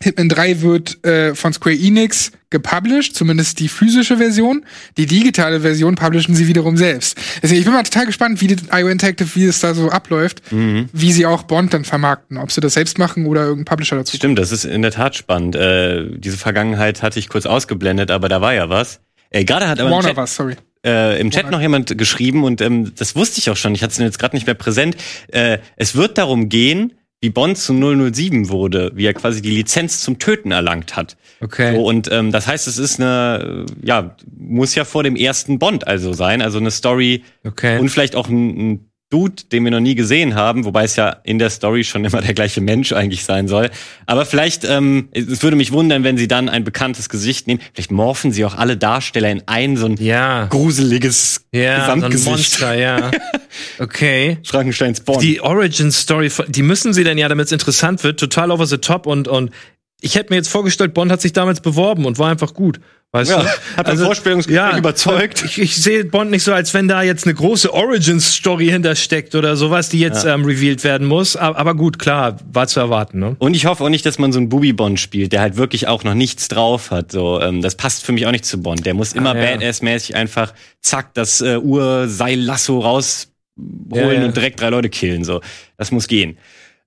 Hitman 0.02 0.30
3 0.30 0.62
wird 0.62 1.06
äh, 1.06 1.36
von 1.36 1.54
Square 1.54 1.76
Enix 1.76 2.32
gepublished, 2.50 3.16
zumindest 3.16 3.60
die 3.60 3.68
physische 3.68 4.18
Version. 4.18 4.66
Die 4.98 5.06
digitale 5.06 5.62
Version 5.62 5.96
publishen 5.96 6.34
sie 6.36 6.48
wiederum 6.48 6.78
selbst. 6.78 7.18
Deswegen, 7.44 7.60
ich 7.60 7.66
bin 7.66 7.74
mal 7.74 7.84
total 7.84 8.06
gespannt, 8.06 8.42
wie 8.42 8.48
die 8.48 8.56
IO 8.72 8.88
Interactive, 8.88 9.30
wie 9.36 9.46
es 9.46 9.60
da 9.60 9.74
so 9.76 9.90
abläuft, 9.90 10.42
wie 10.52 11.12
sie 11.12 11.26
auch 11.26 11.44
Bond 11.44 11.74
dann 11.74 11.86
vermarkten. 11.86 12.38
Ob 12.38 12.52
sie 12.52 12.62
das 12.62 12.74
selbst 12.74 12.98
machen 12.98 13.26
oder 13.26 13.42
irgendein 13.44 13.66
Publisher 13.66 13.98
dazu. 13.98 14.16
Stimmt, 14.16 14.40
das 14.40 14.52
ist 14.52 14.66
in 14.66 14.82
der 14.82 14.92
Tat 14.92 15.16
spannend. 15.16 15.56
Äh, 15.56 16.18
diese 16.18 16.38
Vergangenheit 16.38 17.04
hatte 17.04 17.20
ich 17.20 17.30
kurz 17.30 17.46
ausgeblendet, 17.46 18.10
aber 18.10 18.30
da 18.30 18.42
war 18.42 18.54
ja 18.54 18.70
was. 18.70 19.02
Äh, 19.30 19.44
Gerade 19.46 19.68
hat 19.68 19.80
aber 19.80 19.90
im 19.90 19.96
Warner 19.96 20.08
Chat, 20.10 20.18
was, 20.18 20.36
sorry. 20.36 20.56
äh, 20.84 21.20
im 21.22 21.30
Chat 21.30 21.44
Warner. 21.44 21.58
noch 21.58 21.62
jemand 21.62 21.96
geschrieben 21.98 22.44
und 22.44 22.62
ähm, 22.62 22.94
das 22.98 23.16
wusste 23.16 23.38
ich 23.40 23.50
auch 23.52 23.58
schon. 23.58 23.76
Ich 23.76 23.84
hatte 23.84 23.92
es 23.92 23.98
jetzt 24.00 24.18
gerade 24.18 24.36
nicht 24.36 24.48
mehr 24.48 24.56
präsent. 24.56 24.98
Äh, 25.28 25.60
es 25.76 25.96
wird 25.96 26.18
darum 26.18 26.50
gehen, 26.50 26.94
wie 27.22 27.30
Bond 27.30 27.58
zu 27.58 27.74
007 27.74 28.50
wurde, 28.50 28.92
wie 28.96 29.06
er 29.06 29.14
quasi 29.14 29.42
die 29.42 29.50
Lizenz 29.50 30.00
zum 30.02 30.20
Töten 30.20 30.52
erlangt 30.52 30.96
hat. 30.96 31.18
Okay. 31.42 31.76
So, 31.76 31.84
und 31.84 32.10
ähm, 32.12 32.32
das 32.32 32.48
heißt, 32.48 32.68
es 32.68 32.78
ist 32.78 33.00
eine, 33.00 33.66
ja, 33.82 34.16
muss 34.38 34.76
ja 34.76 34.86
vor 34.86 35.04
dem 35.04 35.16
ersten 35.16 35.60
Bond 35.60 35.86
also 35.88 36.14
sein, 36.14 36.42
also 36.42 36.60
eine 36.60 36.72
Story 36.72 37.24
Okay. 37.46 37.78
und 37.80 37.90
vielleicht 37.90 38.16
auch 38.16 38.30
ein, 38.30 38.72
ein 38.72 38.89
Dude, 39.12 39.44
den 39.52 39.64
wir 39.64 39.72
noch 39.72 39.80
nie 39.80 39.96
gesehen 39.96 40.36
haben, 40.36 40.66
wobei 40.66 40.84
es 40.84 40.96
ja 40.96 41.10
in 41.24 41.40
der 41.40 41.50
Story 41.50 41.84
schon 41.84 42.06
immer 42.06 42.22
der 42.22 42.36
gleiche 42.36 42.62
Mensch 42.62 42.94
eigentlich 42.94 43.26
sein 43.26 43.48
soll. 43.48 43.72
Aber 44.06 44.24
vielleicht, 44.24 44.66
ähm, 44.66 45.10
es 45.14 45.42
würde 45.42 45.58
mich 45.58 45.72
wundern, 45.72 46.04
wenn 46.04 46.16
sie 46.16 46.28
dann 46.28 46.48
ein 46.48 46.64
bekanntes 46.64 47.10
Gesicht 47.10 47.48
nehmen. 47.48 47.60
Vielleicht 47.74 47.92
morphen 47.92 48.32
sie 48.32 48.46
auch 48.46 48.56
alle 48.56 48.78
Darsteller 48.78 49.32
in 49.32 49.42
ein 49.48 49.78
so 49.78 49.88
ein 49.88 49.96
ja. 49.96 50.46
gruseliges 50.46 51.46
Ja, 51.52 51.88
so 51.88 51.92
ein 51.94 51.96
Gesamtgesicht. 52.02 52.30
Monster, 52.30 52.76
ja. 52.76 53.12
Okay. 53.80 54.38
Frankensteins 54.44 55.02
Bond. 55.02 55.24
Die 55.24 55.42
Origin 55.42 55.92
Story, 55.92 56.32
die 56.48 56.62
müssen 56.62 56.94
sie 56.94 57.04
dann 57.04 57.18
ja, 57.18 57.28
damit 57.28 57.48
es 57.48 57.52
interessant 57.52 58.04
wird, 58.04 58.20
total 58.20 58.52
over 58.52 58.68
the 58.68 58.78
top 58.78 59.08
und, 59.08 59.28
und 59.28 59.50
ich 60.02 60.16
hätte 60.16 60.32
mir 60.32 60.38
jetzt 60.38 60.50
vorgestellt, 60.50 60.94
Bond 60.94 61.12
hat 61.12 61.22
sich 61.22 61.34
damals 61.34 61.62
beworben 61.62 62.06
und 62.06 62.20
war 62.20 62.30
einfach 62.30 62.54
gut. 62.54 62.80
Weißt 63.12 63.32
Ja, 63.32 63.42
du? 63.42 63.48
hat 63.78 63.88
beim 63.88 63.98
Vorstellungsgespräch 63.98 64.78
überzeugt. 64.78 65.44
Ich, 65.44 65.58
ich 65.60 65.76
sehe 65.82 66.06
Bond 66.06 66.30
nicht 66.30 66.44
so, 66.44 66.54
als 66.54 66.76
wenn 66.76 66.88
da 66.88 67.02
jetzt 67.02 67.26
eine 67.26 67.34
große 67.34 67.74
Origin-Story 67.74 68.68
hintersteckt 68.68 69.34
oder 69.34 69.56
sowas, 69.56 69.90
die 69.90 70.00
jetzt 70.00 70.26
ähm, 70.26 70.46
revealed 70.46 70.84
werden 70.84 71.08
muss. 71.08 71.36
Aber, 71.36 71.58
aber 71.58 71.74
gut, 71.74 71.98
klar, 71.98 72.38
war 72.54 72.68
zu 72.68 72.80
erwarten, 72.80 73.18
ne? 73.18 73.36
Und 73.40 73.56
ich 73.56 73.66
hoffe 73.66 73.84
auch 73.84 73.90
nicht, 73.90 74.06
dass 74.06 74.20
man 74.20 74.32
so 74.32 74.38
einen 74.38 74.50
Booby-Bond 74.50 75.00
spielt, 75.00 75.32
der 75.34 75.42
halt 75.42 75.56
wirklich 75.58 75.88
auch 75.88 76.04
noch 76.04 76.14
nichts 76.14 76.50
drauf 76.50 76.92
hat. 76.92 77.12
So, 77.12 77.42
ähm, 77.42 77.64
das 77.64 77.74
passt 77.74 78.06
für 78.06 78.12
mich 78.12 78.28
auch 78.28 78.32
nicht 78.32 78.46
zu 78.46 78.62
Bond. 78.62 78.86
Der 78.86 78.94
muss 78.94 79.14
immer 79.14 79.32
Ah, 79.32 79.38
ja. 79.38 79.56
Badass-mäßig 79.58 80.14
einfach 80.14 80.54
zack 80.82 81.16
das 81.16 81.42
äh, 81.42 81.58
Urseil-Lasso 81.58 82.78
rausholen 82.80 83.32
Ja, 83.92 84.12
ja. 84.12 84.26
und 84.26 84.36
direkt 84.38 84.62
drei 84.62 84.70
Leute 84.70 84.90
killen. 84.90 85.24
So, 85.24 85.42
das 85.78 85.90
muss 85.92 86.08
gehen. 86.08 86.38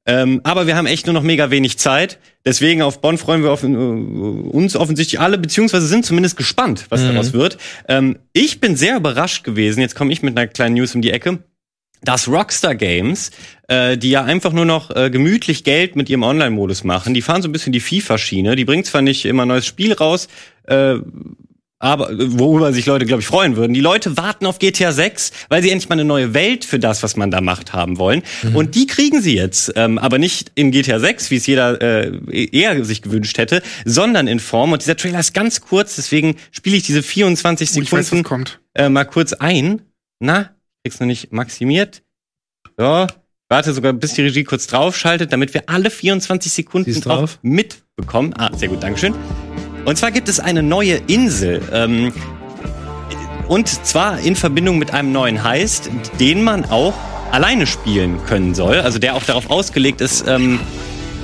Ähm, 0.04 0.40
aber 0.42 0.66
wir 0.66 0.76
haben 0.76 0.86
echt 0.86 1.06
nur 1.06 1.14
noch 1.14 1.22
mega 1.22 1.50
wenig 1.50 1.78
Zeit. 1.78 2.18
Deswegen 2.44 2.82
auf 2.82 3.00
Bonn 3.00 3.18
freuen 3.18 3.42
wir 3.42 3.52
auf, 3.52 3.62
äh, 3.62 3.66
uns 3.66 4.74
offensichtlich 4.74 5.20
alle, 5.20 5.38
beziehungsweise 5.38 5.86
sind 5.86 6.04
zumindest 6.04 6.36
gespannt, 6.36 6.86
was 6.88 7.02
Mhm. 7.02 7.08
daraus 7.08 7.32
wird. 7.32 7.56
Ähm, 7.88 8.18
ich 8.32 8.60
bin 8.60 8.74
sehr 8.76 8.96
überrascht 8.96 9.44
gewesen. 9.44 9.80
Jetzt 9.80 9.94
komme 9.94 10.12
ich 10.12 10.22
mit 10.22 10.36
einer 10.36 10.48
kleinen 10.48 10.74
News 10.74 10.94
um 10.94 11.02
die 11.02 11.10
Ecke 11.12 11.38
dass 12.04 12.26
Rockstar 12.26 12.74
Games, 12.74 13.30
äh, 13.68 13.96
die 13.96 14.10
ja 14.10 14.24
einfach 14.24 14.52
nur 14.52 14.64
noch 14.64 14.90
äh, 14.90 15.08
gemütlich 15.08 15.62
Geld 15.62 15.94
mit 15.94 16.10
ihrem 16.10 16.24
Online-Modus 16.24 16.82
machen, 16.82 17.14
die 17.14 17.22
fahren 17.22 17.42
so 17.42 17.48
ein 17.48 17.52
bisschen 17.52 17.72
die 17.72 17.78
FIFA-Schiene. 17.78 18.56
Die 18.56 18.64
bringt 18.64 18.86
zwar 18.86 19.02
nicht 19.02 19.24
immer 19.24 19.44
ein 19.44 19.48
neues 19.48 19.66
Spiel 19.66 19.92
raus, 19.92 20.26
äh, 20.64 20.96
aber 21.82 22.10
äh, 22.10 22.16
worüber 22.38 22.72
sich 22.72 22.86
Leute, 22.86 23.04
glaube 23.04 23.20
ich, 23.20 23.26
freuen 23.26 23.56
würden. 23.56 23.74
Die 23.74 23.80
Leute 23.80 24.16
warten 24.16 24.46
auf 24.46 24.58
GTA 24.58 24.92
6, 24.92 25.32
weil 25.50 25.62
sie 25.62 25.70
endlich 25.70 25.88
mal 25.88 25.94
eine 25.96 26.04
neue 26.04 26.32
Welt 26.32 26.64
für 26.64 26.78
das, 26.78 27.02
was 27.02 27.16
man 27.16 27.30
da 27.30 27.40
macht, 27.40 27.72
haben 27.74 27.98
wollen. 27.98 28.22
Und 28.54 28.74
die 28.74 28.86
kriegen 28.86 29.20
sie 29.20 29.34
jetzt, 29.34 29.72
ähm, 29.76 29.98
aber 29.98 30.18
nicht 30.18 30.52
in 30.54 30.70
GTA 30.70 31.00
6, 31.00 31.30
wie 31.30 31.36
es 31.36 31.46
jeder 31.46 31.80
äh, 31.82 32.20
eher 32.32 32.82
sich 32.84 33.02
gewünscht 33.02 33.36
hätte, 33.36 33.62
sondern 33.84 34.28
in 34.28 34.38
Form. 34.40 34.72
Und 34.72 34.80
dieser 34.82 34.96
Trailer 34.96 35.20
ist 35.20 35.34
ganz 35.34 35.60
kurz, 35.60 35.96
deswegen 35.96 36.36
spiele 36.52 36.76
ich 36.76 36.84
diese 36.84 37.02
24 37.02 37.70
Oh, 37.74 37.80
weiß, 37.80 38.06
Sekunden 38.06 38.24
kommt. 38.24 38.60
äh, 38.74 38.88
mal 38.88 39.04
kurz 39.04 39.32
ein. 39.32 39.82
Na, 40.20 40.50
krieg's 40.84 41.00
noch 41.00 41.06
nicht 41.08 41.32
maximiert. 41.32 42.02
So, 42.78 43.06
warte 43.48 43.72
sogar, 43.74 43.92
bis 43.92 44.14
die 44.14 44.22
Regie 44.22 44.44
kurz 44.44 44.66
draufschaltet, 44.68 45.32
damit 45.32 45.52
wir 45.52 45.64
alle 45.68 45.90
24 45.90 46.52
Sekunden 46.52 47.00
drauf. 47.00 47.38
mitbekommen. 47.42 48.32
Ah, 48.38 48.50
sehr 48.56 48.68
gut, 48.68 48.82
Dankeschön. 48.82 49.14
Und 49.84 49.98
zwar 49.98 50.10
gibt 50.12 50.28
es 50.28 50.38
eine 50.38 50.62
neue 50.62 50.94
Insel. 51.08 51.60
Ähm, 51.72 52.12
und 53.48 53.68
zwar 53.68 54.20
in 54.20 54.36
Verbindung 54.36 54.78
mit 54.78 54.92
einem 54.92 55.12
neuen 55.12 55.42
Heist, 55.42 55.90
den 56.20 56.42
man 56.44 56.64
auch 56.66 56.94
alleine 57.32 57.66
spielen 57.66 58.24
können 58.26 58.54
soll. 58.54 58.76
Also 58.76 58.98
der 58.98 59.16
auch 59.16 59.24
darauf 59.24 59.50
ausgelegt 59.50 60.00
ist, 60.00 60.26
ähm, 60.28 60.60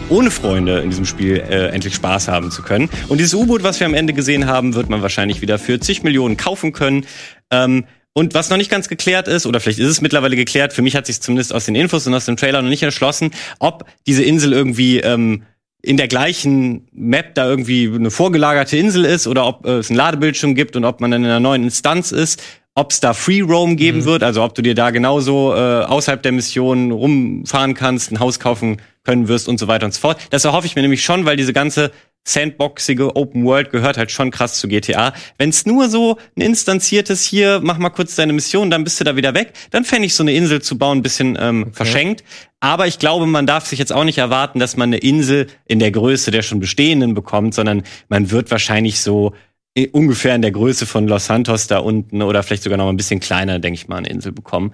ohne 0.09 0.31
Freunde 0.31 0.81
in 0.81 0.91
diesem 0.91 1.05
Spiel 1.05 1.37
äh, 1.37 1.69
endlich 1.69 1.95
Spaß 1.95 2.29
haben 2.29 2.51
zu 2.51 2.63
können. 2.63 2.89
Und 3.09 3.19
dieses 3.19 3.35
U-Boot, 3.35 3.63
was 3.63 3.79
wir 3.79 3.87
am 3.87 3.95
Ende 3.95 4.13
gesehen 4.13 4.47
haben, 4.47 4.75
wird 4.75 4.89
man 4.89 5.03
wahrscheinlich 5.03 5.41
wieder 5.41 5.59
für 5.59 5.79
zig 5.79 6.03
Millionen 6.03 6.37
kaufen 6.37 6.73
können. 6.73 7.07
Ähm, 7.51 7.85
und 8.15 8.35
was 8.35 8.51
noch 8.51 8.57
nicht 8.57 8.71
ganz 8.71 8.89
geklärt 8.89 9.29
ist, 9.29 9.47
oder 9.47 9.61
vielleicht 9.61 9.79
ist 9.79 9.89
es 9.89 10.01
mittlerweile 10.01 10.35
geklärt, 10.35 10.73
für 10.73 10.83
mich 10.83 10.97
hat 10.97 11.07
sich 11.07 11.21
zumindest 11.21 11.55
aus 11.55 11.67
den 11.67 11.77
Infos 11.77 12.07
und 12.07 12.15
aus 12.15 12.25
dem 12.25 12.37
Trailer 12.37 12.63
noch 12.63 12.69
nicht 12.69 12.83
erschlossen, 12.83 13.31
ob 13.61 13.85
diese 14.07 14.25
Insel 14.25 14.53
irgendwie 14.53 14.99
ähm, 14.99 15.45
in 15.83 15.97
der 15.97 16.09
gleichen 16.09 16.89
Map 16.93 17.35
da 17.35 17.49
irgendwie 17.49 17.91
eine 17.95 18.11
vorgelagerte 18.11 18.77
Insel 18.77 19.05
ist 19.05 19.27
oder 19.27 19.47
ob 19.47 19.67
äh, 19.67 19.79
es 19.79 19.91
einen 19.91 19.97
Ladebildschirm 19.97 20.55
gibt 20.55 20.77
und 20.77 20.85
ob 20.85 21.01
man 21.01 21.11
dann 21.11 21.23
in 21.23 21.31
einer 21.31 21.41
neuen 21.41 21.65
Instanz 21.65 22.11
ist, 22.11 22.43
ob 22.75 22.93
es 22.93 23.01
da 23.01 23.13
Free 23.13 23.41
Roam 23.41 23.77
geben 23.77 24.05
wird, 24.05 24.23
also 24.23 24.43
ob 24.43 24.55
du 24.55 24.63
dir 24.63 24.75
da 24.75 24.91
genauso 24.91 25.55
äh, 25.55 25.85
außerhalb 25.85 26.23
der 26.23 26.33
Mission 26.33 26.93
rumfahren 26.93 27.75
kannst, 27.75 28.13
ein 28.13 28.21
Haus 28.21 28.39
kaufen 28.39 28.81
können 29.09 29.27
wirst 29.27 29.49
und 29.49 29.59
so 29.59 29.69
weiter 29.69 29.87
und 29.87 29.95
so 29.95 30.01
fort. 30.01 30.21
Das 30.29 30.45
erhoffe 30.45 30.67
ich 30.67 30.77
mir 30.77 30.83
nämlich 30.83 31.03
schon, 31.03 31.25
weil 31.25 31.39
diese 31.39 31.55
ganze 31.55 31.91
sandboxige 32.27 33.17
Open 33.17 33.45
World 33.47 33.71
gehört 33.71 33.97
halt 33.97 34.11
schon 34.11 34.31
krass 34.31 34.61
zu 34.61 34.69
GTA. 34.69 35.15
Wenn 35.39 35.49
es 35.49 35.65
nur 35.65 35.89
so 35.89 36.19
ein 36.37 36.43
instanziertes 36.43 37.23
hier, 37.23 37.61
mach 37.63 37.79
mal 37.79 37.89
kurz 37.89 38.17
deine 38.17 38.35
Mission, 38.35 38.71
dann 38.71 38.85
bist 38.85 39.01
du 39.01 39.05
da 39.05 39.17
wieder 39.17 39.33
weg, 39.33 39.55
dann 39.71 39.85
fände 39.87 40.05
ich 40.05 40.15
so 40.15 40.23
eine 40.23 40.33
Insel 40.35 40.61
zu 40.61 40.77
bauen 40.77 40.99
ein 40.99 41.03
bisschen 41.03 41.39
ähm, 41.41 41.73
verschenkt. 41.73 42.23
Aber 42.61 42.87
ich 42.87 42.99
glaube, 42.99 43.25
man 43.25 43.47
darf 43.47 43.65
sich 43.65 43.79
jetzt 43.79 43.95
auch 43.95 44.05
nicht 44.05 44.19
erwarten, 44.19 44.59
dass 44.59 44.77
man 44.77 44.91
eine 44.91 44.99
Insel 44.99 45.47
in 45.65 45.79
der 45.79 45.91
Größe 45.91 46.31
der 46.31 46.43
schon 46.43 46.61
bestehenden 46.61 47.15
bekommt, 47.15 47.55
sondern 47.55 47.83
man 48.11 48.31
wird 48.31 48.51
wahrscheinlich 48.51 49.01
so 49.01 49.33
i- 49.79 49.89
ungefähr 49.91 50.35
in 50.35 50.43
der 50.43 50.51
Größe 50.53 50.85
von 50.85 51.09
Los 51.09 51.25
Santos 51.27 51.67
da 51.67 51.79
unten 51.79 52.21
oder 52.21 52.43
vielleicht 52.43 52.65
sogar 52.65 52.77
noch 52.77 52.91
ein 52.91 52.97
bisschen 52.99 53.21
kleiner, 53.21 53.59
denke 53.59 53.77
ich 53.81 53.89
mal, 53.89 53.97
eine 53.97 54.09
Insel 54.11 54.33
bekommen. 54.33 54.73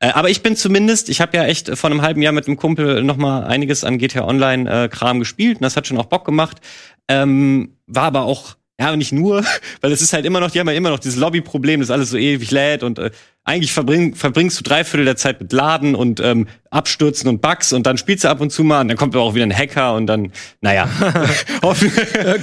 Äh, 0.00 0.08
aber 0.08 0.30
ich 0.30 0.42
bin 0.42 0.56
zumindest, 0.56 1.08
ich 1.08 1.20
habe 1.20 1.36
ja 1.36 1.44
echt 1.44 1.76
vor 1.76 1.90
einem 1.90 2.02
halben 2.02 2.22
Jahr 2.22 2.32
mit 2.32 2.46
einem 2.46 2.56
Kumpel 2.56 3.02
noch 3.02 3.16
mal 3.16 3.44
einiges 3.44 3.84
an 3.84 3.98
GTA 3.98 4.26
Online 4.26 4.84
äh, 4.84 4.88
Kram 4.88 5.18
gespielt 5.18 5.58
und 5.58 5.62
das 5.62 5.76
hat 5.76 5.86
schon 5.86 5.98
auch 5.98 6.06
Bock 6.06 6.24
gemacht. 6.24 6.60
Ähm, 7.08 7.76
war 7.86 8.04
aber 8.04 8.22
auch 8.22 8.56
ja 8.78 8.94
nicht 8.94 9.12
nur, 9.12 9.42
weil 9.80 9.92
es 9.92 10.02
ist 10.02 10.12
halt 10.12 10.26
immer 10.26 10.40
noch, 10.40 10.50
die 10.50 10.60
haben 10.60 10.68
ja 10.68 10.74
immer 10.74 10.90
noch 10.90 10.98
dieses 10.98 11.18
Lobbyproblem, 11.18 11.80
das 11.80 11.90
alles 11.90 12.10
so 12.10 12.18
ewig 12.18 12.50
lädt 12.50 12.82
und 12.82 12.98
äh, 12.98 13.10
eigentlich 13.44 13.72
verbring, 13.72 14.14
verbringst 14.14 14.58
du 14.58 14.64
drei 14.64 14.84
Viertel 14.84 15.06
der 15.06 15.16
Zeit 15.16 15.40
mit 15.40 15.52
Laden 15.52 15.94
und 15.94 16.20
ähm, 16.20 16.48
Abstürzen 16.70 17.28
und 17.28 17.40
Bugs 17.40 17.72
und 17.72 17.86
dann 17.86 17.96
spielst 17.96 18.24
du 18.24 18.28
ab 18.28 18.40
und 18.40 18.50
zu 18.50 18.64
mal 18.64 18.80
und 18.82 18.88
dann 18.88 18.96
kommt 18.96 19.14
aber 19.14 19.24
auch 19.24 19.34
wieder 19.34 19.46
ein 19.46 19.56
Hacker 19.56 19.94
und 19.94 20.06
dann, 20.06 20.32
naja, 20.60 20.88
hoffen, 21.62 21.90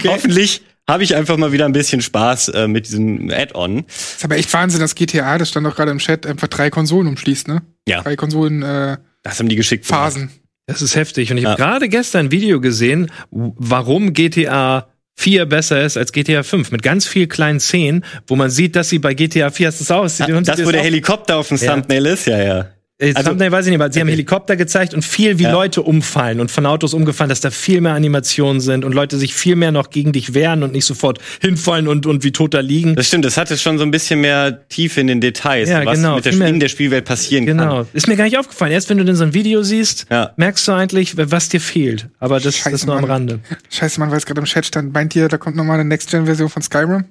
hoffentlich 0.05 0.63
habe 0.89 1.03
ich 1.03 1.15
einfach 1.15 1.37
mal 1.37 1.51
wieder 1.51 1.65
ein 1.65 1.71
bisschen 1.73 2.01
Spaß 2.01 2.49
äh, 2.49 2.67
mit 2.67 2.87
diesem 2.87 3.29
Add-on. 3.31 3.85
ist 3.87 4.23
aber 4.23 4.37
echt 4.37 4.51
Wahnsinn, 4.53 4.79
dass 4.81 4.95
GTA, 4.95 5.37
das 5.37 5.49
stand 5.49 5.65
auch 5.67 5.75
gerade 5.75 5.91
im 5.91 5.99
Chat, 5.99 6.25
einfach 6.25 6.47
drei 6.47 6.69
Konsolen 6.69 7.07
umschließt, 7.07 7.47
ne? 7.47 7.61
Ja. 7.87 8.01
Drei 8.01 8.15
Konsolen 8.15 8.61
äh, 8.63 8.97
Das 9.23 9.39
haben 9.39 9.49
die 9.49 9.55
geschickt. 9.55 9.87
gemacht. 9.87 10.03
Phasen. 10.13 10.29
Das 10.65 10.81
ist 10.81 10.95
heftig. 10.95 11.31
Und 11.31 11.37
ich 11.37 11.45
habe 11.45 11.59
Ja. 11.61 11.65
gerade 11.67 11.89
gestern 11.89 12.27
ein 12.27 12.31
Video 12.31 12.61
gesehen, 12.61 13.11
warum 13.31 14.13
GTA 14.13 14.87
4 15.15 15.45
besser 15.45 15.83
ist 15.83 15.97
als 15.97 16.11
GTA 16.11 16.41
5. 16.43 16.71
Mit 16.71 16.81
ganz 16.83 17.05
viel 17.05 17.27
kleinen 17.27 17.59
Szenen, 17.59 18.03
wo 18.27 18.35
man 18.35 18.49
sieht, 18.49 18.75
dass 18.75 18.89
sie 18.89 18.99
bei 18.99 19.13
GTA 19.13 19.51
4 19.51 19.67
hast 19.67 19.79
du 19.79 19.83
es 19.83 19.91
aus. 19.91 20.17
Ja, 20.19 20.27
das, 20.41 20.65
wo 20.65 20.71
der 20.71 20.81
Helikopter 20.81 21.37
auf 21.37 21.49
dem 21.49 21.57
Ja. 21.57 21.73
Thumbnail 21.75 22.05
ist, 22.07 22.25
ja, 22.27 22.41
ja. 22.41 22.65
Also, 23.01 23.17
Also- 23.17 23.29
Thumbnail 23.31 23.51
weiß 23.51 23.65
ich 23.65 23.71
nicht, 23.71 23.81
aber 23.81 23.91
sie 23.91 23.99
haben 23.99 24.07
Helikopter 24.07 24.55
gezeigt 24.55 24.93
und 24.93 25.03
viel, 25.03 25.39
wie 25.39 25.43
Ja. 25.43 25.51
Leute 25.51 25.81
umfallen 25.81 26.39
und 26.39 26.51
von 26.51 26.65
Autos 26.67 26.93
umgefallen, 26.93 27.29
dass 27.29 27.41
da 27.41 27.49
viel 27.49 27.81
mehr 27.81 27.93
Animationen 27.95 28.61
sind 28.61 28.85
und 28.85 28.93
Leute 28.93 29.17
sich 29.17 29.33
viel 29.33 29.55
mehr 29.55 29.71
noch 29.71 29.89
gegen 29.89 30.11
dich 30.11 30.35
wehren 30.35 30.61
und 30.61 30.73
nicht 30.73 30.85
sofort 30.85 31.19
hinfallen 31.41 31.87
und, 31.87 32.05
und 32.05 32.23
wie 32.23 32.31
tot 32.31 32.53
da 32.53 32.59
liegen. 32.59 32.95
Das 32.95 33.07
stimmt, 33.07 33.25
das 33.25 33.35
hatte 33.35 33.57
schon 33.57 33.79
so 33.79 33.83
ein 33.83 33.89
bisschen 33.91 34.21
mehr 34.21 34.67
Tiefe 34.69 35.01
in 35.01 35.07
den 35.07 35.21
Details, 35.21 35.69
Ja, 35.69 35.83
was 35.85 35.97
genau, 35.97 36.15
mit 36.17 36.25
der, 36.25 36.33
in 36.47 36.59
der 36.59 36.69
Spielwelt 36.69 37.05
passieren 37.05 37.45
Genau. 37.47 37.77
kann. 37.77 37.87
Ist 37.93 38.07
mir 38.07 38.15
gar 38.15 38.25
nicht 38.25 38.37
aufgefallen. 38.37 38.71
Erst 38.71 38.89
wenn 38.91 38.99
du 38.99 39.05
dann 39.05 39.15
so 39.15 39.23
ein 39.23 39.33
Video 39.33 39.63
siehst, 39.63 40.05
Ja. 40.11 40.31
merkst 40.37 40.67
du 40.67 40.71
eigentlich, 40.73 41.15
was 41.17 41.49
dir 41.49 41.59
fehlt. 41.61 42.09
Aber 42.19 42.39
das, 42.39 42.55
Scheiße, 42.57 42.71
das 42.71 42.81
ist 42.81 42.85
nur 42.85 42.95
am 42.95 43.01
Mann. 43.01 43.09
Rande. 43.11 43.39
Scheiße, 43.71 43.99
man 43.99 44.11
weiß 44.11 44.25
gerade 44.27 44.39
im 44.39 44.45
Chat 44.45 44.67
stand, 44.67 44.93
meint 44.93 45.15
ihr, 45.15 45.27
da 45.29 45.37
kommt 45.37 45.55
nochmal 45.55 45.79
eine 45.79 45.89
Next-Gen-Version 45.89 46.47
von 46.49 46.61
Skyrim? 46.61 47.05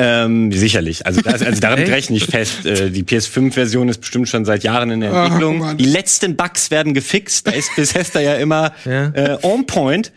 Ähm, 0.00 0.52
sicherlich. 0.52 1.04
Also, 1.06 1.20
das, 1.22 1.42
also 1.42 1.60
damit 1.60 1.88
rechne 1.90 2.16
ich 2.16 2.26
fest. 2.26 2.64
Äh, 2.64 2.90
die 2.90 3.02
PS5-Version 3.02 3.88
ist 3.88 3.98
bestimmt 4.00 4.28
schon 4.28 4.44
seit 4.44 4.62
Jahren 4.62 4.92
in 4.92 5.00
der 5.00 5.10
Entwicklung. 5.12 5.58
Mann. 5.58 5.76
die 5.76 5.86
letzten 5.86 6.36
Bugs 6.36 6.70
werden 6.70 6.94
gefixt. 6.94 7.48
Da 7.48 7.50
ist 7.50 7.74
Bethesda 7.74 8.20
ja 8.20 8.34
immer 8.36 8.72
Ja. 8.84 9.06
äh, 9.08 9.38
on 9.42 9.66
point. 9.66 10.12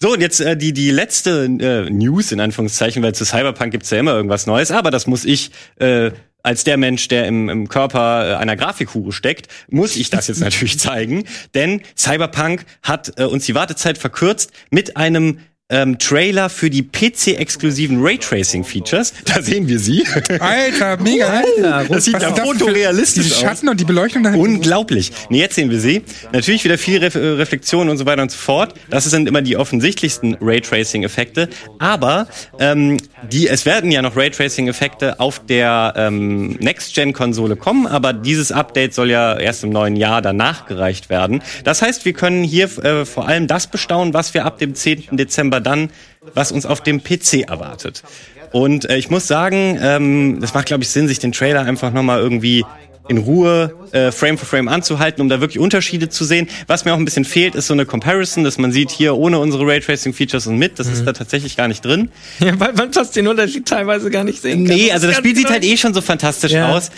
So, 0.00 0.12
und 0.14 0.20
jetzt 0.20 0.40
äh, 0.40 0.56
die, 0.56 0.72
die 0.72 0.90
letzte 0.90 1.44
äh, 1.44 1.88
News, 1.88 2.32
in 2.32 2.40
Anführungszeichen, 2.40 3.00
weil 3.04 3.14
zu 3.14 3.24
Cyberpunk 3.24 3.70
gibt's 3.70 3.90
ja 3.90 4.00
immer 4.00 4.14
irgendwas 4.14 4.46
Neues, 4.48 4.72
aber 4.72 4.90
das 4.90 5.06
muss 5.06 5.24
ich 5.24 5.52
äh, 5.78 6.10
als 6.42 6.64
der 6.64 6.76
Mensch, 6.76 7.06
der 7.06 7.26
im, 7.28 7.48
im 7.48 7.68
Körper 7.68 8.32
äh, 8.32 8.34
einer 8.34 8.56
Grafikhure 8.56 9.12
steckt, 9.12 9.46
muss 9.70 9.94
ich 9.94 10.10
das 10.10 10.26
jetzt 10.26 10.40
natürlich 10.40 10.78
zeigen. 10.80 11.22
Denn 11.54 11.82
Cyberpunk 11.96 12.64
hat 12.82 13.12
äh, 13.16 13.22
uns 13.26 13.46
die 13.46 13.54
Wartezeit 13.54 13.96
verkürzt 13.96 14.50
mit 14.70 14.96
einem 14.96 15.38
ähm, 15.72 15.98
Trailer 15.98 16.48
für 16.48 16.70
die 16.70 16.82
PC-exklusiven 16.82 18.00
Raytracing-Features. 18.00 19.14
Da 19.24 19.40
sehen 19.40 19.66
wir 19.66 19.78
sie. 19.78 20.04
Alter, 20.40 20.98
mega. 20.98 21.26
Alter, 21.26 21.84
das 21.88 22.04
sieht 22.04 22.20
ja 22.20 22.34
fotorealistisch 22.34 23.32
aus. 23.32 23.40
Schatten 23.40 23.68
und 23.68 23.80
die 23.80 23.84
Beleuchtung 23.84 24.22
da 24.22 24.30
hinten. 24.30 24.56
Unglaublich. 24.56 25.10
Nee, 25.30 25.38
jetzt 25.38 25.54
sehen 25.54 25.70
wir 25.70 25.80
sie. 25.80 26.02
Natürlich 26.32 26.64
wieder 26.64 26.76
viel 26.76 26.98
Ref 26.98 27.14
äh, 27.14 27.18
Reflexion 27.18 27.88
und 27.88 27.96
so 27.96 28.04
weiter 28.04 28.22
und 28.22 28.30
so 28.30 28.36
fort. 28.36 28.74
Das 28.90 29.04
sind 29.04 29.26
immer 29.26 29.40
die 29.40 29.56
offensichtlichsten 29.56 30.36
Raytracing-Effekte. 30.40 31.48
Aber 31.78 32.26
ähm, 32.58 32.98
die, 33.30 33.48
es 33.48 33.64
werden 33.64 33.90
ja 33.90 34.02
noch 34.02 34.16
Raytracing-Effekte 34.16 35.18
auf 35.20 35.40
der 35.46 35.94
ähm, 35.96 36.56
Next-Gen-Konsole 36.60 37.56
kommen, 37.56 37.86
aber 37.86 38.12
dieses 38.12 38.52
Update 38.52 38.94
soll 38.94 39.10
ja 39.10 39.38
erst 39.38 39.64
im 39.64 39.70
neuen 39.70 39.96
Jahr 39.96 40.20
danach 40.20 40.66
gereicht 40.66 41.08
werden. 41.08 41.42
Das 41.64 41.80
heißt, 41.80 42.04
wir 42.04 42.12
können 42.12 42.42
hier 42.44 42.64
äh, 42.84 43.04
vor 43.06 43.28
allem 43.28 43.46
das 43.46 43.66
bestaunen, 43.66 44.12
was 44.12 44.34
wir 44.34 44.44
ab 44.44 44.58
dem 44.58 44.74
10. 44.74 45.04
Dezember 45.12 45.61
dann, 45.62 45.90
was 46.34 46.52
uns 46.52 46.66
auf 46.66 46.80
dem 46.82 47.02
PC 47.02 47.48
erwartet. 47.48 48.02
Und 48.52 48.88
äh, 48.90 48.96
ich 48.98 49.08
muss 49.10 49.26
sagen, 49.26 49.78
ähm, 49.82 50.38
das 50.40 50.52
macht, 50.54 50.66
glaube 50.66 50.82
ich, 50.82 50.90
Sinn, 50.90 51.08
sich 51.08 51.18
den 51.18 51.32
Trailer 51.32 51.62
einfach 51.62 51.92
nochmal 51.92 52.20
irgendwie 52.20 52.64
in 53.08 53.18
Ruhe 53.18 53.74
äh, 53.90 54.12
Frame 54.12 54.38
für 54.38 54.46
Frame 54.46 54.68
anzuhalten, 54.68 55.20
um 55.22 55.28
da 55.28 55.40
wirklich 55.40 55.58
Unterschiede 55.58 56.08
zu 56.08 56.24
sehen. 56.24 56.48
Was 56.68 56.84
mir 56.84 56.94
auch 56.94 56.98
ein 56.98 57.04
bisschen 57.04 57.24
fehlt, 57.24 57.56
ist 57.56 57.66
so 57.66 57.74
eine 57.74 57.84
Comparison, 57.84 58.44
dass 58.44 58.58
man 58.58 58.70
sieht 58.70 58.90
hier 58.92 59.16
ohne 59.16 59.40
unsere 59.40 59.66
Raytracing-Features 59.66 60.46
und 60.46 60.56
mit, 60.56 60.78
das 60.78 60.86
ist 60.86 61.04
da 61.04 61.12
tatsächlich 61.12 61.56
gar 61.56 61.66
nicht 61.66 61.84
drin. 61.84 62.10
Ja, 62.38 62.58
weil 62.60 62.74
man 62.74 62.92
fast 62.92 63.16
den 63.16 63.26
Unterschied 63.26 63.66
teilweise 63.66 64.08
gar 64.10 64.22
nicht 64.22 64.40
sehen 64.40 64.66
kann. 64.66 64.76
Nee, 64.76 64.92
also 64.92 65.08
das 65.08 65.16
Spiel 65.16 65.34
sieht 65.34 65.50
halt 65.50 65.64
eh 65.64 65.76
schon 65.76 65.94
so 65.94 66.00
fantastisch 66.00 66.52
Ja. 66.52 66.68
aus. 66.74 66.90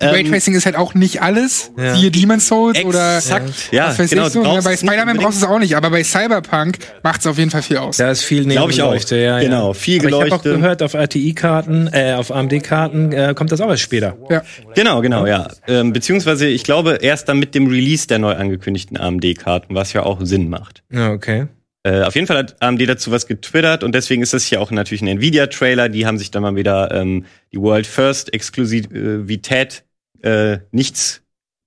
Ähm, 0.00 0.10
Raytracing 0.10 0.54
ist 0.54 0.66
halt 0.66 0.76
auch 0.76 0.94
nicht 0.94 1.22
alles. 1.22 1.70
Ja. 1.76 1.94
Siehe 1.94 2.10
Demon's 2.10 2.48
Souls 2.48 2.84
oder 2.84 3.16
Exakt. 3.18 3.72
Ja, 3.72 3.88
was 3.88 3.98
weiß 3.98 4.10
genau. 4.10 4.26
ich 4.26 4.32
so. 4.32 4.42
Ja, 4.42 4.50
brauchst 4.50 4.64
bei 4.64 4.76
Spider-Man 4.76 5.16
brauchst 5.16 5.40
du 5.42 5.46
es 5.46 5.50
auch 5.50 5.58
nicht, 5.58 5.76
aber 5.76 5.90
bei 5.90 6.04
Cyberpunk 6.04 6.78
macht 7.02 7.20
es 7.20 7.26
auf 7.26 7.38
jeden 7.38 7.50
Fall 7.50 7.62
viel 7.62 7.76
aus. 7.78 7.96
Da 7.96 8.10
ist 8.10 8.22
viel 8.22 8.44
Glaub 8.44 8.70
ich 8.70 8.82
auch. 8.82 8.86
Nebenleuchte, 8.86 9.16
ja, 9.16 9.38
ja. 9.38 9.44
Genau, 9.44 9.72
viel 9.72 10.00
Aber 10.00 10.08
Ich 10.08 10.14
habe 10.14 10.24
auch 10.34 10.42
Geleuchte. 10.42 10.60
gehört, 10.60 10.82
auf 10.82 10.94
RTI-Karten, 10.94 11.90
äh, 11.92 12.14
auf 12.14 12.30
AMD-Karten 12.30 13.12
äh, 13.12 13.34
kommt 13.36 13.52
das 13.52 13.60
auch 13.60 13.70
erst 13.70 13.82
später. 13.82 14.16
Ja. 14.28 14.42
Genau, 14.74 15.00
genau, 15.00 15.26
ja. 15.26 15.48
Ähm, 15.66 15.92
beziehungsweise, 15.92 16.46
ich 16.46 16.64
glaube, 16.64 16.98
erst 17.00 17.28
dann 17.28 17.38
mit 17.38 17.54
dem 17.54 17.66
Release 17.66 18.06
der 18.06 18.18
neu 18.18 18.34
angekündigten 18.34 18.96
AMD-Karten, 18.96 19.74
was 19.74 19.92
ja 19.92 20.02
auch 20.02 20.18
Sinn 20.22 20.48
macht. 20.48 20.82
Ja, 20.90 21.10
okay. 21.12 21.46
Äh, 21.86 22.02
auf 22.02 22.14
jeden 22.14 22.26
Fall 22.26 22.38
hat 22.38 22.56
AMD 22.62 22.88
dazu 22.88 23.10
was 23.10 23.26
getwittert 23.26 23.84
und 23.84 23.94
deswegen 23.94 24.22
ist 24.22 24.32
das 24.32 24.44
hier 24.46 24.60
auch 24.60 24.70
natürlich 24.70 25.02
ein 25.02 25.08
Nvidia-Trailer. 25.08 25.90
Die 25.90 26.06
haben 26.06 26.18
sich 26.18 26.30
dann 26.30 26.42
mal 26.42 26.56
wieder 26.56 26.90
ähm, 26.92 27.26
die 27.52 27.60
World 27.60 27.86
First 27.86 28.32
Exklusivität 28.32 29.84
äh, 30.22 30.58
nichts 30.72 31.20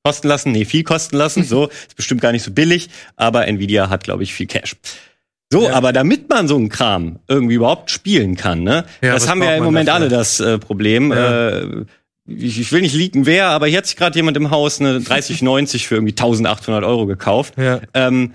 kosten 0.03 0.27
lassen, 0.27 0.51
nee, 0.53 0.65
viel 0.65 0.83
kosten 0.83 1.17
lassen. 1.17 1.43
So, 1.47 1.67
ist 1.67 1.95
bestimmt 1.95 2.21
gar 2.21 2.31
nicht 2.31 2.43
so 2.43 2.51
billig, 2.51 2.89
aber 3.15 3.47
Nvidia 3.47 3.89
hat, 3.89 4.03
glaube 4.03 4.23
ich, 4.23 4.33
viel 4.33 4.47
Cash. 4.47 4.75
So, 5.51 5.65
Ja. 5.65 5.73
aber 5.73 5.93
damit 5.93 6.27
man 6.29 6.47
so 6.47 6.55
einen 6.55 6.69
Kram 6.69 7.19
irgendwie 7.27 7.55
überhaupt 7.55 7.91
spielen 7.91 8.35
kann, 8.35 8.63
ne? 8.63 8.85
Ja, 9.01 9.13
das 9.13 9.29
haben 9.29 9.39
wir 9.39 9.49
ja 9.51 9.57
im 9.57 9.63
Moment 9.63 9.87
dafür? 9.87 10.01
alle 10.01 10.09
das 10.09 10.39
äh, 10.39 10.57
Problem. 10.57 11.11
Ja. 11.11 11.49
Äh, 11.49 11.85
ich, 12.27 12.59
ich 12.59 12.71
will 12.71 12.81
nicht 12.81 12.95
leaken, 12.95 13.25
wer, 13.25 13.47
aber 13.49 13.67
hier 13.67 13.77
hat 13.77 13.85
sich 13.85 13.95
gerade 13.95 14.17
jemand 14.17 14.35
im 14.35 14.49
Haus 14.49 14.81
eine 14.81 14.99
3090 14.99 15.87
für 15.87 15.95
irgendwie 15.95 16.11
1800 16.11 16.83
Euro 16.83 17.05
gekauft. 17.05 17.53
Ja. 17.57 17.79
Ähm, 17.93 18.33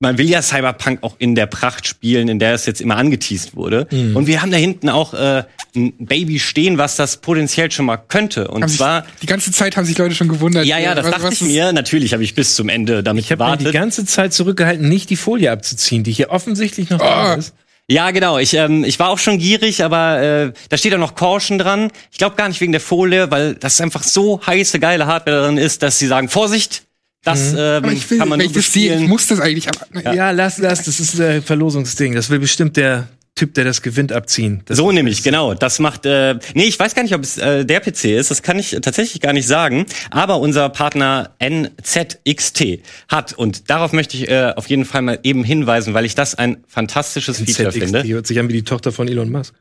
man 0.00 0.16
will 0.18 0.28
ja 0.28 0.40
Cyberpunk 0.42 1.02
auch 1.02 1.14
in 1.18 1.34
der 1.34 1.46
Pracht 1.46 1.86
spielen, 1.86 2.28
in 2.28 2.38
der 2.38 2.54
es 2.54 2.66
jetzt 2.66 2.80
immer 2.80 2.96
angeteased 2.96 3.54
wurde. 3.54 3.86
Mhm. 3.90 4.16
Und 4.16 4.26
wir 4.26 4.40
haben 4.42 4.50
da 4.50 4.56
hinten 4.56 4.88
auch 4.88 5.12
äh, 5.14 5.44
ein 5.76 5.92
Baby 5.98 6.38
stehen, 6.38 6.78
was 6.78 6.96
das 6.96 7.18
potenziell 7.18 7.70
schon 7.70 7.84
mal 7.86 7.98
könnte. 7.98 8.48
Und 8.48 8.62
Haben 8.62 8.68
sich, 8.70 8.78
zwar, 8.78 9.04
die 9.22 9.26
ganze 9.26 9.52
Zeit 9.52 9.76
haben 9.76 9.84
sich 9.84 9.96
Leute 9.98 10.14
schon 10.14 10.28
gewundert. 10.28 10.64
ja, 10.64 10.78
ja, 10.78 10.94
das 10.94 11.04
was, 11.04 11.12
dachte 11.12 11.24
was 11.26 11.34
ich 11.34 11.42
mir. 11.42 11.72
Natürlich 11.72 12.12
habe 12.14 12.24
ich 12.24 12.34
bis 12.34 12.54
zum 12.54 12.68
Ende 12.70 13.02
damit 13.02 13.24
Ich 13.24 13.30
habe 13.30 13.44
mir 13.44 13.50
die 13.58 13.64
gewartet. 13.64 13.74
ganze 13.80 14.04
Zeit 14.06 14.32
zurückgehalten, 14.32 14.88
nicht 14.88 15.10
die 15.10 15.16
Folie 15.16 15.52
abzuziehen, 15.52 16.02
die 16.02 16.12
hier 16.12 16.30
offensichtlich 16.30 16.88
noch 16.90 17.00
Ah. 17.00 17.28
da 17.28 17.34
ist. 17.34 17.54
Ja, 17.86 18.10
genau. 18.12 18.38
Ich, 18.38 18.54
ähm, 18.54 18.84
ich 18.84 18.98
war 19.00 19.08
auch 19.10 19.18
schon 19.18 19.38
gierig, 19.38 19.82
aber 19.82 20.22
äh, 20.22 20.52
da 20.68 20.76
steht 20.76 20.94
auch 20.94 20.98
noch 20.98 21.16
Caution 21.16 21.58
dran. 21.58 21.90
Ich 22.12 22.18
glaube 22.18 22.36
gar 22.36 22.48
nicht 22.48 22.60
wegen 22.60 22.70
der 22.72 22.80
Folie, 22.80 23.30
weil 23.32 23.54
das 23.56 23.80
einfach 23.80 24.04
so 24.04 24.40
heiße, 24.46 24.78
geile 24.78 25.06
Hardware 25.06 25.44
drin 25.44 25.58
ist, 25.58 25.82
dass 25.82 25.98
sie 25.98 26.06
sagen, 26.06 26.28
Vorsicht, 26.28 26.84
das 27.24 27.52
ähm, 27.52 27.58
Aber 27.58 27.92
ich 27.92 28.10
will, 28.10 28.18
kann 28.18 28.28
man 28.28 28.40
ich 28.40 28.52
das 28.52 28.72
sehe, 28.72 28.96
ich 28.98 29.08
muss 29.08 29.26
das 29.26 29.40
eigentlich. 29.40 29.68
Aber, 29.68 30.14
Ja. 30.14 30.30
lass 30.30 30.56
das, 30.56 30.84
das 30.84 31.00
ist 31.00 31.20
ein 31.20 31.42
Verlosungsding. 31.42 32.14
Das 32.14 32.30
will 32.30 32.38
bestimmt 32.38 32.76
der 32.76 33.08
Typ, 33.36 33.54
der 33.54 33.64
das 33.64 33.80
gewinnt, 33.80 34.12
abziehen. 34.12 34.62
Das 34.66 34.76
So 34.76 34.90
nämlich, 34.92 35.22
genau. 35.22 35.54
Das 35.54 35.78
macht, 35.78 36.04
äh, 36.04 36.34
nee, 36.54 36.64
ich 36.64 36.78
weiß 36.78 36.94
gar 36.94 37.02
nicht, 37.02 37.14
ob 37.14 37.22
es 37.22 37.38
äh, 37.38 37.64
der 37.64 37.80
PC 37.80 38.04
ist, 38.18 38.30
das 38.30 38.42
kann 38.42 38.58
ich 38.58 38.76
tatsächlich 38.82 39.20
gar 39.22 39.32
nicht 39.32 39.46
sagen. 39.46 39.86
Aber 40.10 40.40
unser 40.40 40.68
Partner 40.68 41.30
NZXT 41.42 42.80
hat, 43.08 43.32
und 43.32 43.70
darauf 43.70 43.92
möchte 43.92 44.16
ich 44.16 44.28
äh, 44.28 44.52
auf 44.56 44.68
jeden 44.68 44.84
Fall 44.84 45.02
mal 45.02 45.18
eben 45.22 45.44
hinweisen, 45.44 45.94
weil 45.94 46.04
ich 46.04 46.14
das 46.14 46.34
ein 46.34 46.58
fantastisches 46.68 47.38
Feature 47.38 47.70
ZX, 47.70 47.78
finde. 47.78 48.02
die 48.02 48.14
hört 48.14 48.26
sich 48.26 48.38
an 48.38 48.48
wie 48.48 48.52
die 48.54 48.64
Tochter 48.64 48.92
von 48.92 49.08
Elon 49.08 49.30
Musk. 49.30 49.54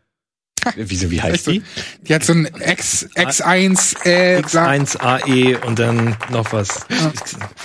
Wieso, 0.75 1.09
wie 1.11 1.21
heißt 1.21 1.47
die? 1.47 1.61
Die 2.01 2.13
hat 2.15 2.23
so 2.23 2.33
ein 2.33 2.47
X, 2.65 3.07
X1, 3.15 4.05
äh, 4.05 4.41
sa- 4.47 4.71
X1AE 4.71 5.57
und 5.65 5.79
dann 5.79 6.15
noch 6.29 6.51
was. 6.53 6.67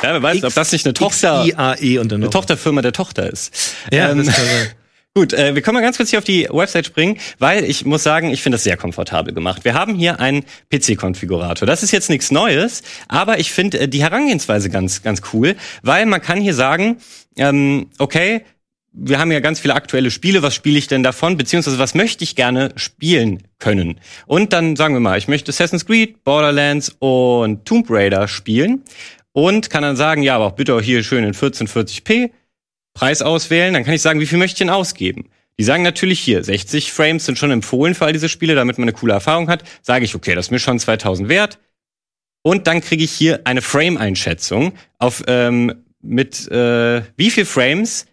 Ja, 0.03 0.13
wer 0.13 0.23
weiß, 0.23 0.45
ob 0.45 0.55
das 0.55 0.73
nicht 0.73 0.87
eine 0.87 0.95
Tochter, 0.95 1.45
IAE 1.45 1.99
und 2.01 2.11
dann 2.13 2.21
noch. 2.21 2.27
eine 2.27 2.31
Tochterfirma 2.31 2.83
der 2.83 2.93
Tochter 2.93 3.31
ist. 3.33 3.55
Ja, 3.93 4.11
Ähm, 4.11 4.19
das 4.25 4.35
kann 4.35 4.45
sein. 4.45 4.69
Gut, 5.17 5.33
äh, 5.33 5.55
wir 5.55 5.63
können 5.63 5.77
mal 5.77 5.81
ganz 5.81 5.97
kurz 5.97 6.11
hier 6.11 6.19
auf 6.19 6.25
die 6.25 6.49
Website 6.51 6.87
springen, 6.87 7.19
weil 7.39 7.63
ich 7.65 7.85
muss 7.85 8.03
sagen, 8.03 8.31
ich 8.33 8.43
finde 8.43 8.57
das 8.57 8.65
sehr 8.65 8.77
komfortabel 8.77 9.33
gemacht. 9.33 9.65
Wir 9.65 9.75
haben 9.75 9.95
hier 9.95 10.19
einen 10.19 10.45
PC-Konfigurator. 10.73 11.67
Das 11.67 11.85
ist 11.85 11.93
jetzt 11.93 12.11
nichts 12.11 12.33
Neues, 12.33 12.83
aber 13.07 13.39
ich 13.39 13.53
finde 13.53 13.79
äh, 13.79 13.89
die 13.89 14.03
Herangehensweise 14.03 14.71
ganz, 14.71 15.03
ganz 15.03 15.23
cool, 15.33 15.55
weil 15.83 16.07
man 16.07 16.21
kann 16.21 16.41
hier 16.41 16.55
sagen, 16.55 16.97
ähm, 17.37 17.87
okay, 17.99 18.45
wir 18.97 19.19
haben 19.19 19.33
ja 19.33 19.41
ganz 19.41 19.59
viele 19.59 19.75
aktuelle 19.75 20.11
Spiele, 20.11 20.43
was 20.43 20.55
spiele 20.55 20.79
ich 20.79 20.87
denn 20.87 21.03
davon, 21.03 21.37
beziehungsweise 21.37 21.79
was 21.79 21.95
möchte 21.95 22.23
ich 22.23 22.37
gerne 22.37 22.73
spielen 22.77 23.43
können? 23.59 24.01
Und 24.27 24.53
dann 24.53 24.77
sagen 24.77 24.95
wir 24.95 25.01
mal, 25.01 25.19
ich 25.19 25.27
möchte 25.27 25.51
Assassin's 25.51 25.85
Creed, 25.85 26.23
Borderlands 26.23 26.95
und 27.01 27.65
Tomb 27.65 27.87
Raider 27.91 28.29
spielen 28.29 28.83
und 29.33 29.69
kann 29.69 29.83
dann 29.83 29.97
sagen, 29.97 30.23
ja, 30.23 30.37
aber 30.37 30.47
auch 30.47 30.53
bitte 30.53 30.75
auch 30.75 30.81
hier 30.81 31.03
schön 31.03 31.25
in 31.25 31.35
1440p, 31.35 32.31
Preis 32.95 33.21
auswählen, 33.21 33.75
dann 33.75 33.85
kann 33.85 33.95
ich 33.95 34.03
sagen, 34.03 34.21
wie 34.21 34.27
viel 34.27 34.39
möchte 34.39 34.55
ich 34.55 34.59
denn 34.59 34.71
ausgeben? 34.71 35.29
Die 35.59 35.65
sagen 35.65 35.83
natürlich 35.83 36.21
hier, 36.21 36.45
60 36.45 36.93
Frames 36.93 37.27
sind 37.27 37.37
schon 37.37 37.51
empfohlen 37.51 37.95
für 37.97 38.07
all 38.07 38.13
diese 38.13 38.29
Spiele, 38.29 38.55
damit 38.55 38.79
man 38.79 38.85
eine 38.85 38.97
coole 38.97 39.13
Erfahrung 39.13 39.49
hat. 39.49 39.65
Sage 39.83 40.05
ich, 40.05 40.15
okay, 40.15 40.35
das 40.35 40.47
ist 40.47 40.51
mir 40.51 40.61
schon 40.61 40.79
2000 40.79 41.29
wert. 41.29 41.59
Und 42.43 42.67
dann 42.67 42.81
kriege 42.81 43.03
ich 43.03 43.13
hier 43.13 43.41
eine 43.45 43.63
Frame-Einschätzung 43.63 44.75
auf 44.99 45.23
ähm, 45.27 45.73
mit 46.01 46.49
äh, 46.49 47.03
wie 47.17 47.31
viel 47.31 47.45
Frames 47.45 48.07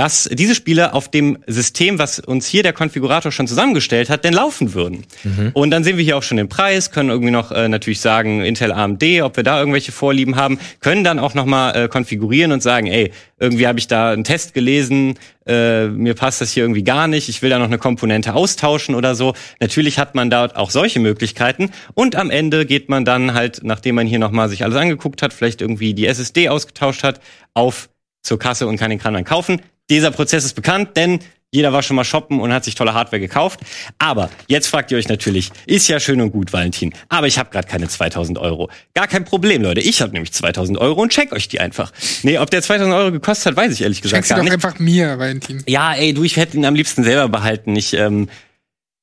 dass 0.00 0.30
diese 0.32 0.54
Spiele 0.54 0.94
auf 0.94 1.10
dem 1.10 1.36
System, 1.46 1.98
was 1.98 2.20
uns 2.20 2.46
hier 2.46 2.62
der 2.62 2.72
Konfigurator 2.72 3.30
schon 3.32 3.46
zusammengestellt 3.46 4.08
hat, 4.08 4.24
denn 4.24 4.32
laufen 4.32 4.72
würden. 4.72 5.04
Und 5.52 5.70
dann 5.72 5.84
sehen 5.84 5.98
wir 5.98 6.04
hier 6.04 6.16
auch 6.16 6.22
schon 6.22 6.38
den 6.38 6.48
Preis, 6.48 6.90
können 6.90 7.10
irgendwie 7.10 7.30
noch 7.30 7.52
äh, 7.52 7.68
natürlich 7.68 8.00
sagen 8.00 8.42
Intel 8.42 8.72
AMD, 8.72 9.02
ob 9.20 9.36
wir 9.36 9.44
da 9.44 9.58
irgendwelche 9.58 9.92
Vorlieben 9.92 10.36
haben, 10.36 10.58
können 10.80 11.04
dann 11.04 11.18
auch 11.18 11.34
noch 11.34 11.44
mal 11.44 11.72
äh, 11.72 11.88
konfigurieren 11.88 12.50
und 12.50 12.62
sagen, 12.62 12.86
ey, 12.86 13.12
irgendwie 13.38 13.66
habe 13.66 13.78
ich 13.78 13.88
da 13.88 14.12
einen 14.12 14.24
Test 14.24 14.54
gelesen, 14.54 15.18
äh, 15.46 15.88
mir 15.88 16.14
passt 16.14 16.40
das 16.40 16.50
hier 16.50 16.64
irgendwie 16.64 16.82
gar 16.82 17.06
nicht, 17.06 17.28
ich 17.28 17.42
will 17.42 17.50
da 17.50 17.58
noch 17.58 17.66
eine 17.66 17.76
Komponente 17.76 18.32
austauschen 18.32 18.94
oder 18.94 19.14
so. 19.14 19.34
Natürlich 19.60 19.98
hat 19.98 20.14
man 20.14 20.30
dort 20.30 20.56
auch 20.56 20.70
solche 20.70 20.98
Möglichkeiten 20.98 21.72
und 21.92 22.16
am 22.16 22.30
Ende 22.30 22.64
geht 22.64 22.88
man 22.88 23.04
dann 23.04 23.34
halt, 23.34 23.60
nachdem 23.64 23.96
man 23.96 24.06
hier 24.06 24.18
noch 24.18 24.30
mal 24.30 24.48
sich 24.48 24.64
alles 24.64 24.78
angeguckt 24.78 25.20
hat, 25.20 25.34
vielleicht 25.34 25.60
irgendwie 25.60 25.92
die 25.92 26.06
SSD 26.06 26.48
ausgetauscht 26.48 27.02
hat, 27.04 27.20
auf 27.52 27.90
zur 28.22 28.38
Kasse 28.38 28.66
und 28.66 28.76
kann 28.76 28.90
den 28.90 28.98
Kran 28.98 29.14
dann 29.14 29.24
kaufen. 29.24 29.60
Dieser 29.90 30.10
Prozess 30.10 30.44
ist 30.44 30.54
bekannt, 30.54 30.96
denn 30.96 31.18
jeder 31.52 31.72
war 31.72 31.82
schon 31.82 31.96
mal 31.96 32.04
shoppen 32.04 32.38
und 32.40 32.52
hat 32.52 32.62
sich 32.64 32.76
tolle 32.76 32.94
Hardware 32.94 33.18
gekauft. 33.18 33.58
Aber 33.98 34.30
jetzt 34.46 34.68
fragt 34.68 34.92
ihr 34.92 34.98
euch 34.98 35.08
natürlich, 35.08 35.50
ist 35.66 35.88
ja 35.88 35.98
schön 35.98 36.20
und 36.20 36.30
gut, 36.30 36.52
Valentin, 36.52 36.94
aber 37.08 37.26
ich 37.26 37.38
habe 37.40 37.50
gerade 37.50 37.66
keine 37.66 37.88
2000 37.88 38.38
Euro. 38.38 38.70
Gar 38.94 39.08
kein 39.08 39.24
Problem, 39.24 39.62
Leute. 39.62 39.80
Ich 39.80 40.00
habe 40.00 40.12
nämlich 40.12 40.32
2000 40.32 40.78
Euro 40.78 41.02
und 41.02 41.10
check 41.10 41.32
euch 41.32 41.48
die 41.48 41.58
einfach. 41.58 41.92
Nee, 42.22 42.38
ob 42.38 42.50
der 42.50 42.62
2000 42.62 42.94
Euro 42.94 43.10
gekostet 43.10 43.46
hat, 43.46 43.56
weiß 43.56 43.72
ich 43.72 43.82
ehrlich 43.82 44.00
gesagt 44.00 44.24
du 44.24 44.28
gar 44.28 44.36
doch 44.38 44.44
nicht. 44.44 44.52
einfach 44.52 44.78
mir, 44.78 45.18
Valentin. 45.18 45.64
Ja, 45.66 45.92
ey, 45.94 46.14
du, 46.14 46.22
ich 46.22 46.36
hätte 46.36 46.56
ihn 46.56 46.64
am 46.64 46.76
liebsten 46.76 47.02
selber 47.02 47.28
behalten. 47.28 47.74
Ich, 47.74 47.94
ähm, 47.94 48.28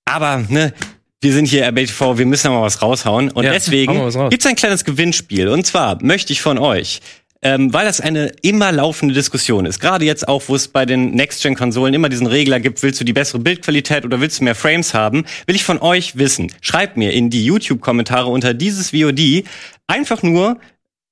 aber, 0.06 0.46
ne, 0.48 0.74
wir 1.20 1.34
sind 1.34 1.48
hier 1.48 1.66
RBTV, 1.66 2.18
wir 2.18 2.26
müssen 2.26 2.50
mal 2.52 2.62
was 2.62 2.82
raushauen. 2.82 3.30
Und 3.32 3.44
Ja, 3.44 3.52
deswegen 3.52 3.98
raus. 3.98 4.16
gibt's 4.30 4.46
ein 4.46 4.56
kleines 4.56 4.86
Gewinnspiel. 4.86 5.50
Und 5.50 5.66
zwar 5.66 6.02
möchte 6.02 6.32
ich 6.32 6.42
von 6.42 6.58
euch 6.58 7.02
ähm, 7.48 7.72
weil 7.72 7.86
das 7.86 8.02
eine 8.02 8.34
immer 8.42 8.74
laufende 8.74 9.14
Diskussion 9.14 9.66
ist. 9.66 9.80
Gerade 9.80 10.04
jetzt 10.04 10.28
auch, 10.28 10.44
wo 10.48 10.56
es 10.56 10.68
bei 10.68 10.86
den 10.86 11.12
Next-Gen-Konsolen 11.12 11.94
immer 11.94 12.10
diesen 12.10 12.28
Regler 12.28 12.60
gibt, 12.60 12.84
willst 12.84 13.00
du 13.00 13.06
die 13.06 13.14
bessere 13.14 13.40
Bildqualität 13.40 14.04
oder 14.04 14.20
willst 14.20 14.42
du 14.42 14.44
mehr 14.44 14.54
Frames 14.54 14.94
haben, 14.94 15.24
will 15.46 15.56
ich 15.56 15.64
von 15.64 15.80
euch 15.80 16.18
wissen. 16.18 16.52
Schreibt 16.60 16.98
mir 16.98 17.14
in 17.14 17.30
die 17.30 17.46
YouTube-Kommentare 17.46 18.28
unter 18.28 18.54
dieses 18.54 18.90
VOD 18.90 19.46
einfach 19.88 20.24
nur 20.24 20.60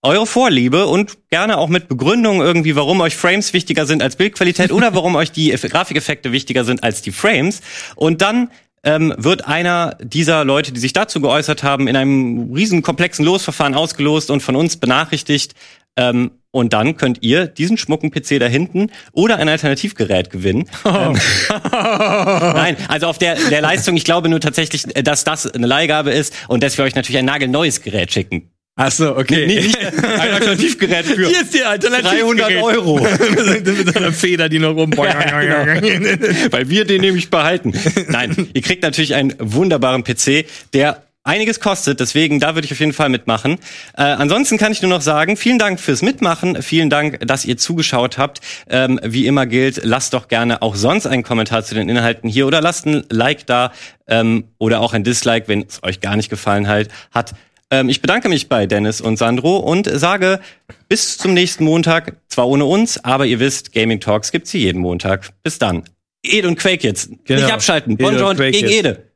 eure 0.02 0.28
Vorliebe 0.28 0.88
und 0.88 1.18
gerne 1.30 1.58
auch 1.58 1.70
mit 1.70 1.88
Begründung 1.88 2.42
irgendwie, 2.42 2.76
warum 2.76 3.00
euch 3.00 3.16
Frames 3.16 3.54
wichtiger 3.54 3.86
sind 3.86 4.04
als 4.04 4.18
Bildqualität 4.18 4.74
oder 4.74 4.94
warum 4.94 5.16
euch 5.16 5.32
die 5.32 5.54
Eff- 5.54 5.70
Grafikeffekte 5.70 6.34
wichtiger 6.34 6.66
sind 6.66 6.84
als 6.84 7.02
die 7.02 7.14
Frames. 7.14 7.62
Und 7.96 8.22
dann 8.22 8.52
ähm, 8.84 9.14
wird 9.18 9.48
einer 9.48 9.98
dieser 10.04 10.44
Leute, 10.44 10.74
die 10.74 10.82
sich 10.82 10.92
dazu 10.92 11.22
geäußert 11.22 11.64
haben, 11.64 11.88
in 11.88 11.96
einem 11.96 12.52
riesen 12.54 12.82
komplexen 12.82 13.24
Losverfahren 13.24 13.74
ausgelost 13.74 14.30
und 14.32 14.44
von 14.44 14.58
uns 14.58 14.76
benachrichtigt. 14.76 15.56
Ähm, 15.98 16.32
und 16.52 16.72
dann 16.72 16.96
könnt 16.96 17.22
ihr 17.22 17.48
diesen 17.48 17.78
schmucken 17.78 18.12
PC 18.12 18.40
da 18.40 18.48
hinten 18.48 18.90
oder 19.12 19.38
ein 19.38 19.50
Alternativgerät 19.50 20.30
gewinnen. 20.30 20.70
Ähm, 20.86 21.18
Nein, 21.72 22.78
also 22.88 23.08
auf 23.08 23.18
der, 23.18 23.36
der 23.36 23.60
Leistung, 23.60 23.98
ich 23.98 24.06
glaube 24.06 24.30
nur 24.30 24.40
tatsächlich, 24.40 24.84
dass 24.84 25.26
das 25.26 25.52
eine 25.52 25.68
Leihgabe 25.68 26.12
ist 26.12 26.34
und 26.48 26.64
dass 26.64 26.78
wir 26.78 26.86
euch 26.86 26.96
natürlich 26.96 27.20
ein 27.20 27.26
nagelneues 27.26 27.82
Gerät 27.82 28.14
schicken. 28.14 28.52
Ach 28.78 28.92
so, 28.92 29.16
okay. 29.16 29.48
Nee, 29.48 29.62
nicht 29.62 29.78
ein 29.78 30.32
Alternativgerät 30.32 31.06
für 31.06 31.28
Hier 31.28 31.42
ist 31.42 31.54
die 31.54 31.64
Alternative. 31.64 32.10
300 32.10 32.52
Euro. 32.62 33.00
Mit 33.64 33.94
so 33.94 34.00
einer 34.00 34.12
Feder, 34.12 34.50
die 34.50 34.60
noch 34.60 34.76
rum. 34.76 34.92
Weil 34.98 36.70
wir 36.70 36.84
den 36.84 37.00
nämlich 37.00 37.30
behalten. 37.30 37.74
Nein, 38.10 38.50
ihr 38.54 38.62
kriegt 38.62 38.84
natürlich 38.84 39.16
einen 39.16 39.34
wunderbaren 39.40 40.04
PC, 40.04 40.46
der 40.74 41.04
einiges 41.26 41.60
kostet, 41.60 42.00
deswegen 42.00 42.40
da 42.40 42.56
würde 42.56 42.66
ich 42.66 42.72
auf 42.72 42.80
jeden 42.80 42.94
Fall 42.94 43.10
mitmachen. 43.10 43.58
Äh, 43.98 44.04
ansonsten 44.04 44.58
kann 44.58 44.72
ich 44.72 44.82
nur 44.82 44.90
noch 44.90 45.02
sagen, 45.02 45.36
vielen 45.36 45.60
Dank 45.60 45.80
fürs 45.80 46.02
Mitmachen, 46.02 46.62
vielen 46.62 46.90
Dank, 46.90 47.20
dass 47.28 47.44
ihr 47.44 47.58
zugeschaut 47.58 48.18
habt. 48.18 48.40
Ähm, 48.70 49.00
wie 49.04 49.28
immer 49.28 49.46
gilt, 49.46 49.82
lasst 49.84 50.14
doch 50.14 50.28
gerne 50.28 50.62
auch 50.62 50.76
sonst 50.76 51.08
einen 51.08 51.24
Kommentar 51.24 51.64
zu 51.66 51.76
den 51.76 51.90
Inhalten 51.90 52.30
hier 52.30 52.48
oder 52.48 52.62
lasst 52.62 52.86
ein 52.86 53.04
Like 53.10 53.46
da 53.46 53.74
ähm, 54.08 54.46
oder 54.60 54.80
auch 54.80 54.94
ein 54.94 55.04
Dislike, 55.04 55.48
wenn 55.48 55.66
es 55.68 55.84
euch 55.84 56.00
gar 56.00 56.16
nicht 56.16 56.30
gefallen 56.30 56.68
halt, 56.68 56.90
hat. 57.12 57.34
Ähm, 57.72 57.90
ich 57.90 58.02
bedanke 58.02 58.30
mich 58.30 58.48
bei 58.48 58.68
Dennis 58.68 59.02
und 59.02 59.18
Sandro 59.18 59.58
und 59.58 59.90
sage 59.92 60.40
bis 60.88 61.18
zum 61.18 61.34
nächsten 61.34 61.64
Montag, 61.64 62.14
zwar 62.28 62.48
ohne 62.48 62.66
uns, 62.66 63.04
aber 63.04 63.26
ihr 63.26 63.40
wisst, 63.40 63.74
Gaming 63.74 64.00
Talks 64.00 64.32
gibt's 64.32 64.52
hier 64.52 64.62
jeden 64.62 64.82
Montag. 64.82 65.32
Bis 65.42 65.58
dann. 65.58 65.84
Ede 66.24 66.48
und 66.48 66.60
Quake 66.60 66.84
jetzt. 66.84 67.10
Genau. 67.26 67.42
Nicht 67.42 67.52
abschalten. 67.52 67.94
Ede 67.94 68.04
Bon 68.04 68.14
und 68.14 68.20
Joint 68.20 68.40
Quake 68.40 68.52
gegen. 68.52 68.70
Ede. 68.70 69.12